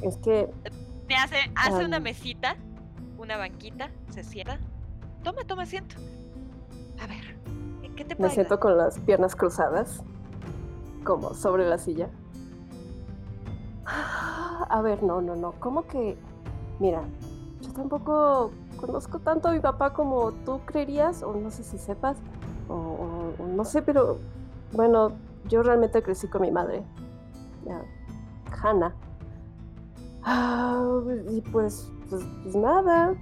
Es 0.00 0.16
que 0.16 0.48
te 1.06 1.14
hace, 1.14 1.36
hace 1.54 1.84
una 1.84 2.00
mesita, 2.00 2.56
una 3.18 3.36
banquita, 3.36 3.90
se 4.10 4.24
sienta. 4.24 4.58
Toma, 5.22 5.42
toma 5.46 5.62
asiento. 5.62 5.94
A 7.00 7.06
ver, 7.06 7.36
¿en 7.84 7.94
qué 7.94 8.04
te 8.04 8.14
me 8.14 8.20
puedo 8.20 8.30
siento 8.30 8.54
ayudar? 8.54 8.58
con 8.60 8.76
las 8.78 8.98
piernas 8.98 9.36
cruzadas, 9.36 10.02
como 11.04 11.34
sobre 11.34 11.68
la 11.68 11.78
silla. 11.78 12.08
A 13.86 14.80
ver, 14.82 15.02
no, 15.02 15.20
no, 15.20 15.36
no. 15.36 15.52
¿Cómo 15.60 15.86
que? 15.86 16.16
Mira, 16.80 17.02
yo 17.60 17.70
tampoco 17.72 18.50
conozco 18.80 19.18
tanto 19.20 19.48
a 19.48 19.52
mi 19.52 19.60
papá 19.60 19.92
como 19.92 20.32
tú 20.32 20.60
creerías, 20.64 21.22
o 21.22 21.34
no 21.34 21.50
sé 21.50 21.62
si 21.62 21.78
sepas, 21.78 22.16
o, 22.68 22.74
o- 22.74 23.34
o 23.42 23.46
no 23.46 23.64
sé, 23.64 23.82
pero 23.82 24.18
bueno, 24.72 25.12
yo 25.48 25.62
realmente 25.62 26.02
crecí 26.02 26.26
con 26.28 26.42
mi 26.42 26.50
madre, 26.50 26.82
ya, 27.66 27.82
Hannah. 28.62 28.94
Ah, 30.24 31.00
y 31.30 31.40
pues, 31.40 31.90
pues, 32.08 32.22
pues 32.42 32.54
nada, 32.56 33.14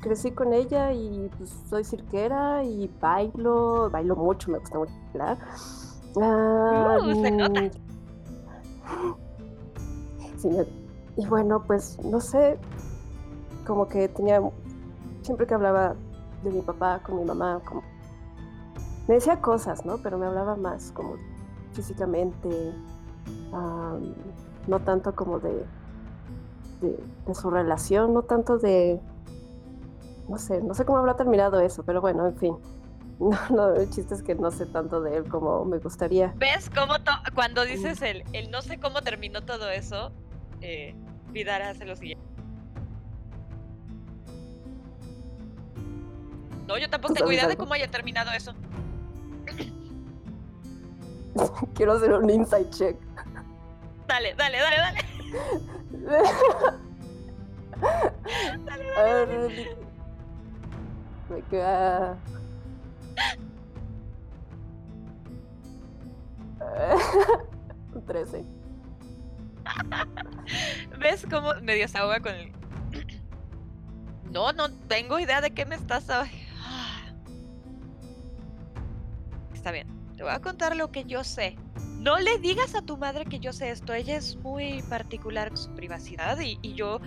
crecí 0.00 0.32
con 0.32 0.52
ella 0.52 0.92
y 0.92 1.30
pues 1.38 1.50
soy 1.68 1.84
cirquera 1.84 2.62
y 2.64 2.90
bailo, 3.00 3.88
bailo 3.90 4.16
mucho, 4.16 4.50
me 4.50 4.58
gusta 4.58 4.78
mucho 4.78 4.92
bailar. 5.14 5.38
Ah, 6.20 6.98
Uh, 7.02 7.14
se 7.14 7.30
nota. 7.30 7.78
sí, 10.36 10.48
me- 10.48 10.66
y 11.16 11.26
bueno, 11.26 11.62
pues 11.66 11.98
no 12.04 12.20
sé, 12.20 12.58
como 13.66 13.86
que 13.86 14.08
tenía, 14.08 14.40
siempre 15.22 15.46
que 15.46 15.54
hablaba 15.54 15.94
de 16.42 16.50
mi 16.50 16.60
papá 16.62 17.00
con 17.02 17.16
mi 17.18 17.24
mamá, 17.24 17.60
como, 17.64 17.82
me 19.08 19.14
decía 19.14 19.40
cosas, 19.40 19.84
¿no? 19.84 19.98
Pero 20.02 20.18
me 20.18 20.26
hablaba 20.26 20.56
más 20.56 20.90
como 20.92 21.14
físicamente, 21.72 22.74
am, 23.52 24.14
no 24.66 24.80
tanto 24.80 25.14
como 25.14 25.38
de, 25.38 25.64
de, 26.80 26.98
de 27.26 27.34
su 27.34 27.50
relación, 27.50 28.14
no 28.14 28.22
tanto 28.22 28.58
de, 28.58 29.00
no 30.28 30.38
sé, 30.38 30.62
no 30.62 30.74
sé 30.74 30.84
cómo 30.84 30.98
habrá 30.98 31.16
terminado 31.16 31.60
eso, 31.60 31.82
pero 31.84 32.00
bueno, 32.00 32.26
en 32.26 32.36
fin. 32.36 32.56
No, 33.22 33.38
no, 33.50 33.74
el 33.74 33.88
chiste 33.88 34.14
es 34.14 34.22
que 34.22 34.34
no 34.34 34.50
sé 34.50 34.66
tanto 34.66 35.00
de 35.00 35.16
él 35.16 35.28
como 35.28 35.64
me 35.64 35.78
gustaría. 35.78 36.32
¿Ves 36.38 36.68
cómo 36.70 36.94
cuando 37.36 37.64
dices 37.64 38.02
el, 38.02 38.24
el 38.32 38.50
no 38.50 38.62
sé 38.62 38.80
cómo 38.80 39.00
terminó 39.02 39.42
todo 39.42 39.70
eso? 39.70 40.10
Eh, 40.60 40.96
Vidar 41.30 41.62
hace 41.62 41.84
lo 41.84 41.94
siguiente. 41.94 42.24
No, 46.66 46.78
yo 46.78 46.90
tampoco 46.90 47.14
¿Tú 47.14 47.18
tengo 47.18 47.32
idea 47.32 47.46
de 47.46 47.56
cómo 47.56 47.74
haya 47.74 47.88
terminado 47.88 48.32
eso. 48.32 48.54
Quiero 51.74 51.92
hacer 51.92 52.12
un 52.12 52.28
inside 52.30 52.70
check. 52.70 52.96
Dale, 54.06 54.34
dale, 54.34 54.58
dale, 54.58 54.76
dale. 54.76 54.98
A 58.96 59.02
ver, 59.02 59.76
me 61.28 61.42
queda- 61.50 62.16
Un 67.94 68.04
13. 68.06 68.44
¿Ves 70.98 71.26
cómo 71.30 71.52
medio 71.62 71.86
se 71.88 71.98
ahoga 71.98 72.20
con 72.20 72.32
el... 72.34 72.52
No, 74.30 74.52
no 74.52 74.70
tengo 74.88 75.18
idea 75.18 75.40
de 75.40 75.50
qué 75.52 75.66
me 75.66 75.74
estás... 75.74 76.08
ah. 76.10 76.26
Está 79.52 79.70
bien, 79.70 79.86
te 80.16 80.22
voy 80.22 80.32
a 80.32 80.40
contar 80.40 80.76
lo 80.76 80.90
que 80.90 81.04
yo 81.04 81.24
sé. 81.24 81.56
No 81.98 82.18
le 82.18 82.38
digas 82.38 82.74
a 82.74 82.82
tu 82.82 82.96
madre 82.96 83.24
que 83.26 83.38
yo 83.38 83.52
sé 83.52 83.70
esto, 83.70 83.94
ella 83.94 84.16
es 84.16 84.36
muy 84.36 84.82
particular 84.82 85.48
con 85.48 85.56
su 85.56 85.74
privacidad 85.74 86.38
y, 86.40 86.58
y 86.62 86.74
yo 86.74 87.00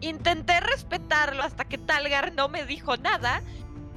intenté 0.00 0.60
respetarlo 0.60 1.42
hasta 1.42 1.64
que 1.64 1.78
Talgar 1.78 2.32
no 2.34 2.48
me 2.48 2.64
dijo 2.64 2.96
nada 2.96 3.42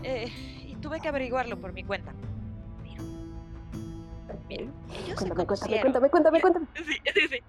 eh, 0.04 0.28
y 0.68 0.76
tuve 0.78 1.02
que 1.02 1.08
averiguarlo 1.10 1.60
por 1.60 1.74
mi 1.74 1.84
cuenta. 1.84 2.14
Mira, 2.84 3.04
mira, 4.50 4.66
ellos 4.92 5.20
se 5.22 5.32
cuéntame, 5.32 5.46
conocieron. 5.46 5.82
cuéntame, 5.82 6.10
cuéntame, 6.10 6.42
cuéntame. 6.42 6.68
Sí, 6.76 6.84
sí, 7.14 7.28
sí. 7.30 7.40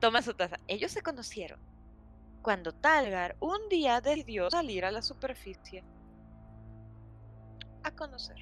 Toma 0.00 0.22
su 0.22 0.34
taza. 0.34 0.58
Ellos 0.66 0.92
se 0.92 1.02
conocieron 1.02 1.60
cuando 2.42 2.72
Talgar 2.72 3.36
un 3.40 3.68
día 3.70 4.00
decidió 4.00 4.50
salir 4.50 4.84
a 4.84 4.90
la 4.90 5.02
superficie 5.02 5.84
a 7.82 7.90
conocer. 7.92 8.36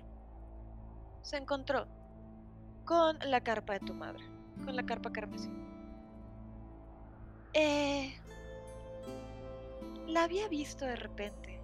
Se 1.23 1.37
encontró 1.37 1.87
con 2.89 3.19
la 3.19 3.43
carpa 3.43 3.75
de 3.75 3.81
tu 3.81 3.93
madre, 3.93 4.25
con 4.65 4.75
la 4.75 4.83
carpa 4.87 5.13
carmesí. 5.13 5.51
Eh, 7.53 8.19
la 10.07 10.25
había 10.25 10.49
visto 10.49 10.87
de 10.87 10.97
repente. 10.97 11.61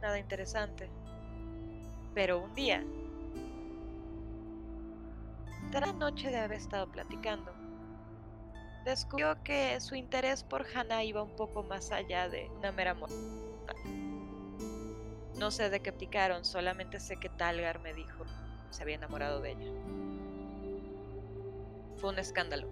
Nada 0.00 0.20
interesante. 0.20 0.88
Pero 2.14 2.44
un 2.44 2.54
día, 2.54 2.84
tras 5.72 5.88
la 5.88 5.92
noche 5.94 6.30
de 6.30 6.38
haber 6.38 6.58
estado 6.58 6.86
platicando, 6.92 7.52
descubrió 8.84 9.42
que 9.42 9.80
su 9.80 9.96
interés 9.96 10.44
por 10.44 10.64
Hannah 10.64 11.02
iba 11.02 11.24
un 11.24 11.34
poco 11.34 11.64
más 11.64 11.90
allá 11.90 12.28
de 12.28 12.48
una 12.56 12.70
mera 12.70 12.94
mortal. 12.94 13.18
No 15.36 15.50
sé 15.50 15.70
de 15.70 15.80
qué 15.80 15.90
platicaron, 15.90 16.44
solamente 16.44 17.00
sé 17.00 17.16
que 17.16 17.28
Talgar 17.30 17.80
me 17.80 17.92
dijo 17.92 18.24
se 18.70 18.82
había 18.82 18.96
enamorado 18.96 19.40
de 19.40 19.52
ella. 19.52 19.72
Fue 21.96 22.10
un 22.10 22.18
escándalo. 22.18 22.68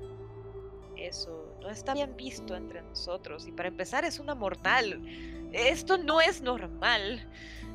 Eso 0.97 1.57
no 1.61 1.71
está 1.71 1.95
bien 1.95 2.17
visto 2.17 2.55
entre 2.55 2.83
nosotros 2.83 3.47
y 3.47 3.53
para 3.53 3.69
empezar 3.69 4.05
es 4.05 4.19
una 4.19 4.35
mortal. 4.35 5.03
Esto 5.53 5.99
no 5.99 6.21
es 6.21 6.41
normal. 6.41 7.29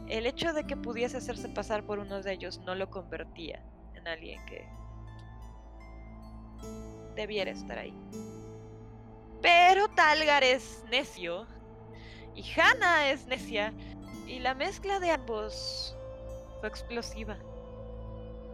El 0.08 0.26
hecho 0.26 0.54
de 0.54 0.66
que 0.66 0.78
pudiese 0.78 1.18
hacerse 1.18 1.50
pasar 1.50 1.86
por 1.86 2.00
uno 2.00 2.22
de 2.22 2.34
ellos 2.34 2.60
no 2.60 2.76
lo 2.76 2.90
convertía 2.90 3.64
en 3.94 4.08
alguien 4.08 4.44
que 4.46 4.68
debiera 7.16 7.52
estar 7.52 7.78
ahí. 7.78 7.94
Pero 9.42 9.88
Talgar 9.90 10.44
es 10.44 10.84
necio 10.90 11.46
y 12.36 12.44
Hannah 12.60 13.12
es 13.12 13.26
necia 13.28 13.74
y 14.28 14.40
la 14.40 14.54
mezcla 14.54 15.00
de 15.00 15.12
ambos 15.12 15.96
fue 16.60 16.70
explosiva. 16.70 17.38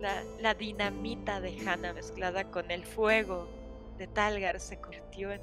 La, 0.06 0.24
la 0.40 0.54
dinamita 0.54 1.42
de 1.42 1.58
Hannah 1.68 1.92
mezclada 1.94 2.52
con 2.52 2.70
el 2.70 2.86
fuego 2.86 3.48
de 3.98 4.06
Talgar 4.06 4.60
se 4.60 4.80
convirtió 4.80 5.32
en 5.32 5.42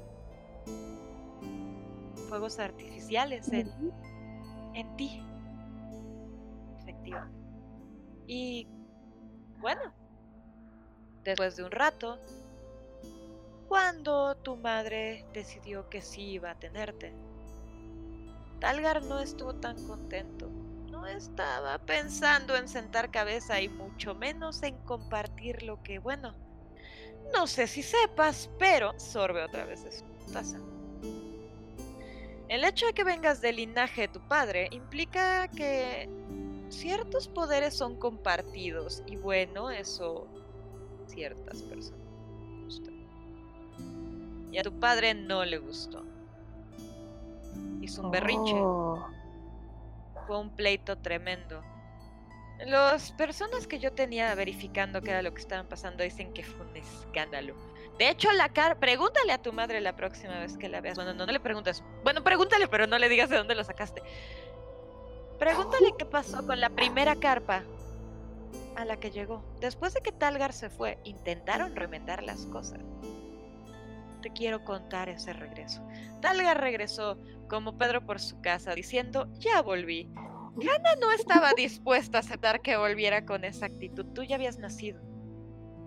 fuegos 2.29 2.59
artificiales 2.59 3.51
en, 3.51 3.69
en 4.73 4.95
ti. 4.95 5.21
Efectivamente. 6.79 7.37
Y 8.25 8.69
bueno, 9.59 9.81
después 11.25 11.57
de 11.57 11.65
un 11.65 11.71
rato, 11.71 12.17
cuando 13.67 14.37
tu 14.37 14.55
madre 14.55 15.25
decidió 15.33 15.89
que 15.89 16.01
sí 16.01 16.21
iba 16.21 16.51
a 16.51 16.55
tenerte, 16.55 17.13
Talgar 18.61 19.03
no 19.03 19.19
estuvo 19.19 19.55
tan 19.55 19.75
contento. 19.87 20.49
Estaba 21.07 21.77
pensando 21.79 22.55
en 22.55 22.67
sentar 22.67 23.11
cabeza 23.11 23.61
y 23.61 23.69
mucho 23.69 24.15
menos 24.15 24.63
en 24.63 24.77
compartir 24.85 25.63
lo 25.63 25.81
que, 25.83 25.99
bueno, 25.99 26.33
no 27.33 27.47
sé 27.47 27.67
si 27.67 27.83
sepas, 27.83 28.49
pero 28.57 28.97
sorbe 28.99 29.43
otra 29.43 29.65
vez 29.65 29.83
de 29.83 29.91
su 29.91 30.03
taza. 30.31 30.59
El 32.49 32.63
hecho 32.63 32.85
de 32.85 32.93
que 32.93 33.03
vengas 33.03 33.41
del 33.41 33.55
linaje 33.55 34.01
de 34.01 34.07
tu 34.09 34.19
padre 34.27 34.67
implica 34.71 35.47
que 35.47 36.09
ciertos 36.69 37.27
poderes 37.27 37.75
son 37.75 37.97
compartidos 37.97 39.03
y 39.05 39.15
bueno, 39.15 39.71
eso 39.71 40.27
ciertas 41.07 41.61
personas. 41.63 42.03
Y 44.51 44.59
a 44.59 44.63
tu 44.63 44.79
padre 44.79 45.15
no 45.15 45.43
le 45.43 45.57
gustó. 45.57 46.05
Hizo 47.81 48.03
un 48.03 48.11
berrinche. 48.11 48.53
Fue 50.27 50.39
un 50.39 50.55
pleito 50.55 50.97
tremendo. 50.97 51.63
Las 52.65 53.11
personas 53.11 53.67
que 53.67 53.79
yo 53.79 53.91
tenía 53.91 54.33
verificando 54.35 55.01
qué 55.01 55.09
era 55.11 55.21
lo 55.21 55.33
que 55.33 55.41
estaban 55.41 55.67
pasando 55.67 56.03
dicen 56.03 56.33
que 56.33 56.43
fue 56.43 56.65
un 56.65 56.77
escándalo. 56.77 57.55
De 57.97 58.09
hecho, 58.09 58.31
la 58.31 58.49
car 58.49 58.79
pregúntale 58.79 59.33
a 59.33 59.41
tu 59.41 59.53
madre 59.53 59.81
la 59.81 59.95
próxima 59.95 60.39
vez 60.39 60.57
que 60.57 60.69
la 60.69 60.81
veas. 60.81 60.95
Bueno, 60.95 61.13
no, 61.13 61.25
no 61.25 61.31
le 61.31 61.39
preguntes. 61.39 61.83
Bueno, 62.03 62.23
pregúntale, 62.23 62.67
pero 62.67 62.87
no 62.87 62.97
le 62.97 63.09
digas 63.09 63.29
de 63.29 63.37
dónde 63.37 63.55
lo 63.55 63.63
sacaste. 63.63 64.01
Pregúntale 65.39 65.93
qué 65.97 66.05
pasó 66.05 66.45
con 66.45 66.59
la 66.59 66.69
primera 66.69 67.15
carpa 67.15 67.63
a 68.75 68.85
la 68.85 68.97
que 68.97 69.11
llegó. 69.11 69.43
Después 69.59 69.93
de 69.93 70.01
que 70.01 70.11
Talgar 70.11 70.53
se 70.53 70.69
fue, 70.69 70.97
intentaron 71.03 71.75
remendar 71.75 72.23
las 72.23 72.45
cosas. 72.47 72.79
Te 74.21 74.31
quiero 74.31 74.63
contar 74.63 75.09
ese 75.09 75.33
regreso. 75.33 75.85
Talgar 76.21 76.61
regresó 76.61 77.17
como 77.53 77.77
Pedro 77.77 78.03
por 78.03 78.19
su 78.19 78.41
casa 78.41 78.73
diciendo, 78.73 79.31
ya 79.37 79.61
volví. 79.61 80.11
Hannah 80.15 80.95
no 80.99 81.11
estaba 81.11 81.53
dispuesta 81.53 82.17
a 82.17 82.21
aceptar 82.21 82.61
que 82.61 82.77
volviera 82.77 83.27
con 83.27 83.43
esa 83.43 83.67
actitud. 83.67 84.07
Tú 84.07 84.23
ya 84.23 84.37
habías 84.37 84.57
nacido. 84.57 84.99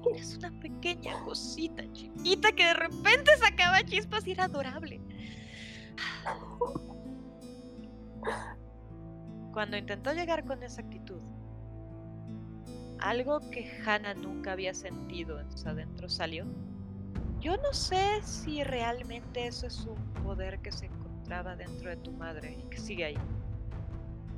Eres 0.08 0.36
una 0.36 0.52
pequeña 0.60 1.18
cosita 1.24 1.82
chiquita 1.92 2.52
que 2.52 2.66
de 2.66 2.74
repente 2.74 3.36
sacaba 3.38 3.82
chispas 3.82 4.24
y 4.28 4.30
era 4.30 4.44
adorable. 4.44 5.00
Cuando 9.52 9.76
intentó 9.76 10.12
llegar 10.12 10.44
con 10.44 10.62
esa 10.62 10.82
actitud, 10.82 11.20
algo 13.00 13.40
que 13.50 13.68
Hannah 13.84 14.14
nunca 14.14 14.52
había 14.52 14.72
sentido 14.72 15.40
en 15.40 15.50
sus 15.50 15.66
adentros 15.66 16.14
salió. 16.14 16.46
Yo 17.40 17.56
no 17.56 17.72
sé 17.72 18.22
si 18.22 18.62
realmente 18.62 19.48
eso 19.48 19.66
es 19.66 19.84
un 19.84 19.96
poder 20.22 20.60
que 20.60 20.70
se 20.70 20.86
encontraba 21.26 21.56
dentro 21.56 21.90
de 21.90 21.96
tu 21.96 22.12
madre 22.12 22.56
y 22.56 22.70
que 22.70 22.78
sigue 22.78 23.04
ahí. 23.04 23.18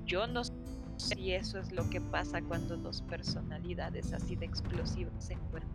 Yo 0.06 0.26
no 0.26 0.42
sé 0.42 0.52
si 0.96 1.32
eso 1.32 1.58
es 1.58 1.70
lo 1.70 1.88
que 1.90 2.00
pasa 2.00 2.40
cuando 2.40 2.78
dos 2.78 3.02
personalidades 3.02 4.12
así 4.14 4.36
de 4.36 4.46
explosivas 4.46 5.12
se 5.22 5.34
encuentran. 5.34 5.70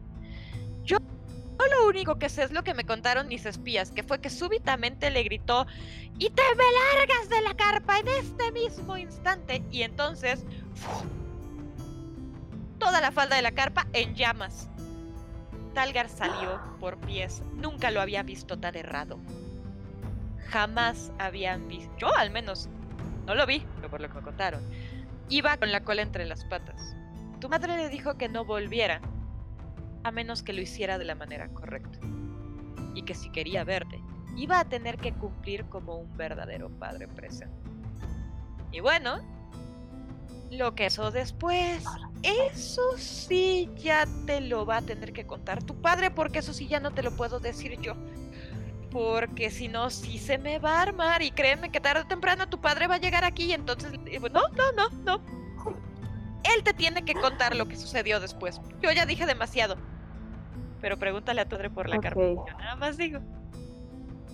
Yo, 0.84 0.98
lo 0.98 1.88
único 1.88 2.18
que 2.18 2.30
sé 2.30 2.44
es 2.44 2.52
lo 2.52 2.64
que 2.64 2.73
me 2.73 2.84
contaron 2.84 3.27
mis 3.27 3.45
espías, 3.45 3.91
que 3.91 4.02
fue 4.02 4.19
que 4.19 4.31
súbitamente 4.31 5.11
le 5.11 5.22
gritó 5.23 5.68
y 6.18 6.31
te 6.31 6.41
me 6.57 6.64
largas 6.98 7.30
de 7.30 7.41
la 7.41 7.53
carpa 7.53 7.99
en 7.99 8.07
este 8.07 8.52
mismo 8.52 8.98
instante. 8.98 9.64
Y 9.72 9.84
entonces 9.84 10.44
toda 12.80 13.02
la 13.02 13.11
falda 13.11 13.35
de 13.35 13.44
la 13.44 13.52
carpa 13.52 13.85
en 13.94 14.15
llamas. 14.15 14.68
Talgar 15.76 16.10
salió 16.10 16.60
por 16.80 16.98
pies. 16.98 17.44
Nunca 17.56 17.91
lo 17.91 18.02
había 18.02 18.23
visto 18.23 18.57
tan 18.57 18.76
errado. 18.76 19.19
Jamás 20.53 21.11
habían 21.17 21.67
visto. 21.67 21.91
Yo 21.97 22.15
al 22.15 22.30
menos 22.30 22.69
no 23.25 23.34
lo 23.34 23.47
vi, 23.47 23.65
pero 23.75 23.89
por 23.89 23.99
lo 23.99 24.07
que 24.07 24.13
me 24.13 24.21
contaron. 24.21 24.63
Iba 25.27 25.57
con 25.57 25.71
la 25.71 25.84
cola 25.84 26.03
entre 26.03 26.27
las 26.27 26.45
patas. 26.45 26.95
Tu 27.39 27.49
madre 27.49 27.75
le 27.75 27.89
dijo 27.89 28.19
que 28.19 28.30
no 28.30 28.45
volviera, 28.45 29.01
a 30.03 30.11
menos 30.11 30.43
que 30.43 30.53
lo 30.53 30.61
hiciera 30.61 30.99
de 30.99 31.05
la 31.05 31.15
manera 31.15 31.49
correcta. 31.49 31.97
Y 32.93 33.01
que 33.01 33.15
si 33.15 33.31
quería 33.31 33.63
verte, 33.63 33.99
iba 34.35 34.59
a 34.59 34.65
tener 34.65 34.97
que 34.97 35.11
cumplir 35.11 35.65
como 35.65 35.97
un 35.97 36.15
verdadero 36.15 36.69
padre 36.69 37.07
presente. 37.07 37.57
Y 38.71 38.80
bueno, 38.80 39.21
lo 40.51 40.75
que 40.75 40.85
eso 40.85 41.09
después, 41.09 41.84
eso 42.21 42.95
sí 42.97 43.71
ya 43.75 44.05
te 44.27 44.39
lo 44.39 44.67
va 44.67 44.77
a 44.77 44.81
tener 44.84 45.13
que 45.13 45.25
contar 45.25 45.63
tu 45.63 45.81
padre, 45.81 46.11
porque 46.11 46.39
eso 46.39 46.53
sí 46.53 46.67
ya 46.67 46.80
no 46.80 46.91
te 46.91 47.01
lo 47.01 47.15
puedo 47.15 47.39
decir 47.39 47.81
yo. 47.81 47.95
Porque 48.94 49.49
si 49.49 49.68
no, 49.68 49.90
sí 49.90 50.20
se 50.20 50.38
me 50.38 50.60
va 50.60 50.78
a 50.78 50.82
armar. 50.84 51.22
Y 51.24 51.32
créeme 51.32 51.72
que 51.72 51.82
tarde 51.82 52.02
o 52.03 52.07
temprano 52.07 52.48
tu 52.48 52.61
padre 52.61 52.86
va 52.88 52.95
a 52.95 52.99
llegar 52.99 53.24
aquí. 53.26 53.45
Y 53.45 53.53
entonces, 53.53 53.91
pues, 54.20 54.32
no, 54.32 54.41
no, 54.49 54.72
no, 54.78 54.90
no. 55.03 55.20
Él 56.56 56.64
te 56.64 56.74
tiene 56.74 57.03
que 57.03 57.14
contar 57.15 57.56
lo 57.56 57.68
que 57.68 57.76
sucedió 57.76 58.20
después. 58.20 58.61
Yo 58.82 58.91
ya 58.91 59.06
dije 59.06 59.26
demasiado. 59.26 59.76
Pero 60.80 60.98
pregúntale 60.99 61.41
a 61.41 61.45
tu 61.45 61.56
padre 61.56 61.70
por 61.70 61.90
la 61.90 61.98
Ok. 61.98 62.03
carta. 62.03 62.20
Yo 62.22 62.45
nada 62.60 62.76
más 62.76 62.98
digo. 62.98 63.20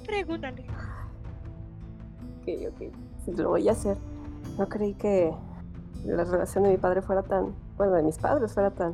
Pregúntale. 0.06 0.66
ok, 2.42 2.74
ok. 2.74 2.94
Sí, 3.24 3.32
lo 3.38 3.50
voy 3.50 3.70
a 3.70 3.72
hacer. 3.74 3.96
No 4.58 4.68
creí 4.68 4.94
que 4.96 5.32
la 6.04 6.24
relación 6.24 6.64
de 6.66 6.72
mi 6.72 6.78
padre 6.78 7.02
fuera 7.02 7.22
tan. 7.24 7.56
Bueno, 7.78 7.94
de 7.94 8.04
mis 8.04 8.18
padres 8.18 8.54
fuera 8.54 8.72
tan. 8.72 8.94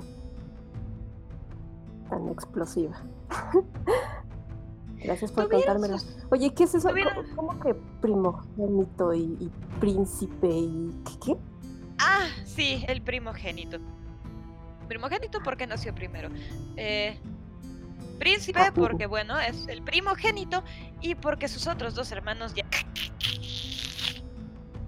tan 2.09 2.27
explosiva. 2.29 2.95
Gracias 5.05 5.31
por 5.31 5.47
sus- 5.99 6.17
Oye, 6.31 6.53
¿qué 6.53 6.63
es 6.63 6.75
eso? 6.75 6.89
¿Cómo, 6.89 7.35
cómo 7.51 7.59
que 7.59 7.73
primogénito 8.01 9.13
y, 9.13 9.37
y 9.39 9.51
príncipe 9.79 10.47
y 10.49 10.93
qué? 11.05 11.33
qué? 11.33 11.37
Ah, 11.99 12.27
sí, 12.45 12.83
el 12.87 13.01
primogénito. 13.01 13.77
Primogénito 14.87 15.39
porque 15.43 15.65
nació 15.67 15.93
primero. 15.95 16.29
Eh, 16.77 17.17
príncipe 18.19 18.59
Ah, 18.59 18.71
porque, 18.73 19.07
bueno, 19.07 19.39
es 19.39 19.67
el 19.67 19.81
primogénito 19.81 20.63
y 21.01 21.15
porque 21.15 21.47
sus 21.47 21.67
otros 21.67 21.95
dos 21.95 22.11
hermanos 22.11 22.53
ya... 22.53 22.65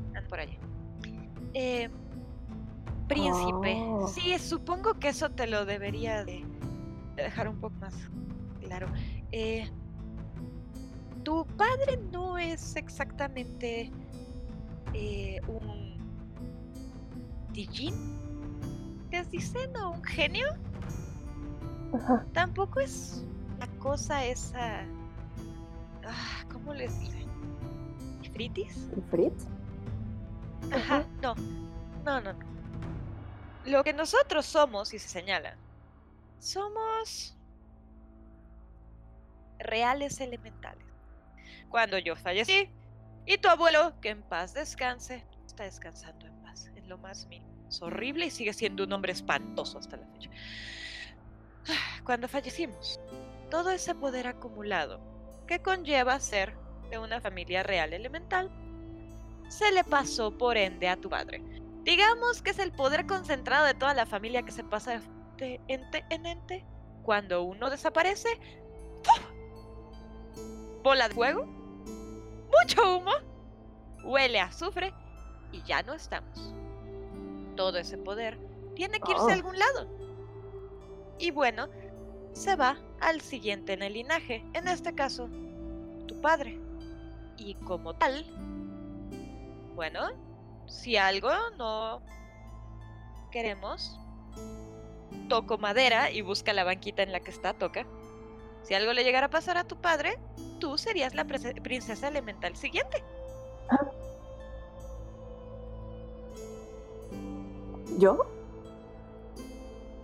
Andan 0.09 0.27
por 0.27 0.39
allá. 0.39 0.57
Eh, 1.53 1.89
príncipe. 3.07 3.75
Oh. 3.79 4.07
Sí, 4.07 4.37
supongo 4.39 4.93
que 4.95 5.09
eso 5.09 5.29
te 5.29 5.47
lo 5.47 5.65
debería 5.65 6.23
de, 6.25 6.45
de 7.15 7.23
dejar 7.23 7.47
un 7.47 7.59
poco 7.59 7.75
más 7.79 7.93
claro. 8.61 8.87
Eh, 9.31 9.69
tu 11.27 11.45
padre 11.57 11.97
no 12.13 12.37
es 12.37 12.77
exactamente 12.77 13.91
eh, 14.93 15.41
un 15.49 15.97
Dijin, 17.51 17.93
les 19.11 19.29
dicen, 19.29 19.75
o 19.75 19.91
un 19.91 20.03
genio. 20.05 20.47
Ajá. 21.93 22.25
Tampoco 22.31 22.79
es 22.79 23.25
la 23.59 23.67
cosa 23.79 24.23
esa. 24.23 24.85
Ah, 26.05 26.45
¿Cómo 26.49 26.73
les 26.73 26.97
dicen? 26.97 27.27
¿Fritis? 28.31 28.89
¿Y 28.95 29.01
Fritz? 29.11 29.47
Ajá, 30.71 31.05
no. 31.21 31.35
No, 32.05 32.21
no, 32.21 32.31
no. 32.31 32.39
Lo 33.65 33.83
que 33.83 33.91
nosotros 33.91 34.45
somos, 34.45 34.93
y 34.93 34.99
se 34.99 35.09
señala, 35.09 35.57
somos 36.39 37.37
reales 39.59 40.21
elementales. 40.21 40.86
Cuando 41.69 41.97
yo 41.97 42.15
fallecí, 42.15 42.69
y 43.25 43.37
tu 43.37 43.49
abuelo, 43.49 43.99
que 44.01 44.09
en 44.09 44.23
paz 44.23 44.53
descanse, 44.53 45.25
está 45.45 45.65
descansando 45.65 46.25
en 46.25 46.41
paz, 46.41 46.71
en 46.75 46.87
lo 46.87 46.97
más 46.97 47.27
mínimo. 47.27 47.67
Es 47.67 47.81
horrible 47.81 48.27
y 48.27 48.31
sigue 48.31 48.53
siendo 48.53 48.85
un 48.85 48.93
hombre 48.93 49.11
espantoso 49.11 49.77
hasta 49.77 49.97
la 49.97 50.07
fecha. 50.07 50.29
Cuando 52.05 52.27
fallecimos, 52.27 52.99
todo 53.51 53.71
ese 53.71 53.93
poder 53.95 54.27
acumulado 54.27 55.01
que 55.45 55.61
conlleva 55.61 56.19
ser 56.19 56.53
de 56.89 56.97
una 56.97 57.19
familia 57.19 57.63
real 57.63 57.93
elemental 57.93 58.49
se 59.49 59.71
le 59.71 59.83
pasó 59.83 60.37
por 60.37 60.57
ende 60.57 60.87
a 60.87 60.97
tu 60.97 61.09
padre. 61.09 61.41
Digamos 61.83 62.41
que 62.41 62.51
es 62.51 62.59
el 62.59 62.71
poder 62.71 63.05
concentrado 63.05 63.65
de 63.65 63.73
toda 63.73 63.93
la 63.93 64.05
familia 64.05 64.43
que 64.43 64.51
se 64.51 64.63
pasa 64.63 65.01
de 65.37 65.61
ente 65.67 66.05
en 66.09 66.25
ente. 66.25 66.65
Cuando 67.03 67.43
uno 67.43 67.69
desaparece. 67.69 68.27
Bola 70.87 71.09
de 71.09 71.15
fuego, 71.15 71.45
mucho 71.45 72.97
humo, 72.97 73.11
huele 74.05 74.39
a 74.39 74.45
azufre 74.45 74.93
y 75.51 75.61
ya 75.63 75.83
no 75.83 75.93
estamos. 75.93 76.53
Todo 77.57 77.77
ese 77.77 77.97
poder 77.97 78.39
tiene 78.73 78.99
que 79.01 79.11
irse 79.11 79.23
Oh. 79.23 79.29
a 79.29 79.33
algún 79.33 79.59
lado. 79.59 79.87
Y 81.19 81.31
bueno, 81.31 81.67
se 82.31 82.55
va 82.55 82.77
al 83.01 83.19
siguiente 83.19 83.73
en 83.73 83.83
el 83.83 83.93
linaje, 83.93 84.45
en 84.53 84.67
este 84.69 84.93
caso, 84.95 85.27
tu 86.07 86.21
padre. 86.21 86.57
Y 87.37 87.55
como 87.55 87.93
tal, 87.95 88.25
bueno, 89.75 90.07
si 90.67 90.95
algo 90.95 91.31
no 91.57 92.01
queremos, 93.31 93.99
toco 95.27 95.57
madera 95.57 96.11
y 96.11 96.21
busca 96.21 96.53
la 96.53 96.63
banquita 96.63 97.03
en 97.03 97.11
la 97.11 97.19
que 97.19 97.31
está, 97.31 97.53
toca. 97.53 97.85
Si 98.67 98.73
algo 98.73 98.91
le 98.91 99.03
llegara 99.05 99.27
a 99.27 99.29
pasar 99.29 99.57
a 99.57 99.63
tu 99.63 99.77
padre, 99.77 100.19
tú 100.59 100.77
serías 100.77 101.15
la 101.15 101.23
princesa 101.25 102.07
elemental 102.09 102.55
siguiente. 102.57 103.01
¿Yo? 107.97 108.25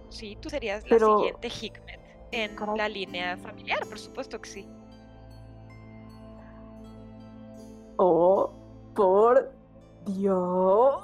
Sí, 0.10 0.38
tú 0.40 0.50
serías 0.50 0.84
Pero- 0.88 1.10
la 1.10 1.18
siguiente 1.18 1.48
Hikmet 1.50 2.00
en 2.32 2.56
Caray. 2.56 2.78
la 2.78 2.90
línea 2.90 3.38
familiar, 3.38 3.80
por 3.88 4.00
supuesto 4.00 4.40
que 4.40 4.50
sí. 4.50 4.68
Oh, 7.98 8.52
por 8.96 9.52
Dios. 10.06 11.04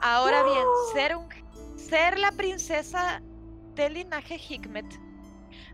Ahora 0.00 0.42
bien, 0.44 0.64
ser 0.92 1.16
un 1.16 1.28
ser 1.78 2.18
la 2.18 2.32
princesa 2.32 3.20
del 3.74 3.94
linaje 3.94 4.36
Hikmet. 4.36 4.86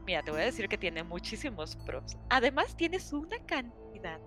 Mira, 0.07 0.23
te 0.23 0.31
voy 0.31 0.41
a 0.41 0.45
decir 0.45 0.69
que 0.69 0.79
tiene 0.79 1.03
muchísimos 1.03 1.77
pros. 1.87 2.17
Además, 2.29 2.77
tienes 2.77 3.13
una 3.13 3.39
cantidad. 3.47 4.21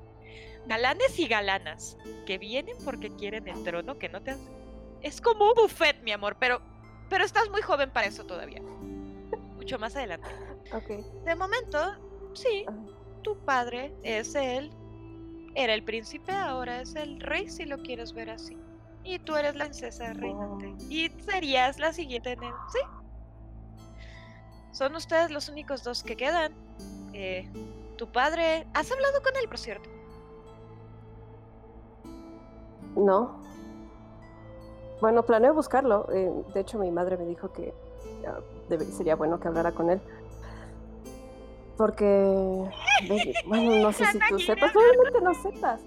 Galanes 0.65 1.19
y 1.19 1.27
galanas 1.27 1.97
que 2.25 2.37
vienen 2.37 2.77
porque 2.85 3.13
quieren 3.15 3.47
el 3.47 3.63
trono 3.63 3.97
que 3.97 4.09
no 4.09 4.21
te. 4.21 4.37
Es 5.01 5.19
como 5.19 5.47
un 5.47 5.53
buffet, 5.55 6.01
mi 6.03 6.11
amor, 6.11 6.37
pero 6.39 6.61
pero 7.13 7.25
estás 7.25 7.47
muy 7.51 7.61
joven 7.61 7.91
para 7.91 8.07
eso 8.07 8.25
todavía. 8.25 8.59
Mucho 9.55 9.77
más 9.77 9.95
adelante. 9.95 10.27
Ok. 10.73 11.23
De 11.25 11.35
momento, 11.35 11.77
sí, 12.33 12.65
tu 13.21 13.37
padre 13.45 13.93
es 14.01 14.33
él. 14.33 14.71
Era 15.55 15.75
el 15.75 15.83
príncipe, 15.83 16.31
ahora 16.31 16.81
es 16.81 16.95
el 16.95 17.19
rey, 17.19 17.47
si 17.49 17.65
lo 17.65 17.77
quieres 17.83 18.13
ver 18.13 18.31
así. 18.31 18.57
Y 19.03 19.19
tú 19.19 19.35
eres 19.35 19.55
la 19.55 19.65
princesa 19.65 20.13
reinante. 20.13 20.65
Wow. 20.65 20.77
Y 20.89 21.09
serías 21.21 21.77
la 21.77 21.93
siguiente 21.93 22.31
en 22.31 22.43
el. 22.43 22.53
Sí. 22.71 22.79
Son 24.73 24.93
ustedes 24.95 25.31
los 25.31 25.47
únicos 25.47 25.83
dos 25.83 26.03
que 26.03 26.17
quedan. 26.17 26.51
Eh, 27.13 27.49
tu 27.97 28.11
padre. 28.11 28.67
¿Has 28.73 28.91
hablado 28.91 29.21
con 29.21 29.35
él, 29.37 29.47
por 29.47 29.57
cierto? 29.57 29.89
No. 32.95 33.39
Bueno, 35.01 35.23
planeo 35.23 35.53
buscarlo. 35.53 36.07
eh, 36.11 36.31
de 36.53 36.59
hecho, 36.59 36.77
mi 36.79 36.91
madre 36.91 37.17
me 37.17 37.25
dijo 37.25 37.51
que 37.51 37.73
debe- 38.69 38.85
sería 38.85 39.15
bueno 39.15 39.39
que 39.39 39.47
hablara 39.47 39.71
con 39.73 39.89
él. 39.89 40.01
Porque, 41.77 42.69
bueno, 43.47 43.75
no 43.81 43.91
sé 43.91 44.05
si 44.05 44.19
tú 44.29 44.37
sepas, 44.39 44.71
probablemente 44.73 45.21
no 45.21 45.33
sepas. 45.33 45.81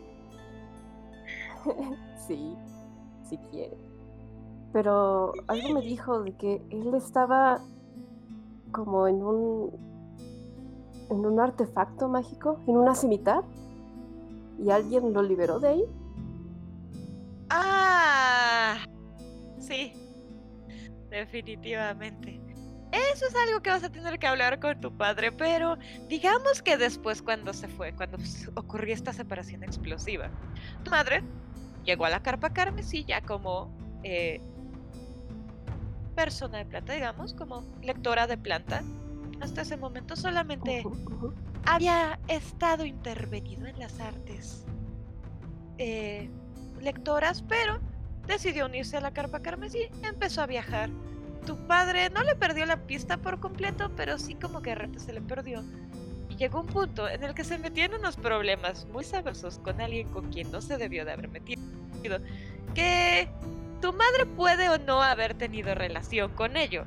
sí, 2.27 2.57
si 3.29 3.39
quiere. 3.39 3.77
Pero 4.73 5.33
algo 5.47 5.69
me 5.75 5.81
dijo 5.81 6.23
de 6.23 6.37
que 6.37 6.63
él 6.71 6.93
estaba 6.95 7.61
como 8.77 9.09
en 9.09 9.23
un 9.23 9.71
en 11.09 11.25
un 11.25 11.41
artefacto 11.41 12.09
mágico, 12.09 12.61
en 12.67 12.77
una 12.77 12.95
cimitar, 12.95 13.43
y 14.59 14.71
alguien 14.71 15.13
lo 15.15 15.23
liberó 15.23 15.59
de 15.61 15.69
ahí. 15.69 15.85
Ah, 17.49 18.85
sí, 19.59 19.93
definitivamente. 21.09 22.41
Eso 22.93 23.27
es 23.27 23.35
algo 23.35 23.63
que 23.63 23.71
vas 23.71 23.85
a 23.85 23.91
tener 23.91 24.19
que 24.19 24.27
hablar 24.27 24.61
con 24.61 24.79
tu 24.81 24.95
padre, 24.95 25.33
pero 25.33 25.79
digamos 26.09 26.61
que 26.61 26.77
después 26.77 27.23
cuando 27.23 27.53
se 27.53 27.69
fue, 27.69 27.95
cuando 27.95 28.19
ocurrió 28.57 28.93
esta 28.93 29.13
separación 29.13 29.63
explosiva, 29.63 30.31
tu 30.83 30.91
madre 30.91 31.23
llegó 31.85 32.05
a 32.05 32.11
la 32.11 32.23
carpa 32.23 32.53
carmesí 32.53 33.05
ya 33.05 33.23
como 33.23 33.71
eh, 34.03 34.41
persona 36.17 36.59
de 36.59 36.65
planta, 36.65 36.95
digamos, 36.95 37.35
como 37.35 37.63
lectora 37.83 38.27
de 38.27 38.37
planta. 38.37 38.83
Hasta 39.41 39.61
ese 39.61 39.77
momento 39.77 40.17
solamente 40.17 40.83
había 41.67 42.19
estado 42.27 42.85
intervenido 42.87 43.67
en 43.67 43.79
las 43.79 44.01
artes 44.01 44.65
eh, 45.79 46.31
lectoras, 46.81 47.43
pero 47.43 47.79
decidió 48.27 48.65
unirse 48.67 48.97
a 48.97 49.01
la 49.01 49.13
carpa 49.13 49.41
carmesí, 49.41 49.89
empezó 50.03 50.41
a 50.41 50.47
viajar. 50.47 50.91
Tu 51.47 51.57
padre 51.67 52.11
no 52.11 52.25
le 52.25 52.35
perdió 52.35 52.67
la 52.67 52.79
pista 52.87 53.19
por 53.19 53.39
completo, 53.39 53.93
pero 53.95 54.19
sí 54.19 54.35
como 54.35 54.63
que 54.63 54.71
de 54.71 54.77
repente 54.77 55.01
se 55.01 55.13
le 55.13 55.21
perdió. 55.21 55.63
Y 56.31 56.37
llegó 56.37 56.63
un 56.63 56.67
punto 56.67 57.09
en 57.09 57.23
el 57.23 57.35
que 57.35 57.45
se 57.45 57.59
metió 57.59 57.85
en 57.85 57.95
unos 57.95 58.17
problemas 58.17 58.87
muy 58.87 59.05
sabrosos 59.05 59.59
con 59.59 59.81
alguien 59.81 60.09
con 60.09 60.33
quien 60.33 60.51
no 60.51 60.61
se 60.61 60.79
debió 60.79 61.05
de 61.05 61.13
haber 61.13 61.29
metido. 61.29 61.61
Que 62.75 63.29
tu 63.81 63.93
madre 63.93 64.27
puede 64.27 64.69
o 64.69 64.79
no 64.79 65.03
haber 65.03 65.35
tenido 65.35 65.75
relación 65.75 66.33
con 66.33 66.57
ello. 66.57 66.85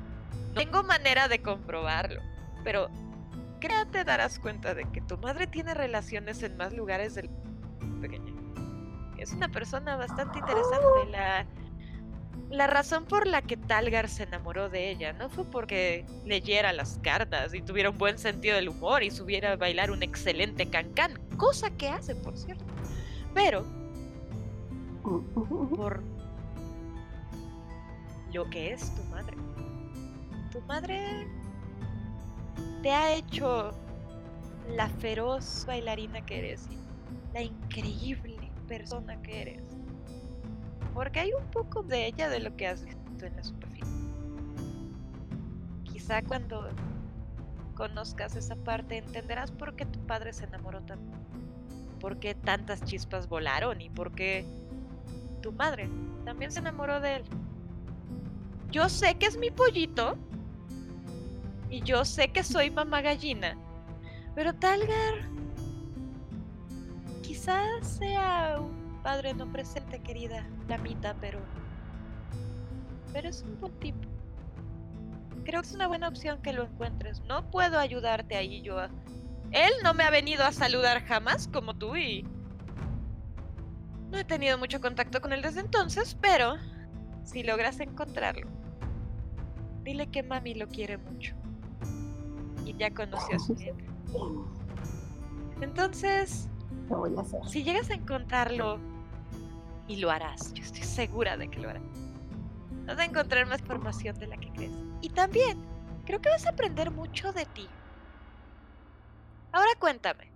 No 0.54 0.60
tengo 0.62 0.82
manera 0.82 1.28
de 1.28 1.40
comprobarlo, 1.40 2.20
pero 2.64 2.88
creo 3.60 3.86
te 3.86 4.04
darás 4.04 4.38
cuenta 4.38 4.74
de 4.74 4.84
que 4.90 5.00
tu 5.00 5.16
madre 5.18 5.46
tiene 5.46 5.74
relaciones 5.74 6.42
en 6.42 6.56
más 6.56 6.72
lugares 6.72 7.14
del 7.14 7.30
pequeño. 8.00 8.34
Es 9.18 9.32
una 9.32 9.48
persona 9.48 9.96
bastante 9.96 10.38
interesante. 10.38 11.10
La, 11.10 11.46
la 12.50 12.66
razón 12.66 13.04
por 13.04 13.26
la 13.26 13.42
que 13.42 13.56
Talgar 13.56 14.08
se 14.08 14.24
enamoró 14.24 14.70
de 14.70 14.90
ella 14.90 15.12
no 15.12 15.30
fue 15.30 15.44
porque 15.44 16.04
leyera 16.24 16.72
las 16.72 16.98
cartas 17.02 17.54
y 17.54 17.62
tuviera 17.62 17.90
un 17.90 17.98
buen 17.98 18.18
sentido 18.18 18.56
del 18.56 18.70
humor 18.70 19.02
y 19.02 19.10
supiera 19.10 19.56
bailar 19.56 19.90
un 19.90 20.02
excelente 20.02 20.66
cancán, 20.66 21.20
cosa 21.36 21.70
que 21.70 21.88
hace, 21.88 22.16
por 22.16 22.36
cierto. 22.36 22.64
Pero 23.34 23.64
por 25.02 26.02
lo 28.32 28.48
que 28.50 28.72
es 28.72 28.94
tu 28.94 29.02
madre. 29.04 29.36
Tu 30.50 30.60
madre 30.62 31.26
te 32.82 32.90
ha 32.90 33.14
hecho 33.14 33.72
la 34.68 34.88
feroz 34.88 35.64
bailarina 35.66 36.24
que 36.24 36.38
eres 36.38 36.68
la 37.32 37.42
increíble 37.42 38.50
persona 38.68 39.20
que 39.22 39.42
eres. 39.42 39.62
Porque 40.94 41.20
hay 41.20 41.32
un 41.32 41.44
poco 41.50 41.82
de 41.82 42.06
ella 42.06 42.28
de 42.28 42.40
lo 42.40 42.56
que 42.56 42.66
has 42.66 42.84
visto 42.84 43.26
en 43.26 43.36
la 43.36 43.44
superficie. 43.44 43.94
Quizá 45.84 46.22
cuando 46.22 46.68
conozcas 47.74 48.36
esa 48.36 48.56
parte 48.56 48.98
entenderás 48.98 49.50
por 49.50 49.74
qué 49.74 49.86
tu 49.86 49.98
padre 50.06 50.32
se 50.32 50.44
enamoró 50.44 50.82
tanto. 50.82 51.16
Por 52.00 52.18
qué 52.18 52.34
tantas 52.34 52.82
chispas 52.84 53.28
volaron 53.28 53.80
y 53.80 53.90
por 53.90 54.12
qué 54.12 54.44
tu 55.42 55.52
madre 55.52 55.88
también 56.24 56.50
se 56.50 56.60
enamoró 56.60 57.00
de 57.00 57.16
él. 57.16 57.24
Yo 58.70 58.88
sé 58.88 59.16
que 59.16 59.26
es 59.26 59.36
mi 59.36 59.50
pollito 59.50 60.16
y 61.68 61.80
yo 61.82 62.04
sé 62.04 62.28
que 62.28 62.42
soy 62.42 62.70
mamá 62.70 63.00
gallina, 63.00 63.56
pero 64.34 64.54
Talgar 64.54 65.28
quizás 67.22 67.86
sea 67.86 68.58
un 68.60 69.00
padre 69.02 69.34
no 69.34 69.50
presente, 69.50 70.00
querida 70.00 70.46
Lamita, 70.68 71.14
pero 71.20 71.40
pero 73.12 73.28
es 73.28 73.42
un 73.42 73.60
buen 73.60 73.72
tipo. 73.80 73.98
Creo 75.44 75.62
que 75.62 75.68
es 75.68 75.74
una 75.74 75.88
buena 75.88 76.08
opción 76.08 76.40
que 76.42 76.52
lo 76.52 76.64
encuentres. 76.64 77.20
No 77.22 77.50
puedo 77.50 77.78
ayudarte 77.78 78.36
ahí 78.36 78.62
yo. 78.62 78.80
Él 79.50 79.72
no 79.82 79.94
me 79.94 80.04
ha 80.04 80.10
venido 80.10 80.44
a 80.44 80.52
saludar 80.52 81.04
jamás 81.04 81.48
como 81.48 81.74
tú 81.74 81.96
y 81.96 82.24
no 84.10 84.18
he 84.18 84.24
tenido 84.24 84.58
mucho 84.58 84.80
contacto 84.80 85.20
con 85.20 85.32
él 85.32 85.42
desde 85.42 85.60
entonces, 85.60 86.16
pero 86.20 86.56
si 87.24 87.42
logras 87.42 87.80
encontrarlo, 87.80 88.48
dile 89.82 90.06
que 90.10 90.22
mami 90.22 90.54
lo 90.54 90.68
quiere 90.68 90.98
mucho. 90.98 91.34
Y 92.64 92.74
ya 92.76 92.90
conoció 92.92 93.36
a 93.36 93.38
su 93.38 93.54
nieta. 93.56 93.84
Entonces, 95.60 96.48
Lo 96.88 96.98
voy 96.98 97.14
a 97.16 97.20
hacer. 97.20 97.40
si 97.48 97.62
llegas 97.62 97.90
a 97.90 97.94
encontrarlo, 97.94 98.78
y 99.88 99.96
lo 99.96 100.10
harás, 100.10 100.52
yo 100.54 100.62
estoy 100.62 100.82
segura 100.82 101.36
de 101.36 101.48
que 101.50 101.58
lo 101.58 101.68
harás, 101.70 101.82
vas 102.86 102.98
a 102.98 103.04
encontrar 103.04 103.46
más 103.46 103.60
información 103.60 104.16
de 104.18 104.28
la 104.28 104.36
que 104.36 104.50
crees. 104.52 104.72
Y 105.00 105.10
también, 105.10 105.58
creo 106.04 106.20
que 106.20 106.28
vas 106.28 106.46
a 106.46 106.50
aprender 106.50 106.90
mucho 106.90 107.32
de 107.32 107.44
ti. 107.46 107.68
Ahora 109.52 109.70
cuéntame, 109.80 110.32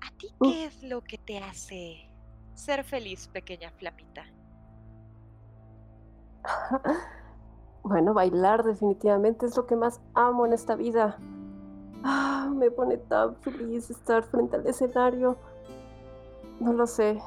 ¿a 0.00 0.10
ti 0.18 0.28
qué 0.42 0.66
es 0.66 0.82
lo 0.82 1.02
que 1.02 1.16
te 1.16 1.38
hace 1.38 2.10
ser 2.54 2.84
feliz, 2.84 3.26
pequeña 3.28 3.70
flamita? 3.70 4.26
Bueno, 7.84 8.14
bailar 8.14 8.62
definitivamente 8.62 9.46
es 9.46 9.56
lo 9.56 9.66
que 9.66 9.74
más 9.74 10.00
amo 10.14 10.46
en 10.46 10.52
esta 10.52 10.76
vida. 10.76 11.18
Ah, 12.04 12.48
me 12.54 12.70
pone 12.70 12.96
tan 12.96 13.34
feliz 13.36 13.90
estar 13.90 14.22
frente 14.22 14.56
al 14.56 14.66
escenario. 14.66 15.36
No 16.60 16.72
lo 16.72 16.86
sé. 16.86 17.20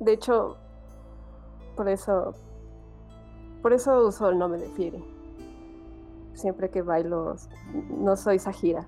De 0.00 0.12
hecho, 0.12 0.56
por 1.76 1.88
eso, 1.88 2.34
por 3.62 3.72
eso 3.72 4.06
uso 4.06 4.28
el 4.28 4.38
nombre 4.38 4.60
de 4.60 4.68
Fieri. 4.70 5.04
Siempre 6.34 6.70
que 6.70 6.82
bailo, 6.82 7.36
no 7.90 8.16
soy 8.16 8.40
Sajira, 8.40 8.86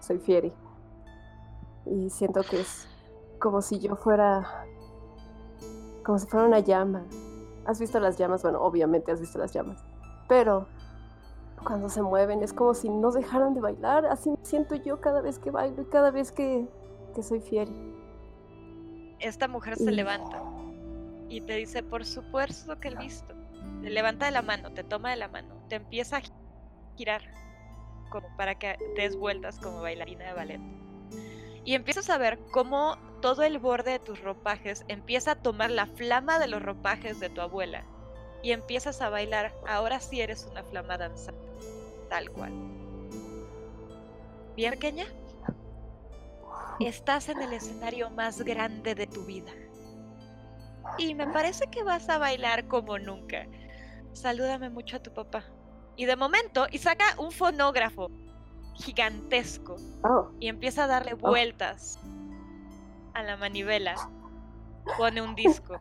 soy 0.00 0.18
Fieri. 0.18 0.52
Y 1.86 2.10
siento 2.10 2.42
que 2.42 2.60
es 2.60 2.88
como 3.38 3.62
si 3.62 3.78
yo 3.78 3.94
fuera, 3.94 4.66
como 6.04 6.18
si 6.18 6.26
fuera 6.26 6.46
una 6.46 6.58
llama. 6.58 7.04
¿Has 7.66 7.78
visto 7.78 8.00
las 8.00 8.16
llamas? 8.18 8.42
Bueno, 8.42 8.60
obviamente 8.60 9.12
has 9.12 9.20
visto 9.20 9.38
las 9.38 9.52
llamas. 9.52 9.84
Pero 10.30 10.68
cuando 11.64 11.88
se 11.90 12.00
mueven 12.02 12.42
es 12.44 12.52
como 12.54 12.72
si 12.72 12.88
no 12.88 13.10
dejaran 13.10 13.52
de 13.52 13.60
bailar. 13.60 14.06
Así 14.06 14.30
me 14.30 14.38
siento 14.42 14.76
yo 14.76 15.00
cada 15.00 15.20
vez 15.20 15.38
que 15.40 15.50
bailo 15.50 15.82
y 15.82 15.86
cada 15.86 16.10
vez 16.12 16.30
que, 16.32 16.66
que 17.14 17.22
soy 17.22 17.40
Fieri. 17.40 17.74
Esta 19.18 19.48
mujer 19.48 19.76
se 19.76 19.90
Y- 19.90 19.94
levanta 19.94 20.40
y 21.28 21.40
te 21.42 21.54
dice, 21.56 21.82
por 21.82 22.04
supuesto 22.04 22.78
que 22.78 22.88
he 22.88 22.94
visto. 22.94 23.34
Te 23.82 23.90
levanta 23.90 24.26
de 24.26 24.32
la 24.32 24.40
mano, 24.42 24.72
te 24.72 24.84
toma 24.84 25.10
de 25.10 25.16
la 25.16 25.28
mano, 25.28 25.54
te 25.68 25.74
empieza 25.76 26.18
a 26.18 26.20
gi- 26.20 26.32
girar 26.96 27.22
como 28.10 28.28
para 28.36 28.54
que 28.54 28.76
des 28.96 29.16
vueltas 29.16 29.58
como 29.58 29.82
bailarina 29.82 30.26
de 30.26 30.32
ballet. 30.32 30.60
Y 31.64 31.74
empiezas 31.74 32.08
a 32.08 32.18
ver 32.18 32.38
cómo 32.52 32.96
todo 33.20 33.42
el 33.42 33.58
borde 33.58 33.92
de 33.92 33.98
tus 33.98 34.22
ropajes 34.22 34.84
empieza 34.88 35.32
a 35.32 35.36
tomar 35.42 35.70
la 35.70 35.86
flama 35.86 36.38
de 36.38 36.46
los 36.48 36.62
ropajes 36.62 37.20
de 37.20 37.28
tu 37.30 37.40
abuela. 37.42 37.84
Y 38.42 38.52
empiezas 38.52 39.00
a 39.00 39.10
bailar. 39.10 39.52
Ahora 39.66 40.00
sí 40.00 40.20
eres 40.20 40.46
una 40.50 40.64
flama 40.64 40.96
danzante. 40.98 41.40
Tal 42.08 42.30
cual. 42.30 42.52
¿Bien 44.56 44.72
pequeña? 44.72 45.06
Estás 46.80 47.28
en 47.28 47.42
el 47.42 47.52
escenario 47.52 48.10
más 48.10 48.40
grande 48.42 48.94
de 48.94 49.06
tu 49.06 49.24
vida. 49.24 49.52
Y 50.98 51.14
me 51.14 51.26
parece 51.26 51.66
que 51.66 51.82
vas 51.82 52.08
a 52.08 52.18
bailar 52.18 52.66
como 52.66 52.98
nunca. 52.98 53.46
Salúdame 54.12 54.70
mucho 54.70 54.96
a 54.96 55.02
tu 55.02 55.12
papá. 55.12 55.44
Y 55.96 56.06
de 56.06 56.16
momento, 56.16 56.66
y 56.70 56.78
saca 56.78 57.04
un 57.18 57.30
fonógrafo 57.30 58.08
gigantesco 58.74 59.76
Oh, 60.04 60.30
y 60.40 60.48
empieza 60.48 60.84
a 60.84 60.86
darle 60.86 61.14
vueltas 61.14 61.98
a 63.14 63.22
la 63.22 63.36
manivela. 63.36 63.94
Pone 64.96 65.20
un 65.20 65.34
disco. 65.34 65.80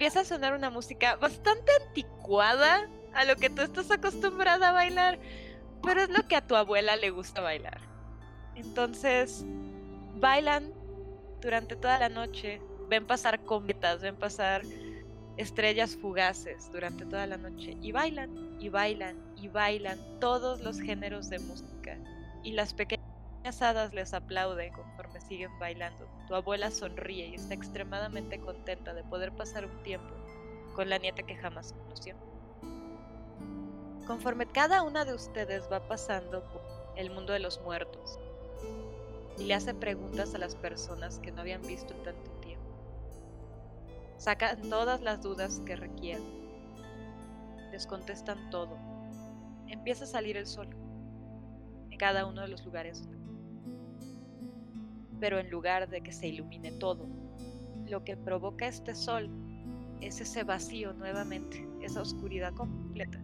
Empieza 0.00 0.20
a 0.20 0.24
sonar 0.24 0.54
una 0.54 0.70
música 0.70 1.16
bastante 1.16 1.70
anticuada 1.86 2.88
a 3.12 3.26
lo 3.26 3.36
que 3.36 3.50
tú 3.50 3.60
estás 3.60 3.90
acostumbrada 3.90 4.70
a 4.70 4.72
bailar, 4.72 5.18
pero 5.82 6.00
es 6.00 6.08
lo 6.08 6.26
que 6.26 6.36
a 6.36 6.40
tu 6.40 6.56
abuela 6.56 6.96
le 6.96 7.10
gusta 7.10 7.42
bailar. 7.42 7.82
Entonces, 8.54 9.44
bailan 10.14 10.72
durante 11.42 11.76
toda 11.76 11.98
la 11.98 12.08
noche, 12.08 12.62
ven 12.88 13.06
pasar 13.06 13.44
cometas, 13.44 14.00
ven 14.00 14.16
pasar 14.16 14.62
estrellas 15.36 15.98
fugaces 16.00 16.72
durante 16.72 17.04
toda 17.04 17.26
la 17.26 17.36
noche 17.36 17.76
y 17.82 17.92
bailan 17.92 18.56
y 18.58 18.70
bailan 18.70 19.18
y 19.36 19.48
bailan 19.48 19.98
todos 20.18 20.62
los 20.62 20.80
géneros 20.80 21.28
de 21.28 21.40
música 21.40 21.98
y 22.42 22.52
las 22.52 22.72
pequeñas 22.72 23.09
hadas 23.48 23.92
les 23.94 24.14
aplauden 24.14 24.72
conforme 24.72 25.20
siguen 25.20 25.58
bailando. 25.58 26.06
Tu 26.28 26.34
abuela 26.34 26.70
sonríe 26.70 27.28
y 27.28 27.34
está 27.34 27.54
extremadamente 27.54 28.40
contenta 28.40 28.94
de 28.94 29.02
poder 29.04 29.32
pasar 29.32 29.64
un 29.64 29.82
tiempo 29.82 30.14
con 30.74 30.88
la 30.88 30.98
nieta 30.98 31.22
que 31.22 31.36
jamás 31.36 31.72
conoció. 31.72 32.14
Conforme 34.06 34.46
cada 34.46 34.82
una 34.82 35.04
de 35.04 35.14
ustedes 35.14 35.70
va 35.70 35.86
pasando 35.86 36.42
por 36.50 36.62
el 36.96 37.10
mundo 37.10 37.32
de 37.32 37.38
los 37.38 37.60
muertos 37.62 38.18
y 39.38 39.44
le 39.44 39.54
hace 39.54 39.74
preguntas 39.74 40.34
a 40.34 40.38
las 40.38 40.54
personas 40.54 41.18
que 41.18 41.32
no 41.32 41.40
habían 41.40 41.62
visto 41.62 41.94
en 41.94 42.02
tanto 42.02 42.30
tiempo, 42.40 42.66
sacan 44.16 44.68
todas 44.68 45.00
las 45.00 45.22
dudas 45.22 45.60
que 45.64 45.76
requieran, 45.76 46.24
les 47.70 47.86
contestan 47.86 48.50
todo, 48.50 48.76
empieza 49.68 50.04
a 50.04 50.08
salir 50.08 50.36
el 50.36 50.46
sol 50.46 50.68
en 51.90 51.96
cada 51.96 52.26
uno 52.26 52.42
de 52.42 52.48
los 52.48 52.64
lugares. 52.64 53.08
Pero 55.20 55.38
en 55.38 55.50
lugar 55.50 55.88
de 55.88 56.00
que 56.00 56.12
se 56.12 56.28
ilumine 56.28 56.72
todo, 56.72 57.06
lo 57.86 58.02
que 58.04 58.16
provoca 58.16 58.66
este 58.66 58.94
sol 58.94 59.30
es 60.00 60.20
ese 60.20 60.44
vacío 60.44 60.94
nuevamente, 60.94 61.68
esa 61.82 62.00
oscuridad 62.00 62.54
completa, 62.54 63.20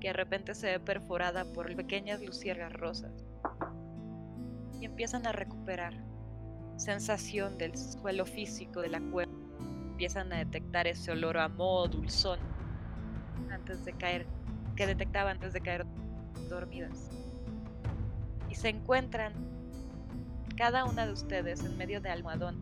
que 0.00 0.08
de 0.08 0.12
repente 0.12 0.54
se 0.54 0.66
ve 0.66 0.80
perforada 0.80 1.44
por 1.52 1.74
pequeñas 1.74 2.20
luciérnagas 2.20 2.74
rosas 2.74 3.24
y 4.80 4.84
empiezan 4.84 5.26
a 5.26 5.32
recuperar 5.32 5.94
sensación 6.76 7.56
del 7.56 7.76
suelo 7.76 8.26
físico 8.26 8.80
de 8.80 8.88
la 8.88 9.00
cueva. 9.00 9.32
Empiezan 9.92 10.32
a 10.32 10.38
detectar 10.38 10.86
ese 10.86 11.12
olor 11.12 11.38
a 11.38 11.48
moho 11.48 11.86
dulzón 11.86 12.40
antes 13.50 13.84
de 13.84 13.92
caer, 13.92 14.26
que 14.74 14.86
detectaba 14.86 15.30
antes 15.30 15.52
de 15.52 15.60
caer 15.60 15.86
dormidas. 16.48 17.10
Y 18.50 18.56
se 18.56 18.70
encuentran 18.70 19.32
cada 20.56 20.84
una 20.84 21.06
de 21.06 21.12
ustedes 21.12 21.64
en 21.64 21.76
medio 21.76 22.00
de 22.00 22.10
almohadón, 22.10 22.56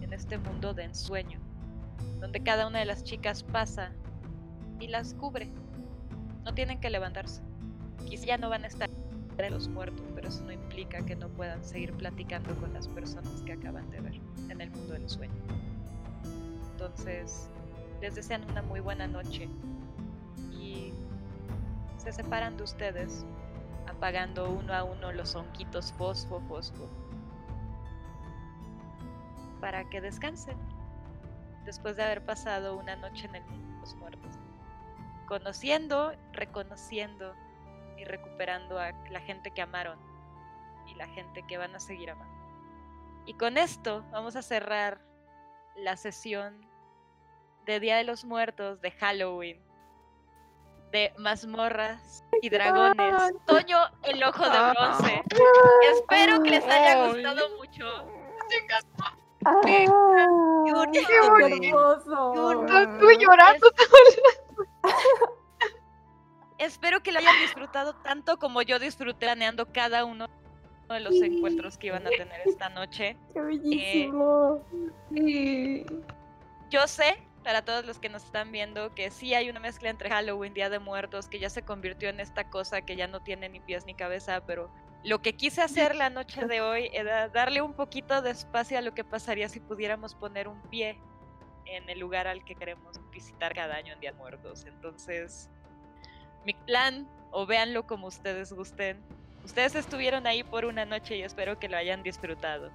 en 0.00 0.12
este 0.12 0.38
mundo 0.38 0.74
de 0.74 0.84
ensueño, 0.84 1.40
donde 2.20 2.42
cada 2.42 2.66
una 2.66 2.78
de 2.78 2.84
las 2.84 3.04
chicas 3.04 3.42
pasa 3.42 3.92
y 4.80 4.88
las 4.88 5.14
cubre. 5.14 5.50
No 6.44 6.54
tienen 6.54 6.80
que 6.80 6.90
levantarse. 6.90 7.42
Quizá 8.06 8.26
ya 8.26 8.38
no 8.38 8.48
van 8.48 8.64
a 8.64 8.68
estar 8.68 8.88
entre 9.30 9.50
los 9.50 9.68
muertos, 9.68 10.06
pero 10.14 10.28
eso 10.28 10.44
no 10.44 10.52
implica 10.52 11.04
que 11.04 11.16
no 11.16 11.28
puedan 11.28 11.64
seguir 11.64 11.92
platicando 11.94 12.54
con 12.56 12.72
las 12.72 12.88
personas 12.88 13.42
que 13.42 13.52
acaban 13.52 13.90
de 13.90 14.00
ver 14.00 14.20
en 14.48 14.60
el 14.60 14.70
mundo 14.70 14.92
del 14.92 15.08
sueño. 15.08 15.34
Entonces, 16.72 17.50
les 18.00 18.14
desean 18.14 18.48
una 18.50 18.62
muy 18.62 18.80
buena 18.80 19.06
noche 19.06 19.48
y 20.52 20.92
se 21.98 22.12
separan 22.12 22.56
de 22.56 22.62
ustedes, 22.62 23.26
apagando 23.88 24.50
uno 24.50 24.72
a 24.72 24.84
uno 24.84 25.12
los 25.12 25.34
honquitos 25.34 25.92
fosfo, 25.92 26.40
fosfo, 26.48 26.88
para 29.66 29.82
que 29.90 30.00
descansen 30.00 30.56
después 31.64 31.96
de 31.96 32.04
haber 32.04 32.24
pasado 32.24 32.76
una 32.76 32.94
noche 32.94 33.26
en 33.26 33.34
el 33.34 33.44
mundo 33.46 33.74
de 33.74 33.80
los 33.80 33.94
muertos, 33.96 34.38
conociendo, 35.26 36.14
reconociendo 36.32 37.34
y 37.98 38.04
recuperando 38.04 38.78
a 38.78 38.92
la 39.10 39.18
gente 39.18 39.50
que 39.50 39.62
amaron 39.62 39.98
y 40.86 40.94
la 40.94 41.08
gente 41.08 41.44
que 41.48 41.58
van 41.58 41.74
a 41.74 41.80
seguir 41.80 42.10
amando. 42.10 42.32
Y 43.26 43.34
con 43.34 43.58
esto 43.58 44.04
vamos 44.12 44.36
a 44.36 44.42
cerrar 44.42 45.00
la 45.74 45.96
sesión 45.96 46.64
de 47.64 47.80
Día 47.80 47.96
de 47.96 48.04
los 48.04 48.24
Muertos 48.24 48.80
de 48.80 48.92
Halloween 48.92 49.60
de 50.92 51.12
mazmorras 51.18 52.22
y 52.40 52.50
dragones. 52.50 53.32
Toño, 53.46 53.78
el 54.04 54.22
ojo 54.22 54.48
de 54.48 54.58
bronce. 54.70 55.22
Espero 55.92 56.40
que 56.44 56.50
les 56.50 56.64
haya 56.66 57.02
Ay. 57.02 57.10
gustado 57.10 57.56
mucho. 57.56 58.06
Ah, 59.44 59.60
Qué 59.64 59.86
bonito. 60.72 61.08
¡Qué 61.08 61.20
bonito. 61.28 61.96
hermoso! 62.04 62.66
Estuve 62.66 63.18
llorando. 63.18 63.68
Espero 66.58 67.02
que 67.02 67.12
lo 67.12 67.18
hayan 67.18 67.38
disfrutado 67.40 67.94
tanto 67.96 68.38
como 68.38 68.62
yo 68.62 68.78
disfruté 68.78 69.26
planeando 69.26 69.66
cada 69.72 70.04
uno 70.04 70.26
de 70.88 71.00
los 71.00 71.14
encuentros 71.16 71.76
que 71.76 71.88
iban 71.88 72.06
a 72.06 72.10
tener 72.10 72.40
esta 72.46 72.68
noche. 72.70 73.16
¡Qué 73.34 73.40
bellísimo! 73.40 74.62
Sí. 75.12 75.84
Yo 76.70 76.86
sé, 76.86 77.18
para 77.44 77.62
todos 77.64 77.84
los 77.84 77.98
que 77.98 78.08
nos 78.08 78.24
están 78.24 78.52
viendo, 78.52 78.94
que 78.94 79.10
sí 79.10 79.34
hay 79.34 79.50
una 79.50 79.60
mezcla 79.60 79.90
entre 79.90 80.08
Halloween, 80.08 80.54
Día 80.54 80.70
de 80.70 80.78
Muertos, 80.78 81.28
que 81.28 81.38
ya 81.38 81.50
se 81.50 81.62
convirtió 81.62 82.08
en 82.08 82.20
esta 82.20 82.48
cosa 82.48 82.82
que 82.82 82.96
ya 82.96 83.06
no 83.06 83.20
tiene 83.20 83.48
ni 83.48 83.60
pies 83.60 83.84
ni 83.84 83.94
cabeza, 83.94 84.40
pero 84.46 84.70
lo 85.04 85.22
que 85.22 85.34
quise 85.34 85.62
hacer 85.62 85.94
la 85.94 86.10
noche 86.10 86.46
de 86.46 86.60
hoy 86.60 86.90
era 86.92 87.28
darle 87.28 87.62
un 87.62 87.72
poquito 87.72 88.22
de 88.22 88.30
espacio 88.30 88.78
a 88.78 88.80
lo 88.82 88.92
que 88.92 89.04
pasaría 89.04 89.48
si 89.48 89.60
pudiéramos 89.60 90.14
poner 90.14 90.48
un 90.48 90.60
pie 90.62 90.98
en 91.66 91.88
el 91.88 91.98
lugar 91.98 92.26
al 92.26 92.44
que 92.44 92.54
queremos 92.54 93.00
visitar 93.12 93.54
cada 93.54 93.76
año 93.76 93.92
en 93.92 94.00
Día 94.00 94.12
de 94.12 94.18
Muertos. 94.18 94.64
Entonces, 94.66 95.50
mi 96.44 96.54
plan, 96.54 97.08
o 97.30 97.46
véanlo 97.46 97.86
como 97.86 98.06
ustedes 98.06 98.52
gusten, 98.52 99.02
ustedes 99.44 99.74
estuvieron 99.74 100.26
ahí 100.26 100.42
por 100.42 100.64
una 100.64 100.84
noche 100.84 101.16
y 101.16 101.22
espero 101.22 101.58
que 101.58 101.68
lo 101.68 101.76
hayan 101.76 102.02
disfrutado. 102.02 102.70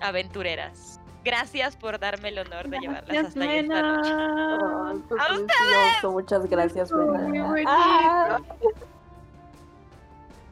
Aventureras. 0.00 1.00
Gracias 1.24 1.76
por 1.76 1.98
darme 1.98 2.28
el 2.28 2.38
honor 2.38 2.68
de 2.68 2.78
llevarlas 2.78 3.26
hasta 3.26 3.40
allá 3.40 3.56
esta 3.56 3.82
noche. 3.82 4.10
Mena. 4.14 4.90
Ay, 4.90 5.02
fue 5.08 5.18
¡A 5.18 5.26
precioso. 5.28 6.12
Muchas 6.12 6.46
gracias, 6.46 6.92
Muy 6.92 7.06
Mena. 7.06 8.42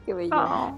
Ah, 0.03 0.05
¡Qué 0.07 0.15
bello! 0.15 0.37
Oh. 0.37 0.77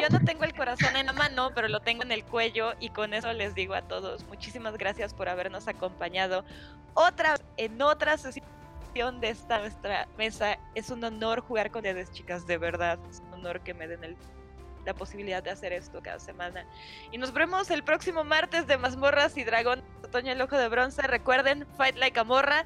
Yo 0.00 0.08
no 0.10 0.20
tengo 0.24 0.44
el 0.44 0.54
corazón 0.54 0.96
en 0.96 1.06
la 1.06 1.12
mano, 1.12 1.50
pero 1.54 1.68
lo 1.68 1.80
tengo 1.80 2.02
en 2.02 2.12
el 2.12 2.24
cuello 2.24 2.72
y 2.80 2.90
con 2.90 3.12
eso 3.14 3.32
les 3.32 3.54
digo 3.54 3.74
a 3.74 3.82
todos, 3.82 4.24
muchísimas 4.24 4.76
gracias 4.76 5.14
por 5.14 5.28
habernos 5.28 5.68
acompañado 5.68 6.44
otra 6.94 7.32
vez 7.32 7.44
en 7.56 7.80
otra 7.82 8.16
sesión 8.16 9.20
de 9.20 9.30
esta 9.30 9.58
nuestra 9.58 10.06
mesa. 10.16 10.58
Es 10.74 10.90
un 10.90 11.02
honor 11.04 11.40
jugar 11.40 11.70
con 11.70 11.80
ustedes, 11.80 12.12
chicas, 12.12 12.46
de 12.46 12.58
verdad. 12.58 12.98
Es 13.10 13.20
un 13.20 13.32
honor 13.34 13.60
que 13.60 13.74
me 13.74 13.86
den 13.88 14.04
el- 14.04 14.16
la 14.84 14.94
posibilidad 14.94 15.42
de 15.42 15.50
hacer 15.50 15.72
esto 15.72 16.00
cada 16.02 16.18
semana. 16.20 16.64
Y 17.10 17.18
nos 17.18 17.32
vemos 17.32 17.70
el 17.70 17.82
próximo 17.82 18.22
martes 18.22 18.66
de 18.66 18.76
Mazmorras 18.76 19.36
y 19.36 19.44
Dragón, 19.44 19.82
Otoño 20.04 20.30
el 20.32 20.40
Ojo 20.42 20.56
de 20.56 20.68
Bronce. 20.68 21.02
Recuerden, 21.02 21.66
Fight 21.76 21.96
Like 21.96 22.20
a 22.20 22.24
Morra. 22.24 22.64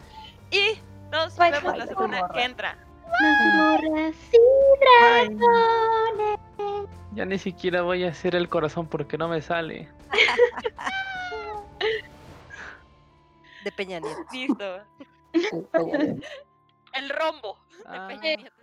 Y 0.51 0.79
nos 1.13 1.35
Fight 1.37 1.55
vemos 1.55 1.77
la 1.79 1.87
semana 1.87 2.29
que 2.35 2.43
entra. 2.43 2.77
Mazmorras 3.21 4.15
y 4.33 4.39
dragones. 4.81 6.39
ya 7.13 7.25
ni 7.25 7.39
siquiera 7.39 7.83
voy 7.83 8.05
a 8.05 8.09
hacer 8.09 8.35
el 8.37 8.49
corazón 8.49 8.87
porque 8.87 9.19
no 9.19 9.29
me 9.29 9.41
sale. 9.43 9.89
De 13.65 13.73
Peña 13.73 13.99
Nieto. 14.01 14.21
Listo. 14.33 14.81
El 16.95 17.09
rombo. 17.11 17.59
de 17.71 17.85
Ah. 17.87 18.07
Peña 18.09 18.37
Nieto. 18.37 18.55